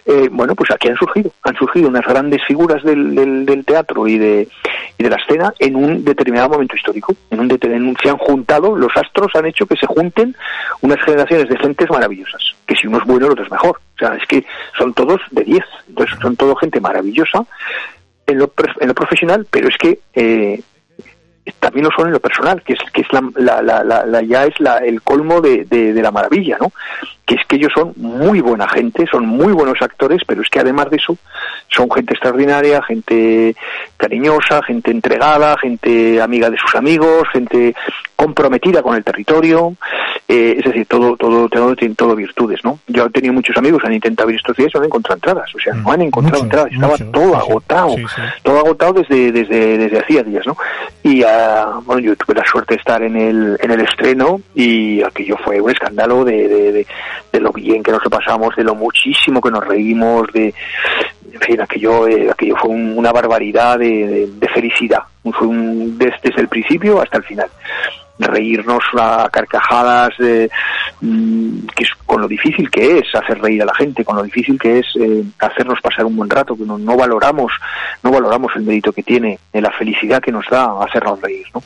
Eh, 0.07 0.29
bueno, 0.31 0.55
pues 0.55 0.71
aquí 0.71 0.89
han 0.89 0.97
surgido, 0.97 1.33
han 1.43 1.57
surgido 1.57 1.89
unas 1.89 2.07
grandes 2.07 2.43
figuras 2.47 2.83
del, 2.85 3.15
del, 3.15 3.45
del 3.45 3.65
teatro 3.65 4.07
y 4.07 4.19
de, 4.19 4.49
y 4.99 5.03
de 5.03 5.11
la 5.11 5.17
escena 5.17 5.42
en 5.59 5.77
un 5.77 6.05
determinado 6.05 6.51
momento 6.51 6.77
histórico. 6.77 7.15
En 7.31 7.41
un, 7.41 7.51
en 7.51 7.97
se 8.03 8.11
han 8.11 8.19
juntado, 8.19 8.77
los 8.77 8.93
astros 8.97 9.35
han 9.35 9.47
hecho 9.47 9.67
que 9.67 9.77
se 9.77 9.87
junten 9.87 10.37
unas 10.81 11.01
generaciones 11.03 11.49
de 11.49 11.57
gentes 11.59 11.91
maravillosas. 11.91 12.43
Que 12.67 12.77
si 12.77 12.87
uno 12.87 12.99
es 12.99 13.05
bueno, 13.05 13.27
el 13.27 13.33
otro 13.33 13.45
es 13.45 13.51
mejor. 13.51 13.81
O 13.97 13.99
sea, 13.99 14.15
es 14.15 14.27
que 14.27 14.45
son 14.77 14.93
todos 14.95 15.21
de 15.31 15.45
10. 15.45 15.65
Entonces, 15.89 16.19
son 16.21 16.37
todo 16.37 16.57
gente 16.57 16.81
maravillosa 16.81 17.45
en 18.27 18.39
lo, 18.39 18.53
en 18.81 18.89
lo 18.89 18.95
profesional, 18.95 19.47
pero 19.51 19.69
es 19.69 19.77
que 19.77 19.99
eh, 20.15 20.61
también 21.59 21.85
lo 21.85 21.91
son 21.91 22.07
en 22.07 22.13
lo 22.13 22.21
personal, 22.21 22.63
que 22.63 22.75
es, 22.75 22.79
que 22.93 23.01
es 23.01 23.09
la, 23.13 23.61
la- 23.63 23.83
la- 23.83 24.07
la- 24.07 24.23
ya 24.23 24.45
es 24.45 24.55
el 24.85 25.03
colmo 25.03 25.41
de, 25.41 25.65
de- 25.65 25.93
de 25.93 26.03
la 26.03 26.11
maravilla, 26.13 26.57
¿no? 26.61 26.73
Que 27.27 27.35
es 27.35 27.41
que 27.49 27.57
ellos 27.57 27.73
son 27.75 27.93
muy 27.97 28.41
buena 28.41 28.69
gente, 28.69 29.07
son 29.11 29.27
muy 29.27 29.53
buenos 29.53 29.81
actores, 29.83 30.23
pero 30.27 30.43
es 30.43 30.49
que 30.49 30.61
además 30.61 30.91
de 30.91 30.97
eso 30.99 31.17
son 31.69 31.91
gente 31.91 32.13
extraordinaria, 32.15 32.83
gente 32.83 33.57
cariñosa, 33.97 34.63
gente 34.63 34.91
entregada, 34.91 35.57
gente 35.59 36.21
amiga 36.23 36.49
de 36.51 36.59
sus 36.59 36.75
amigos, 36.75 37.29
gente 37.33 37.75
comprometida 38.17 38.83
con 38.83 38.95
el 38.97 39.03
territorio, 39.05 39.75
eh, 40.35 40.55
es 40.59 40.65
decir, 40.65 40.87
todo, 40.87 41.15
todo, 41.17 41.47
todo 41.49 41.77
tiene 41.77 41.95
todo 41.95 42.17
virtudes, 42.17 42.61
¿no? 42.65 42.79
Yo 42.87 43.05
he 43.05 43.11
tenido 43.11 43.35
muchos 43.35 43.57
amigos 43.59 43.81
que 43.83 43.89
han 43.89 43.93
intentado 43.95 44.31
ir 44.31 44.37
estos 44.37 44.57
días 44.57 44.71
y 44.73 44.77
no 44.77 44.81
han 44.81 44.87
encontrado 44.87 45.15
entradas, 45.17 45.55
o 45.55 45.59
sea, 45.59 45.75
no 45.75 45.93
han 45.93 46.01
encontrado 46.03 46.43
entradas, 46.45 46.73
estaba 46.73 46.97
todo 47.13 47.37
agotado, 47.37 47.95
Sí, 47.97 48.05
sí. 48.15 48.23
todo 48.43 48.59
agotado 48.61 48.93
desde, 48.95 49.31
desde, 49.33 49.77
desde 49.79 49.99
hacía 49.99 50.23
días, 50.23 50.47
¿no? 50.47 50.57
Y 51.03 51.23
ah, 51.23 51.81
bueno, 51.85 52.01
yo 52.01 52.17
tuve 52.17 52.35
la 52.37 52.45
suerte 52.47 52.75
de 52.75 52.79
estar 52.79 53.03
en 53.03 53.17
el, 53.17 53.59
en 53.61 53.71
el 53.71 53.81
estreno 53.83 54.41
y 54.55 55.03
aquello 55.03 55.37
fue 55.45 55.61
un 55.61 55.71
escándalo 55.71 56.25
de, 56.25 56.49
de, 56.49 56.73
de, 56.73 56.87
de 57.33 57.41
lo 57.41 57.53
bien 57.53 57.83
que 57.83 57.93
nos 57.93 58.03
lo 58.03 58.09
pasamos, 58.11 58.57
de 58.57 58.65
lo 58.65 58.75
muchísimo 58.75 59.41
que 59.43 59.51
nos 59.51 59.67
reímos, 59.67 60.33
de, 60.33 60.55
en 61.33 61.41
fin, 61.41 61.61
aquello, 61.61 62.07
eh, 62.09 62.31
aquello 62.31 62.57
fue 62.57 62.71
un- 62.71 62.97
una 62.97 63.13
barbaridad 63.13 63.79
de, 63.79 64.07
de- 64.07 64.27
de 64.33 64.49
felicidad. 64.49 65.01
Fue 65.33 65.47
un, 65.47 65.97
des- 65.99 66.21
desde 66.23 66.41
el 66.43 66.49
principio 66.49 67.01
hasta 67.01 67.19
el 67.19 67.25
final. 67.25 67.49
Reírnos 68.23 68.85
a 68.99 69.29
carcajadas, 69.31 70.11
eh, 70.21 70.49
mm, 71.01 71.67
que 71.75 71.85
es 71.85 71.91
con 72.07 72.21
lo 72.21 72.29
difícil 72.29 72.71
que 72.71 72.99
es 72.99 73.15
hacer 73.15 73.41
reír 73.41 73.63
a 73.63 73.67
la 73.67 73.75
gente, 73.75 74.05
con 74.05 74.17
lo 74.17 74.23
difícil 74.23 74.59
que 74.59 74.79
es 74.79 74.87
eh, 75.01 75.25
hacernos 75.39 75.81
pasar 75.81 76.05
un 76.05 76.17
buen 76.17 76.31
rato, 76.31 76.57
que 76.57 76.65
no, 76.65 76.79
no 76.79 76.97
valoramos, 76.97 77.53
no 78.03 78.11
valoramos 78.11 78.53
el 78.57 78.63
mérito 78.63 78.93
que 78.93 79.03
tiene, 79.03 79.39
eh, 79.53 79.61
la 79.61 79.71
felicidad 79.73 80.23
que 80.23 80.33
nos 80.33 80.47
da 80.51 80.83
hacernos 80.83 81.21
reír, 81.21 81.47
¿no? 81.55 81.63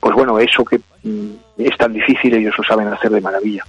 Pues 0.00 0.14
bueno, 0.14 0.38
eso 0.38 0.64
que 0.64 0.80
mm, 1.02 1.30
es 1.58 1.76
tan 1.76 1.92
difícil, 1.92 2.34
ellos 2.34 2.54
lo 2.56 2.64
saben 2.64 2.88
hacer 2.88 3.10
de 3.10 3.20
maravilla 3.20 3.64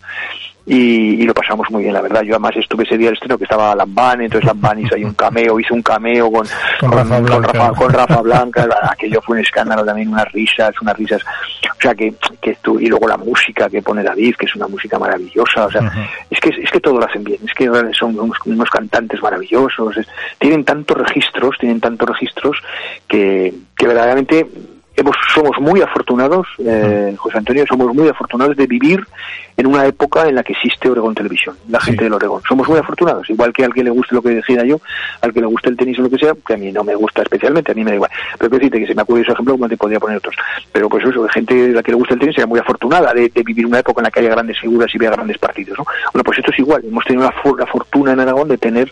y, 0.67 1.21
y 1.21 1.25
lo 1.25 1.33
pasamos 1.33 1.65
muy 1.71 1.81
bien, 1.83 1.93
la 1.93 2.01
verdad. 2.01 2.21
Yo 2.23 2.33
además 2.35 2.51
estuve 2.57 2.83
ese 2.83 2.97
día 2.97 3.07
del 3.07 3.13
estreno 3.15 3.37
que 3.37 3.45
estaba 3.45 3.73
Lambán, 3.73 4.21
entonces 4.21 4.45
Lambán 4.45 4.79
hizo 4.79 4.95
ahí 4.95 5.03
un 5.05 5.13
cameo, 5.13 5.59
hizo 5.59 5.73
un 5.73 5.81
cameo 5.81 6.29
con, 6.29 6.45
Con 6.81 6.91
Rafa 6.91 7.19
Blanca. 7.19 7.47
Rafa, 7.53 7.71
con 7.73 7.93
Rafa 7.93 8.21
Blanca, 8.21 8.67
aquello 8.91 9.21
fue 9.21 9.37
un 9.37 9.43
escándalo 9.43 9.85
también, 9.85 10.09
unas 10.09 10.29
risas, 10.33 10.73
unas 10.81 10.97
risas. 10.97 11.21
O 11.23 11.81
sea, 11.81 11.95
que, 11.95 12.13
que 12.41 12.57
estu- 12.61 12.81
y 12.81 12.87
luego 12.87 13.07
la 13.07 13.17
música 13.17 13.69
que 13.69 13.81
pone 13.81 14.03
David, 14.03 14.35
que 14.35 14.45
es 14.45 14.55
una 14.55 14.67
música 14.67 14.99
maravillosa, 14.99 15.65
o 15.67 15.71
sea, 15.71 15.89
es 16.29 16.39
que 16.39 16.49
es 16.49 16.69
que 16.69 16.79
todo 16.81 16.99
lo 16.99 17.05
hacen 17.05 17.23
bien, 17.23 17.39
es 17.45 17.53
que 17.53 17.69
son 17.93 18.19
unos, 18.19 18.37
unos 18.45 18.69
cantantes 18.69 19.21
maravillosos, 19.21 19.95
es- 19.97 20.07
tienen 20.37 20.65
tantos 20.65 20.97
registros, 20.97 21.55
tienen 21.59 21.79
tantos 21.79 22.09
registros 22.09 22.57
que, 23.07 23.53
que 23.75 23.87
verdaderamente 23.87 24.45
hemos, 24.97 25.15
somos 25.33 25.57
muy 25.59 25.79
afortunados, 25.81 26.47
eh, 26.59 27.13
José 27.17 27.37
Antonio, 27.37 27.63
somos 27.67 27.93
muy 27.95 28.09
afortunados 28.09 28.57
de 28.57 28.67
vivir 28.67 28.99
en 29.55 29.65
una 29.67 29.85
época 29.85 30.27
en 30.27 30.35
la 30.35 30.43
que 30.43 30.53
existe 30.53 30.89
Oregón 30.89 31.15
Televisión, 31.15 31.55
la 31.69 31.79
gente 31.79 32.03
del 32.03 32.13
Oregón. 32.13 32.41
Somos 32.47 32.67
muy 32.67 32.77
afortunados, 32.77 33.29
igual 33.29 33.53
que 33.53 33.63
al 33.63 33.73
que 33.73 33.83
le 33.83 33.89
guste 33.89 34.13
lo 34.13 34.21
que 34.21 34.29
decida 34.29 34.63
yo, 34.65 34.79
al 35.21 35.33
que 35.33 35.39
le 35.39 35.47
guste 35.47 35.69
el 35.69 35.77
tenis 35.77 35.97
o 35.99 36.01
lo 36.03 36.09
que 36.09 36.17
sea, 36.17 36.33
que 36.45 36.53
a 36.53 36.57
mí 36.57 36.71
no 36.71 36.83
me 36.83 36.93
gusta 36.95 37.21
especialmente, 37.21 37.71
a 37.71 37.75
mí 37.75 37.83
me 37.83 37.91
da 37.91 37.95
igual. 37.95 38.11
Pero 38.37 38.49
que 38.51 38.57
decirte 38.57 38.79
que 38.81 38.87
se 38.87 38.95
me 38.95 39.01
acuerda 39.01 39.23
ese 39.23 39.31
ejemplo, 39.31 39.53
como 39.53 39.69
te 39.69 39.77
podría 39.77 39.99
poner 39.99 40.17
otros. 40.17 40.35
Pero 40.71 40.89
pues 40.89 41.05
eso, 41.05 41.27
gente 41.29 41.65
a 41.65 41.67
la 41.69 41.83
que 41.83 41.91
le 41.91 41.97
gusta 41.97 42.13
el 42.13 42.19
tenis 42.19 42.35
sería 42.35 42.47
muy 42.47 42.59
afortunada 42.59 43.13
de, 43.13 43.29
de 43.29 43.43
vivir 43.43 43.65
una 43.65 43.79
época 43.79 44.01
en 44.01 44.05
la 44.05 44.11
que 44.11 44.19
haya 44.19 44.29
grandes 44.29 44.59
figuras 44.59 44.93
y 44.93 44.97
vea 44.97 45.11
grandes 45.11 45.37
partidos, 45.37 45.77
¿no? 45.79 45.85
Bueno, 46.13 46.23
pues 46.23 46.37
esto 46.39 46.51
es 46.51 46.59
igual, 46.59 46.83
hemos 46.85 47.03
tenido 47.05 47.23
la, 47.25 47.31
for- 47.31 47.59
la 47.59 47.65
fortuna 47.65 48.13
en 48.13 48.19
Aragón 48.19 48.47
de 48.49 48.57
tener 48.57 48.91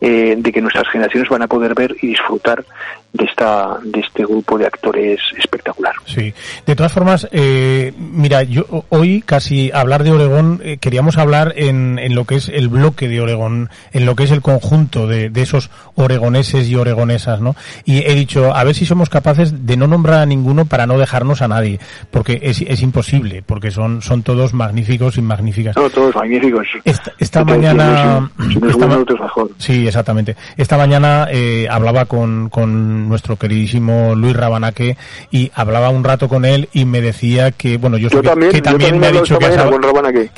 eh, 0.00 0.36
de 0.38 0.52
que 0.52 0.60
nuestras 0.60 0.88
generaciones 0.88 1.28
van 1.28 1.42
a 1.42 1.48
poder 1.48 1.74
ver 1.74 1.96
y 2.00 2.06
disfrutar 2.06 2.64
de 3.12 3.24
esta 3.24 3.78
de 3.82 4.00
este 4.00 4.22
grupo 4.24 4.58
de 4.58 4.66
actores 4.66 5.18
espectacular. 5.38 5.94
Sí. 6.04 6.32
De 6.66 6.76
todas 6.76 6.92
formas, 6.92 7.26
eh, 7.32 7.92
mira, 7.98 8.42
yo 8.42 8.84
hoy 8.90 9.22
casi 9.22 9.70
hablar 9.72 10.04
de 10.04 10.10
Oregón, 10.12 10.60
eh, 10.62 10.76
queríamos 10.78 11.16
hablar 11.16 11.54
en, 11.56 11.98
en 11.98 12.14
lo 12.14 12.26
que 12.26 12.36
es 12.36 12.48
el 12.48 12.68
bloque 12.68 13.08
de 13.08 13.20
Oregón, 13.20 13.70
en 13.92 14.04
lo 14.06 14.14
que 14.14 14.24
es 14.24 14.30
el 14.30 14.42
conjunto 14.42 15.06
de, 15.06 15.30
de 15.30 15.42
esos 15.42 15.70
oregoneses 15.94 16.68
y 16.68 16.74
oregonesas, 16.76 17.40
¿no? 17.40 17.56
Y 17.84 17.98
he 18.04 18.14
dicho, 18.14 18.54
a 18.54 18.62
ver 18.64 18.74
si 18.74 18.84
somos 18.84 19.08
capaces 19.08 19.66
de 19.66 19.76
no 19.76 19.86
nombrar 19.86 20.20
a 20.20 20.26
ninguno 20.26 20.66
para 20.66 20.86
no 20.86 20.98
dejarnos 20.98 21.40
a 21.42 21.48
nadie, 21.48 21.80
porque 22.10 22.38
es, 22.42 22.60
es 22.60 22.82
imposible, 22.82 23.42
porque 23.44 23.70
son, 23.70 24.02
son 24.02 24.22
todos 24.22 24.52
magníficos 24.54 25.16
y 25.16 25.22
magníficas. 25.22 25.76
No, 25.76 25.88
todos 25.88 26.14
magníficos. 26.14 26.66
Esta, 26.84 27.42
mañana, 27.44 28.28
tienen- 28.36 28.52
Si 28.54 28.58
no 28.60 28.66
es 28.68 28.72
esta 28.74 28.86
bueno, 28.86 28.94
ma- 28.96 29.02
otro 29.02 29.16
es 29.16 29.22
mejor. 29.22 29.50
Sí, 29.58 29.86
exactamente. 29.86 30.36
Esta 30.56 30.76
mañana 30.76 31.26
eh, 31.30 31.66
hablaba 31.70 32.04
con, 32.04 32.48
con 32.50 32.97
nuestro 33.06 33.36
queridísimo 33.36 34.14
Luis 34.14 34.34
Rabanaque 34.34 34.96
y 35.30 35.50
hablaba 35.54 35.90
un 35.90 36.02
rato 36.04 36.28
con 36.28 36.44
él 36.44 36.68
y 36.72 36.84
me 36.86 37.00
decía 37.00 37.50
que, 37.52 37.76
bueno, 37.76 37.98
yo, 37.98 38.08
Yo 38.08 38.22
que- 38.22 38.28
también, 38.28 38.50
que 38.52 38.56
yo 38.58 38.62
también 38.62 38.98
me 38.98 39.06
ha 39.08 39.12
dicho 39.12 39.38
que, 39.38 39.44
has 39.46 39.50
con 39.56 39.84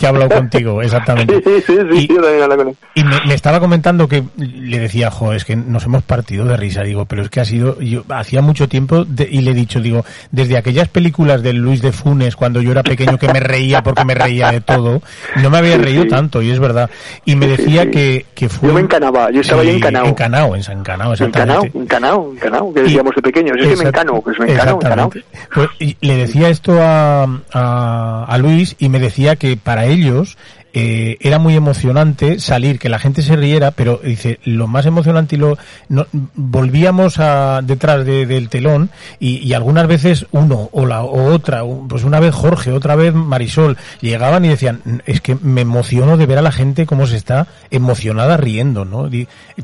ha 0.06 0.08
hablado 0.08 0.30
contigo, 0.30 0.82
exactamente. 0.82 1.40
Sí, 1.44 1.62
sí, 1.66 1.76
sí, 1.92 2.06
yo 2.08 2.16
también 2.20 2.42
hablaba 2.42 2.56
con 2.56 2.68
él. 2.68 2.76
Y 2.94 3.04
me, 3.04 3.16
me 3.26 3.34
estaba 3.34 3.60
comentando 3.60 4.08
que 4.08 4.24
le 4.36 4.78
decía, 4.78 5.10
jo, 5.10 5.32
es 5.32 5.44
que 5.44 5.54
nos 5.56 5.84
hemos 5.84 6.02
partido 6.02 6.44
de 6.44 6.56
risa, 6.56 6.82
digo, 6.82 7.04
pero 7.06 7.22
es 7.22 7.28
que 7.30 7.40
ha 7.40 7.44
sido, 7.44 7.78
yo 7.80 8.02
hacía 8.10 8.40
mucho 8.42 8.68
tiempo 8.68 9.04
de- 9.04 9.28
y 9.30 9.40
le 9.42 9.52
he 9.52 9.54
dicho, 9.54 9.80
digo, 9.80 10.04
desde 10.30 10.56
aquellas 10.56 10.88
películas 10.88 11.42
de 11.42 11.52
Luis 11.52 11.82
de 11.82 11.92
Funes 11.92 12.36
cuando 12.36 12.60
yo 12.60 12.72
era 12.72 12.82
pequeño 12.82 13.18
que 13.18 13.28
me 13.32 13.40
reía 13.40 13.82
porque 13.82 14.04
me 14.04 14.14
reía 14.14 14.50
de 14.50 14.60
todo, 14.60 15.02
no 15.36 15.50
me 15.50 15.58
había 15.58 15.76
reído 15.78 16.06
tanto 16.06 16.42
y 16.42 16.50
es 16.50 16.58
verdad. 16.58 16.90
Y 17.24 17.36
me 17.36 17.46
decía 17.46 17.90
que, 17.90 18.26
que 18.34 18.48
fue... 18.48 18.68
Yo 18.68 18.74
me 18.74 18.80
encanaba, 18.80 19.30
yo 19.30 19.40
estaba 19.40 19.62
ahí 19.62 19.76
encanao. 19.76 20.06
Encanao, 20.06 20.54
en 20.56 20.62
San 20.62 20.82
Canao, 20.82 21.12
Encanao, 21.14 21.64
exactamente. 21.64 21.78
encanao, 21.78 22.32
encanao, 22.50 22.74
que 22.74 22.82
decíamos 22.82 23.14
de 23.14 23.22
pequeños. 23.22 23.56
Es 23.58 23.68
que 23.68 23.76
me 23.76 23.88
encano, 23.88 24.20
pues 24.20 24.38
me 24.38 24.52
encano, 24.52 24.78
encanao. 24.82 25.10
Pues, 25.54 25.68
y 25.78 25.96
le 26.00 26.16
decía 26.16 26.48
esto 26.48 26.80
a, 26.80 27.24
a, 27.52 28.24
a 28.28 28.38
Luis 28.38 28.76
y 28.78 28.88
me 28.88 28.98
decía 28.98 29.36
que 29.36 29.56
para 29.56 29.86
ellos 29.86 30.36
eh, 30.72 31.16
era 31.20 31.38
muy 31.38 31.54
emocionante 31.56 32.38
salir, 32.40 32.78
que 32.78 32.88
la 32.88 32.98
gente 32.98 33.22
se 33.22 33.36
riera, 33.36 33.70
pero 33.72 34.00
dice, 34.02 34.38
lo 34.44 34.66
más 34.66 34.86
emocionante 34.86 35.36
y 35.36 35.38
lo, 35.38 35.58
no, 35.88 36.06
volvíamos 36.34 37.18
a, 37.18 37.60
detrás 37.62 38.04
de- 38.06 38.26
del 38.26 38.48
telón 38.48 38.90
y, 39.18 39.38
y 39.38 39.52
algunas 39.54 39.86
veces 39.86 40.26
uno 40.32 40.68
o 40.72 40.86
la 40.86 41.02
o 41.02 41.32
otra, 41.32 41.62
pues 41.88 42.04
una 42.04 42.20
vez 42.20 42.34
Jorge, 42.34 42.72
otra 42.72 42.96
vez 42.96 43.14
Marisol, 43.14 43.76
llegaban 44.00 44.44
y 44.44 44.48
decían, 44.48 45.02
es 45.06 45.20
que 45.20 45.36
me 45.42 45.62
emociono 45.62 46.16
de 46.16 46.26
ver 46.26 46.38
a 46.38 46.42
la 46.42 46.52
gente 46.52 46.86
cómo 46.86 47.06
se 47.06 47.16
está 47.16 47.46
emocionada 47.70 48.36
riendo, 48.36 48.84
¿no? 48.84 49.08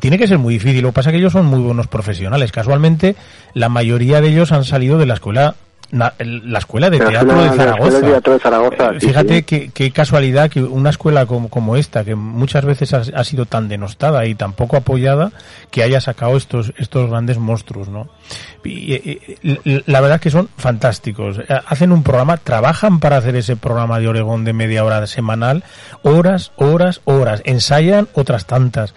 Tiene 0.00 0.18
que 0.18 0.26
ser 0.28 0.38
muy 0.38 0.54
difícil, 0.54 0.82
lo 0.82 0.88
que 0.88 0.94
pasa 0.94 1.10
es 1.10 1.14
que 1.14 1.18
ellos 1.18 1.32
son 1.32 1.46
muy 1.46 1.60
buenos 1.60 1.86
profesionales, 1.86 2.52
casualmente 2.52 3.16
la 3.54 3.68
mayoría 3.68 4.20
de 4.20 4.28
ellos 4.28 4.52
han 4.52 4.64
salido 4.64 4.98
de 4.98 5.06
la 5.06 5.14
escuela 5.14 5.54
na- 5.90 6.14
la 6.18 6.58
escuela 6.58 6.90
de 6.90 6.98
la 6.98 7.08
teatro 7.08 7.28
escuela- 7.30 7.50
de 7.52 7.56
de 7.58 7.64
la 7.64 7.70
escuela 7.70 7.90
Zaragoza. 7.92 8.00
de 8.06 8.12
teatro 8.12 8.32
de 8.32 8.38
Zaragoza, 8.40 8.90
Eh, 8.96 9.00
Fíjate 9.00 9.36
sí. 9.38 9.42
qué, 9.44 9.70
qué 9.72 9.90
casualidad 9.90 10.50
que 10.50 10.62
una 10.62 10.90
escuela 10.90 11.26
como, 11.26 11.48
como 11.48 11.76
esta, 11.76 12.04
que 12.04 12.14
muchas 12.14 12.64
veces 12.64 12.92
ha, 12.94 13.02
ha 13.14 13.24
sido 13.24 13.46
tan 13.46 13.68
denostada 13.68 14.26
y 14.26 14.34
tan 14.34 14.52
poco 14.52 14.76
apoyada, 14.76 15.32
que 15.70 15.82
haya 15.82 16.00
sacado 16.00 16.36
estos, 16.36 16.72
estos 16.76 17.08
grandes 17.10 17.38
monstruos, 17.38 17.88
¿no? 17.88 18.08
Y, 18.64 18.94
y- 18.94 19.20
y 19.64 19.82
la 19.86 20.00
verdad 20.00 20.16
es 20.16 20.22
que 20.22 20.30
son 20.30 20.48
fantásticos. 20.56 21.38
Eh, 21.38 21.44
Hacen 21.66 21.92
un 21.92 22.02
programa, 22.02 22.36
trabajan 22.36 22.98
para 23.00 23.16
hacer 23.18 23.36
ese 23.36 23.56
programa 23.56 23.98
de 24.00 24.08
Oregón 24.08 24.44
de 24.44 24.52
media 24.52 24.84
hora 24.84 25.06
semanal, 25.06 25.62
horas, 26.02 26.52
horas, 26.56 27.00
horas. 27.04 27.42
Ensayan 27.44 28.08
otras 28.14 28.46
tantas. 28.46 28.94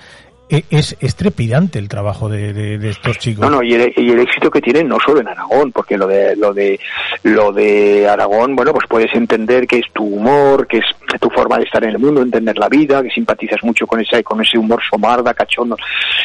E- 0.49 0.63
Es, 0.71 0.97
es 0.99 1.15
trepidante 1.15 1.77
el 1.79 1.87
trabajo 1.87 2.27
de, 2.27 2.53
de- 2.53 2.77
de 2.79 2.89
estos 2.89 3.17
chicos. 3.19 3.41
No, 3.43 3.49
no, 3.57 3.63
y 3.63 3.73
el, 3.73 3.93
y 3.95 4.09
el 4.11 4.19
éxito 4.19 4.49
que 4.49 4.61
tienen 4.61 4.87
no 4.87 4.97
solo 4.99 5.21
en 5.21 5.27
Aragón, 5.27 5.71
porque 5.71 5.97
lo 5.97 6.07
de 6.07 6.35
lo 6.35 6.53
de 6.53 6.79
lo 7.23 7.51
de 7.51 8.07
Aragón, 8.09 8.55
bueno, 8.55 8.71
pues 8.73 8.85
puedes 8.89 9.13
entender 9.13 9.67
que 9.67 9.77
es 9.77 9.85
tu 9.93 10.03
humor, 10.03 10.65
que 10.67 10.77
es 10.79 10.85
tu 11.21 11.29
forma 11.29 11.57
de 11.57 11.65
estar 11.65 11.83
en 11.83 11.91
el 11.91 11.99
mundo, 11.99 12.21
entender 12.21 12.57
la 12.57 12.67
vida, 12.69 13.03
que 13.03 13.09
simpatizas 13.11 13.63
mucho 13.63 13.85
con 13.85 13.99
ese 14.01 14.23
con 14.23 14.41
ese 14.41 14.57
humor 14.57 14.81
somarda, 14.89 15.33
cachondo, 15.33 15.77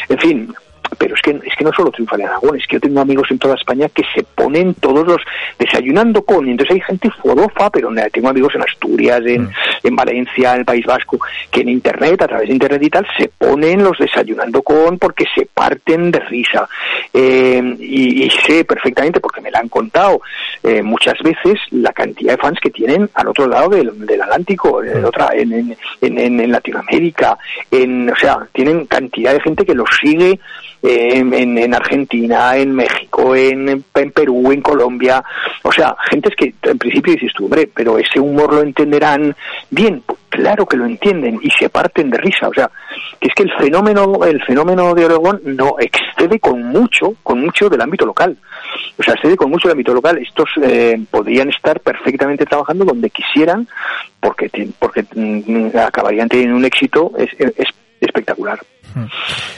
en 0.08 0.18
fin. 0.18 0.54
Pero 0.98 1.14
es 1.14 1.22
que 1.22 1.30
es 1.44 1.54
que 1.56 1.64
no 1.64 1.72
solo 1.72 1.90
triunfa 1.90 2.16
en 2.16 2.22
Aragón, 2.22 2.56
es 2.56 2.66
que 2.66 2.76
yo 2.76 2.80
tengo 2.80 3.00
amigos 3.00 3.30
en 3.30 3.38
toda 3.38 3.54
España 3.54 3.88
que 3.88 4.04
se 4.14 4.22
ponen 4.22 4.74
todos 4.74 5.06
los 5.06 5.20
desayunando 5.58 6.22
con, 6.22 6.46
y 6.46 6.52
entonces 6.52 6.74
hay 6.74 6.80
gente 6.82 7.10
forofa, 7.10 7.70
pero 7.70 7.90
tengo 8.12 8.28
amigos 8.28 8.54
en 8.54 8.62
Asturias, 8.62 9.20
en, 9.24 9.50
en 9.82 9.96
Valencia, 9.96 10.52
en 10.52 10.60
el 10.60 10.64
País 10.64 10.84
Vasco, 10.86 11.18
que 11.50 11.60
en 11.60 11.68
internet, 11.68 12.22
a 12.22 12.28
través 12.28 12.48
de 12.48 12.54
internet 12.54 12.82
y 12.82 12.90
tal, 12.90 13.06
se 13.16 13.28
ponen 13.28 13.82
los 13.82 13.98
desayunando 13.98 14.62
con 14.62 14.98
porque 14.98 15.24
se 15.34 15.46
parten 15.46 16.10
de 16.10 16.20
risa. 16.20 16.68
Eh, 17.12 17.76
y, 17.78 18.24
y 18.24 18.30
sé 18.30 18.64
perfectamente, 18.64 19.20
porque 19.20 19.40
me 19.40 19.50
la 19.50 19.60
han 19.60 19.68
contado 19.68 20.20
eh, 20.62 20.82
muchas 20.82 21.18
veces, 21.22 21.60
la 21.70 21.92
cantidad 21.92 22.32
de 22.32 22.38
fans 22.38 22.58
que 22.60 22.70
tienen 22.70 23.08
al 23.14 23.28
otro 23.28 23.46
lado 23.46 23.70
del, 23.70 24.06
del 24.06 24.22
Atlántico, 24.22 24.82
en, 24.82 25.04
otra, 25.04 25.30
en, 25.34 25.52
en, 25.52 25.76
en, 26.00 26.40
en 26.40 26.52
Latinoamérica, 26.52 27.38
en, 27.70 28.10
o 28.10 28.16
sea, 28.16 28.46
tienen 28.52 28.86
cantidad 28.86 29.32
de 29.32 29.40
gente 29.40 29.64
que 29.64 29.74
los 29.74 29.88
sigue 30.00 30.32
eh, 30.32 30.40
en, 30.84 31.32
en, 31.32 31.56
en 31.56 31.74
Argentina, 31.74 32.56
en 32.56 32.74
México, 32.74 33.34
en, 33.34 33.68
en 33.70 34.10
Perú, 34.12 34.52
en 34.52 34.60
Colombia, 34.60 35.24
o 35.62 35.72
sea, 35.72 35.96
gentes 36.10 36.34
que 36.36 36.54
en 36.62 36.78
principio 36.78 37.14
dices 37.14 37.32
tú, 37.34 37.44
hombre, 37.46 37.70
pero 37.74 37.96
ese 37.96 38.20
humor 38.20 38.52
lo 38.52 38.60
entenderán 38.60 39.34
bien, 39.70 40.02
Pues 40.04 40.18
claro 40.28 40.66
que 40.66 40.76
lo 40.76 40.84
entienden 40.84 41.38
y 41.40 41.50
se 41.50 41.70
parten 41.70 42.10
de 42.10 42.18
risa, 42.18 42.48
o 42.48 42.52
sea, 42.54 42.70
que 43.18 43.28
es 43.28 43.34
que 43.34 43.44
el 43.44 43.52
fenómeno, 43.52 44.24
el 44.26 44.42
fenómeno 44.42 44.94
de 44.94 45.06
Oregón 45.06 45.40
no 45.44 45.76
excede 45.78 46.38
con 46.38 46.62
mucho, 46.62 47.14
con 47.22 47.40
mucho 47.40 47.70
del 47.70 47.80
ámbito 47.80 48.04
local. 48.04 48.36
O 48.98 49.02
sea, 49.02 49.14
excede 49.14 49.36
con 49.36 49.50
mucho 49.50 49.68
del 49.68 49.76
ámbito 49.76 49.94
local. 49.94 50.18
Estos 50.18 50.50
eh, 50.62 51.00
podrían 51.10 51.48
estar 51.48 51.80
perfectamente 51.80 52.44
trabajando 52.44 52.84
donde 52.84 53.10
quisieran, 53.10 53.66
porque 54.20 54.50
porque 54.78 55.04
mm, 55.14 55.76
acabarían 55.78 56.28
teniendo 56.28 56.56
un 56.56 56.64
éxito 56.64 57.12
es, 57.16 57.30
es 57.38 57.68
espectacular. 58.00 58.60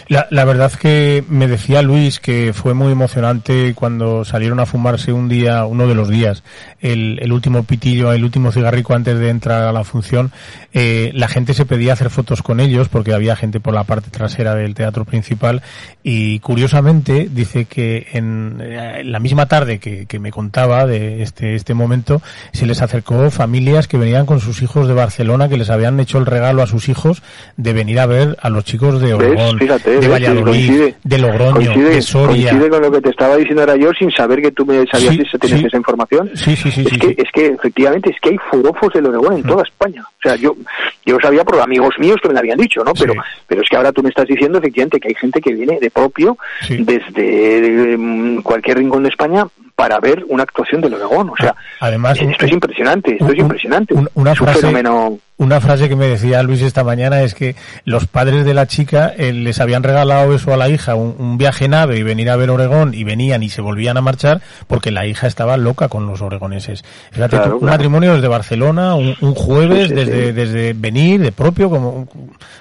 La, 0.09 0.29
la 0.31 0.45
verdad 0.45 0.73
que 0.73 1.25
me 1.29 1.49
decía 1.49 1.83
Luis 1.83 2.21
que 2.21 2.53
fue 2.53 2.75
muy 2.75 2.93
emocionante 2.93 3.75
cuando 3.75 4.25
salieron 4.25 4.61
a 4.61 4.67
fumarse 4.67 5.13
un 5.13 5.29
día, 5.29 5.67
uno 5.67 5.87
de 5.89 5.95
los 5.95 6.09
días, 6.09 6.43
el, 6.81 7.19
el 7.21 7.33
último 7.33 7.65
pitillo, 7.65 8.13
el 8.13 8.25
último 8.25 8.53
cigarrico 8.53 8.95
antes 8.95 9.19
de 9.19 9.29
entrar 9.29 9.65
a 9.65 9.73
la 9.73 9.85
función. 9.85 10.31
Eh, 10.73 11.11
la 11.15 11.29
gente 11.29 11.55
se 11.55 11.67
pedía 11.67 11.93
hacer 11.93 12.11
fotos 12.11 12.43
con 12.43 12.61
ellos 12.61 12.89
porque 12.89 13.15
había 13.15 13.35
gente 13.35 13.61
por 13.61 13.75
la 13.75 13.85
parte 13.85 14.11
trasera 14.11 14.55
del 14.55 14.75
teatro 14.75 15.05
principal 15.05 15.63
y 16.03 16.39
curiosamente 16.41 17.29
dice 17.31 17.65
que 17.65 18.07
en, 18.13 18.61
eh, 18.63 19.03
la 19.05 19.19
misma 19.19 19.47
tarde 19.47 19.81
que, 19.81 20.07
que 20.07 20.19
me 20.19 20.31
contaba 20.31 20.87
de 20.87 21.23
este, 21.23 21.57
este 21.57 21.75
momento 21.75 22.23
se 22.53 22.67
les 22.67 22.81
acercó 22.81 23.31
familias 23.31 23.89
que 23.89 23.99
venían 23.99 24.27
con 24.27 24.41
sus 24.41 24.63
hijos 24.63 24.87
de 24.87 24.95
Barcelona 24.95 25.49
que 25.49 25.57
les 25.57 25.71
habían 25.71 25.99
hecho 25.99 26.19
el 26.19 26.27
regalo 26.27 26.63
a 26.63 26.67
sus 26.67 26.89
hijos 26.89 27.23
de 27.57 27.73
venir 27.73 27.99
a 27.99 28.07
ver 28.07 28.26
a 28.41 28.49
los 28.51 28.65
chicos 28.65 29.01
de. 29.01 29.15
Oregón, 29.15 29.59
Fíjate, 29.59 29.91
de 29.91 29.99
¿ves? 29.99 30.09
Valladolid, 30.11 30.45
Coincide. 30.45 30.95
de 31.05 31.19
Logroño, 31.19 31.55
coincide, 31.55 31.89
de 31.91 32.03
Soria. 32.03 32.51
coincide 32.51 32.71
con 32.71 32.83
lo 32.83 32.91
que 32.93 33.01
te 33.01 33.11
estaba 33.11 33.37
diciendo 33.37 33.63
ahora 33.63 33.77
yo 33.77 33.91
sin 33.99 34.11
saber 34.11 34.41
que 34.43 34.53
tú 34.53 34.65
me 34.67 34.85
sabías 34.91 35.15
Sí, 35.15 35.23
si 35.31 35.39
tenías 35.39 35.61
sí. 35.61 35.67
esa 35.67 35.77
información. 35.77 36.31
Sí, 36.35 36.57
sí, 36.57 36.71
sí, 36.71 36.81
es, 36.83 36.89
sí, 36.91 36.99
que, 36.99 37.09
es 37.23 37.29
que 37.33 37.47
efectivamente 37.47 38.11
es 38.11 38.17
que 38.21 38.31
hay 38.31 38.37
forofos 38.51 38.93
del 38.93 39.07
Oregón 39.07 39.35
en 39.37 39.43
toda 39.43 39.63
España. 39.63 40.05
Sea, 40.29 40.37
yo 40.37 40.57
yo 41.05 41.19
sabía 41.23 41.45
por 41.45 41.61
amigos 41.61 41.95
míos 41.99 42.17
que 42.21 42.29
me 42.29 42.35
lo 42.35 42.41
habían 42.41 42.59
dicho, 42.59 42.83
¿no? 42.85 42.93
Pero 42.95 43.13
Sí. 43.13 43.19
pero 43.47 43.63
es 43.63 43.69
que 43.69 43.77
ahora 43.77 43.93
tú 43.93 44.03
me 44.03 44.09
estás 44.09 44.27
diciendo 44.27 44.59
efectivamente 44.59 44.99
que 45.01 45.09
hay 45.09 45.15
gente 45.15 45.41
que 45.41 45.55
viene 45.55 45.79
de 45.81 45.91
propio 45.91 46.37
Sí. 46.67 46.79
desde 47.21 47.97
mm, 47.97 48.43
cualquier 48.43 48.79
rincón 48.79 49.03
de 49.03 49.09
España 49.11 49.47
para 49.75 50.01
ver 50.01 50.25
una 50.29 50.43
actuación 50.43 50.81
del 50.81 50.95
Oregón. 50.95 51.29
O 51.31 51.35
sea, 51.39 51.55
Además, 51.81 52.19
esto 52.19 52.27
un- 52.27 52.47
es 52.49 52.53
impresionante, 52.53 53.13
esto 53.13 53.25
un- 53.27 53.33
es 53.33 53.39
impresionante. 53.39 53.95
un- 53.95 54.09
una 54.15 54.33
es 54.33 54.39
frase- 54.39 54.61
fenómeno 54.61 55.19
Una 55.39 55.61
frase 55.61 55.91
que 55.91 55.97
me 55.97 56.07
decía 56.07 56.43
Luis 56.43 56.63
esta 56.63 56.83
mañana 56.83 57.21
es 57.21 57.35
que 57.35 57.57
los 57.85 58.07
padres 58.07 58.47
de 58.47 58.55
la 58.55 58.67
chica 58.67 59.13
eh, 59.19 59.35
les 59.35 59.61
habían 59.61 59.83
regalado 59.83 60.35
eso 60.35 60.55
a 60.55 60.57
la 60.57 60.71
hija, 60.71 60.95
un, 60.95 61.37
viaje 61.37 61.67
en 61.67 61.75
ave 61.75 61.99
y 61.99 62.03
venir 62.03 62.31
a 62.31 62.37
ver 62.37 62.49
Oregón 62.49 62.95
y 62.95 63.05
venían 63.05 63.43
y 63.43 63.51
se 63.51 63.61
volvían 63.61 63.99
a 63.99 64.01
marchar 64.01 64.41
porque 64.67 64.91
la 64.91 65.05
hija 65.07 65.27
estaba 65.27 65.59
loca 65.59 65.89
con 65.91 66.07
los 66.07 66.23
oregoneses. 66.23 66.83
Fíjate, 67.13 67.37
Claro, 67.37 67.51
tú, 67.59 67.65
un 67.65 67.71
matrimonio 67.71 68.15
desde 68.15 68.29
Barcelona, 68.29 68.95
un, 68.95 69.15
un 69.21 69.35
jueves 69.35 69.83
Sí, 69.83 69.89
sí, 69.89 69.95
desde, 69.95 70.16
desde 70.33 70.73
venir 70.73 71.21
de 71.21 71.33
propio, 71.33 71.69
como 71.69 72.09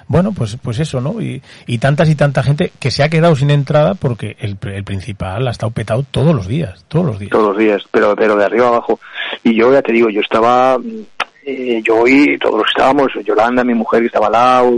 bueno, 0.07 0.33
pues 0.33 0.57
pues 0.61 0.79
eso, 0.79 1.01
¿no? 1.01 1.21
Y, 1.21 1.41
y 1.67 1.77
tantas 1.77 2.09
y 2.09 2.15
tanta 2.15 2.43
gente 2.43 2.71
que 2.79 2.91
se 2.91 3.03
ha 3.03 3.09
quedado 3.09 3.35
sin 3.35 3.51
entrada 3.51 3.93
porque 3.95 4.35
el, 4.39 4.57
el 4.73 4.83
principal 4.83 5.47
ha 5.47 5.51
estado 5.51 5.71
petado 5.71 6.03
todos 6.09 6.35
los 6.35 6.47
días, 6.47 6.83
todos 6.87 6.95
todos 6.95 7.07
los 7.07 7.19
días. 7.19 7.31
Todos 7.31 7.47
los 7.49 7.57
días, 7.57 7.83
pero, 7.91 8.15
pero 8.15 8.35
de 8.35 8.45
arriba 8.45 8.67
abajo. 8.67 8.99
Y 9.43 9.55
yo 9.55 9.71
ya 9.71 9.81
te 9.81 9.91
digo, 9.91 10.09
yo 10.09 10.21
estaba 10.21 10.77
eh, 11.45 11.81
yo 11.83 12.07
y 12.07 12.37
todos 12.39 12.63
estábamos, 12.67 13.11
Yolanda, 13.23 13.63
mi 13.63 13.73
mujer 13.75 14.01
que 14.01 14.07
estaba 14.07 14.27
al 14.27 14.31
lado, 14.33 14.73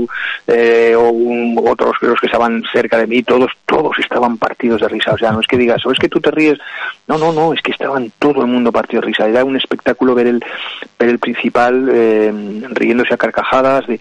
eh, 0.47 0.93
o 0.97 1.09
un- 1.11 1.57
otros 1.67 1.95
los 2.01 2.19
que 2.19 2.25
estaban 2.27 2.61
cerca 2.73 2.97
de 2.97 3.07
mí, 3.07 3.23
todos, 3.23 3.49
todos 3.65 3.97
estaban 3.99 4.37
partidos 4.37 4.81
de 4.81 4.89
risa. 4.89 5.13
O 5.13 5.17
sea, 5.17 5.31
no 5.31 5.39
es 5.39 5.47
que 5.47 5.57
digas, 5.57 5.85
o 5.85 5.91
es 5.91 5.99
que 5.99 6.09
tú 6.09 6.19
te 6.19 6.29
ríes. 6.31 6.57
No, 7.07 7.17
no, 7.17 7.31
no, 7.31 7.53
es 7.53 7.61
que 7.61 7.71
estaban 7.71 8.11
todo 8.19 8.41
el 8.41 8.47
mundo 8.47 8.71
partido 8.71 9.01
de 9.01 9.07
risa. 9.07 9.27
Era 9.27 9.45
un 9.45 9.55
espectáculo 9.55 10.13
ver 10.13 10.27
el, 10.27 10.43
ver 10.99 11.09
el 11.09 11.19
principal 11.19 11.89
eh, 11.93 12.33
riéndose 12.71 13.13
a 13.13 13.17
carcajadas 13.17 13.87
de, 13.87 13.99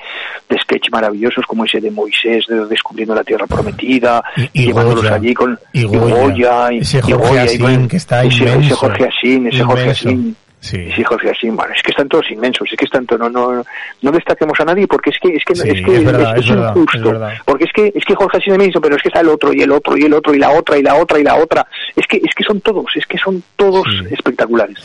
de 0.49 0.59
sketch 0.59 0.91
maravillosos 0.91 1.45
como 1.47 1.65
ese 1.65 1.81
de 1.81 1.91
Moisés 1.91 2.47
de- 2.49 2.67
descubriendo 2.67 3.15
la 3.15 3.23
tierra 3.25 3.47
prometida, 3.47 4.23
Y- 4.37 4.63
y 4.63 4.67
llevándolos 4.67 5.05
Goya, 5.05 5.15
allí 5.15 5.35
con 5.35 5.59
y 5.73 5.85
Goya, 5.85 6.73
y, 6.73 6.79
ese 6.79 6.99
y 6.99 7.13
Jorge 7.13 7.29
Goya, 7.29 7.43
Asín, 7.45 7.89
que 7.89 7.97
está 7.97 8.25
ese, 8.25 8.43
inmenso. 8.43 8.61
ese 8.67 8.75
Jorge 8.75 9.05
Asín, 9.09 9.47
ese 9.47 9.63
Jorge. 9.63 9.91
Asín. 9.91 10.37
Sí. 10.61 10.91
Sí, 10.93 11.05
Jorge 11.05 11.31
Asín, 11.31 11.55
bueno, 11.55 11.73
es 11.75 11.83
que 11.83 11.91
están 11.91 12.09
todos 12.09 12.31
inmensos, 12.31 12.69
es 12.71 12.77
que 12.77 12.87
están 12.87 13.07
todos, 13.07 13.21
no, 13.21 13.29
no, 13.31 13.65
no 14.03 14.11
destaquemos 14.11 14.59
a 14.59 14.65
nadie 14.65 14.87
porque 14.87 15.11
es 15.11 15.19
que 15.21 15.37
es 15.37 15.45
que 15.45 15.55
Sí, 15.55 15.69
es 15.69 15.85
que 15.85 15.97
es 15.97 16.05
verdad, 16.05 16.37
es 16.37 16.49
verdad, 16.49 16.75
injusto, 16.75 17.21
porque 17.45 17.65
es 17.65 17.73
que 17.73 17.93
es 17.95 18.05
que 18.05 18.15
Jorge 18.15 18.39
Asín 18.39 18.53
es 18.55 18.59
inmenso, 18.59 18.81
pero 18.81 18.97
es 18.97 19.03
que 19.03 19.09
está 19.09 19.21
el 19.21 19.29
otro 19.29 19.53
y 19.53 19.61
el 19.61 19.71
otro 19.71 19.97
y 19.97 20.03
el 20.05 20.15
otro 20.15 20.35
y 20.35 20.39
la 20.39 20.51
otra 20.51 20.79
y 20.79 20.83
la 20.83 20.95
otra 20.97 21.19
y 21.19 21.23
la 21.25 21.37
otra, 21.37 21.67
es 21.95 22.07
que 22.07 22.17
es 22.17 22.35
que 22.35 22.43
son 22.43 22.61
todos, 22.61 22.87
es 22.97 23.07
que 23.07 23.19
son 23.19 23.43
todos 23.57 23.87
espectaculares. 24.11 24.79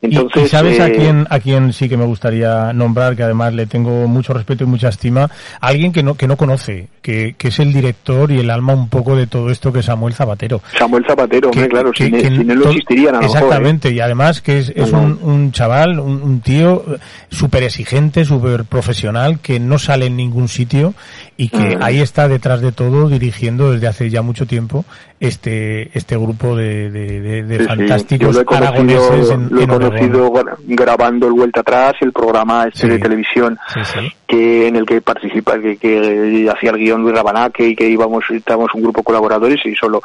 Y- 0.00 0.14
Entonces, 0.14 0.44
y, 0.44 0.48
sabes 0.48 0.78
a 0.78 0.86
eh, 0.86 0.92
quién 0.96 1.26
a 1.28 1.40
quién 1.40 1.72
sí 1.72 1.88
que 1.88 1.96
me 1.96 2.04
gustaría 2.04 2.72
nombrar 2.72 3.16
que 3.16 3.24
además 3.24 3.52
le 3.52 3.66
tengo 3.66 4.06
mucho 4.06 4.32
respeto 4.32 4.62
y 4.62 4.66
mucha 4.68 4.90
estima 4.90 5.28
alguien 5.60 5.92
que 5.92 6.04
no 6.04 6.14
que 6.14 6.28
no 6.28 6.36
conoce 6.36 6.86
que, 7.02 7.34
que 7.36 7.48
es 7.48 7.58
el 7.58 7.72
director 7.72 8.30
y 8.30 8.38
el 8.38 8.48
alma 8.50 8.74
un 8.74 8.88
poco 8.88 9.16
de 9.16 9.26
todo 9.26 9.50
esto 9.50 9.72
que 9.72 9.80
es 9.80 9.86
Samuel 9.86 10.14
Zapatero 10.14 10.60
Samuel 10.78 11.04
Zapatero, 11.04 11.50
hombre, 11.50 11.68
claro, 11.68 11.90
sin, 11.96 12.14
él- 12.14 12.20
sin 12.36 12.48
él 12.50 12.58
no 12.60 12.70
existirían 12.70 13.16
a 13.16 13.18
lo 13.18 13.22
mejor, 13.22 13.36
¿eh? 13.36 13.38
Exactamente, 13.44 13.90
y 13.90 13.98
además 13.98 14.40
que 14.40 14.60
es, 14.60 14.72
es 14.76 14.92
un, 14.92 15.18
un 15.20 15.50
chaval, 15.50 15.98
un, 15.98 16.22
un 16.22 16.40
tío 16.42 16.84
súper 17.28 17.64
exigente, 17.64 18.24
súper 18.24 18.66
profesional, 18.66 19.40
que 19.40 19.58
no 19.58 19.80
sale 19.80 20.06
en 20.06 20.16
ningún 20.16 20.46
sitio 20.46 20.94
y 21.40 21.48
que 21.50 21.78
ahí 21.80 22.00
está 22.00 22.26
detrás 22.26 22.60
de 22.60 22.72
todo 22.72 23.08
dirigiendo 23.08 23.70
desde 23.72 23.86
hace 23.86 24.10
ya 24.10 24.22
mucho 24.22 24.44
tiempo 24.44 24.84
este 25.20 25.96
este 25.96 26.16
grupo 26.16 26.56
de, 26.56 26.90
de, 26.90 27.20
de- 27.20 27.42
de 27.44 27.56
Sí, 27.58 27.62
sí. 27.62 27.68
fantásticos 27.68 28.34
Yo 28.36 28.42
lo 28.42 28.52
he 28.52 28.56
aragoneses 28.56 29.08
conocido, 29.08 29.32
en, 29.34 29.48
lo 29.50 29.60
he 29.60 29.62
en 29.64 29.68
conocido 29.70 30.32
gra- 30.32 30.56
grabando 30.66 31.26
el 31.28 31.32
Vuelta 31.34 31.60
Atrás, 31.60 31.94
el 32.00 32.12
programa 32.12 32.64
este 32.64 32.88
de 32.88 32.98
televisión 32.98 33.56
Sí, 33.72 33.80
sí. 33.84 34.12
que 34.26 34.66
en 34.68 34.76
el 34.76 34.84
que 34.84 35.00
participa, 35.00 35.58
que, 35.60 35.76
que 35.76 36.50
hacía 36.54 36.70
el 36.70 36.76
guion 36.78 37.02
Luis 37.02 37.14
Rabanaque 37.14 37.68
y 37.68 37.76
que 37.76 37.88
íbamos, 37.88 38.24
estábamos 38.30 38.74
un 38.74 38.82
grupo 38.82 39.00
de 39.00 39.04
colaboradores 39.04 39.64
y 39.64 39.74
solo 39.76 40.02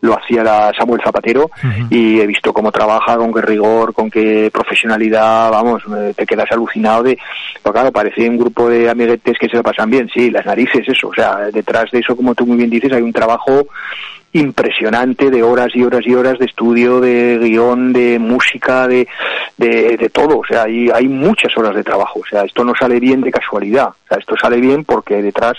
lo 0.00 0.18
hacía 0.18 0.44
la 0.44 0.72
Samuel 0.76 1.00
Zapatero 1.02 1.50
y 1.90 2.20
he 2.20 2.26
visto 2.26 2.52
cómo 2.52 2.70
trabaja, 2.70 3.16
con 3.16 3.32
qué 3.32 3.42
rigor, 3.42 3.92
con 3.94 4.10
qué 4.10 4.50
profesionalidad, 4.52 5.50
vamos, 5.50 5.82
te 6.14 6.26
quedas 6.26 6.50
alucinado 6.52 7.02
de, 7.04 7.18
pero 7.62 7.72
claro, 7.72 7.92
parece 7.92 8.28
un 8.28 8.38
grupo 8.38 8.68
de 8.68 8.88
amiguetes 8.88 9.38
que 9.38 9.48
se 9.48 9.56
lo 9.56 9.62
pasan 9.62 9.90
bien, 9.90 10.08
sí, 10.12 10.30
las 10.30 10.46
narices, 10.46 10.86
eso, 10.88 11.08
o 11.08 11.14
sea, 11.14 11.36
detrás 11.52 11.90
de 11.90 12.00
eso, 12.00 12.14
como 12.14 12.34
tú 12.34 12.46
muy 12.46 12.56
bien 12.56 12.70
dices, 12.70 12.92
hay 12.92 13.02
un 13.02 13.12
trabajo 13.12 13.66
impresionante 14.32 15.30
de 15.30 15.42
horas 15.42 15.74
y 15.74 15.82
horas 15.82 16.02
y 16.04 16.14
horas 16.14 16.38
de 16.38 16.44
estudio, 16.44 17.00
de 17.00 17.38
guion, 17.38 17.92
de 17.92 18.18
música, 18.18 18.86
de, 18.86 19.08
de, 19.56 19.96
de 19.96 20.08
todo. 20.10 20.38
O 20.38 20.44
sea, 20.44 20.64
hay, 20.64 20.90
hay 20.90 21.08
muchas 21.08 21.56
horas 21.56 21.74
de 21.74 21.82
trabajo. 21.82 22.20
O 22.20 22.26
sea, 22.26 22.42
esto 22.42 22.62
no 22.64 22.74
sale 22.78 23.00
bien 23.00 23.22
de 23.22 23.30
casualidad. 23.30 23.88
O 23.88 24.08
sea, 24.08 24.18
esto 24.18 24.36
sale 24.36 24.58
bien 24.60 24.84
porque 24.84 25.22
detrás 25.22 25.54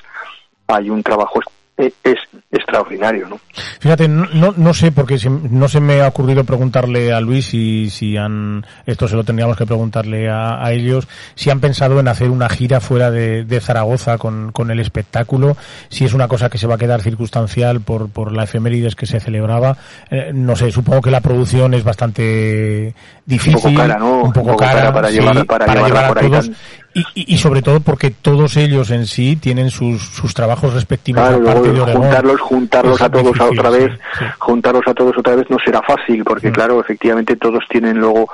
hay 0.67 0.89
un 0.89 1.01
trabajo 1.01 1.39
es, 1.77 1.93
es 2.03 2.17
extraordinario, 2.51 3.27
¿no? 3.27 3.39
Fíjate, 3.79 4.07
no, 4.07 4.25
no, 4.33 4.53
no 4.57 4.73
sé, 4.73 4.91
porque 4.91 5.17
se- 5.19 5.29
no 5.29 5.67
se 5.67 5.79
me 5.79 6.01
ha 6.01 6.07
ocurrido 6.07 6.43
preguntarle 6.43 7.13
a 7.13 7.21
Luis 7.21 7.45
si, 7.45 7.89
si 7.89 8.17
han, 8.17 8.65
esto 8.85 9.07
se 9.07 9.15
lo 9.15 9.23
tendríamos 9.23 9.57
que 9.57 9.65
preguntarle 9.65 10.29
a, 10.29 10.63
a 10.63 10.71
ellos, 10.71 11.07
si 11.35 11.49
han 11.49 11.59
pensado 11.59 11.99
en 11.99 12.07
hacer 12.07 12.29
una 12.29 12.49
gira 12.49 12.79
fuera 12.79 13.11
de, 13.11 13.43
de 13.43 13.59
Zaragoza 13.61 14.17
con, 14.17 14.51
con 14.51 14.71
el 14.71 14.79
espectáculo, 14.79 15.55
si 15.89 16.05
es 16.05 16.13
una 16.13 16.27
cosa 16.27 16.49
que 16.49 16.57
se 16.57 16.67
va 16.67 16.75
a 16.75 16.79
quedar 16.79 17.01
circunstancial 17.01 17.81
por, 17.81 18.09
por 18.09 18.31
la 18.33 18.43
efemérides 18.45 18.95
que 18.95 19.05
se 19.05 19.19
celebraba. 19.19 19.77
Eh, 20.09 20.31
no 20.33 20.55
sé, 20.55 20.71
supongo 20.71 21.01
que 21.01 21.11
la 21.11 21.21
producción 21.21 21.73
es 21.73 21.83
bastante 21.83 22.93
difícil. 23.25 23.75
cara, 23.77 23.97
¿no? 23.99 24.21
Un 24.23 24.33
poco 24.33 24.39
Un 24.39 24.45
poco 24.47 24.57
cara, 24.57 24.73
cara 24.79 24.93
para 24.93 25.09
sí, 25.09 25.15
llevar- 25.19 25.45
para 25.45 25.73
llevar 25.85 26.05
a 26.05 26.13
todos. 26.21 26.45
tan- 26.47 26.55
Y, 26.97 27.05
y, 27.13 27.35
y 27.35 27.37
sobre 27.37 27.61
todo 27.61 27.79
porque 27.79 28.09
todos 28.09 28.57
ellos 28.57 28.89
en 28.89 29.05
sí 29.05 29.35
tienen 29.35 29.69
sus, 29.69 30.01
sus 30.01 30.33
trabajos 30.33 30.73
respectivos 30.73 31.21
Claro, 31.21 31.41
aparte 31.43 31.59
luego 31.69 31.75
de 31.75 31.81
Oregón. 31.81 32.01
juntarlos, 32.03 32.41
juntarlos 32.41 33.01
a 33.01 33.09
todos 33.09 33.33
difícil, 33.33 33.59
otra 33.59 33.69
vez, 33.69 33.91
sí. 34.17 34.25
juntarlos 34.39 34.87
a 34.87 34.93
todos 34.93 35.17
otra 35.17 35.35
vez 35.35 35.49
no 35.49 35.57
será 35.59 35.81
fácil, 35.83 36.23
porque 36.23 36.51
claro, 36.51 36.79
efectivamente 36.81 37.35
todos 37.35 37.63
tienen 37.69 37.99
luego 37.99 38.29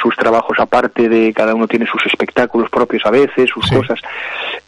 sus 0.00 0.16
trabajos 0.16 0.58
aparte 0.58 1.08
de 1.08 1.32
cada 1.32 1.54
uno 1.54 1.66
tiene 1.68 1.86
sus 1.86 2.04
espectáculos 2.06 2.70
propios 2.70 3.04
a 3.06 3.10
veces, 3.10 3.50
sus 3.50 3.66
cosas. 3.70 4.00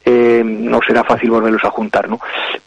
Eh, 0.04 0.42
no 0.44 0.80
será 0.84 1.04
fácil 1.04 1.30
volverlos 1.30 1.64
a 1.64 1.70
juntar, 1.70 2.08
¿no? 2.08 2.18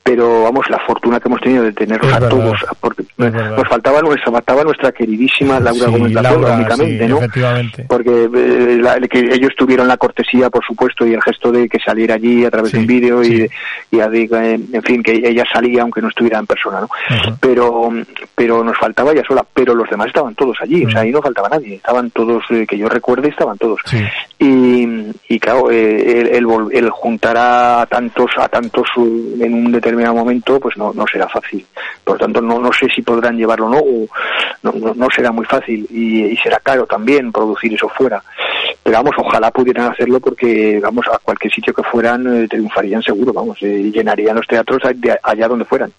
Pero 0.04 0.44
vamos, 0.44 0.70
la 0.70 0.80
fortuna 0.80 1.20
que 1.20 1.28
hemos 1.28 1.42
tenido 1.42 1.64
de 1.64 1.74
tenerlos 1.74 2.08
Es 2.10 2.14
a 2.16 2.20
verdad, 2.20 2.30
todos, 2.38 2.66
porque 2.80 3.02
es 3.02 3.08
verdad. 3.18 3.58
nos 3.58 3.68
faltaba 3.68 4.02
nuestra, 4.02 4.32
faltaba 4.32 4.64
nuestra 4.64 4.92
queridísima 4.94 5.60
Laura 5.60 5.86
Sí, 5.86 5.92
Gómez 5.92 6.14
Lazo, 6.14 6.24
Laura, 6.40 6.56
únicamente, 6.56 7.04
sí, 7.06 7.10
¿no? 7.12 7.18
efectivamente. 7.18 7.86
porque 7.90 8.24
eh, 8.34 8.78
la- 8.82 9.00
que 9.02 9.20
ellos 9.20 9.52
tuvieron 9.58 9.88
la 9.88 9.98
cortesía, 9.98 10.50
por 10.50 10.64
supuesto, 10.66 11.06
y 11.06 11.14
el 11.14 11.22
gesto 11.22 11.52
de 11.52 11.68
que 11.68 11.80
saliera 11.80 12.16
allí 12.16 12.46
a 12.46 12.52
través 12.52 12.72
de 12.72 12.80
un 12.80 12.88
vídeo 12.88 13.22
y, 13.24 13.50
y 13.92 14.00
a- 14.00 14.06
eh, 14.14 14.60
en 14.72 14.84
fin, 14.84 15.04
que 15.04 15.12
ella 15.14 15.44
salía 15.52 15.82
aunque 15.82 16.02
no 16.02 16.08
estuviera 16.08 16.40
en 16.40 16.46
persona, 16.48 16.80
¿no? 16.82 16.90
Pero 17.42 17.92
pero 18.34 18.64
nos 18.64 18.78
faltaba 18.78 19.12
ella 19.12 19.24
sola, 19.28 19.46
pero 19.54 19.76
los 19.76 19.90
demás 19.90 20.08
estaban 20.08 20.36
todos 20.36 20.58
allí, 20.62 20.86
o 20.86 20.90
sea, 20.92 21.02
ahí 21.02 21.12
no 21.12 21.22
faltaba 21.22 21.50
nadie, 21.50 21.76
estaban 21.76 22.10
todos, 22.12 22.44
que 22.68 22.78
yo 22.78 22.88
recuerde, 22.88 23.30
estaban 23.30 23.58
todos. 23.58 23.80
Y, 24.40 24.88
y 25.30 25.40
claro, 25.40 25.72
eh, 25.72 26.22
el, 26.22 26.28
el 26.28 26.48
el 26.72 26.90
juntar 26.90 27.36
a 27.38 27.86
tantos 27.90 28.32
a 28.38 28.48
tantos 28.48 28.88
en 28.98 29.54
un 29.54 29.72
determinado 29.72 30.16
momento, 30.16 30.60
pues 30.60 30.78
no, 30.78 30.94
no 30.94 31.06
será 31.08 31.28
fácil. 31.28 31.66
Por 32.04 32.16
lo 32.16 32.20
tanto, 32.20 32.42
no, 32.42 32.60
no 32.60 32.72
sé 32.72 32.88
si 32.94 33.02
podrán 33.02 33.38
llevarlo 33.38 33.68
o 33.68 33.70
no, 33.70 33.80
o 33.80 34.08
no, 34.64 34.72
no, 34.74 34.94
no 34.94 35.08
será 35.10 35.32
muy 35.32 35.46
fácil 35.46 35.88
y, 35.90 36.26
y 36.26 36.38
será 36.38 36.60
caro 36.60 36.86
también 36.86 37.32
producir 37.32 37.74
eso 37.74 37.90
fuera. 37.90 38.22
Pero 38.86 38.98
vamos, 38.98 39.16
ojalá 39.18 39.50
pudieran 39.50 39.92
hacerlo 39.92 40.20
porque, 40.20 40.80
vamos, 40.80 41.06
a 41.12 41.18
cualquier 41.18 41.52
sitio 41.52 41.74
que 41.74 41.82
fueran 41.82 42.28
eh, 42.44 42.48
triunfarían 42.48 43.02
seguro, 43.02 43.34
vamos, 43.34 43.58
eh, 43.64 43.82
y 43.86 43.92
llenarían 43.92 44.36
los 44.36 44.46
teatros 44.46 44.78
allá 45.24 45.48
donde 45.48 45.66
fueran. 45.66 45.92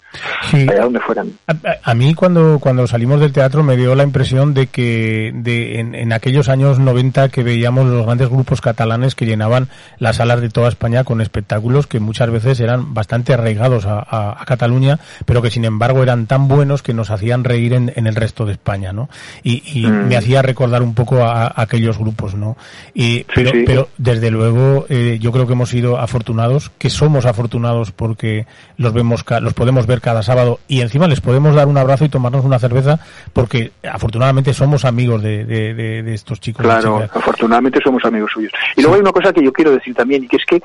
Allá 0.53 0.85
donde 0.85 1.01
fueran. 1.01 1.33
A, 1.49 1.55
a- 1.91 1.95
mí 1.95 2.15
cuando, 2.15 2.61
cuando 2.61 2.87
salimos 2.87 3.19
del 3.19 3.33
teatro 3.33 3.65
me 3.65 3.77
dio 3.77 3.97
la 3.97 4.05
impresión 4.05 4.55
de 4.55 4.69
que 4.69 5.33
de, 5.35 5.81
en, 5.81 5.97
en 5.97 6.13
aquellos 6.13 6.49
años 6.49 6.79
90 6.79 7.29
que 7.31 7.43
veíamos 7.43 7.87
los 7.87 8.07
grandes 8.07 8.29
grupos 8.29 8.61
catalanes 8.61 9.17
que 9.17 9.27
llenaban 9.27 9.69
las 9.99 10.17
salas 10.17 10.41
de 10.41 10.49
toda 10.49 10.69
España 10.69 11.03
con 11.03 11.21
espectáculos 11.21 11.89
que 11.89 11.99
muchas 11.99 12.31
veces 12.31 12.61
eran 12.61 12.95
bastante 12.95 13.35
arraigados 13.35 13.85
a, 13.87 13.99
a- 13.99 14.41
a 14.41 14.45
Cataluña, 14.45 15.01
pero 15.25 15.43
que 15.43 15.51
sin 15.51 15.65
embargo 15.65 16.05
eran 16.05 16.27
tan 16.29 16.47
buenos 16.47 16.85
que 16.85 16.95
nos 16.95 17.11
hacían 17.11 17.43
reír 17.43 17.73
en, 17.73 17.93
en 17.97 18.07
el 18.07 18.15
resto 18.15 18.47
de 18.47 18.53
España, 18.53 18.93
¿no? 18.93 19.09
Y, 19.43 19.63
y 19.81 19.87
Mm. 19.89 20.07
me 20.09 20.17
hacía 20.17 20.41
recordar 20.43 20.83
un 20.85 20.95
poco 20.95 21.25
a, 21.25 21.47
a 21.49 21.63
aquellos 21.63 21.99
grupos, 21.99 22.35
¿no? 22.37 22.57
Y, 22.95 23.25
pero, 23.35 23.51
sí. 23.51 23.65
pero 23.67 23.89
desde 23.99 24.31
luego 24.31 24.87
eh, 24.89 25.19
yo 25.21 25.33
creo 25.33 25.47
que 25.47 25.53
hemos 25.53 25.69
sido 25.71 25.99
afortunados, 25.99 26.71
que 26.79 26.91
somos 26.91 27.27
afortunados 27.27 27.93
porque 27.93 28.47
los 28.79 28.93
vemos, 28.93 29.25
los 29.41 29.55
podemos 29.55 29.87
ver 29.87 30.01
cada 30.01 30.23
sábado 30.23 30.61
y 30.69 30.81
encima 30.81 31.07
les 31.09 31.21
podemos 31.21 31.55
dar 31.55 31.69
un 31.69 31.77
abrazo 31.79 32.05
y 32.05 32.09
tomarnos 32.09 32.45
una 32.45 32.59
cerveza 32.59 32.99
porque 33.33 33.73
afortunadamente 33.91 34.55
somos 34.55 34.85
amigos 34.85 35.23
de, 35.23 35.45
de, 35.45 35.75
de- 35.75 36.03
de 36.03 36.15
estos 36.15 36.41
chicos. 36.41 36.65
Claro, 36.65 37.03
afortunadamente 37.13 37.81
somos 37.83 38.05
amigos 38.05 38.31
suyos. 38.33 38.53
Y 38.77 38.81
luego 38.81 38.95
hay 38.95 39.01
una 39.01 39.13
cosa 39.13 39.33
que 39.33 39.43
yo 39.45 39.53
quiero 39.53 39.71
decir 39.73 39.95
también, 39.95 40.25
y 40.25 40.29
que 40.29 40.37
es 40.37 40.45
que, 40.47 40.63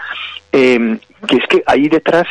eh, 0.51 0.97
que 1.27 1.35
es 1.37 1.43
que 1.49 1.63
ahí 1.65 1.87
detrás, 1.89 2.27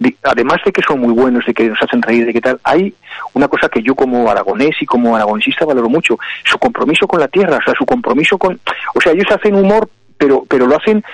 de- 0.00 0.16
además 0.24 0.58
de 0.64 0.72
que 0.72 0.82
son 0.82 0.98
muy 0.98 1.12
buenos, 1.12 1.44
de 1.46 1.54
que 1.54 1.68
nos 1.68 1.80
hacen 1.80 2.02
reír, 2.02 2.26
de 2.26 2.32
que 2.32 2.40
tal, 2.40 2.58
hay 2.64 2.92
una 3.34 3.46
cosa 3.46 3.68
que 3.68 3.82
yo 3.82 3.94
como 3.94 4.28
aragonés 4.28 4.74
y 4.80 4.86
como 4.86 5.14
aragonesista 5.14 5.64
valoro 5.64 5.88
mucho, 5.88 6.18
su 6.44 6.58
compromiso 6.58 7.06
con 7.06 7.20
la 7.20 7.28
tierra, 7.28 7.58
o 7.58 7.62
sea, 7.62 7.74
su 7.78 7.86
compromiso 7.86 8.36
con, 8.38 8.58
o 8.94 9.00
sea, 9.00 9.12
ellos 9.12 9.30
hacen 9.30 9.54
humor, 9.54 9.88
pero, 10.18 10.44
pero 10.48 10.66
lo 10.66 10.76
hacen 10.76 11.04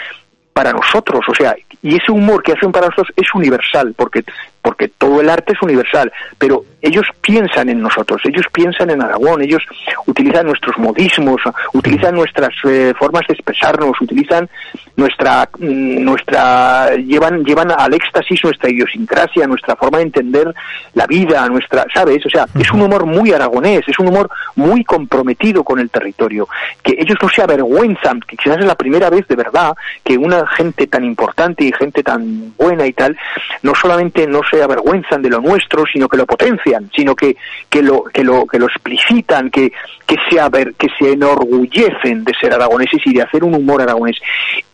para 0.52 0.72
nosotros, 0.72 1.20
o 1.28 1.34
sea, 1.34 1.54
y 1.82 1.96
ese 1.96 2.10
humor 2.10 2.42
que 2.42 2.52
hacen 2.52 2.72
para 2.72 2.86
nosotros 2.86 3.12
es 3.14 3.26
universal, 3.34 3.92
porque 3.94 4.24
porque 4.66 4.88
todo 4.88 5.20
el 5.20 5.30
arte 5.30 5.52
es 5.52 5.62
universal, 5.62 6.12
pero 6.38 6.64
ellos 6.82 7.06
piensan 7.20 7.68
en 7.68 7.80
nosotros, 7.80 8.20
ellos 8.24 8.44
piensan 8.52 8.90
en 8.90 9.00
Aragón, 9.00 9.40
ellos 9.40 9.62
utilizan 10.06 10.46
nuestros 10.46 10.76
modismos, 10.76 11.40
utilizan 11.72 12.16
nuestras 12.16 12.50
eh, 12.64 12.92
formas 12.98 13.22
de 13.28 13.34
expresarnos, 13.34 13.92
utilizan 14.00 14.50
nuestra 14.96 15.48
mm, 15.56 16.04
nuestra 16.04 16.96
llevan 16.96 17.44
llevan 17.44 17.70
al 17.70 17.94
éxtasis 17.94 18.42
nuestra 18.42 18.68
idiosincrasia, 18.68 19.46
nuestra 19.46 19.76
forma 19.76 19.98
de 19.98 20.04
entender 20.04 20.52
la 20.94 21.06
vida, 21.06 21.48
nuestra, 21.48 21.86
¿sabes? 21.94 22.26
O 22.26 22.28
sea, 22.28 22.46
es 22.58 22.68
un 22.72 22.82
humor 22.82 23.06
muy 23.06 23.30
aragonés, 23.32 23.82
es 23.86 23.98
un 24.00 24.08
humor 24.08 24.28
muy 24.56 24.82
comprometido 24.82 25.62
con 25.62 25.78
el 25.78 25.90
territorio, 25.90 26.48
que 26.82 26.96
ellos 26.98 27.16
no 27.22 27.28
se 27.28 27.42
avergüenzan, 27.42 28.18
que 28.20 28.36
quizás 28.36 28.58
es 28.58 28.66
la 28.66 28.74
primera 28.74 29.10
vez 29.10 29.28
de 29.28 29.36
verdad 29.36 29.76
que 30.02 30.18
una 30.18 30.44
gente 30.48 30.88
tan 30.88 31.04
importante 31.04 31.64
y 31.64 31.72
gente 31.72 32.02
tan 32.02 32.52
buena 32.56 32.84
y 32.84 32.92
tal, 32.92 33.16
no 33.62 33.72
solamente 33.76 34.26
no 34.26 34.40
se 34.50 34.55
se 34.56 34.62
avergüenzan 34.62 35.22
de 35.22 35.30
lo 35.30 35.40
nuestro, 35.40 35.84
sino 35.86 36.08
que 36.08 36.16
lo 36.16 36.26
potencian, 36.26 36.90
sino 36.94 37.14
que, 37.14 37.36
que, 37.68 37.82
lo, 37.82 38.04
que, 38.04 38.24
lo, 38.24 38.46
que 38.46 38.58
lo 38.58 38.66
explicitan, 38.66 39.50
que, 39.50 39.72
que, 40.06 40.16
se 40.30 40.38
aver, 40.40 40.74
que 40.74 40.88
se 40.98 41.12
enorgullecen 41.12 42.24
de 42.24 42.32
ser 42.40 42.52
aragoneses 42.54 43.00
y 43.04 43.14
de 43.14 43.22
hacer 43.22 43.42
un 43.44 43.54
humor 43.54 43.82
aragonés. 43.82 44.16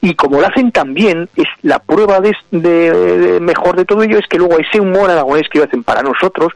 Y 0.01 0.15
como 0.15 0.41
lo 0.41 0.47
hacen 0.47 0.73
también, 0.73 1.29
es 1.37 1.47
la 1.63 1.79
prueba 1.79 2.21
de, 2.21 2.35
de- 2.51 3.41
mejor 3.41 3.77
de 3.77 3.85
todo 3.85 4.03
ello 4.03 4.19
es 4.19 4.27
que 4.27 4.39
luego 4.39 4.59
ese 4.59 4.81
humor 4.81 5.11
aragonés 5.11 5.49
que 5.49 5.59
ellos 5.59 5.69
hacen 5.69 5.85
para 5.85 6.03
nosotros, 6.03 6.53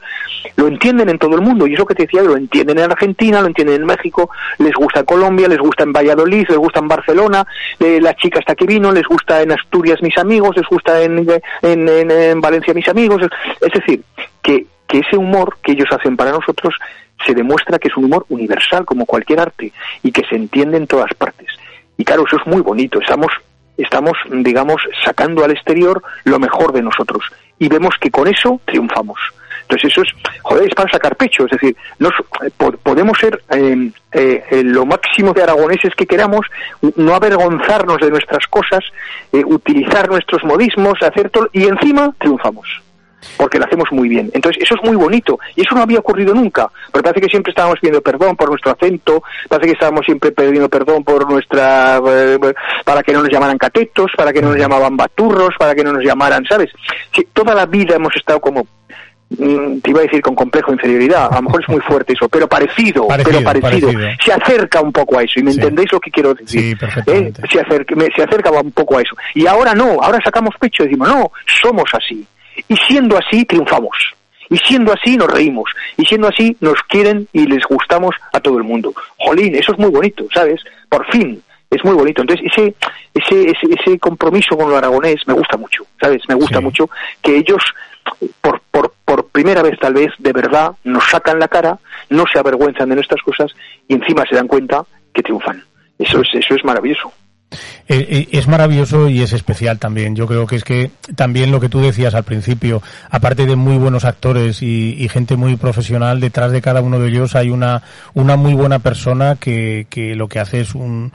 lo 0.57 0.67
entienden 0.69 1.09
en 1.09 1.19
todo 1.19 1.37
el 1.37 1.43
mundo. 1.43 1.67
Y 1.67 1.75
eso 1.75 1.87
que 1.87 1.95
te 1.95 2.03
decía, 2.05 2.23
lo 2.23 2.37
entienden 2.37 2.79
en 2.79 2.91
Argentina, 2.93 3.41
lo 3.41 3.47
entienden 3.47 3.81
en 3.81 3.87
México, 3.87 4.31
les 4.59 4.75
gusta 4.75 5.01
en 5.01 5.07
Colombia, 5.07 5.49
les 5.49 5.59
gusta 5.59 5.83
en 5.85 5.93
Valladolid, 5.93 6.47
les 6.49 6.59
gusta 6.59 6.81
en 6.81 6.89
Barcelona, 6.89 7.47
eh, 7.81 7.99
la 8.01 8.15
chica 8.15 8.39
hasta 8.41 8.55
que 8.55 8.67
vino, 8.67 8.93
les 8.93 9.05
gusta 9.07 9.41
en 9.43 9.53
Asturias 9.53 10.03
mis 10.03 10.17
amigos, 10.19 10.57
les 10.57 10.67
gusta 10.69 11.01
en, 11.03 11.27
en, 11.63 11.89
en- 11.89 12.11
en 12.11 12.41
Valencia 12.41 12.75
mis 12.75 12.89
amigos. 12.89 13.23
Es 13.61 13.73
decir, 13.73 14.03
que, 14.43 14.67
que 14.87 14.99
ese 14.99 15.17
humor 15.17 15.57
que 15.63 15.73
ellos 15.73 15.89
hacen 15.91 16.17
para 16.17 16.31
nosotros 16.31 16.75
se 17.25 17.35
demuestra 17.35 17.79
que 17.79 17.89
es 17.89 17.97
un 17.97 18.05
humor 18.05 18.27
universal 18.29 18.85
como 18.85 19.07
cualquier 19.07 19.41
arte 19.41 19.73
y 20.03 20.13
que 20.13 20.25
se 20.29 20.37
entiende 20.37 20.77
en 20.77 20.87
todas 20.87 21.13
partes. 21.15 21.49
Y 21.97 22.05
claro, 22.05 22.25
eso 22.27 22.37
es 22.37 22.47
muy 22.47 22.61
bonito. 22.61 23.01
Estamos, 23.01 23.33
estamos, 23.79 24.17
digamos, 24.31 24.83
sacando 25.05 25.45
al 25.45 25.51
exterior 25.53 26.03
lo 26.25 26.39
mejor 26.39 26.73
de 26.73 26.83
nosotros 26.83 27.25
y 27.59 27.69
vemos 27.69 27.95
que 28.01 28.11
con 28.11 28.29
eso 28.29 28.61
triunfamos. 28.67 29.19
Entonces 29.63 29.91
eso 29.91 30.03
es, 30.03 30.09
joder, 30.43 30.69
es 30.69 30.75
para 30.75 30.91
sacar 30.91 31.17
pecho. 31.17 31.45
Es 31.47 31.51
decir, 31.51 31.75
nos, 31.99 32.13
po- 32.57 32.71
podemos 32.73 33.19
ser 33.19 33.43
eh, 33.51 33.91
eh, 34.13 34.45
eh, 34.51 34.63
lo 34.63 34.87
máximo 34.87 35.33
de 35.33 35.43
aragoneses 35.43 35.93
que 35.97 36.07
queramos, 36.07 36.47
no 36.95 37.15
avergonzarnos 37.15 37.99
de 37.99 38.11
nuestras 38.11 38.47
cosas, 38.47 38.85
eh, 39.33 39.43
utilizar 39.45 40.09
nuestros 40.09 40.45
modismos, 40.45 41.03
hacer 41.03 41.31
todo, 41.31 41.49
y 41.53 41.65
encima 41.65 42.15
triunfamos 42.19 42.69
porque 43.37 43.59
lo 43.59 43.65
hacemos 43.65 43.89
muy 43.91 44.09
bien. 44.09 44.31
Entonces, 44.35 44.63
eso 44.63 44.75
es 44.77 44.83
muy 44.89 44.97
bonito 44.97 45.39
y 45.57 45.63
eso 45.63 45.75
no 45.75 45.83
había 45.83 45.99
ocurrido 45.99 46.35
nunca. 46.35 46.69
Porque 46.93 47.05
parece 47.05 47.21
que 47.27 47.31
siempre 47.31 47.51
estábamos 47.51 47.79
pidiendo 47.81 48.01
perdón 48.01 48.37
por 48.37 48.49
nuestro 48.51 48.73
acento, 48.73 49.23
parece 49.49 49.69
que 49.69 49.73
estábamos 49.75 50.05
siempre 50.07 50.31
pidiendo 50.33 50.69
perdón 50.69 51.03
por 51.05 51.29
nuestra. 51.31 52.01
eh, 52.07 52.39
para 52.85 53.03
que 53.03 53.13
no 53.13 53.23
nos 53.23 53.31
llamaran 53.31 53.59
catetos, 53.59 54.11
para 54.17 54.33
que 54.33 54.41
no 54.43 54.49
nos 54.51 54.59
llamaban 54.59 54.97
baturros, 54.97 55.55
para 55.59 55.75
que 55.75 55.83
no 55.85 55.93
nos 55.93 56.05
llamaran, 56.05 56.45
¿sabes? 56.49 56.71
Toda 57.33 57.55
la 57.55 57.67
vida 57.67 57.97
hemos 57.97 58.15
estado 58.17 58.41
como. 58.41 58.67
mm, 59.31 59.81
Te 59.81 59.91
iba 59.91 60.01
a 60.01 60.03
decir 60.05 60.21
con 60.23 60.35
complejo 60.37 60.69
de 60.71 60.75
inferioridad, 60.77 61.29
a 61.33 61.37
lo 61.37 61.43
mejor 61.43 61.63
es 61.63 61.69
muy 61.69 61.81
fuerte 61.81 62.13
eso, 62.13 62.29
pero 62.29 62.47
parecido, 62.49 63.09
Parecido, 63.09 63.39
pero 63.41 63.45
parecido. 63.61 63.93
parecido. 63.93 64.17
Se 64.25 64.33
acerca 64.33 64.81
un 64.81 64.93
poco 64.93 65.19
a 65.19 65.23
eso, 65.25 65.41
y 65.41 65.43
me 65.43 65.53
Sí. 65.53 65.59
entendéis 65.59 65.91
lo 65.93 65.99
que 66.01 66.11
quiero 66.13 66.33
decir. 66.35 66.77
Sí, 66.79 66.87
¿eh? 67.09 67.33
se, 67.51 67.61
acerca, 67.61 67.95
me- 67.97 68.09
se 68.15 68.23
acercaba 68.23 68.61
un 68.61 68.71
poco 68.71 68.99
a 68.99 69.03
eso. 69.03 69.17
Y 69.35 69.47
ahora 69.47 69.75
no, 69.75 70.01
ahora 70.01 70.21
sacamos 70.25 70.55
pecho 70.61 70.85
y 70.85 70.87
decimos, 70.87 71.09
no, 71.09 71.33
somos 71.63 71.91
así. 71.93 72.25
Y 72.69 72.77
siendo 72.77 73.17
así, 73.19 73.45
triunfamos. 73.45 73.97
Y 74.49 74.57
siendo 74.59 74.93
así, 74.93 75.17
nos 75.17 75.29
reímos. 75.31 75.71
Y 75.97 76.05
siendo 76.05 76.29
así, 76.29 76.57
nos 76.61 76.81
quieren 76.89 77.27
y 77.33 77.47
les 77.47 77.65
gustamos 77.69 78.15
a 78.33 78.41
todo 78.41 78.59
el 78.59 78.65
mundo. 78.65 78.93
Jolín, 79.19 79.55
eso 79.57 79.73
es 79.73 79.79
muy 79.79 79.91
bonito, 79.91 80.25
¿sabes? 80.33 80.61
Por 80.89 81.05
fin, 81.11 81.43
es 81.71 81.85
muy 81.85 81.95
bonito. 81.95 82.23
Entonces, 82.23 82.47
ese, 82.53 82.75
ese, 83.13 83.43
ese, 83.51 83.75
ese 83.81 83.99
compromiso 83.99 84.57
con 84.57 84.71
lo 84.71 84.77
aragonés 84.77 85.17
me 85.27 85.35
gusta 85.35 85.57
mucho, 85.57 85.85
¿sabes? 86.01 86.23
Me 86.29 86.37
gusta 86.37 86.59
Sí. 86.59 86.65
mucho 86.65 86.89
que 87.23 87.37
ellos, 87.37 87.63
por, 88.41 88.61
por, 88.71 88.93
por 89.05 89.27
primera 89.29 89.63
vez 89.63 89.77
tal 89.81 89.95
vez, 89.95 90.13
de 90.19 90.33
verdad, 90.33 90.73
nos 90.85 91.03
sacan 91.11 91.41
la 91.41 91.49
cara, 91.49 91.79
no 92.11 92.25
se 92.33 92.39
avergüenzan 92.39 92.89
de 92.89 92.95
nuestras 92.95 93.21
cosas 93.23 93.53
y 93.89 93.95
encima 93.95 94.25
se 94.31 94.37
dan 94.37 94.47
cuenta 94.47 94.85
que 95.13 95.23
triunfan. 95.23 95.65
Eso 95.99 96.21
es, 96.21 96.29
eso 96.35 96.55
es 96.55 96.65
maravilloso. 96.65 97.13
Eh, 97.89 98.07
eh, 98.11 98.29
Es 98.33 98.49
maravilloso 98.49 99.09
y 99.09 99.23
es 99.23 99.33
especial 99.33 99.79
también. 99.79 100.17
Yo 100.17 100.27
creo 100.27 100.47
que 100.47 100.57
es 100.57 100.65
que 100.65 100.91
también 101.15 101.51
lo 101.51 101.61
que 101.61 101.69
tú 101.69 101.81
decías 101.81 102.15
al 102.15 102.25
principio, 102.25 102.83
aparte 103.11 103.47
de 103.47 103.57
muy 103.57 103.77
buenos 103.77 104.05
actores 104.05 104.63
y, 104.63 104.97
y 104.99 105.09
gente 105.09 105.37
muy 105.37 105.57
profesional, 105.57 106.21
detrás 106.21 106.51
de 106.53 106.63
cada 106.63 106.81
uno 106.81 106.99
de 106.99 107.09
ellos 107.09 107.37
hay 107.37 107.51
una, 107.51 107.83
una 108.15 108.37
muy 108.37 108.55
buena 108.55 108.81
persona 108.81 109.37
que, 109.37 109.87
que 109.89 110.17
lo 110.17 110.29
que 110.29 110.41
hace 110.41 110.61
es 110.61 110.75
un, 110.75 111.13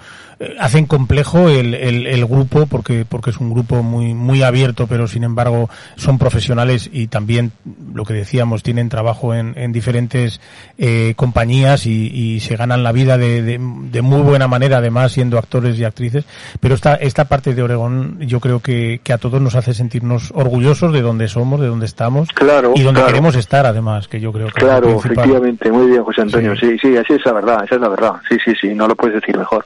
hacen 0.60 0.86
complejo 0.86 1.50
el, 1.50 1.74
el, 1.74 2.08
el 2.08 2.26
grupo 2.26 2.66
porque, 2.66 3.06
porque 3.08 3.30
es 3.30 3.38
un 3.38 3.52
grupo 3.52 3.84
muy, 3.84 4.14
muy 4.14 4.44
abierto, 4.44 4.88
pero 4.88 5.08
sin 5.08 5.24
embargo 5.24 5.70
son 5.96 6.18
profesionales 6.18 6.90
y 6.92 7.08
también 7.08 7.52
lo 7.94 8.06
que 8.06 8.14
decíamos, 8.14 8.64
tienen 8.64 8.90
trabajo 8.90 9.34
en, 9.34 9.54
en 9.58 9.72
diferentes 9.72 10.42
eh, 10.78 11.14
compañías 11.16 11.86
y, 11.86 12.08
y 12.08 12.40
se 12.40 12.56
ganan 12.56 12.84
la 12.84 12.92
vida 12.92 13.18
de, 13.18 13.42
de, 13.42 13.60
de 13.60 14.02
muy 14.02 14.22
buena 14.22 14.48
manera, 14.48 14.78
además 14.78 15.12
siendo 15.12 15.38
actores 15.38 15.78
y 15.78 15.84
actrices. 15.84 16.26
Pero 16.60 16.76
esta, 16.76 16.96
esta 16.96 17.26
parte 17.26 17.54
de 17.54 17.64
Oregón 17.64 18.18
yo 18.22 18.40
creo 18.40 18.60
que, 18.60 19.02
que 19.04 19.14
a 19.14 19.18
todos 19.18 19.42
nos 19.42 19.56
hace 19.56 19.74
sentirnos 19.74 20.32
orgullosos 20.34 20.94
de 20.94 21.02
donde 21.02 21.28
somos, 21.28 21.60
de 21.60 21.68
donde 21.68 21.86
estamos 21.86 22.30
Claro, 22.30 22.74
y 22.76 22.82
donde 22.82 23.00
claro. 23.00 23.08
queremos 23.08 23.36
estar, 23.36 23.66
además, 23.66 24.08
que 24.08 24.20
yo 24.20 24.32
creo 24.32 24.48
que 24.48 24.54
Claro, 24.62 24.98
efectivamente, 24.98 25.72
muy 25.72 25.88
bien, 25.88 26.04
José 26.04 26.22
Antonio. 26.22 26.56
Sí. 26.56 26.72
Sí. 26.72 26.78
sí, 26.82 26.98
así 26.98 27.14
es 27.14 27.26
la 27.26 27.34
verdad, 27.34 27.64
esa 27.66 27.76
es 27.76 27.82
la 27.82 27.90
verdad. 27.90 28.14
Sí, 28.30 28.38
sí, 28.44 28.54
sí, 28.60 28.74
no 28.74 28.88
lo 28.88 28.96
puedes 28.96 29.20
decir 29.20 29.38
mejor. 29.38 29.66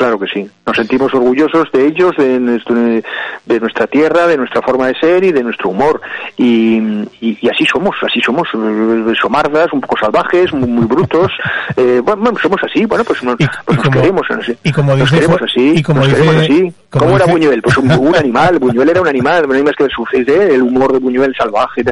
Claro 0.00 0.18
que 0.18 0.28
sí. 0.28 0.48
Nos 0.66 0.74
sentimos 0.76 1.12
orgullosos 1.12 1.70
de 1.72 1.84
ellos, 1.88 2.16
de, 2.16 2.40
nuestro- 2.40 2.74
de 2.74 3.60
nuestra 3.60 3.86
tierra, 3.86 4.26
de 4.26 4.38
nuestra 4.38 4.62
forma 4.62 4.86
de 4.86 4.94
ser 4.98 5.22
y 5.24 5.30
de 5.30 5.42
nuestro 5.42 5.68
humor. 5.68 6.00
Y, 6.38 6.78
y, 7.20 7.36
y 7.38 7.48
así 7.50 7.66
somos, 7.66 7.94
así 8.00 8.18
somos, 8.22 8.48
eh, 8.54 9.12
somardas, 9.20 9.70
un 9.74 9.82
poco 9.82 9.98
salvajes, 9.98 10.54
muy, 10.54 10.70
muy 10.70 10.86
brutos. 10.86 11.30
Eh, 11.76 12.00
bueno, 12.02 12.22
bueno, 12.22 12.38
somos 12.40 12.58
así, 12.64 12.86
bueno, 12.86 13.04
pues 13.04 13.22
nos, 13.22 13.34
Y- 13.38 13.46
pues 13.46 13.58
y 13.68 13.74
nos 13.74 13.82
como- 13.84 14.00
queremos 14.00 14.26
así. 14.30 14.56
y 14.64 14.72
como 14.72 14.90
nos 14.92 15.00
dice- 15.00 15.14
queremos 15.16 15.42
así, 15.42 15.72
y 15.76 15.82
como 15.82 15.98
nos 16.00 16.08
dice- 16.08 16.20
queremos 16.22 16.42
así. 16.44 16.72
como 16.88 17.04
¿Cómo 17.04 17.16
era 17.16 17.26
Buñuel? 17.26 17.60
Pues 17.62 17.76
un, 17.76 17.90
un 18.08 18.16
animal, 18.16 18.58
Buñuel 18.58 18.88
era 18.88 19.02
un 19.02 19.08
animal, 19.08 19.46
no 19.46 19.52
hay 19.54 19.62
más 19.62 19.76
que 19.76 19.84
ver 19.84 20.30
¿eh? 20.30 20.54
el 20.54 20.62
humor 20.62 20.94
de 20.94 20.98
Buñuel 20.98 21.34
salvaje. 21.36 21.82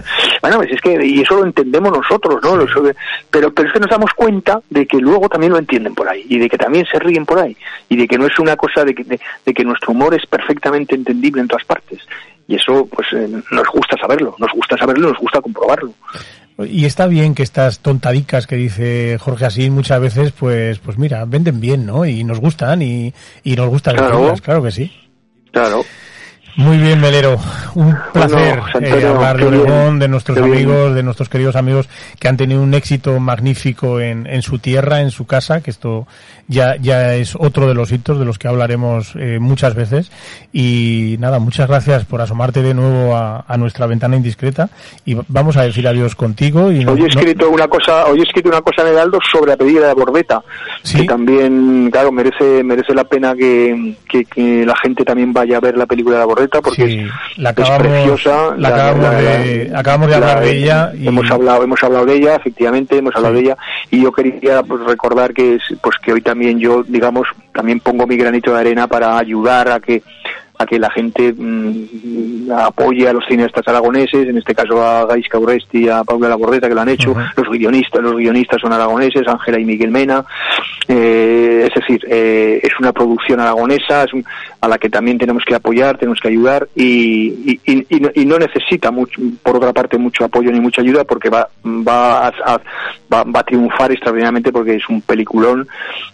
Bueno, 0.41 0.57
pues 0.57 0.71
es 0.73 0.81
que, 0.81 1.05
y 1.05 1.21
eso 1.21 1.37
lo 1.37 1.45
entendemos 1.45 1.93
nosotros, 1.93 2.41
¿no? 2.43 2.57
Pero, 3.31 3.53
pero 3.53 3.69
es 3.69 3.75
que 3.75 3.81
nos 3.81 3.91
damos 3.91 4.15
cuenta 4.15 4.61
de 4.71 4.87
que 4.87 4.97
luego 4.97 5.29
también 5.29 5.53
lo 5.53 5.59
entienden 5.59 5.95
por 5.95 6.09
ahí, 6.09 6.25
y 6.27 6.39
de 6.39 6.49
que 6.49 6.57
también 6.57 6.87
se 6.91 6.99
ríen 6.99 7.27
por 7.27 7.39
ahí, 7.39 7.55
y 7.91 7.97
de 8.03 8.09
que 8.09 8.19
no 8.19 8.27
es 8.27 8.39
una 8.39 8.57
cosa 8.57 8.85
de 8.85 8.95
que, 8.95 9.05
de, 9.05 9.21
de 9.45 9.55
que 9.55 9.65
nuestro 9.65 9.93
humor 9.93 10.15
es 10.15 10.25
perfectamente 10.27 10.95
entendible 10.95 11.41
en 11.41 11.49
todas 11.49 11.65
partes. 11.65 12.01
Y 12.47 12.55
eso, 12.55 12.87
pues, 12.87 13.09
eh, 13.13 13.29
nos 13.51 13.69
gusta 13.69 13.97
saberlo, 14.01 14.35
nos 14.39 14.51
gusta 14.53 14.77
saberlo, 14.79 15.09
nos 15.11 15.19
gusta 15.19 15.41
comprobarlo. 15.41 15.93
Y 16.67 16.87
está 16.87 17.07
bien 17.07 17.35
que 17.37 17.43
estas 17.45 17.79
tontadicas 17.81 18.47
que 18.49 18.57
dice 18.57 19.17
Jorge 19.21 19.45
Asín 19.45 19.75
muchas 19.75 20.01
veces, 20.01 20.33
pues, 20.33 20.79
pues 20.81 20.99
mira, 20.99 21.25
venden 21.25 21.61
bien, 21.61 21.87
¿no? 21.87 22.05
Y 22.05 22.25
nos 22.25 22.41
gustan 22.41 22.83
y, 22.83 23.13
y 23.45 23.55
nos 23.55 23.69
gusta 23.69 23.93
Claro. 23.93 24.17
decirlas, 24.17 24.41
claro 24.41 24.63
que 24.65 24.71
sí. 24.73 24.93
Claro. 25.53 25.85
Muy 26.59 26.77
bien, 26.79 27.01
Melero. 27.01 27.39
Un 27.77 27.97
placer 28.13 28.59
José 28.59 28.79
eh, 28.81 28.87
Antonio, 28.89 29.09
hablar 29.15 29.37
de 29.39 29.47
Oregón, 29.47 29.99
de 30.01 30.09
nuestros 30.09 30.37
bien. 30.43 30.53
amigos, 30.53 30.93
de 30.97 31.03
nuestros 31.05 31.29
queridos 31.29 31.55
amigos 31.55 31.89
que 32.19 32.27
han 32.27 32.37
tenido 32.37 32.61
un 32.61 32.75
éxito 32.75 33.21
magnífico 33.21 34.01
en, 34.01 34.27
en 34.27 34.43
su 34.43 34.59
tierra, 34.59 35.01
en 35.01 35.13
su 35.13 35.25
casa, 35.25 35.61
que 35.61 35.71
esto 35.71 36.09
ya, 36.49 36.75
ya 36.75 37.15
es 37.15 37.37
otro 37.39 37.69
de 37.69 37.75
los 37.75 37.93
hitos 37.93 38.19
de 38.19 38.25
los 38.25 38.41
que 38.41 38.49
hablaremos 38.49 39.13
eh, 39.15 39.39
muchas 39.41 39.77
veces. 39.77 40.11
Y 40.53 41.15
nada, 41.21 41.39
muchas 41.39 41.69
gracias 41.69 42.05
por 42.07 42.21
asomarte 42.23 42.61
de 42.61 42.75
nuevo 42.75 43.15
a, 43.15 43.45
a 43.47 43.57
nuestra 43.57 43.87
ventana 43.87 44.17
indiscreta 44.17 44.69
y 45.05 45.17
vamos 45.29 45.57
a 45.57 45.63
decir 45.63 45.87
adiós 45.87 46.17
contigo. 46.17 46.73
Y 46.73 46.85
no- 46.85 46.93
Hoy 46.93 46.99
he 46.99 47.03
no- 47.03 47.07
escrito 47.21 47.51
una 47.51 47.69
cosa, 47.69 48.05
hoy 48.07 48.19
he 48.19 48.23
escrito 48.25 48.49
una 48.49 48.63
cosa 48.63 48.83
en 48.83 48.89
Heraldo 48.89 49.21
sobre 49.31 49.53
la 49.53 49.57
pedida 49.57 49.87
de 49.87 49.95
Bordeta, 49.95 50.43
Sí. 50.83 51.03
que 51.03 51.05
también, 51.05 51.89
claro, 51.93 52.11
merece 52.11 52.65
merece 52.65 52.95
la 52.95 53.05
pena 53.05 53.37
que, 53.37 53.95
que, 54.09 54.25
que 54.25 54.67
la 54.67 54.75
gente 54.83 55.05
también 55.05 55.33
vaya 55.33 55.59
a 55.59 55.61
ver 55.61 55.77
la 55.79 55.87
película 55.87 56.17
de 56.17 56.21
la 56.23 56.27
Porque 56.49 56.87
Sí, 56.87 56.99
es, 57.01 57.39
la 57.39 57.51
es 57.51 57.57
acabamos- 57.59 57.79
preciosa. 57.89 58.55
la 58.57 58.69
acabamos 58.69 59.11
de- 59.23 59.73
acabamos 59.75 60.09
de 60.09 60.15
hablar 60.15 60.41
de 60.41 60.51
ella 60.59 60.93
y- 60.99 61.09
hemos 61.09 61.31
hablado 61.31 61.63
hemos 61.63 61.83
hablado 61.85 62.07
de 62.07 62.15
ella, 62.17 62.37
efectivamente 62.37 62.97
hemos 62.99 63.15
hablado 63.15 63.35
Sí. 63.37 63.41
de 63.43 63.47
ella 63.47 63.57
y 63.91 64.03
yo 64.03 64.13
quería 64.13 64.63
pues, 64.63 64.81
recordar 64.85 65.33
que 65.35 65.55
es, 65.57 65.63
pues 65.83 65.97
que 66.03 66.13
hoy 66.13 66.21
también 66.21 66.59
yo, 66.59 66.83
digamos, 66.83 67.29
también 67.53 67.81
pongo 67.81 68.07
mi 68.07 68.17
granito 68.17 68.53
de 68.55 68.61
arena 68.61 68.87
para 68.87 69.19
ayudar 69.19 69.69
a 69.71 69.81
que 69.81 70.03
a 70.61 70.67
que 70.67 70.77
la 70.77 70.91
gente 70.91 71.33
mm, 71.37 72.51
apoye 72.51 73.09
a 73.09 73.13
los 73.13 73.25
cineastas 73.29 73.63
aragoneses, 73.69 74.27
en 74.29 74.39
este 74.39 74.57
caso 74.57 74.85
a 74.85 75.07
Gaisca 75.07 75.39
Urresti 75.39 75.85
y 75.85 75.89
a 75.89 76.03
Paula 76.03 76.29
Labordeta 76.29 76.69
que 76.69 76.75
lo 76.75 76.81
han 76.81 76.89
hecho, 76.89 77.15
los 77.37 77.49
guionistas, 77.49 78.03
los 78.03 78.17
guionistas 78.17 78.61
son 78.61 78.73
aragoneses, 78.73 79.23
Ángela 79.29 79.61
y 79.61 79.65
Miguel 79.65 79.93
Mena, 79.93 80.25
eh, 80.89 81.69
es 81.69 81.75
decir, 81.75 82.01
eh, 82.11 82.59
es 82.61 82.73
una 82.81 82.93
producción 82.93 83.39
aragonesa 83.39 84.03
es 84.05 84.13
un- 84.13 84.25
a 84.61 84.69
la 84.69 84.79
que 84.79 84.91
también 84.91 85.19
tenemos 85.19 85.45
que 85.45 85.55
apoyar, 85.55 85.99
tenemos 85.99 86.19
que 86.21 86.29
ayudar 86.29 86.69
y, 86.75 87.61
y, 87.65 88.01
no, 88.01 88.11
y 88.13 88.27
no 88.27 88.39
necesita 88.39 88.91
mucho, 88.91 89.21
por 89.43 89.57
otra 89.57 89.73
parte 89.73 89.99
mucho 89.99 90.25
apoyo 90.25 90.51
ni 90.51 90.59
mucha 90.59 90.83
ayuda 90.83 91.05
porque 91.05 91.31
va, 91.31 91.49
va, 91.65 92.27
a, 92.27 92.61
va, 93.13 93.23
va 93.23 93.41
a 93.41 93.45
triunfar 93.45 93.93
extraordinariamente 93.93 94.51
porque 94.51 94.75
es 94.75 94.89
un 94.89 95.01
peliculón, 95.01 95.69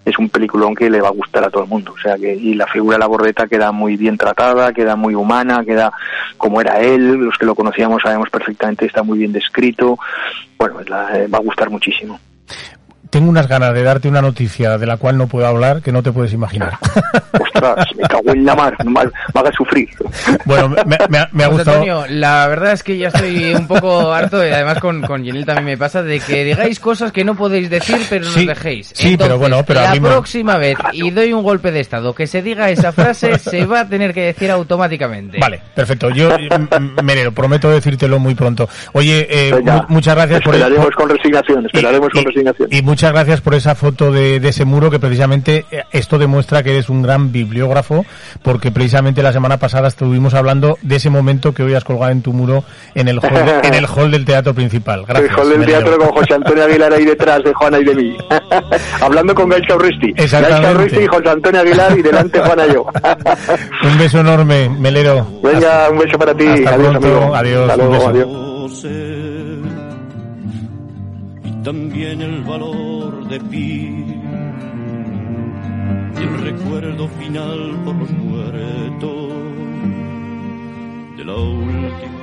es 0.04 0.18
un 0.18 0.28
peliculón 0.28 0.74
que 0.74 0.90
le 0.90 1.00
va 1.00 1.08
a 1.08 1.12
gustar 1.12 1.44
a 1.44 1.50
todo 1.50 1.62
el 1.62 1.70
mundo, 1.70 1.94
o 1.96 1.98
sea 1.98 2.18
que 2.18 2.34
y 2.34 2.54
la 2.54 2.66
figura 2.66 2.96
de 2.96 3.00
la 3.00 3.06
bordeta 3.06 3.46
queda 3.46 3.72
muy 3.72 3.96
bien 3.96 4.18
tratada, 4.18 4.74
queda 4.74 4.94
muy 4.94 5.14
humana, 5.14 5.64
queda 5.64 5.92
como 6.36 6.60
era 6.60 6.80
él, 6.80 7.14
los 7.14 7.38
que 7.38 7.46
lo 7.46 7.54
conocíamos 7.54 8.02
sabemos 8.02 8.28
perfectamente, 8.28 8.84
está 8.84 9.02
muy 9.02 9.18
bien 9.18 9.32
descrito, 9.32 9.98
bueno, 10.58 10.80
eh, 10.80 11.28
va 11.28 11.38
a 11.38 11.42
gustar 11.42 11.70
muchísimo. 11.70 12.20
Tengo 13.15 13.31
unas 13.31 13.47
ganas 13.47 13.73
de 13.73 13.82
darte 13.85 14.09
una 14.09 14.20
noticia 14.20 14.77
de 14.77 14.86
la 14.86 14.97
cual 14.97 15.16
no 15.16 15.28
puedo 15.28 15.47
hablar 15.47 15.82
que 15.82 15.93
no 15.93 16.03
te 16.03 16.11
puedes 16.11 16.32
imaginar. 16.32 16.73
Ostras, 17.41 17.86
me 17.97 18.09
cago 18.09 18.32
en 18.32 18.45
la 18.45 18.57
mar, 18.57 18.74
no 18.85 18.91
me, 18.91 19.01
hagas 19.35 19.55
sufrir. 19.57 19.89
Bueno, 20.45 20.69
me, 20.70 20.97
me- 21.09 21.28
me 21.31 21.45
ha 21.45 21.47
gustado. 21.47 21.78
Antonio, 21.78 22.05
la 22.09 22.49
verdad 22.49 22.73
es 22.73 22.82
que 22.82 22.99
ya 22.99 23.09
estoy 23.09 23.55
un 23.55 23.69
poco 23.69 24.12
harto 24.12 24.45
y 24.45 24.51
además 24.51 24.81
con, 24.81 25.01
con 25.03 25.23
Yenil 25.23 25.45
también 25.47 25.65
me 25.66 25.78
pasa 25.78 26.03
de 26.03 26.19
que 26.19 26.43
digáis 26.43 26.81
cosas 26.81 27.12
que 27.12 27.24
no 27.24 27.36
podéis 27.36 27.70
decir 27.70 27.99
pero 28.11 28.24
Sí, 28.24 28.47
nos 28.47 28.57
dejéis. 28.57 28.91
sí, 28.95 29.16
pero 29.16 29.39
bueno, 29.39 29.62
pero 29.65 29.81
la 29.82 29.91
abrimos- 29.91 30.11
próxima 30.11 30.57
vez 30.59 30.77
y 30.93 31.11
doy 31.12 31.32
un 31.32 31.45
golpe 31.45 31.70
de 31.70 31.78
estado 31.81 32.15
que 32.16 32.27
se 32.27 32.43
diga 32.43 32.69
esa 32.70 32.91
frase 32.93 33.39
se 33.39 33.65
va 33.65 33.81
a 33.82 33.89
tener 33.89 34.12
que 34.12 34.23
decir 34.23 34.51
automáticamente. 34.51 35.39
Vale, 35.39 35.61
perfecto. 35.74 36.11
Yo, 36.11 36.31
Merero, 37.03 37.31
prometo 37.32 37.70
decírtelo 37.70 38.19
muy 38.19 38.35
pronto. 38.35 38.69
Oye, 38.93 39.27
eh, 39.31 39.55
muchas 39.89 40.16
gracias 40.16 40.43
por 40.43 40.55
Esperaremos 40.55 40.91
con 40.97 41.09
resignación, 41.09 41.66
esperaremos 41.66 42.09
con 42.11 42.24
resignación. 42.24 42.69
y 42.73 42.82
muchas 42.82 43.03
gracias 43.12 43.40
por 43.40 43.55
esa 43.55 43.74
foto 43.74 44.10
de, 44.12 44.40
de 44.40 44.48
ese 44.48 44.64
muro 44.64 44.90
que 44.90 44.98
precisamente 44.98 45.64
eh, 45.70 45.82
esto 45.93 46.18
demuestra 46.18 46.62
que 46.62 46.70
eres 46.70 46.89
un 46.89 47.02
gran 47.02 47.32
bibliógrafo 47.32 48.05
porque 48.43 48.70
precisamente 48.70 49.22
la 49.22 49.32
semana 49.32 49.56
pasada 49.59 49.89
estuvimos 49.89 50.35
hablando 50.35 50.78
de 50.82 50.97
ese 50.97 51.10
momento 51.10 51.52
que 51.55 51.62
hoy 51.62 51.74
has 51.74 51.85
colgado 51.85 52.12
en 52.12 52.22
tu 52.22 52.32
muro 52.32 52.64
en 52.94 53.09
el 53.09 53.18
hall, 53.20 53.44
de- 53.44 53.60
en 53.68 53.74
el 53.74 53.86
hall 53.86 54.10
del 54.10 54.24
teatro 54.24 54.55
principal. 54.55 55.05
Gracias. 55.06 55.31
el 55.31 55.36
hall 55.39 55.48
del 55.51 55.66
teatro 55.66 55.98
con 55.98 56.09
José 56.10 56.35
Antonio 56.35 56.64
Aguilar 56.64 56.93
ahí 56.93 57.05
detrás 57.05 57.43
de 57.44 57.52
Juana 57.55 57.78
y 57.78 57.85
de 57.85 57.94
mí. 57.94 58.16
Hablando 59.01 59.35
con 59.35 59.48
Gaisca 59.48 59.74
Urresti. 59.76 60.12
Exactamente. 60.16 60.62
Gaisca 60.62 60.78
Urresti 60.81 60.98
y 61.02 61.06
José 61.06 61.28
Antonio 61.31 61.60
Aguilar 61.60 61.98
y 61.98 62.02
delante 62.02 62.40
Juana 62.40 62.66
y 62.66 62.72
yo. 62.74 62.86
Un 63.85 63.98
beso 63.98 64.20
enorme, 64.20 64.68
Melero. 64.68 65.26
Venga, 65.43 65.90
un 65.90 65.98
beso 65.98 66.18
para 66.18 66.35
ti. 66.35 66.47
Hasta 66.47 66.70
adiós, 66.74 66.90
pronto. 66.90 67.06
amigo. 67.09 67.35
Adiós, 67.35 67.70
Hasta 67.70 67.82
un 67.82 67.89
luego, 67.90 68.09
beso. 68.12 68.26
adiós. 68.85 69.73
También 71.65 72.20
el 72.20 72.43
valor 72.43 73.27
de 73.27 73.41
Pi 73.41 74.05
y 76.15 76.23
el 76.23 76.41
recuerdo 76.43 77.09
final 77.09 77.81
por 77.86 77.95
los 77.97 78.11
muertos 78.11 79.32
de 81.16 81.24
la 81.24 81.35
última 81.35 82.14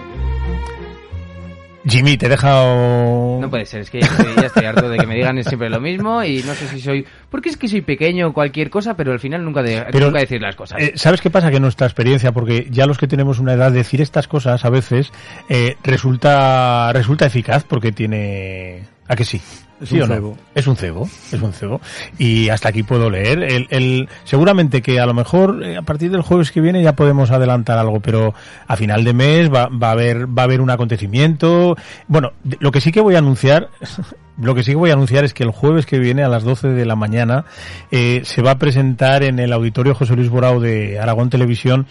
Jimmy, 1.92 2.16
te 2.16 2.28
he 2.28 2.30
dejado... 2.30 3.40
No 3.42 3.50
puede 3.50 3.66
ser, 3.66 3.82
es 3.82 3.90
que 3.90 4.00
ya 4.00 4.08
estoy, 4.08 4.34
ya 4.36 4.48
estoy 4.48 4.66
harto 4.66 4.88
de 4.88 4.98
que 4.98 5.06
me 5.06 5.16
digan 5.16 5.44
siempre 5.44 5.70
lo 5.70 5.82
mismo 5.82 6.24
y 6.24 6.42
no 6.44 6.54
sé 6.54 6.68
si 6.68 6.80
soy... 6.80 7.06
Porque 7.30 7.50
es 7.50 7.58
que 7.58 7.68
soy 7.68 7.82
pequeño 7.82 8.30
o 8.30 8.34
cualquier 8.34 8.70
cosa, 8.70 8.96
pero 8.96 9.12
al 9.12 9.20
final 9.20 9.44
nunca, 9.44 9.62
de, 9.62 9.86
Pero, 9.92 10.06
nunca 10.06 10.20
decir 10.20 10.42
las 10.42 10.56
cosas. 10.56 10.82
Eh, 10.82 10.94
¿Sabes 10.96 11.20
qué 11.20 11.30
pasa? 11.30 11.52
Que 11.52 11.60
nuestra 11.60 11.88
experiencia, 11.88 12.32
porque 12.32 12.68
ya 12.72 12.86
los 12.86 12.98
que 12.98 13.08
tenemos 13.08 13.40
una 13.40 13.54
edad, 13.54 13.74
decir 13.74 14.00
estas 14.00 14.30
cosas 14.30 14.64
a 14.64 14.70
veces 14.70 15.12
eh, 15.50 15.76
resulta 15.84 16.94
resulta 16.94 17.26
eficaz 17.26 17.66
porque 17.66 17.92
tiene... 17.92 18.84
¿A 19.10 19.16
que 19.18 19.26
sí? 19.26 19.42
Es 19.82 19.90
¿Sí 19.90 19.96
un 19.96 20.04
o 20.04 20.08
no? 20.08 20.14
cebo. 20.14 20.38
Es 20.56 20.68
un 20.68 20.76
cebo, 20.76 21.10
es 21.32 21.42
un 21.42 21.54
cebo. 21.54 21.82
Y 22.18 22.50
hasta 22.50 22.70
aquí 22.70 22.84
puedo 22.84 23.10
leer. 23.10 23.42
El, 23.44 23.68
el- 23.72 24.10
seguramente 24.24 24.82
que 24.82 25.00
a 25.00 25.06
lo 25.06 25.14
mejor 25.14 25.64
eh, 25.64 25.78
a 25.78 25.82
partir 25.82 26.12
del 26.12 26.22
jueves 26.22 26.52
que 26.52 26.62
viene 26.62 26.84
ya 26.84 26.96
podemos 26.96 27.32
adelantar 27.32 27.78
algo, 27.80 28.00
pero 28.00 28.34
a 28.68 28.76
final 28.78 29.04
de 29.04 29.14
mes 29.14 29.50
va, 29.52 29.68
va 29.68 29.90
a 29.90 29.92
haber 29.92 30.28
va 30.28 30.44
a 30.44 30.46
haber 30.46 30.62
un 30.62 30.70
acontecimiento. 30.70 31.76
Bueno, 32.08 32.32
lo 32.60 32.72
que 32.72 32.80
sí 32.82 32.92
que 32.92 33.02
voy 33.02 33.16
a 33.16 33.20
anunciar, 33.20 33.70
lo 34.42 34.54
que 34.56 34.64
sí 34.64 34.72
que 34.72 34.78
voy 34.78 34.90
a 34.92 34.94
anunciar 34.94 35.24
es 35.26 35.34
que 35.34 35.44
el 35.44 35.52
jueves 35.52 35.86
que 35.86 36.00
viene 36.00 36.24
a 36.24 36.30
las 36.30 36.44
12 36.44 36.70
de 36.70 36.86
la 36.86 36.96
mañana 36.96 37.46
eh, 37.92 38.22
se 38.24 38.42
va 38.42 38.52
a 38.52 38.58
presentar 38.60 39.24
en 39.24 39.40
el 39.40 39.52
auditorio 39.54 39.96
José 39.96 40.16
Luis 40.16 40.30
Borao 40.30 40.60
de 40.60 41.00
Aragón 41.00 41.30
Televisión 41.30 41.88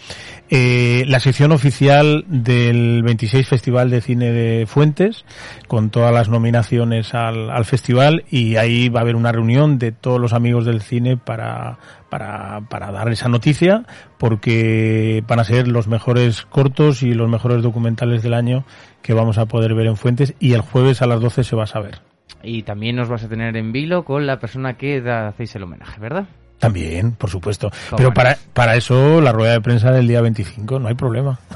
eh, 0.49 1.05
la 1.07 1.19
sección 1.21 1.51
oficial 1.53 2.25
del 2.27 3.03
26 3.03 3.47
Festival 3.47 3.89
de 3.89 4.01
Cine 4.01 4.31
de 4.31 4.65
Fuentes 4.65 5.23
con 5.67 5.89
todas 5.91 6.13
las 6.13 6.27
nominaciones 6.29 7.13
al, 7.13 7.49
al 7.49 7.63
festival 7.63 7.80
y 8.29 8.55
ahí 8.55 8.89
va 8.89 8.99
a 8.99 9.03
haber 9.03 9.15
una 9.15 9.31
reunión 9.31 9.77
de 9.77 9.91
todos 9.91 10.19
los 10.19 10.33
amigos 10.33 10.65
del 10.65 10.81
cine 10.81 11.17
para, 11.17 11.79
para, 12.09 12.61
para 12.69 12.91
dar 12.91 13.09
esa 13.11 13.29
noticia 13.29 13.83
porque 14.17 15.23
van 15.27 15.39
a 15.39 15.43
ser 15.43 15.67
los 15.67 15.87
mejores 15.87 16.43
cortos 16.43 17.03
y 17.03 17.13
los 17.13 17.29
mejores 17.29 17.61
documentales 17.61 18.23
del 18.23 18.33
año 18.33 18.63
que 19.01 19.13
vamos 19.13 19.37
a 19.37 19.45
poder 19.45 19.73
ver 19.73 19.87
en 19.87 19.97
Fuentes 19.97 20.35
y 20.39 20.53
el 20.53 20.61
jueves 20.61 21.01
a 21.01 21.07
las 21.07 21.21
12 21.21 21.43
se 21.43 21.55
va 21.55 21.63
a 21.63 21.67
saber. 21.67 21.99
Y 22.43 22.63
también 22.63 22.95
nos 22.95 23.09
vas 23.09 23.23
a 23.23 23.29
tener 23.29 23.55
en 23.57 23.71
vilo 23.71 24.03
con 24.03 24.25
la 24.25 24.39
persona 24.39 24.77
que 24.77 25.01
da, 25.01 25.27
hacéis 25.27 25.55
el 25.55 25.63
homenaje, 25.63 25.99
¿verdad? 25.99 26.27
También, 26.61 27.13
por 27.13 27.31
supuesto. 27.31 27.71
Pero 27.97 28.09
no. 28.09 28.13
para, 28.13 28.37
para 28.53 28.75
eso 28.75 29.19
la 29.19 29.31
rueda 29.31 29.53
de 29.53 29.61
prensa 29.61 29.91
del 29.91 30.07
día 30.07 30.21
25, 30.21 30.77
no 30.77 30.87
hay 30.87 30.93
problema. 30.93 31.39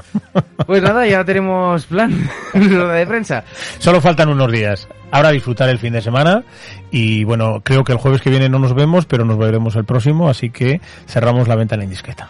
Pues 0.66 0.82
nada, 0.82 1.06
ya 1.06 1.24
tenemos 1.24 1.86
plan, 1.86 2.28
rueda 2.54 2.94
de 2.94 3.06
prensa. 3.06 3.44
Solo 3.78 4.00
faltan 4.00 4.30
unos 4.30 4.50
días. 4.50 4.88
Ahora 5.12 5.30
disfrutar 5.30 5.68
el 5.68 5.78
fin 5.78 5.92
de 5.92 6.00
semana 6.02 6.42
y 6.90 7.22
bueno, 7.22 7.60
creo 7.62 7.84
que 7.84 7.92
el 7.92 7.98
jueves 7.98 8.20
que 8.20 8.30
viene 8.30 8.48
no 8.48 8.58
nos 8.58 8.74
vemos, 8.74 9.06
pero 9.06 9.24
nos 9.24 9.38
veremos 9.38 9.76
el 9.76 9.84
próximo, 9.84 10.28
así 10.28 10.50
que 10.50 10.80
cerramos 11.06 11.46
la 11.46 11.54
ventana 11.54 11.84
indiscreta. 11.84 12.28